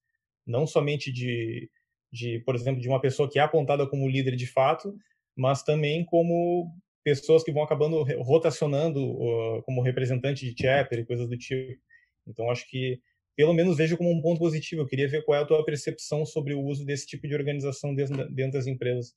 não 0.45 0.67
somente 0.67 1.11
de, 1.11 1.69
de, 2.11 2.39
por 2.39 2.55
exemplo, 2.55 2.81
de 2.81 2.87
uma 2.87 3.01
pessoa 3.01 3.29
que 3.29 3.39
é 3.39 3.41
apontada 3.41 3.87
como 3.87 4.07
líder 4.07 4.35
de 4.35 4.47
fato, 4.47 4.93
mas 5.35 5.63
também 5.63 6.03
como 6.05 6.71
pessoas 7.15 7.43
que 7.43 7.51
vão 7.51 7.63
acabando 7.63 8.03
rotacionando 8.21 8.99
uh, 8.99 9.63
como 9.63 9.81
representante 9.81 10.45
de 10.45 10.61
chapter 10.61 10.99
e 10.99 11.05
coisas 11.05 11.27
do 11.27 11.37
tipo. 11.37 11.81
Então, 12.27 12.49
acho 12.51 12.67
que, 12.69 13.01
pelo 13.35 13.53
menos, 13.53 13.77
vejo 13.77 13.97
como 13.97 14.11
um 14.11 14.21
ponto 14.21 14.39
positivo. 14.39 14.81
Eu 14.81 14.87
queria 14.87 15.07
ver 15.07 15.23
qual 15.23 15.39
é 15.39 15.43
a 15.43 15.45
tua 15.45 15.63
percepção 15.63 16.25
sobre 16.25 16.53
o 16.53 16.61
uso 16.61 16.85
desse 16.85 17.07
tipo 17.07 17.27
de 17.27 17.33
organização 17.33 17.95
dentro, 17.95 18.29
dentro 18.33 18.53
das 18.53 18.67
empresas. 18.67 19.15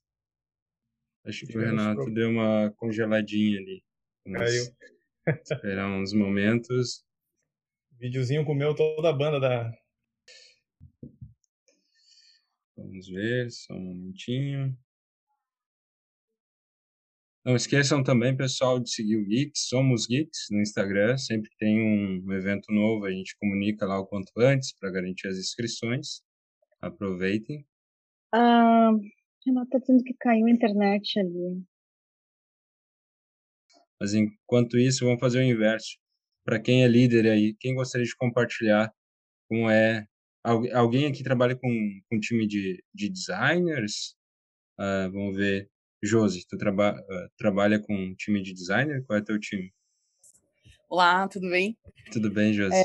Acho 1.24 1.46
que 1.46 1.56
o 1.56 1.60
Renato 1.60 2.10
deu 2.10 2.30
uma 2.30 2.72
congeladinha 2.76 3.58
ali. 3.58 3.82
Vamos 4.24 4.72
esperar 5.50 5.88
uns 5.88 6.12
momentos. 6.12 7.04
O 7.92 7.98
videozinho 7.98 8.44
comeu 8.44 8.74
toda 8.74 9.10
a 9.10 9.12
banda 9.12 9.38
da. 9.38 9.72
Vamos 12.76 13.08
ver, 13.08 13.50
só 13.50 13.74
um 13.74 13.80
momentinho. 13.80 14.76
Não 17.42 17.56
esqueçam 17.56 18.02
também, 18.02 18.36
pessoal, 18.36 18.78
de 18.78 18.90
seguir 18.90 19.16
o 19.16 19.24
Geeks, 19.24 19.68
Somos 19.68 20.06
Geeks, 20.06 20.48
no 20.50 20.60
Instagram. 20.60 21.16
Sempre 21.16 21.48
que 21.48 21.56
tem 21.56 21.80
um 21.80 22.32
evento 22.32 22.70
novo, 22.70 23.06
a 23.06 23.10
gente 23.10 23.34
comunica 23.38 23.86
lá 23.86 23.98
o 23.98 24.06
quanto 24.06 24.30
antes 24.36 24.74
para 24.78 24.90
garantir 24.90 25.26
as 25.26 25.38
inscrições. 25.38 26.20
Aproveitem. 26.82 27.66
Ah, 28.32 28.90
Renato, 29.46 29.70
tá 29.70 29.78
dizendo 29.78 30.04
que 30.04 30.14
caiu 30.20 30.46
a 30.46 30.50
internet 30.50 31.18
ali. 31.18 31.64
Mas 33.98 34.12
enquanto 34.12 34.78
isso, 34.78 35.06
vamos 35.06 35.20
fazer 35.20 35.38
o 35.38 35.42
inverso. 35.42 35.98
Para 36.44 36.60
quem 36.60 36.84
é 36.84 36.88
líder 36.88 37.26
aí, 37.26 37.54
quem 37.58 37.74
gostaria 37.74 38.06
de 38.06 38.16
compartilhar 38.16 38.92
como 39.48 39.70
é. 39.70 40.06
Alguém 40.44 41.06
aqui 41.06 41.22
trabalha 41.22 41.54
com, 41.54 41.68
com 42.08 42.16
um 42.16 42.20
time 42.20 42.46
de, 42.46 42.82
de 42.94 43.08
designers? 43.08 44.14
Uh, 44.78 45.10
vamos 45.12 45.36
ver 45.36 45.70
Josi, 46.02 46.46
tu 46.46 46.56
traba 46.56 46.98
uh, 46.98 47.30
trabalha 47.36 47.78
com 47.78 47.94
um 47.94 48.14
time 48.14 48.42
de 48.42 48.54
designer? 48.54 49.04
Qual 49.04 49.18
é 49.18 49.22
teu 49.22 49.38
time? 49.38 49.72
Olá, 50.88 51.28
tudo 51.28 51.48
bem? 51.50 51.76
Tudo 52.10 52.30
bem, 52.30 52.52
Josi. 52.54 52.74
É, 52.74 52.82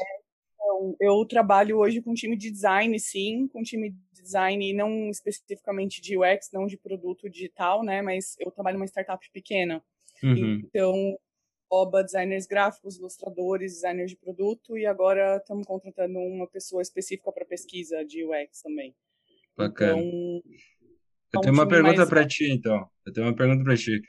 então, 0.53 0.95
eu 0.99 1.25
trabalho 1.25 1.77
hoje 1.77 2.01
com 2.01 2.11
um 2.11 2.15
time 2.15 2.35
de 2.35 2.51
design, 2.51 2.99
sim, 2.99 3.47
com 3.47 3.61
um 3.61 3.63
time 3.63 3.91
de 3.91 4.21
design 4.21 4.73
não 4.73 5.09
especificamente 5.09 6.01
de 6.01 6.17
UX, 6.17 6.49
não 6.51 6.67
de 6.67 6.77
produto 6.77 7.29
digital, 7.29 7.83
né? 7.83 8.01
Mas 8.01 8.35
eu 8.39 8.51
trabalho 8.51 8.77
numa 8.77 8.87
startup 8.87 9.25
pequena. 9.31 9.81
Uhum. 10.21 10.61
Então, 10.65 11.17
OBA, 11.69 12.03
designers 12.03 12.45
gráficos, 12.45 12.97
ilustradores, 12.97 13.73
designers 13.73 14.11
de 14.11 14.17
produto 14.17 14.77
e 14.77 14.85
agora 14.85 15.37
estamos 15.37 15.65
contratando 15.65 16.19
uma 16.19 16.47
pessoa 16.47 16.81
específica 16.81 17.31
para 17.31 17.45
pesquisa 17.45 18.03
de 18.03 18.25
UX 18.25 18.61
também. 18.61 18.93
Bacana. 19.57 19.97
Então, 19.97 20.43
eu 21.33 21.41
tenho 21.41 21.53
uma 21.53 21.67
pergunta 21.67 22.05
para 22.07 22.25
ti, 22.25 22.51
então. 22.51 22.87
Eu 23.05 23.13
tenho 23.13 23.27
uma 23.27 23.35
pergunta 23.35 23.63
para 23.63 23.75
ti, 23.75 24.01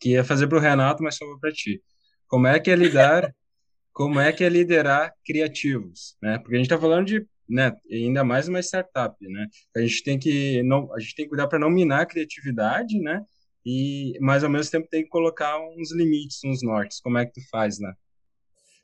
que 0.00 0.10
ia 0.10 0.24
fazer 0.24 0.46
para 0.46 0.58
o 0.58 0.60
Renato, 0.60 1.02
mas 1.02 1.16
só 1.16 1.24
para 1.38 1.52
ti. 1.52 1.82
Como 2.26 2.46
é 2.46 2.58
que 2.58 2.70
é 2.70 2.76
lidar, 2.76 3.34
como 3.92 4.20
é 4.20 4.32
que 4.32 4.44
é 4.44 4.48
liderar 4.48 5.12
criativos, 5.24 6.16
né? 6.22 6.38
Porque 6.38 6.54
a 6.54 6.58
gente 6.58 6.66
está 6.66 6.78
falando 6.78 7.06
de, 7.06 7.26
né, 7.48 7.72
ainda 7.90 8.24
mais 8.24 8.48
uma 8.48 8.60
startup, 8.60 9.16
né? 9.28 9.46
A 9.76 9.80
gente 9.80 10.02
tem 10.02 10.18
que 10.18 10.62
não, 10.62 10.92
a 10.94 10.98
gente 10.98 11.14
tem 11.14 11.24
que 11.24 11.30
cuidar 11.30 11.46
para 11.46 11.58
não 11.58 11.70
minar 11.70 12.02
a 12.02 12.06
criatividade, 12.06 12.98
né? 13.00 13.22
E 13.64 14.18
mas 14.20 14.42
ao 14.42 14.50
mesmo 14.50 14.70
tempo 14.70 14.88
tem 14.88 15.02
que 15.02 15.08
colocar 15.08 15.58
uns 15.60 15.92
limites, 15.92 16.40
uns 16.44 16.62
nortes. 16.62 17.00
Como 17.00 17.18
é 17.18 17.26
que 17.26 17.32
tu 17.32 17.40
faz, 17.50 17.78
né? 17.78 17.92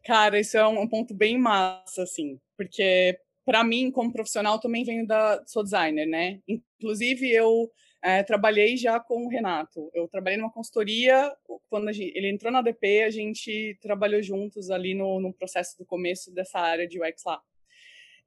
Cara, 0.05 0.39
isso 0.39 0.57
é 0.57 0.67
um 0.67 0.89
ponto 0.89 1.15
bem 1.15 1.39
massa, 1.39 2.03
assim, 2.03 2.39
porque 2.57 3.19
para 3.49 3.65
mim, 3.65 3.91
como 3.91 4.13
profissional, 4.13 4.61
também 4.61 4.85
venho 4.85 5.07
da 5.07 5.43
sou 5.47 5.65
designer, 5.65 6.07
né? 6.07 6.39
Inclusive 6.47 7.33
eu 7.33 7.73
é, 8.05 8.23
trabalhei 8.23 8.77
já 8.77 9.01
com 9.01 9.25
o 9.25 9.29
Renato. 9.31 9.91
Eu 9.95 10.07
trabalhei 10.07 10.39
numa 10.39 10.53
consultoria 10.53 11.35
quando 11.71 11.91
gente, 11.91 12.13
ele 12.15 12.29
entrou 12.29 12.53
na 12.53 12.61
DP, 12.61 13.05
a 13.05 13.11
gente 13.11 13.79
trabalhou 13.81 14.23
juntos 14.23 14.71
ali 14.71 14.93
no, 14.93 15.19
no 15.19 15.33
processo 15.33 15.79
do 15.79 15.87
começo 15.87 16.31
dessa 16.35 16.59
área 16.61 16.87
de 16.87 17.01
UX 17.01 17.23
lá. 17.25 17.41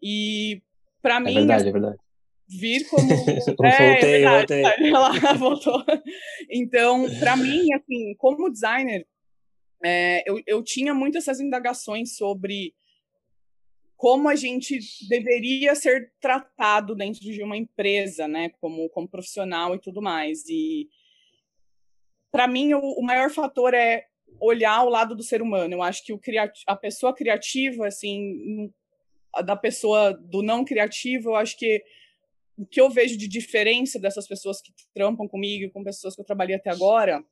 E 0.02 0.60
para 1.04 1.18
é 1.18 1.20
mim, 1.20 1.36
verdade, 1.36 1.70
é 1.70 1.72
verdade. 1.72 1.98
vir 2.50 2.90
como 2.90 3.08
é, 3.64 3.94
voltei, 3.94 4.26
é 4.26 4.38
voltei. 4.38 4.64
Ela 4.90 5.34
voltou. 5.36 5.86
Então, 6.50 7.06
para 7.20 7.38
mim, 7.38 7.72
assim, 7.76 8.16
como 8.18 8.50
designer, 8.50 9.06
é, 9.86 10.28
eu, 10.28 10.42
eu 10.48 10.64
tinha 10.64 10.96
muitas 10.96 11.28
essas 11.28 11.40
indagações 11.40 12.16
sobre 12.16 12.74
como 14.02 14.28
a 14.28 14.36
gente 14.36 14.80
deveria 15.08 15.76
ser 15.76 16.12
tratado 16.20 16.96
dentro 16.96 17.22
de 17.22 17.44
uma 17.44 17.56
empresa, 17.56 18.28
né, 18.28 18.50
como, 18.60 18.90
como 18.90 19.08
profissional 19.08 19.76
e 19.76 19.80
tudo 19.80 20.02
mais. 20.02 20.44
E 20.50 20.90
para 22.32 22.48
mim 22.48 22.74
o, 22.74 22.80
o, 22.80 23.04
maior 23.04 23.30
fator 23.30 23.76
é 23.76 24.08
olhar 24.40 24.84
o 24.84 24.90
lado 24.90 25.16
do 25.16 25.22
ser 25.22 25.40
humano. 25.40 25.76
Eu 25.76 25.84
acho 25.84 26.04
que 26.04 26.12
o 26.12 26.20
a 26.66 26.76
pessoa 26.76 27.14
criativa, 27.14 27.86
assim, 27.86 28.74
da 29.46 29.56
pessoa 29.56 30.14
do 30.14 30.42
não 30.42 30.66
criativo, 30.66 31.30
eu 31.30 31.36
acho 31.36 31.56
que 31.56 31.84
o 32.58 32.66
que 32.66 32.82
eu 32.82 32.90
vejo 32.90 33.16
de 33.16 33.28
diferença 33.28 34.00
dessas 34.00 34.28
pessoas 34.28 34.64
que 34.64 34.74
trampam 34.96 35.28
comigo, 35.28 35.72
com 35.72 35.84
pessoas 35.84 36.16
que 36.16 36.22
eu 36.22 36.26
trabalhei 36.26 36.56
até 36.56 36.72
agora, 36.72 37.24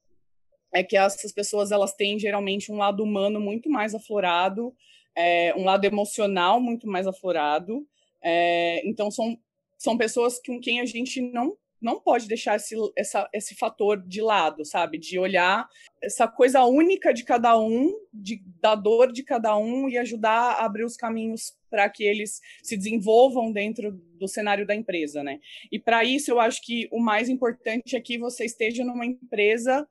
é 0.71 0.83
que 0.83 0.95
essas 0.95 1.31
pessoas 1.31 1.71
elas 1.71 1.95
têm 1.95 2.19
geralmente 2.19 2.71
um 2.71 2.77
lado 2.77 3.01
humano 3.01 3.41
muito 3.41 3.71
mais 3.71 3.95
aflorado 3.95 4.71
é, 5.19 5.53
um 5.53 5.65
lado 5.65 5.83
emocional 5.83 6.61
muito 6.61 6.87
mais 6.87 7.05
aflorado. 7.05 7.85
É, 8.23 8.81
então, 8.87 9.11
são, 9.11 9.37
são 9.77 9.97
pessoas 9.97 10.39
com 10.45 10.61
quem 10.61 10.79
a 10.79 10.85
gente 10.85 11.19
não, 11.19 11.57
não 11.81 11.99
pode 11.99 12.25
deixar 12.25 12.55
esse, 12.55 12.73
essa, 12.97 13.29
esse 13.33 13.53
fator 13.53 14.01
de 14.01 14.21
lado, 14.21 14.63
sabe? 14.63 14.97
De 14.97 15.19
olhar 15.19 15.67
essa 16.01 16.25
coisa 16.25 16.63
única 16.63 17.13
de 17.13 17.25
cada 17.25 17.59
um, 17.59 17.91
de, 18.13 18.41
da 18.61 18.75
dor 18.75 19.11
de 19.11 19.21
cada 19.21 19.57
um 19.57 19.89
e 19.89 19.97
ajudar 19.97 20.53
a 20.53 20.65
abrir 20.65 20.85
os 20.85 20.95
caminhos 20.95 21.53
para 21.69 21.89
que 21.89 22.05
eles 22.05 22.39
se 22.63 22.77
desenvolvam 22.77 23.51
dentro 23.51 23.91
do 23.91 24.27
cenário 24.27 24.65
da 24.65 24.73
empresa, 24.73 25.21
né? 25.21 25.41
E 25.69 25.77
para 25.77 26.05
isso, 26.05 26.31
eu 26.31 26.39
acho 26.39 26.61
que 26.61 26.87
o 26.93 26.99
mais 26.99 27.27
importante 27.27 27.97
é 27.97 27.99
que 27.99 28.17
você 28.17 28.45
esteja 28.45 28.85
numa 28.85 29.05
empresa 29.05 29.85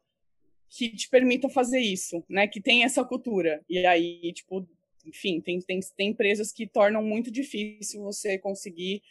que 0.71 0.89
te 0.89 1.09
permita 1.09 1.51
fazer 1.51 1.81
isso, 1.81 2.25
né? 2.31 2.47
Que 2.47 2.63
tem 2.63 2.85
essa 2.85 3.05
cultura. 3.05 3.63
E 3.69 3.85
aí, 3.85 4.33
tipo, 4.33 4.67
enfim, 5.05 5.41
tem, 5.41 5.61
tem, 5.61 5.81
tem 5.97 6.09
empresas 6.11 6.53
que 6.53 6.67
tornam 6.67 7.03
muito 7.03 7.31
difícil 7.31 8.03
você 8.03 8.39
conseguir 8.39 9.03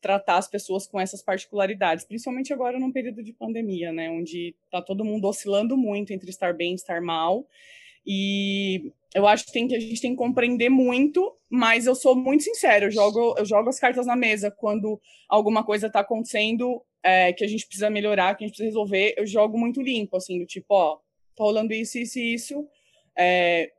tratar 0.00 0.36
as 0.36 0.48
pessoas 0.48 0.86
com 0.86 1.00
essas 1.00 1.22
particularidades, 1.22 2.04
principalmente 2.04 2.52
agora 2.52 2.78
num 2.78 2.92
período 2.92 3.22
de 3.22 3.32
pandemia, 3.32 3.90
né, 3.90 4.10
onde 4.10 4.54
está 4.66 4.82
todo 4.82 5.04
mundo 5.04 5.26
oscilando 5.26 5.78
muito 5.78 6.12
entre 6.12 6.28
estar 6.28 6.52
bem 6.52 6.72
e 6.72 6.74
estar 6.74 7.00
mal. 7.00 7.46
E 8.06 8.92
eu 9.14 9.26
acho 9.26 9.46
que, 9.46 9.52
tem, 9.52 9.66
que 9.66 9.74
a 9.74 9.80
gente 9.80 10.02
tem 10.02 10.10
que 10.10 10.18
compreender 10.18 10.68
muito, 10.68 11.34
mas 11.48 11.86
eu 11.86 11.94
sou 11.94 12.14
muito 12.14 12.42
sincero, 12.42 12.86
eu 12.86 12.90
jogo, 12.90 13.34
eu 13.38 13.46
jogo 13.46 13.70
as 13.70 13.78
cartas 13.78 14.04
na 14.04 14.14
mesa 14.14 14.50
quando 14.50 15.00
alguma 15.26 15.64
coisa 15.64 15.86
está 15.86 16.00
acontecendo 16.00 16.82
é, 17.02 17.32
que 17.32 17.42
a 17.42 17.48
gente 17.48 17.66
precisa 17.66 17.88
melhorar, 17.88 18.34
que 18.34 18.44
a 18.44 18.46
gente 18.46 18.56
precisa 18.56 18.68
resolver, 18.68 19.14
eu 19.16 19.26
jogo 19.26 19.58
muito 19.58 19.80
limpo, 19.80 20.16
assim, 20.16 20.38
do 20.38 20.44
tipo, 20.44 20.66
ó, 20.74 20.96
tá 21.34 21.44
rolando 21.44 21.72
isso, 21.72 21.96
isso 21.96 22.18
e 22.18 22.34
isso, 22.34 22.68
é, 23.16 23.72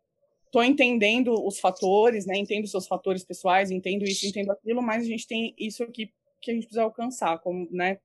estou 0.55 0.63
entendendo 0.63 1.33
os 1.45 1.59
fatores, 1.59 2.25
né? 2.25 2.37
Entendo 2.37 2.65
seus 2.65 2.87
fatores 2.87 3.25
pessoais, 3.25 3.71
entendo 3.71 4.05
isso, 4.05 4.25
entendo 4.25 4.51
aquilo, 4.51 4.81
mas 4.81 5.03
a 5.03 5.05
gente 5.05 5.27
tem 5.27 5.53
isso 5.57 5.83
aqui 5.83 6.13
que 6.41 6.49
a 6.49 6.53
gente 6.53 6.63
precisa 6.63 6.83
alcançar, 6.83 7.39
como, 7.39 7.67
né? 7.69 7.99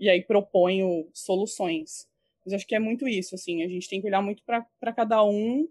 E 0.00 0.10
aí 0.10 0.20
proponho 0.20 1.08
soluções. 1.14 2.08
Mas 2.44 2.54
acho 2.54 2.66
que 2.66 2.74
é 2.74 2.80
muito 2.80 3.06
isso, 3.06 3.36
assim, 3.36 3.62
a 3.62 3.68
gente 3.68 3.88
tem 3.88 4.00
que 4.00 4.06
olhar 4.08 4.20
muito 4.20 4.42
para 4.44 4.92
cada 4.92 5.24
um 5.24 5.68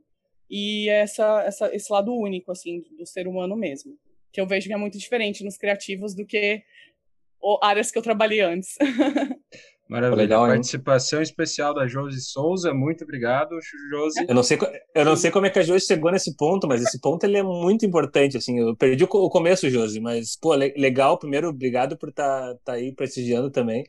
e 0.49 0.87
essa, 0.89 1.43
essa, 1.43 1.75
esse 1.75 1.91
lado 1.91 2.15
único, 2.15 2.49
assim, 2.51 2.85
do 2.97 3.05
ser 3.05 3.27
humano 3.27 3.55
mesmo. 3.57 3.97
Que 4.31 4.39
eu 4.39 4.47
vejo 4.47 4.67
que 4.67 4.73
é 4.73 4.77
muito 4.77 4.97
diferente 4.97 5.43
nos 5.43 5.57
criativos 5.57 6.13
do 6.15 6.25
que 6.25 6.63
áreas 7.61 7.91
que 7.91 7.97
eu 7.97 8.01
trabalhei 8.01 8.39
antes. 8.39 8.77
Maravilha. 9.87 10.23
Legal, 10.23 10.47
Participação 10.47 11.21
especial 11.21 11.73
da 11.73 11.87
Josi 11.87 12.19
Souza. 12.19 12.73
Muito 12.73 13.03
obrigado, 13.03 13.51
Josi. 13.91 14.25
Eu 14.27 14.33
não 14.33 14.41
sei, 14.41 14.57
eu 14.95 15.05
não 15.05 15.15
sei 15.15 15.29
como 15.29 15.45
é 15.45 15.49
que 15.49 15.59
a 15.59 15.61
Josi 15.61 15.85
chegou 15.85 16.11
nesse 16.11 16.35
ponto, 16.35 16.67
mas 16.67 16.81
esse 16.81 16.99
ponto 16.99 17.23
ele 17.23 17.37
é 17.37 17.43
muito 17.43 17.85
importante. 17.85 18.35
Assim, 18.35 18.59
eu 18.59 18.75
perdi 18.75 19.03
o 19.03 19.29
começo, 19.29 19.69
Josi, 19.69 19.99
mas 19.99 20.35
pô, 20.35 20.55
legal. 20.55 21.19
Primeiro, 21.19 21.49
obrigado 21.49 21.95
por 21.97 22.09
estar 22.09 22.53
tá, 22.55 22.59
tá 22.65 22.73
aí 22.73 22.91
prestigiando 22.93 23.51
também. 23.51 23.83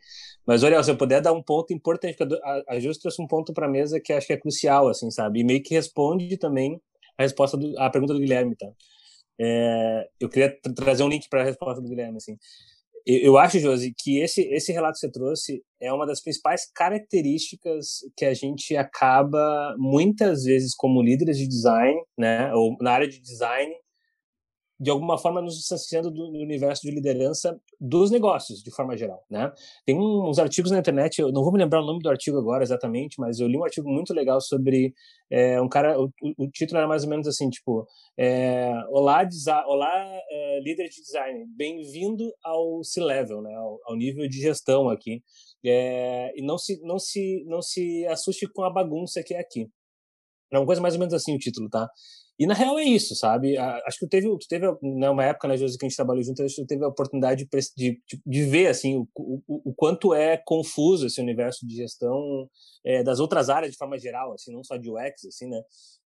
Mas 0.47 0.63
olha, 0.63 0.83
se 0.83 0.91
eu 0.91 0.97
puder 0.97 1.23
dar 1.23 1.33
um 1.33 1.43
ponto 1.43 1.73
importante, 1.73 2.17
a, 2.23 2.75
a 2.75 2.79
Josi 2.79 3.01
trouxe 3.01 3.23
um 3.23 3.27
ponto 3.27 3.55
para 3.55 3.67
a 3.67 3.71
mesa 3.71 3.99
que 3.99 4.13
acho 4.13 4.27
que 4.27 4.35
é 4.35 4.37
crucial, 4.37 4.89
assim, 4.89 5.11
sabe? 5.11 5.41
E 5.41 5.45
meio 5.45 5.63
que 5.63 5.75
responde 5.75 6.37
também 6.37 6.79
a 7.17 7.23
resposta 7.23 7.57
do, 7.57 7.79
a 7.79 7.89
pergunta 7.89 8.13
do 8.13 8.21
Guilherme, 8.21 8.55
tá? 8.55 8.69
É, 9.39 10.09
eu 10.21 10.29
queria 10.29 10.51
tra 10.61 10.73
trazer 10.75 11.03
um 11.03 11.09
link 11.09 11.29
para 11.31 11.41
a 11.41 11.45
resposta 11.45 11.81
do 11.81 11.89
Guilherme, 11.89 12.19
assim 12.19 12.37
eu 13.07 13.39
acho, 13.39 13.61
Josi, 13.61 13.95
que 13.97 14.19
esse, 14.19 14.43
esse 14.49 14.73
relato 14.73 14.95
que 14.95 15.01
você 15.01 15.11
trouxe 15.11 15.63
é 15.81 15.93
uma 15.93 16.07
das 16.07 16.21
principais 16.21 16.63
características 16.75 17.99
que 18.17 18.25
a 18.25 18.35
gente 18.35 18.77
acaba, 18.77 19.75
muitas 19.79 20.43
vezes, 20.43 20.75
como 20.75 21.03
líderes 21.03 21.39
de 21.39 21.47
design, 21.47 21.97
né, 22.19 22.53
ou 22.53 22.77
na 22.81 22.91
área 22.91 23.09
de 23.09 23.21
design, 23.21 23.73
de 24.79 24.91
alguma 24.91 25.17
forma 25.17 25.41
nos 25.41 25.57
distanciando 25.57 26.11
do 26.11 26.29
universo 26.29 26.83
de 26.83 26.91
liderança 26.91 27.59
dos 27.81 28.11
negócios, 28.11 28.63
de 28.63 28.71
forma 28.71 28.97
geral, 28.97 29.25
né? 29.31 29.51
Tem 29.87 29.99
uns 29.99 30.39
artigos 30.39 30.71
na 30.71 30.79
internet, 30.79 31.19
eu 31.19 31.33
não 31.33 31.43
vou 31.43 31.53
me 31.53 31.59
lembrar 31.59 31.81
o 31.81 31.87
nome 31.87 32.01
do 32.01 32.11
artigo 32.11 32.39
agora 32.39 32.63
exatamente, 32.63 33.19
mas 33.19 33.41
eu 33.41 33.49
li 33.49 33.57
um 33.57 33.65
artigo 33.65 33.89
muito 33.89 34.13
legal 34.13 34.39
sobre 34.41 34.93
é, 35.31 35.61
um 35.61 35.69
cara, 35.69 35.99
o, 35.99 36.11
o, 36.37 36.51
título 36.51 36.79
era 36.79 36.87
mais 36.87 37.05
ou 37.05 37.09
menos 37.09 37.27
assim, 37.27 37.49
tipo, 37.49 37.87
é, 38.19 38.71
olá, 38.91 39.27
olá 39.67 40.21
é, 40.31 40.61
líder 40.61 40.89
de 40.89 41.01
design, 41.01 41.47
bem-vindo 41.57 42.31
ao 42.45 42.85
C-level, 42.85 43.41
né? 43.41 43.55
Ao, 43.55 43.81
ao, 43.85 43.97
nível 43.97 44.29
de 44.29 44.39
gestão 44.39 44.91
aqui, 44.91 45.23
é, 45.65 46.33
e 46.37 46.43
não 46.43 46.59
se, 46.59 46.81
não 46.83 46.99
se, 46.99 47.45
não 47.47 47.63
se 47.63 48.07
assuste 48.09 48.47
com 48.53 48.63
a 48.63 48.71
bagunça 48.71 49.23
que 49.23 49.35
é 49.35 49.41
aqui. 49.41 49.69
É 50.53 50.59
uma 50.59 50.67
coisa 50.67 50.81
mais 50.81 50.95
ou 50.95 51.01
menos 51.01 51.15
assim 51.15 51.35
o 51.35 51.39
título, 51.39 51.69
tá? 51.69 51.89
E 52.39 52.47
na 52.47 52.53
real 52.53 52.79
é 52.79 52.85
isso, 52.85 53.15
sabe? 53.15 53.57
Acho 53.57 53.99
que 53.99 54.07
tu 54.07 54.11
teve, 54.11 54.29
tu 54.29 54.47
teve 54.49 54.67
né, 54.83 55.09
uma 55.09 55.25
época, 55.25 55.49
né, 55.49 55.57
Josi, 55.57 55.79
que 55.79 55.87
a 55.87 55.89
gente 55.89 55.97
trabalhou 55.97 56.23
junto, 56.23 56.43
acho 56.43 56.57
que 56.57 56.63
tu 56.63 56.67
teve 56.67 56.85
a 56.85 56.89
oportunidade 56.89 57.49
de, 57.49 57.73
de, 57.77 58.23
de 58.27 58.45
ver, 58.45 58.67
assim, 58.67 58.97
o, 58.97 59.09
o, 59.17 59.71
o, 59.71 59.75
quanto 59.75 60.13
é 60.13 60.37
confuso 60.37 61.07
esse 61.07 61.21
universo 61.21 61.67
de 61.67 61.77
gestão 61.77 62.49
é, 62.85 63.03
das 63.03 63.21
outras 63.21 63.49
áreas 63.49 63.73
de 63.73 63.79
forma 63.79 63.99
geral, 63.99 64.35
assim, 64.35 64.53
não 64.53 64.63
só 64.63 64.77
de 64.77 64.91
UX, 64.91 65.25
assim, 65.27 65.49
né? 65.49 65.63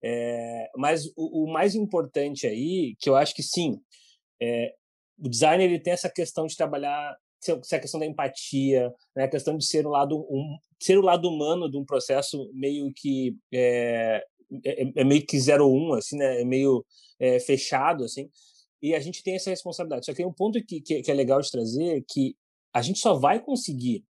É, 0.04 0.70
mas 0.76 1.06
o, 1.16 1.44
o, 1.44 1.52
mais 1.52 1.74
importante 1.74 2.46
aí, 2.46 2.94
que 3.00 3.08
eu 3.08 3.16
acho 3.16 3.34
que 3.34 3.42
sim, 3.42 3.80
é, 4.40 4.74
o 5.18 5.28
designer 5.28 5.64
ele 5.64 5.80
tem 5.80 5.94
essa 5.94 6.10
questão 6.10 6.46
de 6.46 6.56
trabalhar 6.56 7.16
se 7.40 7.52
a 7.52 7.80
questão 7.80 8.00
da 8.00 8.06
empatia, 8.06 8.92
né, 9.14 9.24
a 9.24 9.28
questão 9.28 9.56
de 9.56 9.64
ser 9.64 9.86
o 9.86 9.90
lado 9.90 10.26
um, 10.28 10.56
ser 10.80 10.98
o 10.98 11.02
lado 11.02 11.28
humano 11.28 11.70
de 11.70 11.76
um 11.76 11.84
processo 11.84 12.50
meio 12.52 12.92
que 12.94 13.36
é, 13.52 14.24
é, 14.64 14.82
é, 14.82 14.92
é, 14.96 15.04
meio 15.04 15.24
que 15.26 15.36
01, 15.36 15.94
assim, 15.94 16.16
né? 16.16 16.40
É 16.40 16.44
meio 16.44 16.84
é, 17.18 17.38
fechado, 17.40 18.04
assim. 18.04 18.28
E 18.82 18.94
a 18.94 19.00
gente 19.00 19.22
tem 19.22 19.34
essa 19.34 19.50
responsabilidade. 19.50 20.06
Só 20.06 20.14
que 20.14 20.24
um 20.24 20.32
ponto 20.32 20.62
que, 20.64 20.80
que, 20.80 21.02
que 21.02 21.10
é 21.10 21.14
legal 21.14 21.40
de 21.40 21.50
trazer 21.50 21.98
é 21.98 22.02
que 22.06 22.36
a 22.72 22.82
gente 22.82 22.98
só 22.98 23.14
vai 23.14 23.40
conseguir 23.40 24.04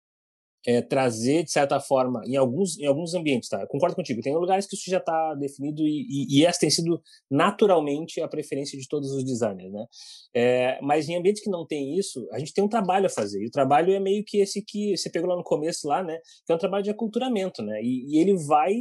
é, 0.66 0.82
trazer, 0.82 1.44
de 1.44 1.52
certa 1.52 1.78
forma, 1.78 2.22
em 2.26 2.36
alguns, 2.36 2.76
em 2.76 2.86
alguns 2.86 3.14
ambientes, 3.14 3.48
tá? 3.48 3.60
Eu 3.60 3.68
concordo 3.68 3.94
contigo. 3.94 4.20
Tem 4.20 4.34
lugares 4.34 4.66
que 4.66 4.74
isso 4.74 4.90
já 4.90 4.98
está 4.98 5.34
definido 5.34 5.86
e, 5.86 6.06
e, 6.08 6.40
e, 6.40 6.44
essa 6.44 6.58
tem 6.58 6.70
sido 6.70 7.00
naturalmente 7.30 8.20
a 8.20 8.26
preferência 8.26 8.76
de 8.76 8.88
todos 8.88 9.12
os 9.12 9.24
designers, 9.24 9.72
né? 9.72 9.86
É, 10.34 10.80
mas 10.82 11.08
em 11.08 11.16
ambientes 11.16 11.42
que 11.42 11.50
não 11.50 11.64
tem 11.64 11.96
isso, 11.96 12.26
a 12.32 12.38
gente 12.40 12.52
tem 12.52 12.64
um 12.64 12.68
trabalho 12.68 13.06
a 13.06 13.10
fazer. 13.10 13.40
E 13.42 13.46
o 13.46 13.50
trabalho 13.50 13.92
é 13.92 14.00
meio 14.00 14.24
que 14.26 14.38
esse 14.38 14.60
que 14.60 14.96
você 14.96 15.08
pegou 15.08 15.30
lá 15.30 15.36
no 15.36 15.44
começo, 15.44 15.86
lá, 15.86 16.02
né? 16.02 16.18
Que 16.44 16.52
é 16.52 16.56
um 16.56 16.58
trabalho 16.58 16.82
de 16.82 16.90
aculturamento, 16.90 17.62
né? 17.62 17.80
E, 17.80 18.16
e 18.16 18.18
ele 18.18 18.36
vai 18.36 18.74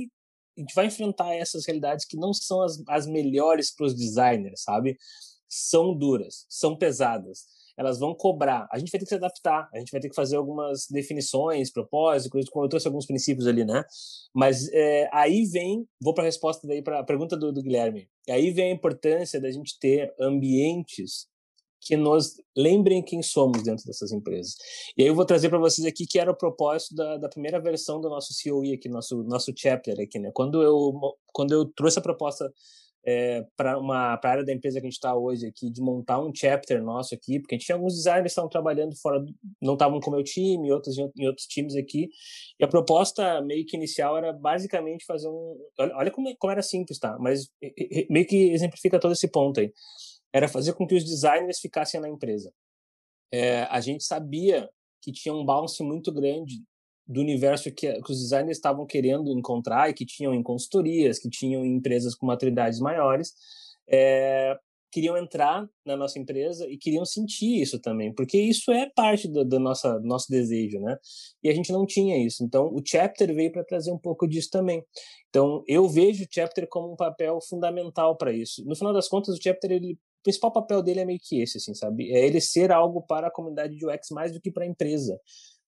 a 0.57 0.61
gente 0.61 0.73
vai 0.73 0.85
enfrentar 0.87 1.33
essas 1.33 1.65
realidades 1.65 2.05
que 2.05 2.17
não 2.17 2.33
são 2.33 2.61
as, 2.61 2.81
as 2.87 3.07
melhores 3.07 3.73
para 3.73 3.85
os 3.85 3.95
designers, 3.95 4.61
sabe? 4.61 4.97
São 5.47 5.95
duras, 5.95 6.45
são 6.49 6.77
pesadas. 6.77 7.45
Elas 7.77 7.99
vão 7.99 8.15
cobrar. 8.15 8.67
A 8.71 8.79
gente 8.79 8.89
vai 8.89 8.99
ter 8.99 9.05
que 9.05 9.09
se 9.09 9.15
adaptar. 9.15 9.69
A 9.73 9.79
gente 9.79 9.91
vai 9.91 9.99
ter 9.99 10.07
que 10.07 10.15
fazer 10.15 10.37
algumas 10.37 10.87
definições, 10.89 11.69
propósitos, 11.69 12.49
como 12.49 12.63
eu 12.63 12.69
trouxe 12.69 12.87
alguns 12.87 13.05
princípios 13.05 13.47
ali, 13.47 13.65
né? 13.65 13.83
Mas 14.33 14.69
é, 14.71 15.09
aí 15.11 15.45
vem, 15.45 15.85
vou 16.01 16.13
para 16.13 16.23
a 16.23 16.25
resposta 16.25 16.65
daí 16.65 16.81
para 16.81 16.99
a 16.99 17.03
pergunta 17.03 17.35
do, 17.35 17.51
do 17.51 17.61
Guilherme. 17.61 18.07
Aí 18.29 18.51
vem 18.51 18.71
a 18.71 18.73
importância 18.73 19.41
da 19.41 19.51
gente 19.51 19.77
ter 19.77 20.13
ambientes 20.17 21.27
que 21.85 21.95
nos 21.95 22.41
lembrem 22.57 23.03
quem 23.03 23.21
somos 23.21 23.63
dentro 23.63 23.85
dessas 23.85 24.11
empresas. 24.11 24.55
E 24.97 25.03
aí 25.03 25.07
eu 25.07 25.15
vou 25.15 25.23
trazer 25.23 25.49
para 25.49 25.59
vocês 25.59 25.85
aqui 25.85 26.07
que 26.07 26.17
era 26.17 26.31
o 26.31 26.35
propósito 26.35 26.95
da, 26.95 27.17
da 27.17 27.29
primeira 27.29 27.61
versão 27.61 28.01
do 28.01 28.09
nosso 28.09 28.33
COE 28.43 28.73
aqui, 28.73 28.89
nosso 28.89 29.23
nosso 29.23 29.53
chapter 29.55 29.99
aqui, 30.01 30.17
né? 30.17 30.31
Quando 30.33 30.63
eu 30.63 30.93
quando 31.31 31.53
eu 31.53 31.65
trouxe 31.65 31.99
a 31.99 32.01
proposta 32.01 32.51
é, 33.07 33.45
para 33.55 33.77
uma 33.77 34.17
pra 34.17 34.31
área 34.31 34.43
da 34.43 34.51
empresa 34.51 34.79
que 34.79 34.87
a 34.87 34.89
gente 34.89 34.97
está 34.97 35.15
hoje 35.15 35.45
aqui, 35.45 35.69
de 35.69 35.79
montar 35.79 36.19
um 36.19 36.31
chapter 36.33 36.81
nosso 36.81 37.13
aqui, 37.13 37.39
porque 37.39 37.53
a 37.53 37.57
gente 37.57 37.67
tinha 37.67 37.75
alguns 37.75 37.93
designers 37.93 38.23
que 38.23 38.29
estavam 38.29 38.49
trabalhando 38.49 38.95
fora, 38.99 39.23
não 39.61 39.73
estavam 39.73 39.99
com 39.99 40.09
o 40.09 40.13
meu 40.13 40.23
time, 40.23 40.71
outros 40.71 40.97
em 40.97 41.27
outros 41.27 41.45
times 41.45 41.75
aqui, 41.75 42.09
e 42.59 42.65
a 42.65 42.67
proposta 42.67 43.41
meio 43.43 43.63
que 43.63 43.77
inicial 43.77 44.17
era 44.17 44.33
basicamente 44.33 45.05
fazer 45.05 45.27
um. 45.27 45.55
Olha, 45.79 45.95
olha 45.97 46.11
como, 46.11 46.35
como 46.37 46.51
era 46.51 46.63
simples, 46.63 46.97
tá? 46.97 47.15
Mas 47.19 47.47
meio 48.09 48.25
que 48.25 48.51
exemplifica 48.51 48.99
todo 48.99 49.11
esse 49.11 49.27
ponto 49.27 49.59
aí. 49.59 49.71
Era 50.35 50.49
fazer 50.49 50.73
com 50.73 50.85
que 50.85 50.95
os 50.95 51.05
designers 51.05 51.59
ficassem 51.59 52.01
na 52.01 52.09
empresa. 52.09 52.51
É, 53.31 53.61
a 53.63 53.79
gente 53.79 54.03
sabia 54.03 54.69
que 55.01 55.13
tinha 55.13 55.33
um 55.33 55.45
bounce 55.45 55.81
muito 55.81 56.11
grande 56.11 56.55
do 57.07 57.21
universo 57.21 57.71
que, 57.71 58.01
que, 58.01 58.11
os 58.11 58.19
designers 58.19 58.57
estavam 58.57 58.85
querendo 58.85 59.31
encontrar 59.31 59.89
e 59.89 59.93
que 59.93 60.05
tinham 60.05 60.33
em 60.33 60.43
consultorias, 60.43 61.19
que 61.19 61.29
tinham 61.29 61.63
em 61.63 61.77
empresas 61.77 62.15
com 62.15 62.25
maturidades 62.25 62.81
maiores, 62.81 63.31
é, 63.87 64.57
queriam 64.91 65.17
entrar 65.17 65.67
na 65.85 65.97
nossa 65.97 66.17
empresa 66.17 66.65
e 66.69 66.77
queriam 66.77 67.05
sentir 67.05 67.61
isso 67.61 67.79
também, 67.79 68.13
porque 68.13 68.39
isso 68.39 68.71
é 68.71 68.89
parte 68.95 69.27
do, 69.27 69.43
do 69.43 69.59
nossa, 69.59 69.99
nosso 69.99 70.27
desejo, 70.29 70.79
né? 70.79 70.97
E 71.43 71.49
a 71.49 71.53
gente 71.53 71.71
não 71.71 71.85
tinha 71.85 72.17
isso. 72.17 72.43
Então, 72.43 72.67
o 72.73 72.81
Chapter 72.83 73.33
veio 73.35 73.51
para 73.51 73.65
trazer 73.65 73.91
um 73.91 73.97
pouco 73.97 74.25
disso 74.27 74.49
também. 74.49 74.83
Então, 75.29 75.63
eu 75.67 75.87
vejo 75.89 76.23
o 76.23 76.27
Chapter 76.29 76.65
como 76.69 76.93
um 76.93 76.95
papel 76.95 77.39
fundamental 77.41 78.15
para 78.15 78.31
isso. 78.31 78.63
No 78.65 78.75
final 78.75 78.93
das 78.93 79.09
contas, 79.09 79.35
o 79.35 79.41
Chapter, 79.41 79.69
ele, 79.69 79.97
principal 80.25 80.51
papel 80.51 80.81
dele 80.81 80.99
é 80.99 81.05
meio 81.05 81.19
que 81.21 81.41
esse, 81.41 81.57
assim, 81.57 81.73
sabe? 81.73 82.11
É 82.11 82.25
ele 82.25 82.41
ser 82.41 82.71
algo 82.71 83.01
para 83.01 83.27
a 83.27 83.31
comunidade 83.31 83.75
de 83.77 83.85
UX 83.85 84.09
mais 84.11 84.33
do 84.33 84.41
que 84.41 84.51
para 84.51 84.65
a 84.65 84.67
empresa 84.67 85.17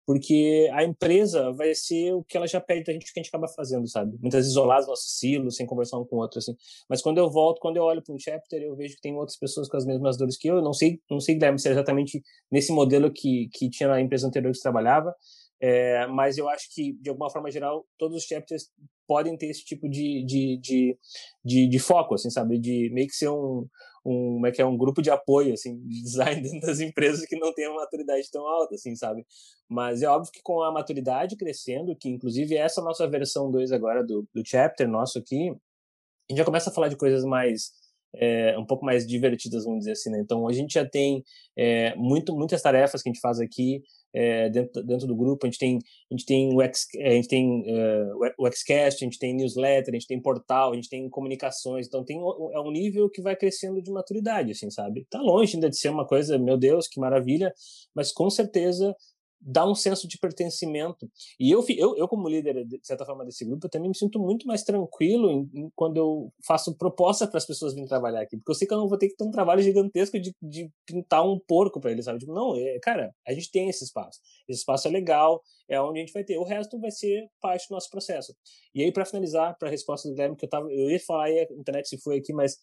porque 0.07 0.69
a 0.71 0.85
empresa 0.85 1.51
vai 1.51 1.75
ser 1.75 2.13
o 2.13 2.23
que 2.23 2.37
ela 2.37 2.47
já 2.47 2.61
pede 2.61 2.85
da 2.85 2.93
gente 2.93 3.11
que 3.11 3.19
a 3.19 3.21
gente 3.21 3.27
acaba 3.27 3.45
fazendo, 3.49 3.85
sabe? 3.89 4.17
Muitas 4.21 4.39
vezes 4.39 4.51
isolados 4.51 4.87
nossos 4.87 5.19
silos, 5.19 5.57
sem 5.57 5.65
conversar 5.65 5.99
um 5.99 6.05
com 6.05 6.15
o 6.15 6.19
outro, 6.19 6.39
assim. 6.39 6.55
Mas 6.89 7.01
quando 7.01 7.17
eu 7.17 7.29
volto, 7.29 7.59
quando 7.59 7.75
eu 7.75 7.83
olho 7.83 8.01
para 8.01 8.15
um 8.15 8.17
chapter, 8.17 8.61
eu 8.61 8.73
vejo 8.73 8.95
que 8.95 9.01
tem 9.01 9.13
outras 9.13 9.37
pessoas 9.37 9.67
com 9.67 9.75
as 9.75 9.85
mesmas 9.85 10.15
dores 10.15 10.37
que 10.37 10.47
eu. 10.47 10.55
Eu 10.55 10.61
não 10.61 10.71
sei, 10.71 11.01
não 11.11 11.19
sei, 11.19 11.35
Guilherme, 11.35 11.59
se 11.59 11.67
é 11.67 11.71
exatamente 11.73 12.23
nesse 12.49 12.71
modelo 12.71 13.11
que, 13.11 13.49
que 13.51 13.69
tinha 13.69 13.89
na 13.89 13.99
empresa 13.99 14.25
anterior 14.25 14.49
que 14.49 14.57
você 14.57 14.63
trabalhava, 14.63 15.13
é, 15.59 16.07
mas 16.07 16.37
eu 16.37 16.47
acho 16.47 16.73
que, 16.73 16.93
de 17.01 17.09
alguma 17.09 17.29
forma 17.29 17.51
geral, 17.51 17.85
todos 17.97 18.15
os 18.15 18.23
chapters 18.23 18.69
podem 19.05 19.35
ter 19.35 19.47
esse 19.47 19.65
tipo 19.65 19.89
de, 19.89 20.23
de, 20.25 20.57
de, 20.61 20.97
de, 21.43 21.67
de 21.67 21.79
foco, 21.79 22.15
assim, 22.15 22.29
sabe? 22.29 22.57
De 22.57 22.89
meio 22.93 23.07
que 23.07 23.15
ser 23.15 23.27
um, 23.27 23.67
um, 24.07 24.33
como 24.35 24.47
é 24.47 24.51
que 24.51 24.61
é, 24.61 24.65
um 24.65 24.77
grupo 24.77 25.01
de 25.01 25.09
apoio, 25.09 25.53
assim, 25.53 25.77
de 25.79 26.01
design 26.01 26.39
dentro 26.41 26.61
das 26.61 26.79
empresas 26.79 27.25
que 27.25 27.35
não 27.37 27.53
tem 27.53 27.67
uma 27.67 27.81
maturidade 27.81 28.29
tão 28.31 28.47
alta, 28.47 28.75
assim, 28.75 28.95
sabe? 28.95 29.25
Mas 29.69 30.01
é 30.01 30.07
óbvio 30.07 30.31
que 30.31 30.41
com 30.41 30.63
a 30.63 30.71
maturidade 30.71 31.35
crescendo, 31.35 31.95
que 31.95 32.09
inclusive 32.09 32.55
essa 32.55 32.81
nossa 32.81 33.07
versão 33.07 33.51
2 33.51 33.71
agora 33.71 34.03
do, 34.03 34.27
do 34.33 34.41
chapter 34.45 34.87
nosso 34.87 35.19
aqui, 35.19 35.49
a 35.49 36.33
gente 36.33 36.37
já 36.39 36.45
começa 36.45 36.69
a 36.69 36.73
falar 36.73 36.87
de 36.87 36.97
coisas 36.97 37.23
mais 37.23 37.71
é, 38.15 38.57
um 38.57 38.65
pouco 38.65 38.85
mais 38.85 39.05
divertidas, 39.05 39.65
vamos 39.65 39.79
dizer 39.79 39.91
assim. 39.91 40.09
Né? 40.09 40.19
Então, 40.19 40.47
a 40.47 40.53
gente 40.53 40.73
já 40.73 40.87
tem 40.87 41.23
é, 41.57 41.95
muito, 41.95 42.35
muitas 42.35 42.61
tarefas 42.61 43.01
que 43.01 43.09
a 43.09 43.11
gente 43.13 43.21
faz 43.21 43.39
aqui 43.39 43.81
é, 44.13 44.49
dentro, 44.49 44.83
dentro 44.83 45.07
do 45.07 45.15
grupo. 45.15 45.45
A 45.45 45.49
gente 45.49 45.59
tem, 45.59 45.79
a 46.11 46.13
gente 46.13 46.25
tem 46.25 46.55
o 46.55 46.61
X, 46.61 46.87
a 46.95 47.09
gente 47.11 47.27
tem 47.27 47.61
uh, 47.61 48.33
o 48.37 48.51
Xcast, 48.51 49.03
a 49.03 49.05
gente 49.05 49.19
tem 49.19 49.33
newsletter, 49.33 49.93
a 49.93 49.97
gente 49.97 50.07
tem 50.07 50.21
portal, 50.21 50.71
a 50.71 50.75
gente 50.75 50.89
tem 50.89 51.09
comunicações. 51.09 51.87
Então, 51.87 52.03
tem 52.03 52.17
é 52.17 52.59
um 52.59 52.71
nível 52.71 53.09
que 53.09 53.21
vai 53.21 53.35
crescendo 53.35 53.81
de 53.81 53.91
maturidade, 53.91 54.51
assim, 54.51 54.69
sabe? 54.69 55.05
Tá 55.09 55.21
longe 55.21 55.55
ainda 55.55 55.69
de 55.69 55.77
ser 55.77 55.89
uma 55.89 56.05
coisa, 56.05 56.37
meu 56.37 56.57
Deus, 56.57 56.87
que 56.87 56.99
maravilha, 56.99 57.53
mas 57.95 58.11
com 58.11 58.29
certeza 58.29 58.95
dá 59.39 59.65
um 59.65 59.75
senso 59.75 60.07
de 60.07 60.17
pertencimento. 60.17 61.09
E 61.39 61.51
eu, 61.51 61.63
eu, 61.69 61.95
eu 61.95 62.07
como 62.07 62.27
líder, 62.27 62.65
de 62.65 62.79
certa 62.83 63.05
forma, 63.05 63.23
desse 63.23 63.45
grupo, 63.45 63.65
eu 63.65 63.69
também 63.69 63.89
me 63.89 63.97
sinto 63.97 64.19
muito 64.19 64.47
mais 64.47 64.63
tranquilo 64.63 65.29
em, 65.29 65.49
em, 65.53 65.71
quando 65.75 65.97
eu 65.97 66.33
faço 66.45 66.75
proposta 66.75 67.27
para 67.27 67.37
as 67.37 67.45
pessoas 67.45 67.73
virem 67.73 67.87
trabalhar 67.87 68.21
aqui. 68.21 68.37
Porque 68.37 68.51
eu 68.51 68.55
sei 68.55 68.67
que 68.67 68.73
eu 68.73 68.77
não 68.77 68.87
vou 68.87 68.97
ter 68.97 69.09
que 69.09 69.15
ter 69.15 69.23
um 69.23 69.31
trabalho 69.31 69.61
gigantesco 69.61 70.19
de, 70.19 70.35
de 70.41 70.71
pintar 70.85 71.25
um 71.25 71.39
porco 71.39 71.79
para 71.79 71.91
eles, 71.91 72.05
sabe? 72.05 72.19
Tipo, 72.19 72.33
não, 72.33 72.55
é, 72.55 72.79
cara, 72.79 73.13
a 73.27 73.33
gente 73.33 73.51
tem 73.51 73.69
esse 73.69 73.83
espaço. 73.83 74.19
Esse 74.47 74.59
espaço 74.59 74.87
é 74.87 74.91
legal, 74.91 75.41
é 75.69 75.79
onde 75.79 75.99
a 75.99 76.01
gente 76.01 76.13
vai 76.13 76.23
ter. 76.23 76.37
O 76.37 76.43
resto 76.43 76.79
vai 76.79 76.91
ser 76.91 77.29
parte 77.41 77.67
do 77.69 77.73
nosso 77.73 77.89
processo. 77.89 78.35
E 78.73 78.81
aí, 78.83 78.91
para 78.91 79.05
finalizar, 79.05 79.57
para 79.57 79.67
a 79.67 79.71
resposta 79.71 80.07
do 80.07 80.13
Guilherme, 80.13 80.35
que 80.35 80.45
eu, 80.45 80.49
tava, 80.49 80.71
eu 80.71 80.89
ia 80.89 80.99
falar 80.99 81.25
aí, 81.25 81.39
a 81.39 81.53
internet 81.53 81.87
se 81.87 81.97
foi 81.97 82.17
aqui, 82.17 82.33
mas, 82.33 82.57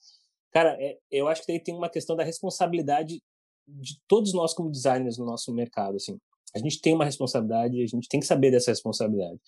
cara, 0.51 0.77
é, 0.81 0.99
eu 1.11 1.29
acho 1.29 1.43
que 1.43 1.49
daí 1.49 1.61
tem 1.61 1.75
uma 1.75 1.89
questão 1.89 2.17
da 2.17 2.25
responsabilidade 2.25 3.23
de 3.67 3.99
todos 4.07 4.33
nós 4.35 4.53
como 4.53 4.71
designers 4.71 5.19
no 5.19 5.25
nosso 5.25 5.53
mercado, 5.53 5.97
assim. 5.97 6.19
A 6.55 6.59
gente 6.59 6.81
tem 6.81 6.95
uma 6.95 7.05
responsabilidade, 7.05 7.83
a 7.83 7.87
gente 7.87 8.09
tem 8.09 8.21
que 8.21 8.27
saber 8.27 8.51
dessa 8.51 8.71
responsabilidade. 8.71 9.39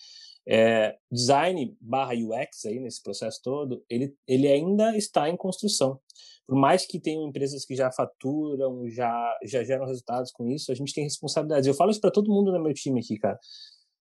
É, 0.49 0.97
design 1.11 1.77
barra 1.81 2.15
UX 2.15 2.65
aí 2.67 2.79
nesse 2.79 3.03
processo 3.03 3.41
todo, 3.43 3.85
ele, 3.91 4.15
ele 4.29 4.47
ainda 4.49 4.97
está 4.97 5.29
em 5.29 5.37
construção. 5.37 5.99
Por 6.47 6.57
mais 6.57 6.87
que 6.87 7.01
tenham 7.01 7.29
empresas 7.29 7.65
que 7.65 7.75
já 7.75 7.91
faturam, 7.91 8.89
já, 8.89 9.39
já 9.45 9.65
geram 9.65 9.87
resultados 9.87 10.31
com 10.31 10.47
isso, 10.49 10.71
a 10.71 10.75
gente 10.75 10.95
tem 10.95 11.03
responsabilidades. 11.03 11.67
Eu 11.67 11.75
falo 11.75 11.91
isso 11.91 12.01
para 12.01 12.13
todo 12.13 12.33
mundo 12.33 12.53
no 12.53 12.63
meu 12.63 12.73
time 12.73 13.01
aqui, 13.01 13.19
cara 13.19 13.39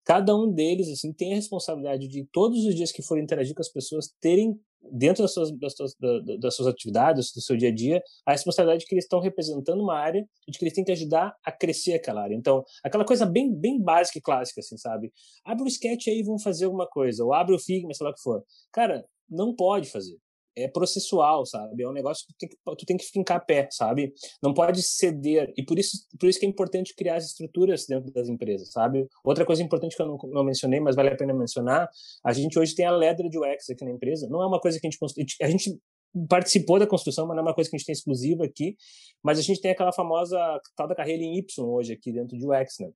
cada 0.10 0.36
um 0.36 0.52
deles 0.52 0.89
assim 0.89 1.14
tem 1.14 1.34
a 1.34 1.36
responsabilidade 1.36 2.08
de 2.08 2.28
todos 2.32 2.66
os 2.66 2.74
dias 2.74 2.91
que 2.91 3.04
forem 3.04 3.24
interagir 3.24 3.54
com 3.54 3.62
as 3.62 3.72
pessoas 3.72 4.12
terem 4.20 4.60
dentro 4.91 5.23
das 5.23 5.33
suas, 5.33 5.51
das 5.57 5.75
suas, 5.75 5.95
das 6.39 6.55
suas 6.55 6.67
atividades, 6.67 7.31
do 7.33 7.41
seu 7.41 7.55
dia 7.57 7.69
a 7.69 7.73
dia, 7.73 8.01
a 8.25 8.31
responsabilidade 8.31 8.81
de 8.81 8.85
que 8.85 8.95
eles 8.95 9.05
estão 9.05 9.19
representando 9.19 9.81
uma 9.81 9.97
área 9.97 10.25
e 10.47 10.51
de 10.51 10.57
que 10.57 10.63
eles 10.63 10.73
têm 10.73 10.83
que 10.83 10.91
ajudar 10.91 11.35
a 11.43 11.51
crescer 11.51 11.93
aquela 11.93 12.21
área. 12.23 12.35
Então, 12.35 12.63
aquela 12.83 13.05
coisa 13.05 13.25
bem, 13.25 13.53
bem 13.53 13.81
básica 13.81 14.19
e 14.19 14.21
clássica, 14.21 14.61
assim, 14.61 14.77
sabe? 14.77 15.11
Abre 15.45 15.63
o 15.63 15.67
sketch 15.67 16.07
aí 16.07 16.19
e 16.19 16.23
vão 16.23 16.39
fazer 16.39 16.65
alguma 16.65 16.87
coisa, 16.87 17.23
ou 17.23 17.33
abre 17.33 17.55
o 17.55 17.59
Figma, 17.59 17.93
sei 17.93 18.05
lá 18.05 18.11
o 18.11 18.13
que 18.13 18.21
for. 18.21 18.43
Cara, 18.71 19.05
não 19.29 19.55
pode 19.55 19.89
fazer 19.89 20.17
é 20.64 20.68
processual, 20.68 21.45
sabe? 21.45 21.84
É 21.84 21.88
um 21.88 21.93
negócio 21.93 22.26
que 22.26 22.34
tu 22.34 22.38
tem 22.38 22.49
que, 22.49 22.57
tu 22.78 22.86
tem 22.86 22.97
que 22.97 23.05
fincar 23.05 23.45
pé, 23.45 23.68
sabe? 23.72 24.14
Não 24.41 24.53
pode 24.53 24.82
ceder. 24.84 25.53
E 25.57 25.64
por 25.64 25.78
isso, 25.78 25.97
por 26.20 26.30
isso 26.30 26.39
que 26.39 26.45
é 26.45 26.49
importante 26.49 26.95
criar 26.95 27.16
as 27.16 27.26
estruturas 27.26 27.86
dentro 27.86 28.12
das 28.12 28.28
empresas, 28.28 28.72
sabe? 28.72 29.07
Outra 29.24 29.45
coisa 29.45 29.64
importante 29.64 29.95
que 29.95 30.01
eu 30.01 30.07
não, 30.07 30.18
não 30.32 30.43
mencionei, 30.43 30.80
mas 30.80 30.95
vale 30.95 31.10
a 31.10 31.16
pena 31.16 31.34
mencionar, 31.34 31.89
a 32.24 32.34
gente 32.34 32.57
hoje 32.57 32.76
tem 32.76 32.86
a 32.86 32.91
Ledra 32.91 33.30
de 33.30 33.38
UX 33.38 33.70
aqui 33.70 33.86
na 33.86 33.91
empresa. 33.91 34.28
Não 34.30 34.41
é 34.41 34.47
uma 34.47 34.60
coisa 34.60 34.80
que 34.80 34.88
a 34.88 34.89
gente... 34.89 35.36
A 35.41 35.49
gente 35.49 35.80
participou 36.28 36.80
da 36.80 36.88
construção, 36.88 37.28
mas 37.28 37.36
não 37.36 37.43
é 37.43 37.47
uma 37.47 37.53
coisa 37.53 37.70
que 37.70 37.76
a 37.76 37.78
gente 37.78 37.86
tem 37.86 37.93
exclusiva 37.93 38.43
aqui, 38.43 38.76
mas 39.22 39.38
a 39.38 39.43
gente 39.43 39.62
tem 39.62 39.70
aquela 39.70 39.91
famosa 39.91 40.38
tal 40.76 40.88
da 40.88 40.95
carreira 40.95 41.22
em 41.22 41.38
Y 41.38 41.64
hoje 41.64 41.93
aqui 41.93 42.12
dentro 42.12 42.36
de 42.36 42.47
UX, 42.47 42.80
né? 42.80 42.89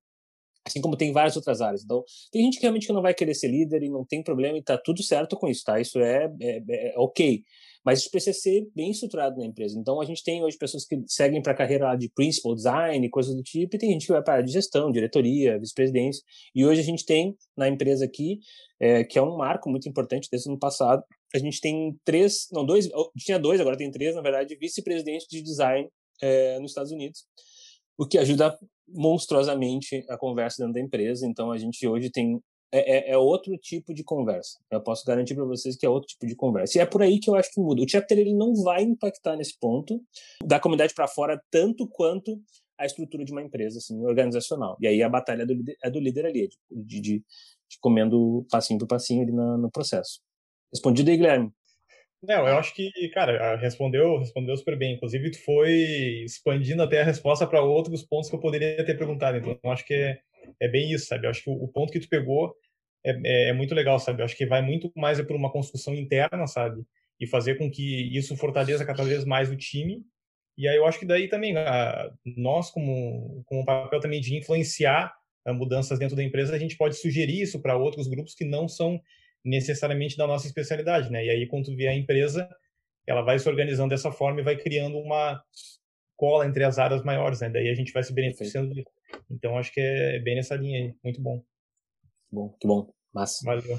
Assim 0.66 0.80
como 0.80 0.96
tem 0.96 1.12
várias 1.12 1.36
outras 1.36 1.60
áreas. 1.60 1.84
Então, 1.84 2.02
tem 2.32 2.42
gente 2.42 2.56
que 2.56 2.62
realmente 2.62 2.90
não 2.92 3.02
vai 3.02 3.12
querer 3.12 3.34
ser 3.34 3.48
líder 3.48 3.82
e 3.82 3.90
não 3.90 4.04
tem 4.04 4.22
problema 4.22 4.56
e 4.56 4.62
tá 4.62 4.78
tudo 4.78 5.02
certo 5.02 5.36
com 5.36 5.46
isso, 5.46 5.62
tá? 5.64 5.78
Isso 5.78 5.98
é, 5.98 6.32
é, 6.40 6.62
é 6.68 6.94
ok. 6.96 7.44
Mas 7.84 7.98
isso 7.98 8.10
precisa 8.10 8.38
ser 8.38 8.66
bem 8.74 8.90
estruturado 8.90 9.38
na 9.38 9.44
empresa. 9.44 9.78
Então, 9.78 10.00
a 10.00 10.06
gente 10.06 10.24
tem 10.24 10.42
hoje 10.42 10.56
pessoas 10.56 10.86
que 10.86 11.02
seguem 11.06 11.42
para 11.42 11.52
a 11.52 11.56
carreira 11.56 11.94
de 11.96 12.08
principal 12.08 12.54
design, 12.54 13.10
coisas 13.10 13.36
do 13.36 13.42
tipo, 13.42 13.76
e 13.76 13.78
tem 13.78 13.90
gente 13.90 14.06
que 14.06 14.12
vai 14.12 14.22
para 14.22 14.40
de 14.40 14.52
gestão, 14.52 14.90
diretoria, 14.90 15.58
vice-presidência. 15.58 16.22
E 16.54 16.64
hoje 16.64 16.80
a 16.80 16.84
gente 16.84 17.04
tem 17.04 17.36
na 17.54 17.68
empresa 17.68 18.06
aqui, 18.06 18.40
é, 18.80 19.04
que 19.04 19.18
é 19.18 19.22
um 19.22 19.36
marco 19.36 19.68
muito 19.68 19.86
importante 19.86 20.28
desde 20.30 20.48
o 20.48 20.52
ano 20.52 20.58
passado, 20.58 21.04
a 21.34 21.38
gente 21.38 21.60
tem 21.60 21.94
três, 22.04 22.46
não, 22.52 22.64
dois, 22.64 22.88
tinha 23.18 23.38
dois, 23.38 23.60
agora 23.60 23.76
tem 23.76 23.90
três, 23.90 24.14
na 24.14 24.22
verdade, 24.22 24.56
vice-presidentes 24.56 25.26
de 25.28 25.42
design 25.42 25.88
é, 26.22 26.58
nos 26.60 26.70
Estados 26.70 26.92
Unidos 26.92 27.24
o 27.96 28.06
que 28.06 28.18
ajuda 28.18 28.58
monstruosamente 28.88 30.04
a 30.08 30.16
conversa 30.16 30.58
dentro 30.58 30.74
da 30.74 30.80
empresa. 30.80 31.26
Então, 31.26 31.50
a 31.50 31.58
gente 31.58 31.86
hoje 31.86 32.10
tem. 32.10 32.40
É, 32.72 33.10
é, 33.10 33.12
é 33.12 33.18
outro 33.18 33.56
tipo 33.56 33.94
de 33.94 34.02
conversa. 34.02 34.58
Eu 34.68 34.82
posso 34.82 35.04
garantir 35.04 35.34
para 35.36 35.44
vocês 35.44 35.76
que 35.76 35.86
é 35.86 35.88
outro 35.88 36.08
tipo 36.08 36.26
de 36.26 36.34
conversa. 36.34 36.76
E 36.76 36.80
é 36.80 36.86
por 36.86 37.02
aí 37.02 37.20
que 37.20 37.30
eu 37.30 37.36
acho 37.36 37.52
que 37.52 37.60
muda. 37.60 37.80
O 37.80 37.88
chapter 37.88 38.18
ele 38.18 38.34
não 38.34 38.52
vai 38.54 38.82
impactar 38.82 39.36
nesse 39.36 39.56
ponto 39.60 40.02
da 40.44 40.58
comunidade 40.58 40.92
para 40.92 41.06
fora 41.06 41.40
tanto 41.52 41.86
quanto 41.86 42.40
a 42.78 42.86
estrutura 42.86 43.24
de 43.24 43.32
uma 43.32 43.42
empresa 43.42 43.78
assim, 43.78 44.04
organizacional. 44.04 44.76
E 44.80 44.86
aí 44.86 45.02
a 45.02 45.08
batalha 45.08 45.42
é 45.42 45.46
do, 45.46 45.54
é 45.82 45.90
do 45.90 46.00
líder 46.00 46.26
ali, 46.26 46.48
de, 46.70 47.00
de, 47.00 47.00
de, 47.00 47.24
comendo 47.80 48.44
passinho 48.50 48.78
por 48.78 48.88
passinho 48.88 49.22
ali 49.22 49.32
no, 49.32 49.56
no 49.56 49.70
processo. 49.70 50.20
Respondido 50.72 51.10
aí, 51.10 51.16
Guilherme? 51.16 51.52
Não, 52.26 52.48
eu 52.48 52.58
acho 52.58 52.74
que, 52.74 52.90
cara, 53.10 53.56
respondeu, 53.56 54.18
respondeu 54.18 54.56
super 54.56 54.76
bem. 54.76 54.94
Inclusive, 54.94 55.30
tu 55.30 55.44
foi 55.44 56.22
expandindo 56.24 56.82
até 56.82 57.00
a 57.00 57.04
resposta 57.04 57.46
para 57.46 57.60
outros 57.60 58.02
pontos 58.02 58.30
que 58.30 58.36
eu 58.36 58.40
poderia 58.40 58.84
ter 58.84 58.96
perguntado. 58.96 59.36
Então, 59.36 59.58
eu 59.62 59.70
acho 59.70 59.84
que 59.84 59.94
é, 59.94 60.18
é 60.60 60.68
bem 60.68 60.90
isso, 60.90 61.06
sabe? 61.06 61.26
Eu 61.26 61.30
acho 61.30 61.42
que 61.42 61.50
o, 61.50 61.52
o 61.52 61.68
ponto 61.68 61.92
que 61.92 62.00
tu 62.00 62.08
pegou 62.08 62.54
é, 63.04 63.10
é, 63.24 63.48
é, 63.50 63.52
muito 63.52 63.74
legal, 63.74 63.98
sabe? 63.98 64.22
Eu 64.22 64.24
acho 64.24 64.36
que 64.36 64.46
vai 64.46 64.62
muito 64.62 64.90
mais 64.96 65.20
por 65.20 65.36
uma 65.36 65.52
construção 65.52 65.94
interna, 65.94 66.46
sabe? 66.46 66.82
E 67.20 67.26
fazer 67.26 67.56
com 67.56 67.70
que 67.70 68.16
isso 68.16 68.36
fortaleça 68.36 68.84
cada 68.84 69.04
vez 69.04 69.24
mais 69.24 69.50
o 69.50 69.56
time. 69.56 70.02
E 70.56 70.66
aí 70.66 70.76
eu 70.76 70.86
acho 70.86 70.98
que 70.98 71.06
daí 71.06 71.28
também, 71.28 71.56
a, 71.56 72.10
nós, 72.24 72.70
como, 72.70 73.42
como 73.46 73.64
papel 73.64 74.00
também 74.00 74.20
de 74.20 74.36
influenciar 74.36 75.14
mudanças 75.46 75.98
dentro 75.98 76.16
da 76.16 76.22
empresa, 76.22 76.54
a 76.54 76.58
gente 76.58 76.76
pode 76.76 76.96
sugerir 76.96 77.42
isso 77.42 77.60
para 77.60 77.76
outros 77.76 78.06
grupos 78.06 78.34
que 78.34 78.46
não 78.46 78.66
são 78.66 78.98
necessariamente 79.44 80.16
da 80.16 80.26
nossa 80.26 80.46
especialidade, 80.46 81.10
né? 81.10 81.24
E 81.24 81.30
aí, 81.30 81.46
quando 81.46 81.66
tu 81.66 81.76
vê 81.76 81.88
a 81.88 81.94
empresa, 81.94 82.48
ela 83.06 83.22
vai 83.22 83.38
se 83.38 83.48
organizando 83.48 83.90
dessa 83.90 84.10
forma 84.10 84.40
e 84.40 84.44
vai 84.44 84.56
criando 84.56 84.98
uma 84.98 85.42
cola 86.16 86.46
entre 86.46 86.64
as 86.64 86.78
áreas 86.78 87.04
maiores, 87.04 87.40
né? 87.40 87.50
Daí 87.50 87.68
a 87.68 87.74
gente 87.74 87.92
vai 87.92 88.02
se 88.02 88.12
beneficiando 88.12 88.72
disso. 88.72 88.90
Então, 89.30 89.58
acho 89.58 89.72
que 89.72 89.80
é 89.80 90.18
bem 90.20 90.36
nessa 90.36 90.56
linha 90.56 90.78
aí. 90.78 90.94
Muito 91.02 91.20
bom. 91.20 91.42
Bom, 92.32 92.56
que 92.60 92.66
bom. 92.66 92.92
Massa. 93.12 93.44
Valeu. 93.44 93.78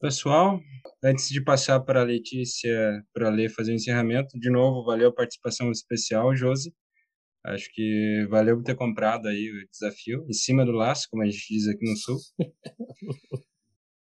Pessoal, 0.00 0.60
antes 1.02 1.28
de 1.28 1.42
passar 1.42 1.80
para 1.80 2.02
a 2.02 2.04
Letícia 2.04 3.02
para 3.12 3.30
ler 3.30 3.48
fazer 3.48 3.72
o 3.72 3.74
encerramento, 3.74 4.38
de 4.38 4.50
novo, 4.50 4.84
valeu 4.84 5.08
a 5.08 5.14
participação 5.14 5.70
especial, 5.70 6.36
Josi. 6.36 6.74
Acho 7.44 7.70
que 7.72 8.26
valeu 8.28 8.56
por 8.56 8.64
ter 8.64 8.74
comprado 8.74 9.28
aí 9.28 9.50
o 9.50 9.68
desafio, 9.70 10.26
em 10.28 10.32
cima 10.32 10.64
do 10.64 10.72
laço, 10.72 11.08
como 11.10 11.22
a 11.22 11.26
gente 11.26 11.46
diz 11.48 11.68
aqui 11.68 11.84
no 11.88 11.96
Sul. 11.96 12.18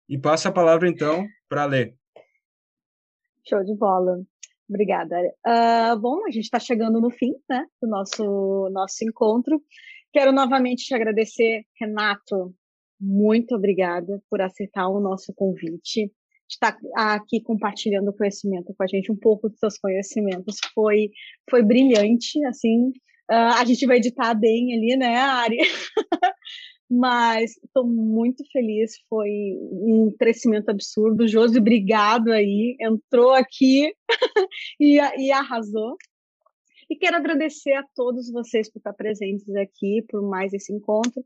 e 0.08 0.18
passa 0.18 0.50
a 0.50 0.52
palavra, 0.52 0.88
então, 0.88 1.28
para 1.50 1.66
Lê. 1.66 1.94
Show 3.48 3.64
de 3.64 3.76
bola. 3.76 4.24
Obrigada. 4.68 5.16
Uh, 5.46 6.00
bom, 6.00 6.26
a 6.26 6.32
gente 6.32 6.46
está 6.46 6.60
chegando 6.60 7.00
no 7.00 7.12
fim 7.12 7.34
né, 7.48 7.66
do 7.82 7.88
nosso, 7.88 8.70
nosso 8.72 9.04
encontro. 9.04 9.62
Quero 10.12 10.32
novamente 10.32 10.86
te 10.86 10.96
agradecer, 10.96 11.64
Renato. 11.80 12.54
Muito 13.00 13.54
obrigada 13.56 14.22
por 14.30 14.42
aceitar 14.42 14.88
o 14.88 15.00
nosso 15.00 15.34
convite. 15.36 16.12
Estar 16.50 16.78
aqui 16.96 17.42
compartilhando 17.42 18.14
conhecimento 18.14 18.74
com 18.76 18.84
a 18.84 18.88
gente, 18.88 19.12
um 19.12 19.18
pouco 19.18 19.50
dos 19.50 19.60
seus 19.60 19.78
conhecimentos. 19.78 20.58
Foi, 20.74 21.10
foi 21.50 21.64
brilhante, 21.64 22.44
assim. 22.46 22.90
Uh, 23.30 23.58
a 23.60 23.66
gente 23.66 23.86
vai 23.86 23.98
editar 23.98 24.34
bem 24.34 24.74
ali, 24.74 24.96
né, 24.98 25.16
Ari? 25.18 25.58
Mas 26.90 27.52
estou 27.64 27.86
muito 27.86 28.44
feliz, 28.52 28.94
foi 29.10 29.30
um 29.72 30.14
crescimento 30.20 30.70
absurdo. 30.70 31.28
Josi, 31.28 31.58
obrigado 31.58 32.32
aí, 32.32 32.78
entrou 32.80 33.32
aqui 33.34 33.92
e, 34.80 35.00
e 35.18 35.32
arrasou. 35.32 35.96
E 36.90 36.96
quero 36.96 37.18
agradecer 37.18 37.74
a 37.74 37.84
todos 37.96 38.32
vocês 38.32 38.72
por 38.72 38.80
estar 38.80 38.94
presentes 38.94 39.56
aqui, 39.56 40.04
por 40.08 40.22
mais 40.22 40.54
esse 40.54 40.72
encontro. 40.74 41.24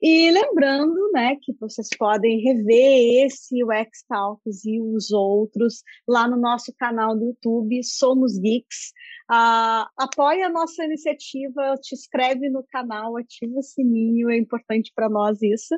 E 0.00 0.30
lembrando, 0.30 1.10
né, 1.12 1.36
que 1.40 1.52
vocês 1.60 1.88
podem 1.98 2.40
rever 2.40 3.26
esse, 3.26 3.62
o 3.62 3.70
X-Talks 3.70 4.64
e 4.64 4.80
os 4.80 5.10
outros 5.10 5.82
lá 6.08 6.26
no 6.28 6.36
nosso 6.36 6.72
canal 6.78 7.16
do 7.16 7.26
YouTube, 7.26 7.82
Somos 7.84 8.38
Geeks. 8.38 8.92
Uh, 9.30 9.84
apoia 9.96 10.46
a 10.46 10.50
nossa 10.50 10.84
iniciativa, 10.84 11.76
te 11.80 11.94
inscreve 11.94 12.48
no 12.50 12.64
canal, 12.64 13.16
ativa 13.16 13.58
o 13.58 13.62
sininho, 13.62 14.30
é 14.30 14.36
importante 14.36 14.92
para 14.94 15.08
nós 15.08 15.42
isso. 15.42 15.74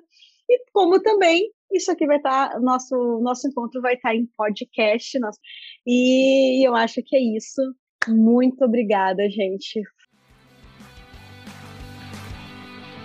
E 0.48 0.64
como 0.72 1.00
também 1.00 1.50
isso 1.72 1.90
aqui 1.90 2.06
vai 2.06 2.18
estar, 2.18 2.50
tá, 2.50 2.60
nosso 2.60 3.20
nosso 3.20 3.48
encontro 3.48 3.80
vai 3.80 3.94
estar 3.94 4.10
tá 4.10 4.14
em 4.14 4.26
podcast, 4.36 5.18
nosso, 5.18 5.38
e 5.86 6.66
eu 6.66 6.74
acho 6.74 7.02
que 7.04 7.16
é 7.16 7.20
isso. 7.36 7.60
Muito 8.08 8.64
obrigada, 8.64 9.28
gente. 9.30 9.82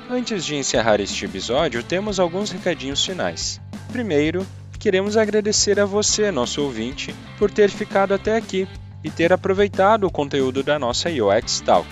Antes 0.09 0.43
de 0.43 0.55
encerrar 0.55 0.99
este 0.99 1.25
episódio, 1.25 1.83
temos 1.83 2.19
alguns 2.19 2.49
recadinhos 2.49 3.05
finais. 3.05 3.61
Primeiro, 3.91 4.45
queremos 4.79 5.15
agradecer 5.15 5.79
a 5.79 5.85
você, 5.85 6.31
nosso 6.31 6.63
ouvinte, 6.63 7.13
por 7.37 7.51
ter 7.51 7.69
ficado 7.69 8.13
até 8.13 8.35
aqui 8.35 8.67
e 9.03 9.11
ter 9.11 9.31
aproveitado 9.31 10.05
o 10.05 10.11
conteúdo 10.11 10.63
da 10.63 10.79
nossa 10.79 11.09
UX 11.09 11.61
Talk. 11.61 11.87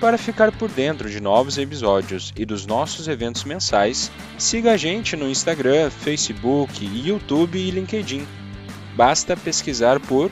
Para 0.00 0.18
ficar 0.18 0.50
por 0.56 0.70
dentro 0.70 1.08
de 1.08 1.20
novos 1.20 1.56
episódios 1.58 2.32
e 2.36 2.44
dos 2.44 2.66
nossos 2.66 3.06
eventos 3.06 3.44
mensais, 3.44 4.10
siga 4.38 4.72
a 4.72 4.76
gente 4.76 5.14
no 5.16 5.28
Instagram, 5.28 5.90
Facebook, 5.90 6.84
YouTube 6.84 7.58
e 7.58 7.70
LinkedIn 7.70 8.26
basta 8.94 9.36
pesquisar 9.36 10.00
por 10.00 10.30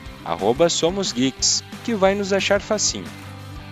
@somosgeeks, 0.69 1.63
que 1.83 1.93
vai 1.93 2.15
nos 2.15 2.31
achar 2.33 2.61
facinho. 2.61 3.05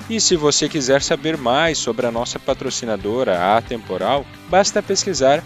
E 0.10 0.20
se 0.20 0.36
você 0.36 0.68
quiser 0.68 1.02
saber 1.02 1.38
mais 1.38 1.78
sobre 1.78 2.06
a 2.06 2.12
nossa 2.12 2.38
patrocinadora 2.38 3.56
Atemporal, 3.58 4.26
basta 4.50 4.84
pesquisar 4.84 5.44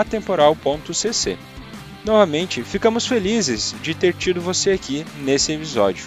atemporal.cc. 0.00 1.38
Novamente, 2.04 2.62
ficamos 2.62 3.06
felizes 3.06 3.74
de 3.82 3.94
ter 3.94 4.14
tido 4.14 4.40
você 4.40 4.70
aqui 4.70 5.04
nesse 5.18 5.52
episódio. 5.52 6.06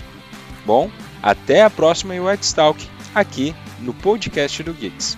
Bom, 0.65 0.89
até 1.21 1.63
a 1.63 1.69
próxima 1.69 2.13
UX 2.15 2.53
Talk, 2.53 2.83
aqui 3.13 3.55
no 3.79 3.93
podcast 3.93 4.63
do 4.63 4.73
Geeks. 4.73 5.17